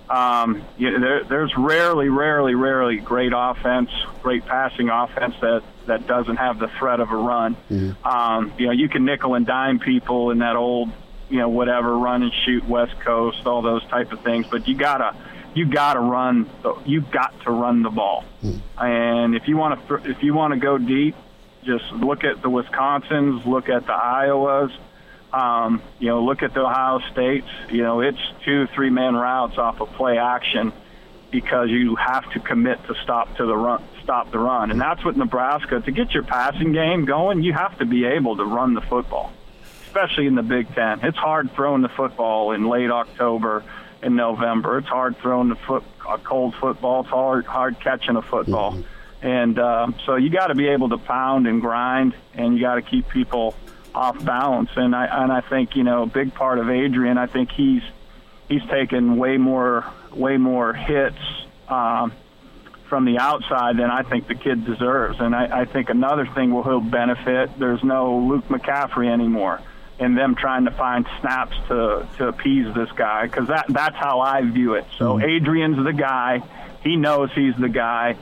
Um, 0.09 0.63
you 0.79 0.91
know, 0.91 1.01
there, 1.01 1.25
there's 1.25 1.55
rarely, 1.55 2.09
rarely, 2.09 2.55
rarely 2.55 2.97
great 2.97 3.33
offense, 3.37 3.91
great 4.23 4.47
passing 4.47 4.89
offense 4.89 5.35
that, 5.43 5.63
that 5.87 6.07
doesn't 6.07 6.37
have 6.37 6.59
the 6.59 6.69
threat 6.79 7.01
of 7.01 7.11
a 7.11 7.17
run. 7.17 7.57
Um, 8.05 8.53
you 8.57 8.67
know, 8.69 8.73
you 8.73 8.89
can 8.89 9.05
nickel 9.05 9.35
and 9.35 9.45
dime 9.45 9.81
people 9.81 10.31
in 10.31 10.39
that 10.39 10.57
old, 10.57 10.91
you 11.29 11.39
know, 11.39 11.49
whatever 11.49 11.97
run 11.97 12.23
and 12.23 12.33
shoot 12.45 12.67
West 12.69 12.99
Coast, 13.01 13.47
all 13.47 13.63
those 13.63 13.85
type 13.87 14.13
of 14.13 14.21
things. 14.21 14.47
But 14.51 14.69
you 14.69 14.77
gotta, 14.77 15.15
you 15.55 15.67
gotta 15.67 16.01
run. 16.01 16.49
You 16.85 17.01
got 17.01 17.39
to 17.43 17.51
run 17.51 17.83
the 17.83 17.91
ball. 17.91 18.25
And 18.79 19.35
if 19.35 19.49
you 19.49 19.57
want 19.57 19.87
to, 19.89 20.11
if 20.11 20.23
you 20.23 20.35
want 20.35 20.55
to 20.55 20.61
go 20.61 20.79
deep, 20.79 21.17
just 21.65 21.85
look 21.93 22.25
at 22.25 22.43
the 22.43 22.49
Wisconsins, 22.49 23.45
look 23.45 23.69
at 23.69 23.87
the 23.87 23.93
Iowas. 23.93 24.71
Um, 25.33 25.83
you 25.99 26.09
know, 26.09 26.23
look 26.23 26.43
at 26.43 26.55
the 26.55 26.61
Ohio 26.61 27.01
States. 27.13 27.49
You 27.71 27.83
know, 27.83 28.01
it's 28.01 28.21
two, 28.45 28.69
three 28.75 28.91
man 28.91 29.15
routes 29.15 29.59
off 29.59 29.81
of 29.81 29.91
play 29.95 30.19
action 30.19 30.73
because 31.31 31.69
you 31.69 31.97
have 31.97 32.31
to 32.33 32.41
commit 32.41 32.79
to 32.87 32.95
stop 33.03 33.37
to 33.37 33.45
the 33.45 33.57
run, 33.57 33.83
stop 34.03 34.31
the 34.31 34.39
run, 34.39 34.71
and 34.71 34.81
that's 34.81 35.05
what 35.05 35.17
Nebraska. 35.17 35.81
To 35.81 35.91
get 35.91 36.13
your 36.13 36.23
passing 36.23 36.73
game 36.73 37.05
going, 37.05 37.43
you 37.43 37.53
have 37.53 37.77
to 37.79 37.85
be 37.85 38.05
able 38.05 38.37
to 38.37 38.45
run 38.45 38.75
the 38.75 38.81
football, 38.81 39.33
especially 39.97 40.27
in 40.27 40.35
the 40.35 40.43
Big 40.43 40.73
Ten. 40.75 41.01
It's 41.03 41.17
hard 41.17 41.53
throwing 41.55 41.83
the 41.83 41.89
football 41.89 42.53
in 42.53 42.69
late 42.69 42.91
October 42.91 43.65
and 44.03 44.15
November. 44.15 44.79
It's 44.79 44.89
hard 44.89 45.17
throwing 45.19 45.49
the 45.49 45.57
foot, 45.57 45.85
a 46.09 46.19
cold 46.19 46.55
football. 46.61 47.01
It's 47.01 47.09
hard, 47.09 47.47
hard 47.47 47.81
catching 47.81 48.17
a 48.17 48.23
football. 48.23 48.79
And 49.23 49.59
uh, 49.59 49.89
so 50.05 50.17
you 50.17 50.29
got 50.29 50.49
to 50.49 50.55
be 50.55 50.69
able 50.69 50.91
to 50.91 50.99
pound 50.99 51.47
and 51.47 51.63
grind, 51.63 52.15
and 52.35 52.55
you 52.55 52.61
got 52.61 52.75
to 52.75 52.83
keep 52.83 53.09
people 53.09 53.55
off 53.95 54.23
balance. 54.23 54.69
And 54.77 54.95
I 54.95 55.07
and 55.07 55.33
I 55.33 55.41
think 55.41 55.75
you 55.75 55.83
know 55.83 56.03
a 56.03 56.07
big 56.07 56.35
part 56.35 56.59
of 56.59 56.69
Adrian. 56.69 57.17
I 57.17 57.27
think 57.27 57.51
he's 57.51 57.83
he's 58.49 58.65
taken 58.67 59.17
way 59.17 59.39
more 59.39 59.87
way 60.13 60.37
more 60.37 60.75
hits 60.75 61.19
um, 61.69 62.13
from 62.91 63.07
the 63.07 63.19
outside 63.19 63.79
than 63.79 63.91
I 63.91 64.03
think 64.03 64.29
the 64.29 64.35
kid 64.35 64.67
deserves. 64.67 65.19
And 65.21 65.35
I, 65.35 65.63
I 65.63 65.65
think 65.65 65.89
another 65.89 66.27
thing 66.27 66.53
will 66.53 66.63
he'll 66.63 66.81
benefit. 66.81 67.59
There's 67.59 67.83
no 67.83 68.19
Luke 68.19 68.47
McCaffrey 68.49 69.11
anymore. 69.11 69.63
And 69.99 70.17
them 70.17 70.35
trying 70.35 70.67
to 70.67 70.71
find 70.71 71.07
snaps 71.21 71.57
to, 71.69 72.07
to 72.19 72.29
appease 72.29 72.75
this 72.75 72.93
guy 72.93 73.27
because 73.27 73.49
that 73.49 73.65
that's 73.71 73.97
how 73.97 74.21
I 74.21 74.43
view 74.43 74.75
it. 74.75 74.85
So 74.99 75.15
mm-hmm. 75.15 75.25
Adrian's 75.25 75.83
the 75.83 75.95
guy. 75.95 76.43
He 76.83 76.97
knows 76.97 77.31
he's 77.35 77.57
the 77.57 77.71
guy 77.71 78.17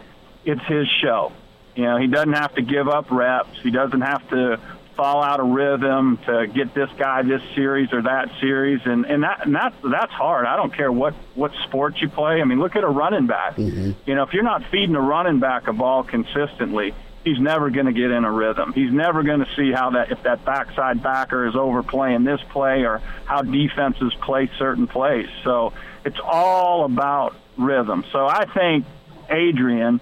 it's 0.44 0.64
his 0.66 0.86
show. 1.02 1.32
You 1.74 1.84
know, 1.84 1.96
he 1.96 2.06
doesn't 2.06 2.32
have 2.32 2.55
to 2.55 2.62
give 2.62 2.88
up 2.88 3.10
reps. 3.10 3.59
He 3.62 3.70
doesn't 3.70 4.01
have 4.01 4.28
to 4.30 4.60
fall 4.96 5.24
out 5.24 5.40
of 5.40 5.48
rhythm 5.48 6.18
to 6.24 6.46
get 6.46 6.72
this 6.72 6.88
guy 6.96 7.22
this 7.22 7.42
series 7.56 7.92
or 7.92 8.02
that 8.02 8.30
series, 8.40 8.80
and 8.84 9.05
and 9.06 9.24
that 9.24 9.44
and 9.44 9.55
that's 9.55 9.74
that's 9.82 10.12
hard. 10.12 10.46
I 10.46 10.56
don't 10.56 10.72
care 10.72 10.92
what 10.92 11.14
what 11.34 11.52
sport 11.64 11.96
you 12.01 12.09
play. 12.09 12.40
I 12.40 12.44
mean, 12.44 12.60
look 12.60 12.76
at 12.76 12.84
a 12.84 12.88
running 12.88 13.26
back. 13.26 13.56
Mm-hmm. 13.56 13.92
You 14.06 14.14
know, 14.14 14.22
if 14.22 14.32
you're 14.32 14.44
not 14.44 14.64
feeding 14.70 14.94
a 14.94 15.01
running 15.01 15.40
back 15.40 15.66
a 15.66 15.72
ball 15.72 16.05
consistently, 16.05 16.94
he's 17.24 17.40
never 17.40 17.70
going 17.70 17.86
to 17.86 17.92
get 17.92 18.10
in 18.10 18.24
a 18.24 18.30
rhythm. 18.30 18.72
He's 18.72 18.92
never 18.92 19.22
going 19.22 19.40
to 19.40 19.48
see 19.56 19.72
how 19.72 19.90
that 19.90 20.12
if 20.12 20.22
that 20.22 20.44
backside 20.44 21.02
backer 21.02 21.46
is 21.46 21.56
overplaying 21.56 22.24
this 22.24 22.40
play 22.51 22.84
or 22.84 22.98
how 23.24 23.42
defenses 23.42 24.14
play 24.22 24.51
certain 24.59 24.86
plays. 24.86 25.28
So 25.42 25.72
it's 26.05 26.20
all 26.22 26.84
about 26.84 27.34
rhythm. 27.56 28.05
So 28.12 28.26
I 28.26 28.44
think 28.46 28.86
Adrian 29.30 30.01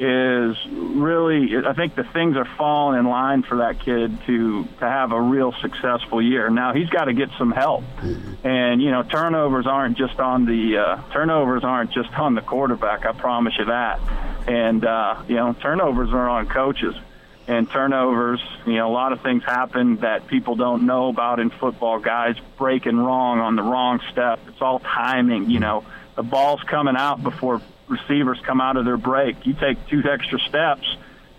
is 0.00 0.56
really 0.70 1.56
I 1.56 1.72
think 1.72 1.96
the 1.96 2.04
things 2.04 2.36
are 2.36 2.44
falling 2.56 3.00
in 3.00 3.06
line 3.06 3.42
for 3.42 3.58
that 3.58 3.80
kid 3.80 4.16
to 4.26 4.64
to 4.64 4.88
have 4.88 5.10
a 5.10 5.20
real 5.20 5.52
successful 5.60 6.22
year. 6.22 6.50
Now 6.50 6.72
he's 6.72 6.88
got 6.88 7.06
to 7.06 7.12
get 7.12 7.30
some 7.36 7.50
help, 7.50 7.82
and 8.44 8.80
you 8.80 8.90
know 8.90 9.02
turnovers 9.02 9.66
aren't 9.66 9.98
just 9.98 10.20
on 10.20 10.46
the 10.46 10.78
uh, 10.78 11.12
turnovers 11.12 11.64
aren't 11.64 11.90
just 11.90 12.12
on 12.12 12.34
the 12.34 12.42
quarterback. 12.42 13.06
I 13.06 13.12
promise 13.12 13.54
you 13.58 13.64
that, 13.66 14.00
and 14.46 14.84
uh, 14.84 15.22
you 15.26 15.36
know 15.36 15.52
turnovers 15.54 16.10
are 16.10 16.28
on 16.28 16.46
coaches. 16.46 16.94
And 17.48 17.70
turnovers, 17.70 18.42
you 18.66 18.74
know, 18.74 18.90
a 18.90 18.92
lot 18.92 19.14
of 19.14 19.22
things 19.22 19.42
happen 19.42 19.96
that 20.00 20.26
people 20.26 20.54
don't 20.54 20.84
know 20.84 21.08
about 21.08 21.40
in 21.40 21.48
football. 21.48 21.98
Guys 21.98 22.36
breaking 22.58 22.98
wrong 22.98 23.40
on 23.40 23.56
the 23.56 23.62
wrong 23.62 24.00
step. 24.12 24.38
It's 24.48 24.60
all 24.60 24.80
timing. 24.80 25.48
You 25.48 25.58
know, 25.58 25.84
the 26.14 26.22
ball's 26.22 26.62
coming 26.64 26.94
out 26.94 27.22
before 27.22 27.62
receivers 27.88 28.38
come 28.44 28.60
out 28.60 28.76
of 28.76 28.84
their 28.84 28.96
break. 28.96 29.46
You 29.46 29.54
take 29.54 29.86
two 29.88 30.02
extra 30.10 30.38
steps, 30.40 30.86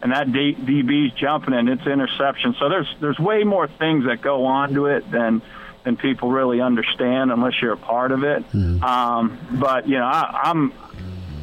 and 0.02 0.12
that 0.12 0.32
D- 0.32 0.56
DB's 0.56 1.14
jumping 1.14 1.54
and 1.54 1.70
it's 1.70 1.86
interception. 1.86 2.56
So 2.60 2.70
there's 2.70 2.94
there's 3.00 3.20
way 3.20 3.44
more 3.44 3.68
things 3.68 4.06
that 4.06 4.22
go 4.22 4.46
on 4.46 4.74
to 4.74 4.88
it 4.88 5.10
than 5.12 5.42
than 5.84 5.98
people 5.98 6.30
really 6.32 6.62
understand 6.62 7.32
unless 7.32 7.62
you're 7.62 7.74
a 7.74 7.78
part 7.78 8.12
of 8.12 8.24
it. 8.24 8.44
Um, 8.84 9.38
but 9.54 9.88
you 9.88 9.98
know, 9.98 10.06
I, 10.06 10.42
I'm 10.44 10.74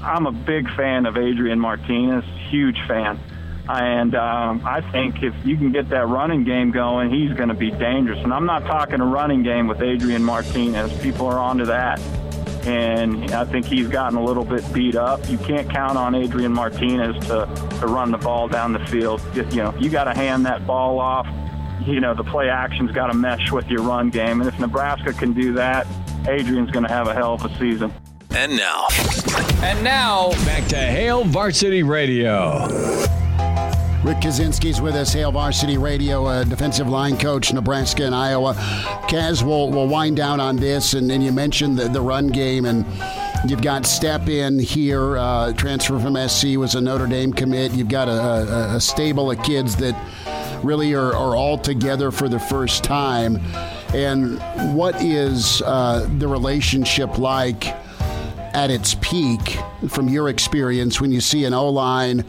I'm 0.02 0.26
a 0.26 0.32
big 0.32 0.68
fan 0.74 1.06
of 1.06 1.16
Adrian 1.16 1.58
Martinez, 1.58 2.24
huge 2.50 2.78
fan. 2.86 3.18
And 3.68 4.14
um, 4.14 4.62
I 4.64 4.80
think 4.92 5.24
if 5.24 5.34
you 5.44 5.56
can 5.56 5.72
get 5.72 5.88
that 5.88 6.06
running 6.06 6.44
game 6.44 6.70
going, 6.70 7.10
he's 7.10 7.32
going 7.36 7.48
to 7.48 7.54
be 7.54 7.72
dangerous. 7.72 8.20
And 8.22 8.32
I'm 8.32 8.46
not 8.46 8.62
talking 8.62 9.00
a 9.00 9.04
running 9.04 9.42
game 9.42 9.66
with 9.66 9.82
Adrian 9.82 10.22
Martinez. 10.22 10.96
People 11.00 11.26
are 11.26 11.40
onto 11.40 11.64
that 11.64 12.00
and 12.66 13.30
I 13.32 13.44
think 13.44 13.64
he's 13.64 13.88
gotten 13.88 14.18
a 14.18 14.24
little 14.24 14.44
bit 14.44 14.64
beat 14.72 14.96
up. 14.96 15.28
You 15.28 15.38
can't 15.38 15.70
count 15.70 15.96
on 15.96 16.14
Adrian 16.14 16.52
Martinez 16.52 17.16
to, 17.26 17.46
to 17.80 17.86
run 17.86 18.10
the 18.10 18.18
ball 18.18 18.48
down 18.48 18.72
the 18.72 18.84
field. 18.86 19.22
You 19.34 19.44
know, 19.62 19.74
you 19.78 19.88
got 19.88 20.04
to 20.04 20.14
hand 20.14 20.44
that 20.46 20.66
ball 20.66 20.98
off. 20.98 21.26
You 21.86 22.00
know, 22.00 22.14
the 22.14 22.24
play 22.24 22.48
action's 22.48 22.90
got 22.90 23.06
to 23.06 23.14
mesh 23.14 23.52
with 23.52 23.68
your 23.68 23.82
run 23.82 24.10
game, 24.10 24.40
and 24.40 24.48
if 24.48 24.58
Nebraska 24.58 25.12
can 25.12 25.32
do 25.32 25.52
that, 25.54 25.86
Adrian's 26.26 26.72
going 26.72 26.84
to 26.84 26.92
have 26.92 27.06
a 27.06 27.14
hell 27.14 27.34
of 27.34 27.44
a 27.44 27.58
season. 27.58 27.92
And 28.30 28.56
now. 28.56 28.88
And 29.62 29.82
now, 29.84 30.30
back 30.44 30.66
to 30.68 30.76
Hail 30.76 31.22
Varsity 31.24 31.84
Radio. 31.84 32.66
Rick 34.06 34.18
Kaczenski's 34.18 34.80
with 34.80 34.94
us, 34.94 35.12
Hail 35.12 35.32
Varsity 35.32 35.78
Radio, 35.78 36.26
uh, 36.26 36.44
defensive 36.44 36.88
line 36.88 37.18
coach, 37.18 37.52
Nebraska 37.52 38.04
and 38.04 38.14
Iowa. 38.14 38.54
Kaz, 39.08 39.42
we'll, 39.42 39.68
we'll 39.68 39.88
wind 39.88 40.16
down 40.16 40.38
on 40.38 40.54
this, 40.54 40.94
and, 40.94 41.10
and 41.10 41.24
you 41.24 41.32
mentioned 41.32 41.76
the, 41.76 41.88
the 41.88 42.00
run 42.00 42.28
game, 42.28 42.66
and 42.66 42.86
you've 43.50 43.62
got 43.62 43.82
Stepp 43.82 44.28
in 44.28 44.60
here, 44.60 45.18
uh, 45.18 45.52
transfer 45.54 45.98
from 45.98 46.16
SC, 46.28 46.56
was 46.56 46.76
a 46.76 46.80
Notre 46.80 47.08
Dame 47.08 47.32
commit. 47.32 47.72
You've 47.72 47.88
got 47.88 48.06
a, 48.06 48.12
a, 48.12 48.76
a 48.76 48.80
stable 48.80 49.32
of 49.32 49.42
kids 49.42 49.74
that 49.78 49.96
really 50.62 50.94
are, 50.94 51.12
are 51.12 51.34
all 51.34 51.58
together 51.58 52.12
for 52.12 52.28
the 52.28 52.38
first 52.38 52.84
time. 52.84 53.38
And 53.92 54.38
what 54.76 55.02
is 55.02 55.62
uh, 55.62 56.08
the 56.18 56.28
relationship 56.28 57.18
like 57.18 57.66
at 58.54 58.70
its 58.70 58.94
peak 58.94 59.58
from 59.88 60.08
your 60.08 60.28
experience 60.28 61.00
when 61.00 61.10
you 61.10 61.20
see 61.20 61.44
an 61.44 61.54
O 61.54 61.68
line? 61.70 62.24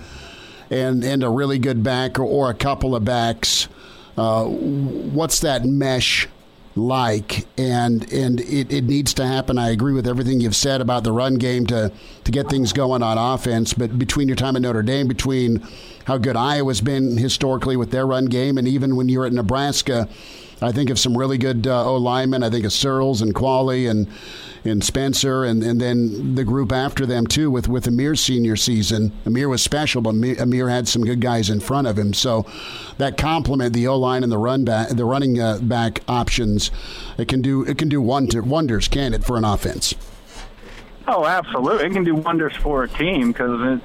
And 0.69 1.03
and 1.03 1.23
a 1.23 1.29
really 1.29 1.59
good 1.59 1.83
back 1.83 2.19
or, 2.19 2.23
or 2.23 2.49
a 2.49 2.53
couple 2.53 2.95
of 2.95 3.05
backs. 3.05 3.67
Uh, 4.17 4.45
what's 4.45 5.39
that 5.41 5.65
mesh 5.65 6.27
like? 6.75 7.45
And 7.57 8.11
and 8.11 8.39
it, 8.41 8.71
it 8.71 8.83
needs 8.85 9.13
to 9.15 9.25
happen. 9.25 9.57
I 9.57 9.69
agree 9.69 9.93
with 9.93 10.07
everything 10.07 10.39
you've 10.39 10.55
said 10.55 10.81
about 10.81 11.03
the 11.03 11.11
run 11.11 11.35
game 11.35 11.65
to 11.67 11.91
to 12.23 12.31
get 12.31 12.49
things 12.49 12.73
going 12.73 13.03
on 13.03 13.17
offense. 13.17 13.73
But 13.73 13.97
between 13.97 14.27
your 14.27 14.35
time 14.35 14.55
at 14.55 14.61
Notre 14.61 14.83
Dame, 14.83 15.07
between 15.07 15.65
how 16.05 16.17
good 16.17 16.35
Iowa's 16.35 16.81
been 16.81 17.17
historically 17.17 17.77
with 17.77 17.91
their 17.91 18.07
run 18.07 18.25
game, 18.25 18.57
and 18.57 18.67
even 18.67 18.95
when 18.95 19.09
you're 19.09 19.25
at 19.25 19.33
Nebraska. 19.33 20.07
I 20.61 20.71
think 20.71 20.89
of 20.89 20.97
some 20.97 21.17
really 21.17 21.37
good 21.37 21.67
uh, 21.67 21.85
O 21.85 21.95
linemen. 21.97 22.43
I 22.43 22.49
think 22.49 22.65
of 22.65 22.71
Sirles 22.71 23.21
and 23.21 23.33
Qvale 23.33 23.89
and 23.89 24.07
and 24.65 24.83
Spencer, 24.83 25.45
and, 25.45 25.63
and 25.63 25.79
then 25.79 26.35
the 26.35 26.43
group 26.43 26.71
after 26.71 27.05
them 27.05 27.25
too 27.27 27.49
with 27.49 27.67
with 27.67 27.87
Ameer's 27.87 28.19
senior 28.19 28.55
season. 28.55 29.11
Ameer 29.25 29.49
was 29.49 29.61
special, 29.61 30.01
but 30.01 30.15
Ameer, 30.15 30.69
had 30.69 30.87
some 30.87 31.03
good 31.03 31.21
guys 31.21 31.49
in 31.49 31.59
front 31.59 31.87
of 31.87 31.97
him. 31.97 32.13
So 32.13 32.45
that 32.97 33.17
complement 33.17 33.73
the 33.73 33.87
O 33.87 33.97
line 33.97 34.23
and 34.23 34.31
the 34.31 34.37
run 34.37 34.65
back, 34.65 34.89
the 34.89 35.05
running 35.05 35.39
uh, 35.39 35.59
back 35.61 36.01
options, 36.07 36.71
it 37.17 37.27
can 37.27 37.41
do 37.41 37.63
it 37.63 37.77
can 37.77 37.89
do 37.89 38.01
wonder, 38.01 38.41
wonders, 38.41 38.87
can 38.87 39.13
it, 39.13 39.23
for 39.23 39.37
an 39.37 39.45
offense? 39.45 39.93
Oh, 41.07 41.25
absolutely. 41.25 41.85
It 41.85 41.93
can 41.93 42.03
do 42.03 42.15
wonders 42.15 42.55
for 42.55 42.83
a 42.83 42.89
team 42.89 43.31
because 43.31 43.79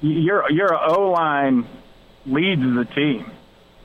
your 0.00 0.50
your 0.50 0.74
O 0.82 1.10
line 1.10 1.66
leads 2.26 2.62
the 2.62 2.84
team. 2.84 3.30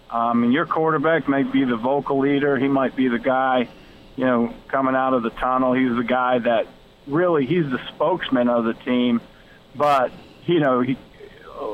Um, 0.10 0.44
and 0.44 0.54
your 0.54 0.66
quarterback 0.66 1.28
might 1.28 1.52
be 1.52 1.64
the 1.66 1.76
vocal 1.76 2.20
leader. 2.20 2.58
He 2.58 2.68
might 2.68 2.96
be 2.96 3.08
the 3.08 3.20
guy, 3.20 3.68
you 4.16 4.26
know, 4.26 4.54
coming 4.68 4.96
out 4.96 5.14
of 5.14 5.24
the 5.24 5.30
tunnel. 5.30 5.74
He's 5.74 5.96
the 5.96 6.04
guy 6.04 6.40
that 6.40 6.68
really 7.08 7.46
he's 7.46 7.70
the 7.70 7.80
spokesman 7.90 8.50
of 8.50 8.66
the 8.66 8.74
team. 8.74 9.22
But 9.76 10.12
you 10.46 10.60
know, 10.60 10.82
he, 10.82 10.98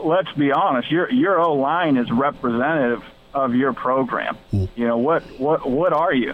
let's 0.04 0.32
be 0.34 0.52
honest, 0.52 0.92
your 0.92 1.12
your 1.12 1.40
O 1.40 1.54
line 1.54 1.98
is 1.98 2.12
representative 2.12 3.04
of 3.34 3.56
your 3.56 3.74
program. 3.74 4.38
You 4.52 4.88
know 4.88 4.98
what 4.98 5.24
what 5.40 5.70
what 5.70 5.94
are 5.94 6.14
you? 6.14 6.34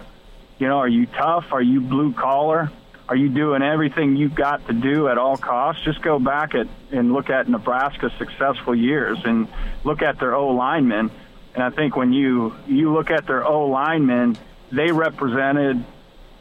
You 0.58 0.68
know, 0.68 0.78
are 0.78 0.88
you 0.88 1.06
tough? 1.06 1.52
Are 1.52 1.62
you 1.62 1.80
blue 1.80 2.12
collar? 2.12 2.70
Are 3.08 3.16
you 3.16 3.28
doing 3.28 3.60
everything 3.62 4.16
you've 4.16 4.36
got 4.36 4.68
to 4.68 4.72
do 4.72 5.08
at 5.08 5.18
all 5.18 5.36
costs? 5.36 5.82
Just 5.82 6.00
go 6.00 6.20
back 6.20 6.54
at, 6.54 6.68
and 6.92 7.12
look 7.12 7.28
at 7.28 7.48
Nebraska's 7.48 8.12
successful 8.18 8.72
years 8.72 9.18
and 9.24 9.48
look 9.82 10.00
at 10.00 10.20
their 10.20 10.34
O 10.36 10.50
linemen. 10.50 11.10
And 11.54 11.62
I 11.62 11.70
think 11.70 11.96
when 11.96 12.12
you 12.12 12.54
you 12.66 12.92
look 12.92 13.10
at 13.10 13.26
their 13.26 13.44
O 13.44 13.66
linemen, 13.66 14.38
they 14.70 14.92
represented 14.92 15.84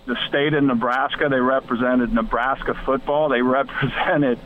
the 0.06 0.18
state 0.27 0.53
of 0.53 0.64
Nebraska. 0.64 1.30
They 1.30 1.40
represented 1.40 2.14
Nebraska 2.14 2.73
football. 2.86 3.30
They 3.30 3.41
represented, 3.60 4.40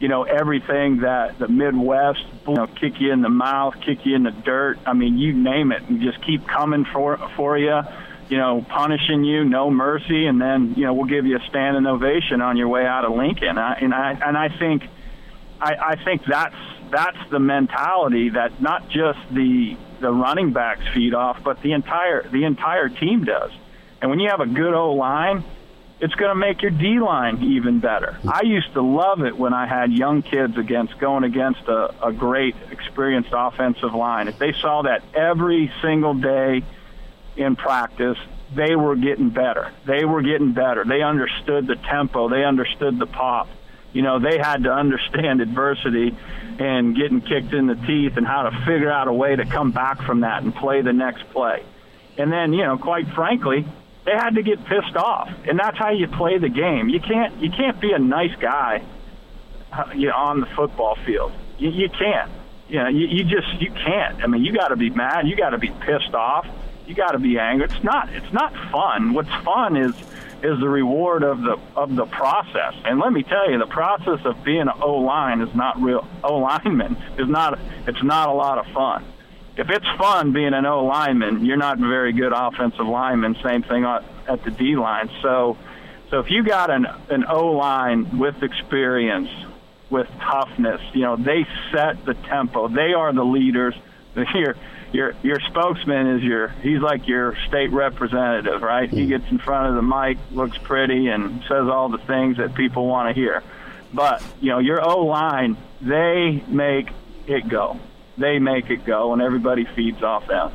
you 0.00 0.08
know, 0.08 0.24
everything 0.24 1.00
that 1.00 1.38
the 1.38 1.48
Midwest, 1.48 2.24
you 2.46 2.54
know, 2.54 2.66
kick 2.66 3.00
you 3.00 3.12
in 3.12 3.22
the 3.22 3.28
mouth, 3.28 3.74
kick 3.80 4.04
you 4.04 4.16
in 4.16 4.24
the 4.24 4.30
dirt. 4.30 4.78
I 4.86 4.92
mean, 4.92 5.18
you 5.18 5.32
name 5.32 5.72
it, 5.72 5.82
and 5.82 6.00
just 6.00 6.20
keep 6.24 6.46
coming 6.46 6.84
for 6.84 7.18
for 7.36 7.56
you. 7.56 7.80
You 8.28 8.36
know, 8.36 8.60
punishing 8.68 9.24
you, 9.24 9.44
no 9.44 9.70
mercy, 9.70 10.26
and 10.26 10.38
then 10.38 10.74
you 10.76 10.84
know 10.84 10.92
we'll 10.92 11.06
give 11.06 11.24
you 11.24 11.38
a 11.38 11.46
standing 11.48 11.86
ovation 11.86 12.42
on 12.42 12.58
your 12.58 12.68
way 12.68 12.84
out 12.84 13.06
of 13.06 13.12
Lincoln. 13.12 13.56
I, 13.56 13.74
and 13.76 13.94
I 13.94 14.12
and 14.12 14.36
I 14.36 14.50
think, 14.50 14.82
I, 15.60 15.74
I 15.76 16.04
think 16.04 16.24
that's 16.26 16.56
that's 16.90 17.30
the 17.30 17.38
mentality 17.38 18.30
that 18.30 18.60
not 18.60 18.90
just 18.90 19.18
the 19.30 19.78
the 20.00 20.10
running 20.10 20.52
backs 20.52 20.82
feed 20.94 21.14
off, 21.14 21.42
but 21.42 21.62
the 21.62 21.72
entire 21.72 22.28
the 22.28 22.44
entire 22.44 22.88
team 22.88 23.24
does. 23.24 23.50
And 24.00 24.10
when 24.10 24.20
you 24.20 24.28
have 24.28 24.40
a 24.40 24.46
good 24.46 24.74
O 24.74 24.92
line, 24.92 25.44
it's 26.00 26.14
going 26.14 26.30
to 26.30 26.34
make 26.34 26.62
your 26.62 26.70
D 26.70 27.00
line 27.00 27.42
even 27.42 27.80
better. 27.80 28.16
I 28.26 28.42
used 28.42 28.72
to 28.74 28.82
love 28.82 29.22
it 29.22 29.36
when 29.36 29.52
I 29.52 29.66
had 29.66 29.92
young 29.92 30.22
kids 30.22 30.56
against 30.56 30.98
going 30.98 31.24
against 31.24 31.62
a, 31.62 32.06
a 32.06 32.12
great 32.12 32.54
experienced 32.70 33.30
offensive 33.32 33.94
line. 33.94 34.28
If 34.28 34.38
they 34.38 34.52
saw 34.52 34.82
that 34.82 35.02
every 35.14 35.72
single 35.82 36.14
day 36.14 36.62
in 37.36 37.56
practice, 37.56 38.18
they 38.54 38.76
were 38.76 38.96
getting 38.96 39.30
better. 39.30 39.72
They 39.86 40.04
were 40.04 40.22
getting 40.22 40.52
better. 40.52 40.84
They 40.84 41.02
understood 41.02 41.66
the 41.66 41.76
tempo. 41.76 42.28
They 42.28 42.44
understood 42.44 42.98
the 42.98 43.06
pop. 43.06 43.48
You 43.92 44.02
know, 44.02 44.18
they 44.18 44.38
had 44.38 44.64
to 44.64 44.72
understand 44.72 45.40
adversity 45.48 46.16
and 46.58 46.96
getting 46.96 47.20
kicked 47.20 47.52
in 47.52 47.66
the 47.66 47.74
teeth 47.74 48.16
and 48.16 48.26
how 48.26 48.42
to 48.42 48.64
figure 48.66 48.90
out 48.90 49.08
a 49.08 49.12
way 49.12 49.36
to 49.36 49.44
come 49.44 49.70
back 49.70 50.02
from 50.02 50.20
that 50.20 50.42
and 50.42 50.54
play 50.54 50.82
the 50.82 50.92
next 50.92 51.28
play. 51.30 51.64
And 52.16 52.32
then, 52.32 52.52
you 52.52 52.64
know, 52.64 52.76
quite 52.78 53.08
frankly, 53.14 53.64
they 54.04 54.12
had 54.12 54.34
to 54.36 54.42
get 54.42 54.64
pissed 54.64 54.96
off, 54.96 55.28
and 55.46 55.58
that's 55.58 55.76
how 55.76 55.90
you 55.90 56.08
play 56.08 56.38
the 56.38 56.48
game. 56.48 56.88
You 56.88 56.98
can't 56.98 57.42
you 57.42 57.50
can't 57.50 57.78
be 57.78 57.92
a 57.92 57.98
nice 57.98 58.34
guy 58.40 58.82
uh, 59.70 59.84
you 59.94 60.08
know, 60.08 60.14
on 60.14 60.40
the 60.40 60.46
football 60.46 60.96
field. 61.04 61.32
You, 61.58 61.70
you 61.70 61.88
can't. 61.90 62.30
You 62.68 62.82
know, 62.82 62.88
you, 62.88 63.06
you 63.06 63.24
just 63.24 63.60
you 63.60 63.70
can't. 63.70 64.22
I 64.22 64.26
mean, 64.26 64.44
you 64.44 64.52
got 64.52 64.68
to 64.68 64.76
be 64.76 64.90
mad. 64.90 65.26
You 65.26 65.36
got 65.36 65.50
to 65.50 65.58
be 65.58 65.68
pissed 65.68 66.14
off. 66.14 66.46
You 66.86 66.94
got 66.94 67.12
to 67.12 67.18
be 67.18 67.38
angry. 67.38 67.66
It's 67.66 67.84
not 67.84 68.08
it's 68.10 68.32
not 68.32 68.52
fun. 68.72 69.12
What's 69.12 69.32
fun 69.44 69.76
is 69.76 69.94
is 70.42 70.58
the 70.60 70.68
reward 70.68 71.22
of 71.22 71.40
the 71.40 71.58
of 71.74 71.94
the 71.94 72.06
process. 72.06 72.74
And 72.84 73.00
let 73.00 73.12
me 73.12 73.22
tell 73.22 73.50
you, 73.50 73.58
the 73.58 73.66
process 73.66 74.20
of 74.24 74.44
being 74.44 74.62
an 74.62 74.70
O 74.80 74.96
line 74.96 75.40
is 75.40 75.54
not 75.54 75.80
real. 75.80 76.06
O 76.22 76.38
lineman 76.38 76.96
is 77.18 77.28
not. 77.28 77.58
It's 77.86 78.02
not 78.02 78.28
a 78.28 78.32
lot 78.32 78.58
of 78.58 78.66
fun 78.72 79.04
if 79.58 79.68
it's 79.70 79.86
fun 79.98 80.32
being 80.32 80.54
an 80.54 80.64
O 80.64 80.84
lineman, 80.84 81.44
you're 81.44 81.56
not 81.56 81.78
a 81.78 81.88
very 81.88 82.12
good 82.12 82.32
offensive 82.32 82.86
lineman. 82.86 83.36
Same 83.42 83.64
thing 83.64 83.84
at 83.84 84.44
the 84.44 84.52
D 84.52 84.76
line. 84.76 85.10
So, 85.20 85.58
so 86.10 86.20
if 86.20 86.30
you 86.30 86.44
got 86.44 86.70
an 86.70 86.86
an 87.10 87.24
O 87.28 87.48
line 87.48 88.18
with 88.18 88.42
experience, 88.44 89.28
with 89.90 90.06
toughness, 90.20 90.80
you 90.94 91.02
know 91.02 91.16
they 91.16 91.44
set 91.72 92.04
the 92.06 92.14
tempo. 92.14 92.68
They 92.68 92.94
are 92.94 93.12
the 93.12 93.24
leaders. 93.24 93.74
Your 94.34 94.54
your 94.92 95.14
your 95.22 95.40
spokesman 95.40 96.16
is 96.16 96.22
your 96.22 96.48
he's 96.48 96.80
like 96.80 97.06
your 97.06 97.36
state 97.46 97.70
representative, 97.70 98.62
right? 98.62 98.88
He 98.88 99.06
gets 99.06 99.30
in 99.30 99.38
front 99.38 99.68
of 99.68 99.74
the 99.74 99.82
mic, 99.82 100.18
looks 100.30 100.58
pretty, 100.58 101.08
and 101.08 101.42
says 101.42 101.68
all 101.68 101.88
the 101.88 101.98
things 101.98 102.38
that 102.38 102.54
people 102.54 102.86
want 102.86 103.08
to 103.08 103.20
hear. 103.20 103.42
But 103.92 104.22
you 104.40 104.50
know 104.50 104.58
your 104.58 104.86
O 104.86 105.04
line, 105.06 105.56
they 105.80 106.42
make 106.48 106.90
it 107.26 107.48
go 107.48 107.78
they 108.18 108.38
make 108.38 108.68
it 108.70 108.84
go, 108.84 109.12
and 109.12 109.22
everybody 109.22 109.64
feeds 109.64 110.02
off 110.02 110.26
that. 110.26 110.52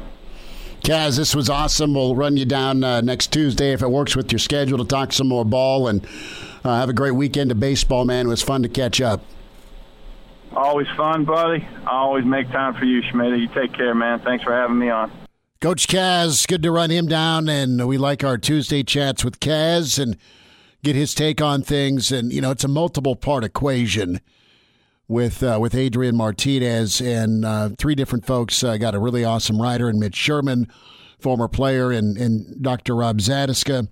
Kaz, 0.82 1.18
this 1.18 1.34
was 1.34 1.50
awesome. 1.50 1.94
We'll 1.94 2.16
run 2.16 2.36
you 2.36 2.46
down 2.46 2.84
uh, 2.84 3.00
next 3.00 3.32
Tuesday 3.32 3.72
if 3.72 3.82
it 3.82 3.90
works 3.90 4.18
with 4.18 4.32
your 4.32 4.40
schedule 4.40 4.78
to 4.80 4.86
talk 4.86 5.14
some 5.14 5.30
more 5.30 5.46
ball 5.46 5.88
and 5.88 6.06
uh, 6.66 6.76
have 6.76 6.90
a 6.90 6.94
great 6.94 7.16
weekend 7.16 7.52
of 7.52 7.60
baseball, 7.60 8.04
man. 8.04 8.26
It 8.26 8.30
was 8.30 8.42
fun 8.42 8.64
to 8.64 8.70
catch 8.70 9.00
up. 9.00 9.24
Always 10.56 10.88
fun, 10.96 11.26
buddy. 11.26 11.68
I 11.86 11.92
always 11.92 12.26
make 12.26 12.50
time 12.52 12.76
for 12.76 12.86
you, 12.86 13.02
Schmidt. 13.10 13.40
You 13.40 13.48
take 13.48 13.74
care, 13.74 13.96
man. 13.96 14.20
Thanks 14.20 14.44
for 14.44 14.54
having 14.54 14.78
me 14.78 14.90
on. 14.90 15.12
Coach 15.60 15.88
Kaz, 15.88 16.48
good 16.48 16.62
to 16.64 16.72
run 16.72 16.90
him 16.90 17.08
down, 17.08 17.48
and 17.48 17.88
we 17.88 17.98
like 17.98 18.24
our 18.24 18.38
Tuesday 18.38 18.84
chats 18.84 19.24
with 19.24 19.40
Kaz 19.40 19.98
and 19.98 20.18
get 20.84 20.96
his 20.96 21.16
take 21.16 21.42
on 21.42 21.64
things. 21.64 22.12
And 22.12 22.32
you 22.32 22.42
know, 22.42 22.52
it's 22.52 22.66
a 22.66 22.68
multiple 22.68 23.16
part 23.16 23.44
equation 23.44 24.20
with 25.08 25.42
uh, 25.42 25.58
with 25.62 25.74
Adrian 25.74 26.16
Martinez 26.16 27.02
and 27.02 27.46
uh, 27.46 27.70
three 27.78 27.96
different 27.96 28.26
folks. 28.26 28.64
Uh, 28.64 28.78
got 28.78 28.94
a 28.96 29.00
really 29.00 29.24
awesome 29.24 29.62
writer 29.62 29.90
in 29.90 30.00
Mitch 30.00 30.16
Sherman, 30.16 30.68
former 31.20 31.48
player, 31.48 31.92
and, 31.92 32.18
and 32.18 32.62
Dr. 32.62 32.96
Rob 32.96 33.20
Zatechka, 33.20 33.88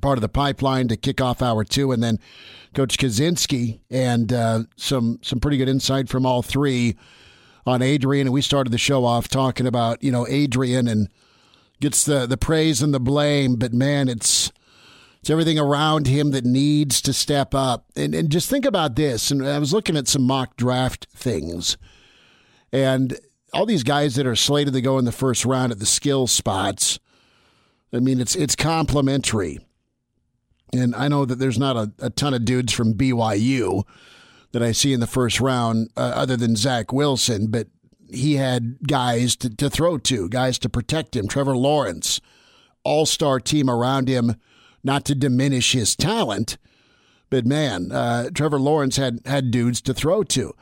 part 0.00 0.18
of 0.18 0.22
the 0.22 0.28
pipeline 0.28 0.88
to 0.88 0.96
kick 0.96 1.20
off 1.20 1.42
hour 1.42 1.64
two, 1.64 1.92
and 1.92 2.02
then 2.02 2.18
Coach 2.74 2.98
Kaczenski 2.98 3.80
and 3.90 4.32
uh, 4.32 4.64
some 4.76 5.18
some 5.22 5.40
pretty 5.40 5.56
good 5.56 5.68
insight 5.68 6.08
from 6.08 6.26
all 6.26 6.42
three 6.42 6.96
on 7.66 7.82
Adrian. 7.82 8.26
And 8.26 8.34
we 8.34 8.42
started 8.42 8.70
the 8.70 8.78
show 8.78 9.04
off 9.04 9.28
talking 9.28 9.66
about 9.66 10.02
you 10.02 10.12
know 10.12 10.26
Adrian 10.28 10.88
and 10.88 11.08
gets 11.80 12.04
the 12.04 12.26
the 12.26 12.36
praise 12.36 12.82
and 12.82 12.92
the 12.92 13.00
blame, 13.00 13.56
but 13.56 13.72
man, 13.72 14.08
it's 14.08 14.52
it's 15.20 15.30
everything 15.30 15.58
around 15.58 16.06
him 16.06 16.30
that 16.30 16.44
needs 16.44 17.00
to 17.02 17.12
step 17.12 17.54
up. 17.54 17.86
And, 17.96 18.14
and 18.14 18.30
just 18.30 18.48
think 18.48 18.64
about 18.64 18.96
this. 18.96 19.30
And 19.30 19.46
I 19.46 19.58
was 19.58 19.72
looking 19.72 19.96
at 19.96 20.08
some 20.08 20.22
mock 20.22 20.56
draft 20.56 21.06
things. 21.12 21.76
And 22.72 23.18
all 23.52 23.66
these 23.66 23.82
guys 23.82 24.14
that 24.14 24.26
are 24.26 24.36
slated 24.36 24.74
to 24.74 24.80
go 24.80 24.98
in 24.98 25.04
the 25.04 25.12
first 25.12 25.44
round 25.44 25.72
at 25.72 25.78
the 25.78 25.86
skill 25.86 26.26
spots, 26.26 26.98
I 27.92 27.98
mean, 27.98 28.20
it's 28.20 28.36
it's 28.36 28.54
complimentary. 28.54 29.58
And 30.72 30.94
I 30.94 31.08
know 31.08 31.24
that 31.24 31.36
there's 31.36 31.58
not 31.58 31.76
a, 31.76 31.92
a 31.98 32.10
ton 32.10 32.34
of 32.34 32.44
dudes 32.44 32.72
from 32.72 32.94
BYU 32.94 33.84
that 34.52 34.62
I 34.62 34.72
see 34.72 34.92
in 34.92 35.00
the 35.00 35.06
first 35.06 35.40
round 35.40 35.90
uh, 35.96 36.00
other 36.00 36.36
than 36.36 36.56
Zach 36.56 36.92
Wilson, 36.92 37.48
but 37.48 37.68
he 38.10 38.36
had 38.36 38.78
guys 38.86 39.36
to, 39.36 39.54
to 39.56 39.68
throw 39.68 39.98
to, 39.98 40.28
guys 40.28 40.58
to 40.60 40.68
protect 40.68 41.14
him. 41.14 41.28
Trevor 41.28 41.56
Lawrence, 41.56 42.20
all 42.84 43.06
star 43.06 43.40
team 43.40 43.68
around 43.68 44.08
him 44.08 44.36
not 44.82 45.04
to 45.06 45.14
diminish 45.14 45.72
his 45.72 45.94
talent, 45.94 46.56
but 47.30 47.44
man, 47.44 47.92
uh, 47.92 48.30
Trevor 48.34 48.58
Lawrence 48.58 48.96
had 48.96 49.20
had 49.26 49.50
dudes 49.50 49.80
to 49.82 49.92
throw 49.92 50.22
to. 50.24 50.54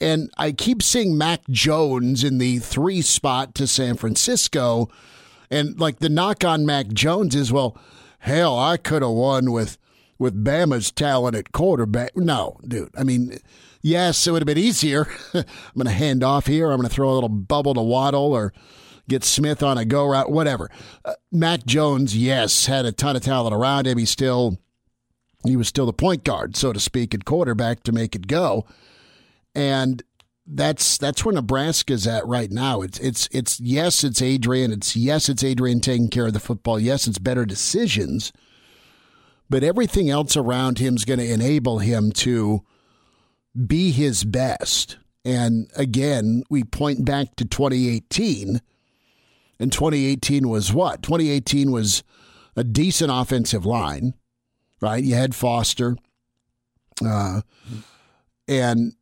And 0.00 0.32
I 0.36 0.50
keep 0.50 0.82
seeing 0.82 1.16
Mac 1.16 1.42
Jones 1.48 2.24
in 2.24 2.38
the 2.38 2.58
three 2.58 3.02
spot 3.02 3.54
to 3.54 3.68
San 3.68 3.96
Francisco. 3.96 4.88
And 5.48 5.78
like 5.78 6.00
the 6.00 6.08
knock 6.08 6.44
on 6.44 6.66
Mac 6.66 6.88
Jones 6.88 7.36
is, 7.36 7.52
well, 7.52 7.78
hell, 8.22 8.56
I 8.58 8.76
could 8.76 9.02
have 9.02 9.10
won 9.10 9.50
with 9.50 9.78
with 10.18 10.44
Bama's 10.44 10.92
talent 10.92 11.34
at 11.34 11.50
quarterback. 11.50 12.16
No, 12.16 12.56
dude. 12.66 12.94
I 12.96 13.02
mean, 13.02 13.38
yes, 13.82 14.24
it 14.24 14.30
would 14.30 14.42
have 14.42 14.46
been 14.46 14.56
easier. 14.56 15.08
I'm 15.34 15.44
going 15.74 15.86
to 15.86 15.90
hand 15.90 16.22
off 16.22 16.46
here. 16.46 16.70
I'm 16.70 16.76
going 16.76 16.88
to 16.88 16.94
throw 16.94 17.10
a 17.10 17.14
little 17.14 17.28
bubble 17.28 17.74
to 17.74 17.82
Waddle 17.82 18.32
or 18.32 18.52
get 19.08 19.24
Smith 19.24 19.64
on 19.64 19.78
a 19.78 19.84
go 19.84 20.06
route, 20.06 20.30
whatever. 20.30 20.70
Uh, 21.04 21.14
Mac 21.32 21.66
Jones, 21.66 22.16
yes, 22.16 22.66
had 22.66 22.86
a 22.86 22.92
ton 22.92 23.16
of 23.16 23.22
talent 23.22 23.54
around 23.54 23.88
him. 23.88 23.98
He 23.98 24.04
still 24.04 24.58
he 25.44 25.56
was 25.56 25.66
still 25.66 25.86
the 25.86 25.92
point 25.92 26.22
guard, 26.22 26.56
so 26.56 26.72
to 26.72 26.78
speak, 26.78 27.14
at 27.14 27.24
quarterback 27.24 27.82
to 27.82 27.92
make 27.92 28.14
it 28.14 28.28
go. 28.28 28.64
And 29.56 30.02
that's 30.46 30.98
that's 30.98 31.24
where 31.24 31.34
Nebraska's 31.34 32.06
at 32.06 32.26
right 32.26 32.50
now. 32.50 32.82
It's 32.82 32.98
it's 32.98 33.28
it's 33.32 33.60
yes, 33.60 34.04
it's 34.04 34.20
Adrian. 34.20 34.72
It's 34.72 34.96
yes, 34.96 35.28
it's 35.28 35.44
Adrian 35.44 35.80
taking 35.80 36.08
care 36.08 36.26
of 36.26 36.32
the 36.32 36.40
football. 36.40 36.80
Yes, 36.80 37.06
it's 37.06 37.18
better 37.18 37.44
decisions. 37.44 38.32
But 39.48 39.62
everything 39.62 40.08
else 40.08 40.36
around 40.36 40.78
him 40.78 40.96
is 40.96 41.04
going 41.04 41.20
to 41.20 41.30
enable 41.30 41.78
him 41.78 42.10
to 42.12 42.62
be 43.66 43.90
his 43.90 44.24
best. 44.24 44.96
And 45.24 45.70
again, 45.76 46.42
we 46.48 46.64
point 46.64 47.04
back 47.04 47.36
to 47.36 47.44
2018 47.44 48.60
and 49.62 49.72
2018 49.72 50.48
was 50.48 50.72
what? 50.72 51.02
2018 51.02 51.70
was 51.70 52.02
a 52.56 52.64
decent 52.64 53.12
offensive 53.14 53.64
line, 53.64 54.14
right? 54.80 55.04
You 55.04 55.14
had 55.14 55.34
Foster. 55.34 55.96
Uh, 57.04 57.42
and 58.48 58.94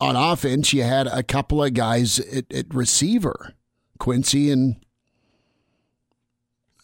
on 0.00 0.16
offense, 0.16 0.72
you 0.72 0.82
had 0.82 1.06
a 1.06 1.22
couple 1.22 1.62
of 1.62 1.74
guys 1.74 2.18
at, 2.18 2.50
at 2.52 2.74
receiver, 2.74 3.54
Quincy 3.98 4.50
and 4.50 4.76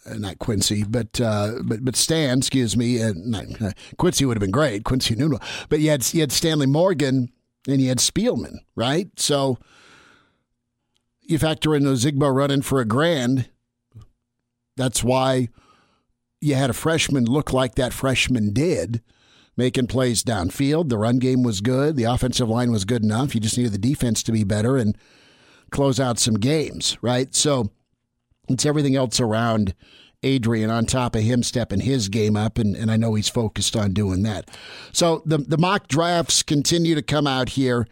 uh, 0.09 0.15
not 0.15 0.39
Quincy, 0.39 0.85
but 0.85 1.21
uh, 1.21 1.55
but 1.65 1.85
but 1.85 1.97
Stan, 1.97 2.39
excuse 2.39 2.77
me, 2.77 3.01
and 3.01 3.35
uh, 3.35 3.71
Quincy 3.97 4.25
would 4.25 4.37
have 4.37 4.43
been 4.43 4.51
great, 4.51 4.85
Quincy 4.85 5.15
Nuno, 5.15 5.39
but 5.69 5.81
you 5.81 5.91
had 5.91 6.13
you 6.15 6.21
had 6.21 6.33
Stanley 6.33 6.67
Morgan 6.67 7.31
and 7.67 7.81
you 7.81 7.89
had 7.89 7.99
Spielman, 7.99 8.59
right? 8.75 9.09
So 9.17 9.59
you 11.23 11.39
factor 11.39 11.75
in 11.75 11.85
Ozigbo 11.85 12.33
running 12.35 12.63
for 12.63 12.81
a 12.81 12.85
grand. 12.85 13.49
That's 14.77 15.03
why 15.03 15.49
you 16.41 16.55
had 16.55 16.71
a 16.71 16.75
freshman 16.75 17.25
look 17.25 17.53
like 17.53 17.75
that 17.75 17.93
freshman 17.93 18.53
did, 18.53 19.03
making 19.57 19.87
plays 19.87 20.23
downfield. 20.23 20.89
The 20.89 20.99
run 20.99 21.19
game 21.19 21.43
was 21.43 21.61
good. 21.61 21.97
The 21.97 22.05
offensive 22.05 22.49
line 22.49 22.73
was 22.73 22.85
good 22.85 23.03
enough. 23.03 23.35
You 23.35 23.41
just 23.41 23.57
needed 23.57 23.73
the 23.73 23.79
defense 23.79 24.23
to 24.25 24.33
be 24.33 24.45
better 24.45 24.77
and 24.77 24.97
close 25.71 25.99
out 25.99 26.19
some 26.19 26.35
games, 26.35 26.99
right? 27.01 27.35
So 27.35 27.71
it's 28.49 28.67
everything 28.67 28.97
else 28.97 29.21
around 29.21 29.75
Adrian 30.23 30.71
on 30.71 30.87
top 30.87 31.15
of 31.15 31.23
him 31.23 31.43
stepping 31.43 31.81
his 31.81 32.09
game 32.09 32.37
up, 32.37 32.59
and, 32.59 32.75
and 32.77 32.91
I 32.91 32.97
know 32.97 33.15
he's 33.15 33.29
focused 33.29 33.77
on 33.77 33.93
doing 33.93 34.23
that. 34.25 34.51
So 34.93 35.23
the 35.25 35.39
the 35.39 35.59
mock 35.59 35.89
drafts 35.89 36.43
continue 36.43 36.95
to 36.95 37.03
come 37.03 37.27
out 37.27 37.51
here 37.51 37.87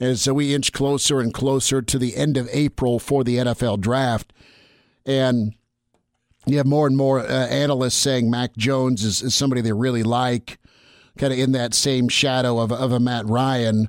as 0.00 0.28
we 0.28 0.54
inch 0.54 0.72
closer 0.72 1.20
and 1.20 1.32
closer 1.32 1.80
to 1.80 1.98
the 1.98 2.16
end 2.16 2.36
of 2.36 2.48
April 2.52 2.98
for 2.98 3.24
the 3.24 3.36
NFL 3.36 3.80
draft, 3.80 4.32
and 5.06 5.54
you 6.46 6.56
have 6.56 6.66
more 6.66 6.86
and 6.86 6.96
more 6.96 7.20
uh, 7.20 7.46
analysts 7.46 7.94
saying 7.94 8.30
Mac 8.30 8.56
Jones 8.56 9.04
is, 9.04 9.22
is 9.22 9.34
somebody 9.34 9.60
they 9.60 9.72
really 9.72 10.02
like, 10.02 10.58
kind 11.18 11.32
of 11.32 11.38
in 11.38 11.52
that 11.52 11.74
same 11.74 12.08
shadow 12.08 12.58
of 12.58 12.72
of 12.72 12.92
a 12.92 13.00
Matt 13.00 13.26
Ryan 13.26 13.88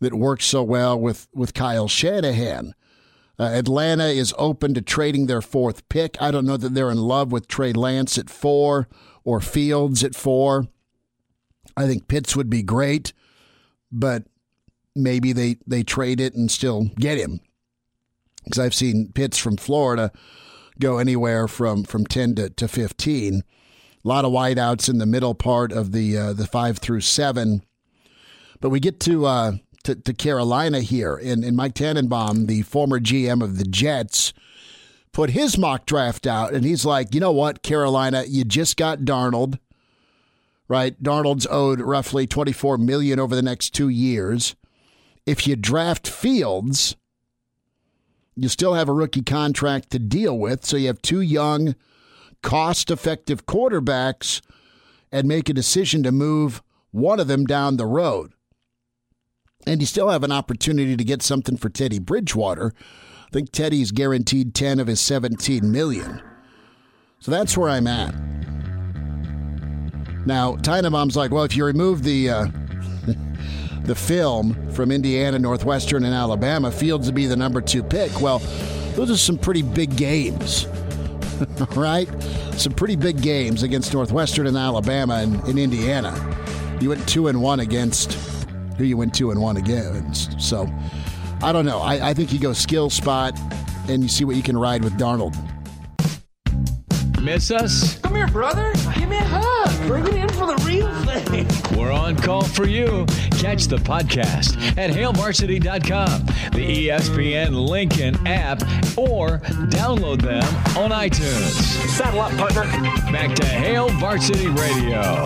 that 0.00 0.14
works 0.14 0.44
so 0.44 0.62
well 0.62 0.98
with 0.98 1.28
with 1.34 1.54
Kyle 1.54 1.88
Shanahan. 1.88 2.74
Uh, 3.38 3.44
Atlanta 3.44 4.06
is 4.06 4.34
open 4.38 4.74
to 4.74 4.82
trading 4.82 5.26
their 5.26 5.40
fourth 5.40 5.88
pick. 5.88 6.20
I 6.20 6.30
don't 6.30 6.46
know 6.46 6.56
that 6.56 6.74
they're 6.74 6.90
in 6.90 6.98
love 6.98 7.32
with 7.32 7.48
Trey 7.48 7.72
Lance 7.72 8.18
at 8.18 8.28
four 8.30 8.88
or 9.24 9.40
Fields 9.40 10.04
at 10.04 10.14
four. 10.14 10.66
I 11.76 11.86
think 11.86 12.08
Pitts 12.08 12.36
would 12.36 12.50
be 12.50 12.62
great, 12.62 13.12
but 13.90 14.24
maybe 14.94 15.32
they, 15.32 15.56
they 15.66 15.82
trade 15.82 16.20
it 16.20 16.34
and 16.34 16.50
still 16.50 16.90
get 16.96 17.18
him. 17.18 17.40
Because 18.44 18.58
I've 18.58 18.74
seen 18.74 19.12
Pitts 19.12 19.38
from 19.38 19.56
Florida 19.56 20.12
go 20.78 20.98
anywhere 20.98 21.48
from, 21.48 21.84
from 21.84 22.04
10 22.04 22.34
to, 22.36 22.50
to 22.50 22.68
15. 22.68 23.42
A 24.04 24.08
lot 24.08 24.24
of 24.24 24.32
wideouts 24.32 24.88
in 24.88 24.98
the 24.98 25.06
middle 25.06 25.34
part 25.34 25.72
of 25.72 25.92
the 25.92 26.16
uh, 26.16 26.32
the 26.32 26.46
five 26.46 26.78
through 26.78 27.02
seven. 27.02 27.62
But 28.60 28.70
we 28.70 28.80
get 28.80 29.00
to 29.00 29.26
uh, 29.26 29.52
to, 29.84 29.94
to 29.94 30.12
Carolina 30.12 30.80
here. 30.80 31.16
And, 31.16 31.44
and 31.44 31.56
Mike 31.56 31.74
Tannenbaum, 31.74 32.46
the 32.46 32.62
former 32.62 33.00
GM 33.00 33.42
of 33.42 33.58
the 33.58 33.64
Jets, 33.64 34.32
put 35.12 35.30
his 35.30 35.58
mock 35.58 35.86
draft 35.86 36.26
out, 36.26 36.54
and 36.54 36.64
he's 36.64 36.84
like, 36.84 37.14
you 37.14 37.20
know 37.20 37.32
what, 37.32 37.62
Carolina, 37.62 38.24
you 38.26 38.44
just 38.44 38.76
got 38.76 39.00
Darnold, 39.00 39.58
right? 40.68 41.00
Darnold's 41.02 41.46
owed 41.50 41.80
roughly 41.80 42.26
24 42.26 42.78
million 42.78 43.20
over 43.20 43.34
the 43.34 43.42
next 43.42 43.70
two 43.70 43.88
years. 43.88 44.56
If 45.26 45.46
you 45.46 45.54
draft 45.54 46.08
Fields, 46.08 46.96
you 48.34 48.48
still 48.48 48.74
have 48.74 48.88
a 48.88 48.94
rookie 48.94 49.22
contract 49.22 49.90
to 49.90 49.98
deal 49.98 50.38
with, 50.38 50.64
so 50.64 50.76
you 50.76 50.86
have 50.86 51.02
two 51.02 51.20
young, 51.20 51.74
cost-effective 52.42 53.46
quarterbacks, 53.46 54.40
and 55.10 55.28
make 55.28 55.48
a 55.48 55.54
decision 55.54 56.02
to 56.02 56.12
move 56.12 56.62
one 56.90 57.20
of 57.20 57.28
them 57.28 57.44
down 57.44 57.76
the 57.76 57.86
road 57.86 58.32
and 59.66 59.80
you 59.80 59.86
still 59.86 60.08
have 60.08 60.24
an 60.24 60.32
opportunity 60.32 60.96
to 60.96 61.04
get 61.04 61.22
something 61.22 61.56
for 61.56 61.68
Teddy 61.68 61.98
Bridgewater. 61.98 62.72
I 63.26 63.30
think 63.30 63.52
Teddy's 63.52 63.92
guaranteed 63.92 64.54
10 64.54 64.80
of 64.80 64.86
his 64.86 65.00
17 65.00 65.70
million. 65.70 66.20
So 67.20 67.30
that's 67.30 67.56
where 67.56 67.70
I'm 67.70 67.86
at. 67.86 68.14
Now, 70.26 70.56
Tannenbaum's 70.56 71.16
like, 71.16 71.30
well, 71.30 71.44
if 71.44 71.56
you 71.56 71.64
remove 71.64 72.02
the 72.02 72.30
uh, 72.30 72.46
the 73.84 73.94
film 73.94 74.70
from 74.72 74.92
Indiana, 74.92 75.38
Northwestern, 75.38 76.04
and 76.04 76.14
Alabama, 76.14 76.70
Fields 76.70 77.06
would 77.06 77.14
be 77.14 77.26
the 77.26 77.36
number 77.36 77.60
two 77.60 77.82
pick. 77.82 78.20
Well, 78.20 78.38
those 78.94 79.10
are 79.10 79.16
some 79.16 79.38
pretty 79.38 79.62
big 79.62 79.96
games, 79.96 80.66
right? 81.76 82.08
Some 82.56 82.72
pretty 82.72 82.96
big 82.96 83.20
games 83.22 83.62
against 83.62 83.92
Northwestern 83.92 84.46
and 84.46 84.56
Alabama 84.56 85.14
and 85.14 85.46
in 85.48 85.58
Indiana. 85.58 86.12
You 86.80 86.90
went 86.90 87.06
two 87.08 87.28
and 87.28 87.40
one 87.40 87.60
against 87.60 88.14
who 88.76 88.84
you 88.84 88.96
went 88.96 89.14
two 89.14 89.30
and 89.30 89.40
one 89.40 89.56
against. 89.56 90.40
So 90.40 90.68
I 91.42 91.52
don't 91.52 91.64
know. 91.64 91.78
I, 91.78 92.10
I 92.10 92.14
think 92.14 92.32
you 92.32 92.38
go 92.38 92.52
skill 92.52 92.90
spot 92.90 93.38
and 93.88 94.02
you 94.02 94.08
see 94.08 94.24
what 94.24 94.36
you 94.36 94.42
can 94.42 94.56
ride 94.56 94.84
with 94.84 94.94
Darnold. 94.98 95.36
Miss 97.22 97.52
us? 97.52 97.98
Come 97.98 98.16
here, 98.16 98.26
brother. 98.26 98.72
Give 98.96 99.08
me 99.08 99.16
a 99.16 99.24
hug. 99.24 99.86
Bring 99.86 100.04
it 100.08 100.14
in 100.14 100.28
for 100.30 100.46
the 100.46 100.56
real 100.66 100.92
thing. 101.04 101.78
We're 101.78 101.92
on 101.92 102.16
call 102.16 102.42
for 102.42 102.66
you. 102.66 103.06
Catch 103.38 103.66
the 103.66 103.76
podcast 103.76 104.56
at 104.76 104.90
hailvarsity.com, 104.90 106.26
the 106.52 106.88
ESPN 106.88 107.68
Lincoln 107.68 108.26
app, 108.26 108.60
or 108.98 109.38
download 109.68 110.20
them 110.20 110.42
on 110.76 110.90
iTunes. 110.90 111.52
Saddle 111.90 112.22
up, 112.22 112.32
partner. 112.32 112.64
Back 113.12 113.36
to 113.36 113.46
Hail 113.46 113.88
Varsity 114.00 114.48
Radio. 114.48 115.24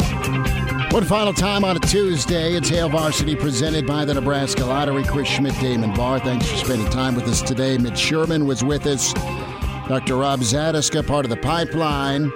One 0.91 1.05
final 1.05 1.33
time 1.33 1.65
on 1.65 1.79
a 1.79 1.81
Tuesday. 1.81 2.57
It's 2.57 2.69
Hail 2.69 2.91
Varsity 2.91 3.35
presented 3.35 3.87
by 3.87 4.05
the 4.05 4.13
Nebraska 4.13 4.67
Lottery. 4.67 5.03
Chris 5.05 5.29
Schmidt, 5.29 5.55
Damon 5.61 5.95
Barr. 5.95 6.19
Thanks 6.19 6.47
for 6.47 6.59
spending 6.59 6.91
time 6.91 7.15
with 7.15 7.27
us 7.27 7.41
today. 7.41 7.79
Mitch 7.79 7.99
Sherman 7.99 8.47
was 8.47 8.63
with 8.63 8.85
us. 8.87 9.15
Dr. 9.89 10.17
Rob 10.17 10.41
Zatechka, 10.41 11.07
part 11.07 11.25
of 11.25 11.31
the 11.31 11.37
pipeline. 11.37 12.33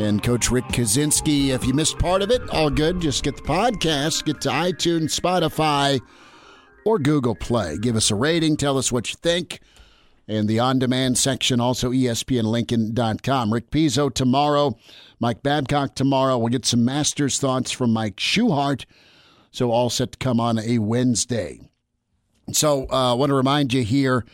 And 0.00 0.20
Coach 0.20 0.50
Rick 0.50 0.64
Kaczenski. 0.64 1.50
If 1.50 1.64
you 1.64 1.74
missed 1.74 1.96
part 2.00 2.22
of 2.22 2.30
it, 2.32 2.42
all 2.50 2.70
good. 2.70 3.00
Just 3.00 3.22
get 3.22 3.36
the 3.36 3.42
podcast, 3.42 4.24
get 4.24 4.40
to 4.40 4.48
iTunes, 4.48 5.18
Spotify, 5.18 6.00
or 6.84 6.98
Google 6.98 7.36
Play. 7.36 7.78
Give 7.78 7.94
us 7.94 8.10
a 8.10 8.16
rating. 8.16 8.56
Tell 8.56 8.78
us 8.78 8.90
what 8.90 9.10
you 9.10 9.16
think. 9.22 9.60
And 10.26 10.48
the 10.48 10.58
on 10.58 10.80
demand 10.80 11.18
section, 11.18 11.60
also 11.60 11.92
ESPNLincoln.com. 11.92 13.52
Rick 13.52 13.70
Pizzo 13.70 14.12
tomorrow. 14.12 14.76
Mike 15.20 15.44
Babcock 15.44 15.94
tomorrow. 15.94 16.36
We'll 16.36 16.48
get 16.48 16.66
some 16.66 16.84
Masters 16.84 17.38
thoughts 17.38 17.70
from 17.70 17.92
Mike 17.92 18.16
Schuhart. 18.16 18.86
So 19.52 19.70
all 19.70 19.88
set 19.88 20.12
to 20.12 20.18
come 20.18 20.40
on 20.40 20.58
a 20.58 20.78
Wednesday. 20.78 21.60
So 22.50 22.86
I 22.90 23.10
uh, 23.10 23.14
want 23.14 23.30
to 23.30 23.36
remind 23.36 23.72
you 23.72 23.84
here 23.84 24.24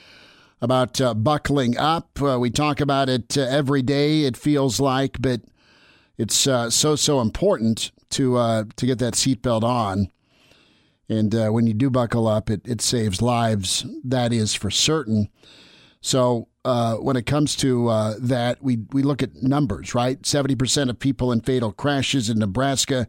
about 0.61 1.01
uh, 1.01 1.15
buckling 1.15 1.77
up. 1.79 2.21
Uh, 2.21 2.39
we 2.39 2.51
talk 2.51 2.81
about 2.81 3.09
it 3.09 3.37
uh, 3.37 3.43
every 3.43 3.83
day. 3.83 4.23
It 4.23 4.37
feels 4.37 4.81
like, 4.81 5.21
but 5.21 5.43
it's 6.17 6.47
uh, 6.47 6.71
so 6.71 6.97
so 6.97 7.21
important 7.21 7.93
to 8.11 8.37
uh, 8.37 8.65
to 8.77 8.87
get 8.87 8.99
that 8.99 9.15
seatbelt 9.15 9.63
on. 9.63 10.11
And 11.11 11.33
when 11.55 11.67
you 11.67 11.73
do 11.73 11.89
buckle 11.89 12.27
up, 12.27 12.51
it, 12.51 12.61
it 12.67 12.83
saves 12.83 13.23
lives. 13.23 13.87
That 14.05 14.31
is 14.31 14.53
for 14.55 14.71
certain. 14.71 15.31
So 16.03 16.49
uh, 16.65 16.97
when 16.97 17.17
it 17.17 17.25
comes 17.25 17.57
to 17.57 17.89
uh, 17.89 18.15
that, 18.21 18.63
we 18.63 18.81
we 18.93 19.03
look 19.03 19.23
at 19.23 19.43
numbers, 19.43 19.95
right? 19.95 20.25
Seventy 20.27 20.55
percent 20.55 20.91
of 20.91 20.99
people 20.99 21.33
in 21.33 21.41
fatal 21.41 21.73
crashes 21.73 22.29
in 22.29 22.39
Nebraska 22.39 23.09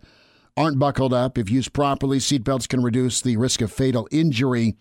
aren't 0.55 0.80
buckled 0.80 1.13
up. 1.13 1.38
If 1.38 1.49
used 1.49 1.73
properly, 1.73 2.19
seatbelts 2.19 2.67
can 2.67 2.81
reduce 2.81 3.21
the 3.21 3.38
risk 3.38 3.61
of 3.61 3.71
fatal 3.71 4.07
injury 4.11 4.77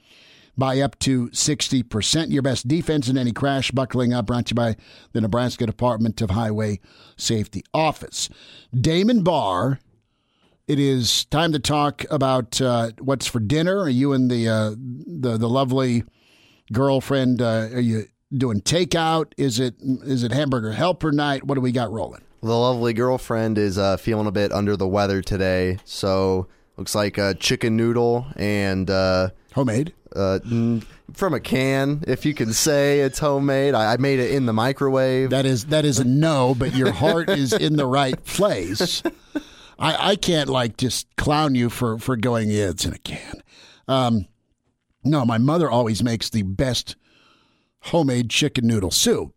by 0.59 0.81
up 0.81 0.99
to 0.99 1.29
60%. 1.29 2.31
Your 2.31 2.43
best 2.43 2.69
defense 2.69 3.09
in 3.09 3.17
any 3.17 3.33
crash, 3.33 3.71
buckling 3.71 4.13
up, 4.13 4.27
brought 4.27 4.47
to 4.47 4.51
you 4.51 4.57
by 4.57 4.77
the 5.13 5.21
Nebraska 5.21 5.65
Department 5.65 6.21
of 6.21 6.31
Highway 6.31 6.81
Safety 7.17 7.63
Office. 7.73 8.29
Damon 8.79 9.23
Barr, 9.23 9.79
it 10.67 10.79
is 10.79 11.25
time 11.27 11.53
to 11.53 11.59
talk 11.59 12.05
about 12.11 12.61
uh, 12.61 12.91
what's 12.99 13.27
for 13.27 13.41
dinner. 13.41 13.79
Are 13.79 13.89
you 13.89 14.13
and 14.13 14.31
the, 14.31 14.49
uh, 14.49 14.71
the, 14.71 15.39
the 15.39 15.49
lovely 15.49 16.03
girlfriend, 16.73 17.41
uh, 17.41 17.69
are 17.73 17.81
you 17.81 18.09
doing 18.37 18.61
takeout? 18.61 19.33
Is 19.37 19.59
it 19.59 19.75
is 19.81 20.23
it 20.23 20.33
hamburger 20.33 20.73
helper 20.73 21.13
night? 21.13 21.45
What 21.45 21.55
do 21.55 21.61
we 21.61 21.73
got 21.73 21.91
rolling? 21.91 22.23
The 22.43 22.57
lovely 22.57 22.93
girlfriend 22.93 23.59
is 23.59 23.79
uh, 23.79 23.97
feeling 23.97 24.27
a 24.27 24.33
bit 24.33 24.53
under 24.53 24.77
the 24.77 24.87
weather 24.87 25.23
today, 25.23 25.79
so 25.85 26.47
looks 26.77 26.95
like 26.95 27.19
a 27.19 27.35
chicken 27.35 27.77
noodle 27.77 28.27
and 28.37 28.89
uh, 28.89 29.31
homemade. 29.55 29.93
Uh, 30.15 30.39
from 31.13 31.35
a 31.35 31.41
can, 31.41 32.03
if 32.07 32.25
you 32.25 32.35
can 32.35 32.53
say 32.53 33.01
it's 33.01 33.19
homemade. 33.19 33.75
I, 33.75 33.95
I, 33.95 33.97
made 33.97 34.19
it 34.19 34.33
in 34.33 34.47
the 34.47 34.53
microwave. 34.53 35.31
That 35.31 35.47
is 35.47 35.67
that 35.67 35.85
is 35.85 35.99
a 35.99 36.05
no, 36.05 36.55
but 36.55 36.75
your 36.75 36.93
heart 36.93 37.29
is 37.29 37.53
in 37.53 37.77
the 37.77 37.87
right 37.87 38.23
place. 38.25 39.03
I, 39.79 40.11
I 40.11 40.17
can't 40.17 40.49
like 40.49 40.77
just 40.77 41.15
clown 41.17 41.55
you 41.55 41.71
for 41.71 41.99
for 41.99 42.17
going. 42.17 42.51
Yeah, 42.51 42.71
it's 42.71 42.85
in 42.85 42.95
a 42.95 42.99
can. 42.99 43.43
Um, 43.87 44.27
no, 45.05 45.25
my 45.25 45.39
mother 45.39 45.71
always 45.71 46.03
makes 46.03 46.31
the 46.31 46.43
best 46.43 46.97
homemade 47.81 48.31
chicken 48.31 48.67
noodle 48.67 48.91
soup. 48.91 49.33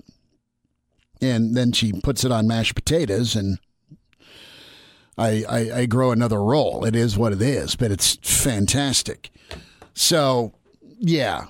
And 1.22 1.56
then 1.56 1.72
she 1.72 1.94
puts 1.94 2.24
it 2.24 2.32
on 2.32 2.48
mashed 2.48 2.76
potatoes 2.76 3.36
and 3.36 3.60
I, 5.18 5.44
I, 5.48 5.72
I 5.82 5.86
grow 5.86 6.12
another 6.12 6.42
roll. 6.42 6.84
It 6.84 6.96
is 6.96 7.18
what 7.18 7.32
it 7.32 7.42
is, 7.42 7.76
but 7.76 7.92
it's 7.92 8.18
fantastic. 8.24 9.30
So, 9.94 10.54
yeah, 11.02 11.46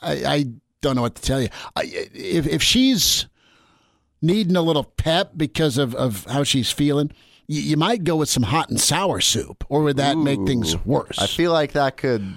I, 0.00 0.12
I 0.24 0.44
don't 0.80 0.96
know 0.96 1.02
what 1.02 1.16
to 1.16 1.22
tell 1.22 1.42
you. 1.42 1.48
I, 1.76 1.82
if, 2.14 2.46
if 2.46 2.62
she's 2.62 3.26
needing 4.22 4.56
a 4.56 4.62
little 4.62 4.84
pep 4.84 5.32
because 5.36 5.76
of, 5.78 5.94
of 5.94 6.24
how 6.26 6.44
she's 6.44 6.70
feeling, 6.70 7.10
you, 7.46 7.60
you 7.60 7.76
might 7.76 8.04
go 8.04 8.16
with 8.16 8.28
some 8.28 8.44
hot 8.44 8.70
and 8.70 8.80
sour 8.80 9.20
soup, 9.20 9.64
or 9.68 9.82
would 9.82 9.96
that 9.96 10.16
Ooh, 10.16 10.22
make 10.24 10.46
things 10.46 10.76
worse? 10.86 11.18
I 11.18 11.26
feel 11.26 11.52
like 11.52 11.72
that 11.72 11.96
could 11.96 12.36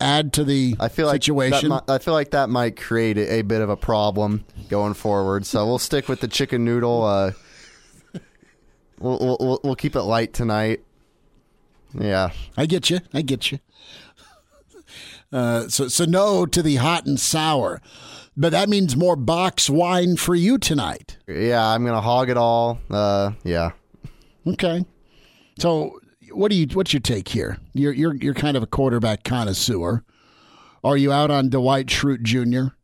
add 0.00 0.32
to 0.34 0.44
the 0.44 0.76
I 0.78 0.88
feel 0.88 1.06
like 1.08 1.14
situation? 1.24 1.70
That 1.70 1.84
I 1.88 1.98
feel 1.98 2.14
like 2.14 2.30
that 2.30 2.48
might 2.48 2.76
create 2.76 3.18
a, 3.18 3.40
a 3.40 3.42
bit 3.42 3.60
of 3.60 3.68
a 3.70 3.76
problem 3.76 4.44
going 4.68 4.94
forward. 4.94 5.44
So 5.46 5.66
we'll 5.66 5.80
stick 5.80 6.08
with 6.08 6.20
the 6.20 6.28
chicken 6.28 6.64
noodle. 6.64 7.02
Uh, 7.04 7.32
we'll 9.00 9.36
we'll- 9.40 9.60
we'll 9.64 9.74
keep 9.74 9.96
it 9.96 10.02
light 10.02 10.32
tonight. 10.32 10.82
Yeah. 11.94 12.30
I 12.56 12.66
get 12.66 12.88
you. 12.88 13.00
I 13.12 13.22
get 13.22 13.50
you. 13.52 13.58
Uh, 15.32 15.68
so, 15.68 15.88
so 15.88 16.04
no 16.04 16.44
to 16.46 16.62
the 16.62 16.76
hot 16.76 17.06
and 17.06 17.18
sour, 17.18 17.80
but 18.36 18.50
that 18.52 18.68
means 18.68 18.96
more 18.96 19.16
box 19.16 19.70
wine 19.70 20.16
for 20.16 20.34
you 20.34 20.58
tonight. 20.58 21.16
Yeah, 21.26 21.66
I'm 21.66 21.84
gonna 21.84 22.00
hog 22.02 22.28
it 22.28 22.36
all. 22.36 22.78
Uh, 22.90 23.32
yeah. 23.44 23.70
Okay. 24.46 24.84
So, 25.58 25.98
what 26.32 26.50
do 26.50 26.56
you? 26.56 26.66
What's 26.72 26.92
your 26.92 27.00
take 27.00 27.28
here? 27.28 27.58
You're 27.72 27.92
you're 27.92 28.14
you're 28.14 28.34
kind 28.34 28.56
of 28.56 28.62
a 28.62 28.66
quarterback 28.66 29.24
connoisseur. 29.24 30.02
Are 30.84 30.96
you 30.96 31.12
out 31.12 31.30
on 31.30 31.48
Dwight 31.48 31.86
Schrute 31.86 32.22
Jr., 32.22 32.74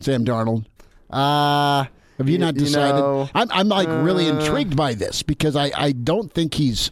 Sam 0.00 0.24
Darnold? 0.24 0.64
Uh 1.10 1.84
Have 2.18 2.28
you 2.28 2.38
not 2.38 2.54
you 2.54 2.60
decided? 2.60 2.96
know, 3.00 3.28
I'm 3.34 3.48
I'm 3.52 3.68
like 3.68 3.88
really 3.88 4.28
uh, 4.30 4.38
intrigued 4.38 4.74
by 4.76 4.94
this 4.94 5.22
because 5.22 5.54
I 5.56 5.70
I 5.76 5.92
don't 5.92 6.32
think 6.32 6.54
he's 6.54 6.90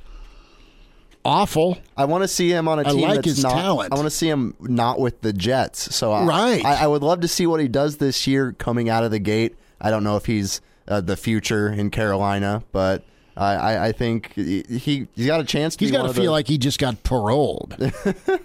awful. 1.25 1.79
I 1.97 2.05
want 2.07 2.23
to 2.23 2.29
see 2.29 2.51
him 2.51 2.69
on 2.69 2.79
a 2.79 2.83
I 2.89 2.93
team 2.93 3.01
like 3.03 3.15
that's 3.17 3.27
his 3.27 3.43
not. 3.43 3.53
talent. 3.55 3.93
I 3.93 3.97
want 3.97 4.07
to 4.07 4.11
see 4.11 4.29
him 4.29 4.55
not 4.61 4.99
with 5.01 5.21
the 5.21 5.33
Jets. 5.33 5.95
So 5.95 6.13
I, 6.13 6.25
Right. 6.25 6.65
I, 6.65 6.85
I 6.85 6.87
would 6.87 7.03
love 7.03 7.21
to 7.21 7.29
see 7.29 7.47
what 7.47 7.61
he 7.61 7.69
does 7.69 7.99
this 7.99 8.27
year 8.27 8.53
coming 8.53 8.89
out 8.89 9.05
of 9.05 9.11
the 9.11 9.19
gate. 9.19 9.57
I 9.81 9.91
don't 9.91 10.05
know 10.05 10.17
if 10.17 10.27
he's 10.27 10.61
uh, 10.89 11.01
the 11.01 11.17
future 11.17 11.69
in 11.71 11.91
Carolina, 11.91 12.63
but 12.73 13.05
I, 13.37 13.55
I, 13.55 13.87
I 13.89 13.93
think 13.93 14.35
he 14.35 15.07
he's 15.15 15.27
got 15.27 15.41
a 15.41 15.45
chance 15.45 15.77
to. 15.77 15.85
He's 15.85 15.91
be 15.91 15.97
got 15.97 16.01
one 16.01 16.07
to 16.07 16.11
of 16.11 16.17
the- 16.17 16.23
feel 16.23 16.33
like 16.33 16.49
he 16.49 16.59
just 16.59 16.79
got 16.79 17.03
paroled. 17.03 17.77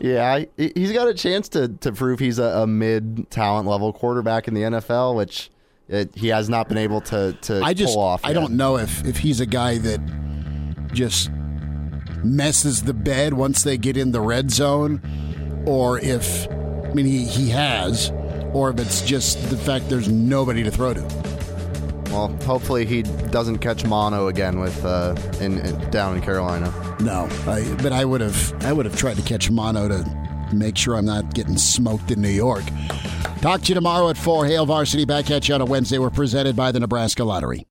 Yeah, 0.00 0.32
I- 0.34 0.48
he- 0.56 0.72
he's 0.74 0.92
got 0.92 1.08
a 1.08 1.14
chance 1.14 1.48
to, 1.50 1.68
to 1.68 1.90
prove 1.90 2.18
he's 2.20 2.38
a, 2.38 2.44
a 2.62 2.66
mid 2.66 3.30
talent 3.30 3.66
level 3.66 3.92
quarterback 3.92 4.46
in 4.46 4.54
the 4.54 4.60
NFL, 4.62 5.16
which 5.16 5.50
it, 5.88 6.14
he 6.14 6.28
has 6.28 6.48
not 6.50 6.68
been 6.68 6.76
able 6.78 7.00
to, 7.02 7.32
to 7.32 7.62
I 7.62 7.72
just 7.74 7.94
pull 7.94 8.02
off. 8.02 8.20
I 8.24 8.28
yet. 8.28 8.34
don't 8.34 8.52
know 8.52 8.76
if 8.76 9.04
if 9.06 9.16
he's 9.16 9.40
a 9.40 9.46
guy 9.46 9.78
that 9.78 10.00
just 10.92 11.30
messes 12.24 12.82
the 12.82 12.94
bed 12.94 13.34
once 13.34 13.62
they 13.62 13.76
get 13.76 13.96
in 13.96 14.12
the 14.12 14.20
red 14.20 14.50
zone, 14.50 15.00
or 15.66 15.98
if 16.00 16.48
I 16.50 16.92
mean 16.94 17.06
he 17.06 17.24
he 17.24 17.50
has, 17.50 18.10
or 18.52 18.70
if 18.70 18.78
it's 18.78 19.02
just 19.02 19.50
the 19.50 19.56
fact 19.56 19.88
there's 19.88 20.08
nobody 20.08 20.62
to 20.62 20.70
throw 20.70 20.94
to. 20.94 21.00
Well, 22.10 22.28
hopefully 22.44 22.86
he 22.86 23.02
doesn't 23.02 23.58
catch 23.58 23.84
mono 23.84 24.28
again 24.28 24.60
with 24.60 24.84
uh, 24.84 25.14
in, 25.40 25.58
in 25.58 25.90
down 25.90 26.16
in 26.16 26.22
Carolina. 26.22 26.72
No, 27.00 27.28
I, 27.46 27.76
but 27.82 27.92
I 27.92 28.04
would 28.04 28.20
have 28.20 28.64
I 28.64 28.72
would 28.72 28.86
have 28.86 28.96
tried 28.96 29.16
to 29.16 29.22
catch 29.22 29.50
mono 29.50 29.88
to 29.88 30.48
make 30.52 30.76
sure 30.76 30.96
I'm 30.96 31.04
not 31.04 31.34
getting 31.34 31.58
smoked 31.58 32.10
in 32.10 32.22
New 32.22 32.28
York. 32.28 32.64
Talk 33.42 33.62
to 33.62 33.68
you 33.68 33.74
tomorrow 33.74 34.08
at 34.08 34.16
four. 34.16 34.46
Hail 34.46 34.66
Varsity 34.66 35.04
back 35.04 35.30
at 35.30 35.48
you 35.48 35.54
on 35.54 35.60
a 35.60 35.64
Wednesday. 35.64 35.98
We're 35.98 36.10
presented 36.10 36.56
by 36.56 36.72
the 36.72 36.80
Nebraska 36.80 37.22
Lottery. 37.24 37.66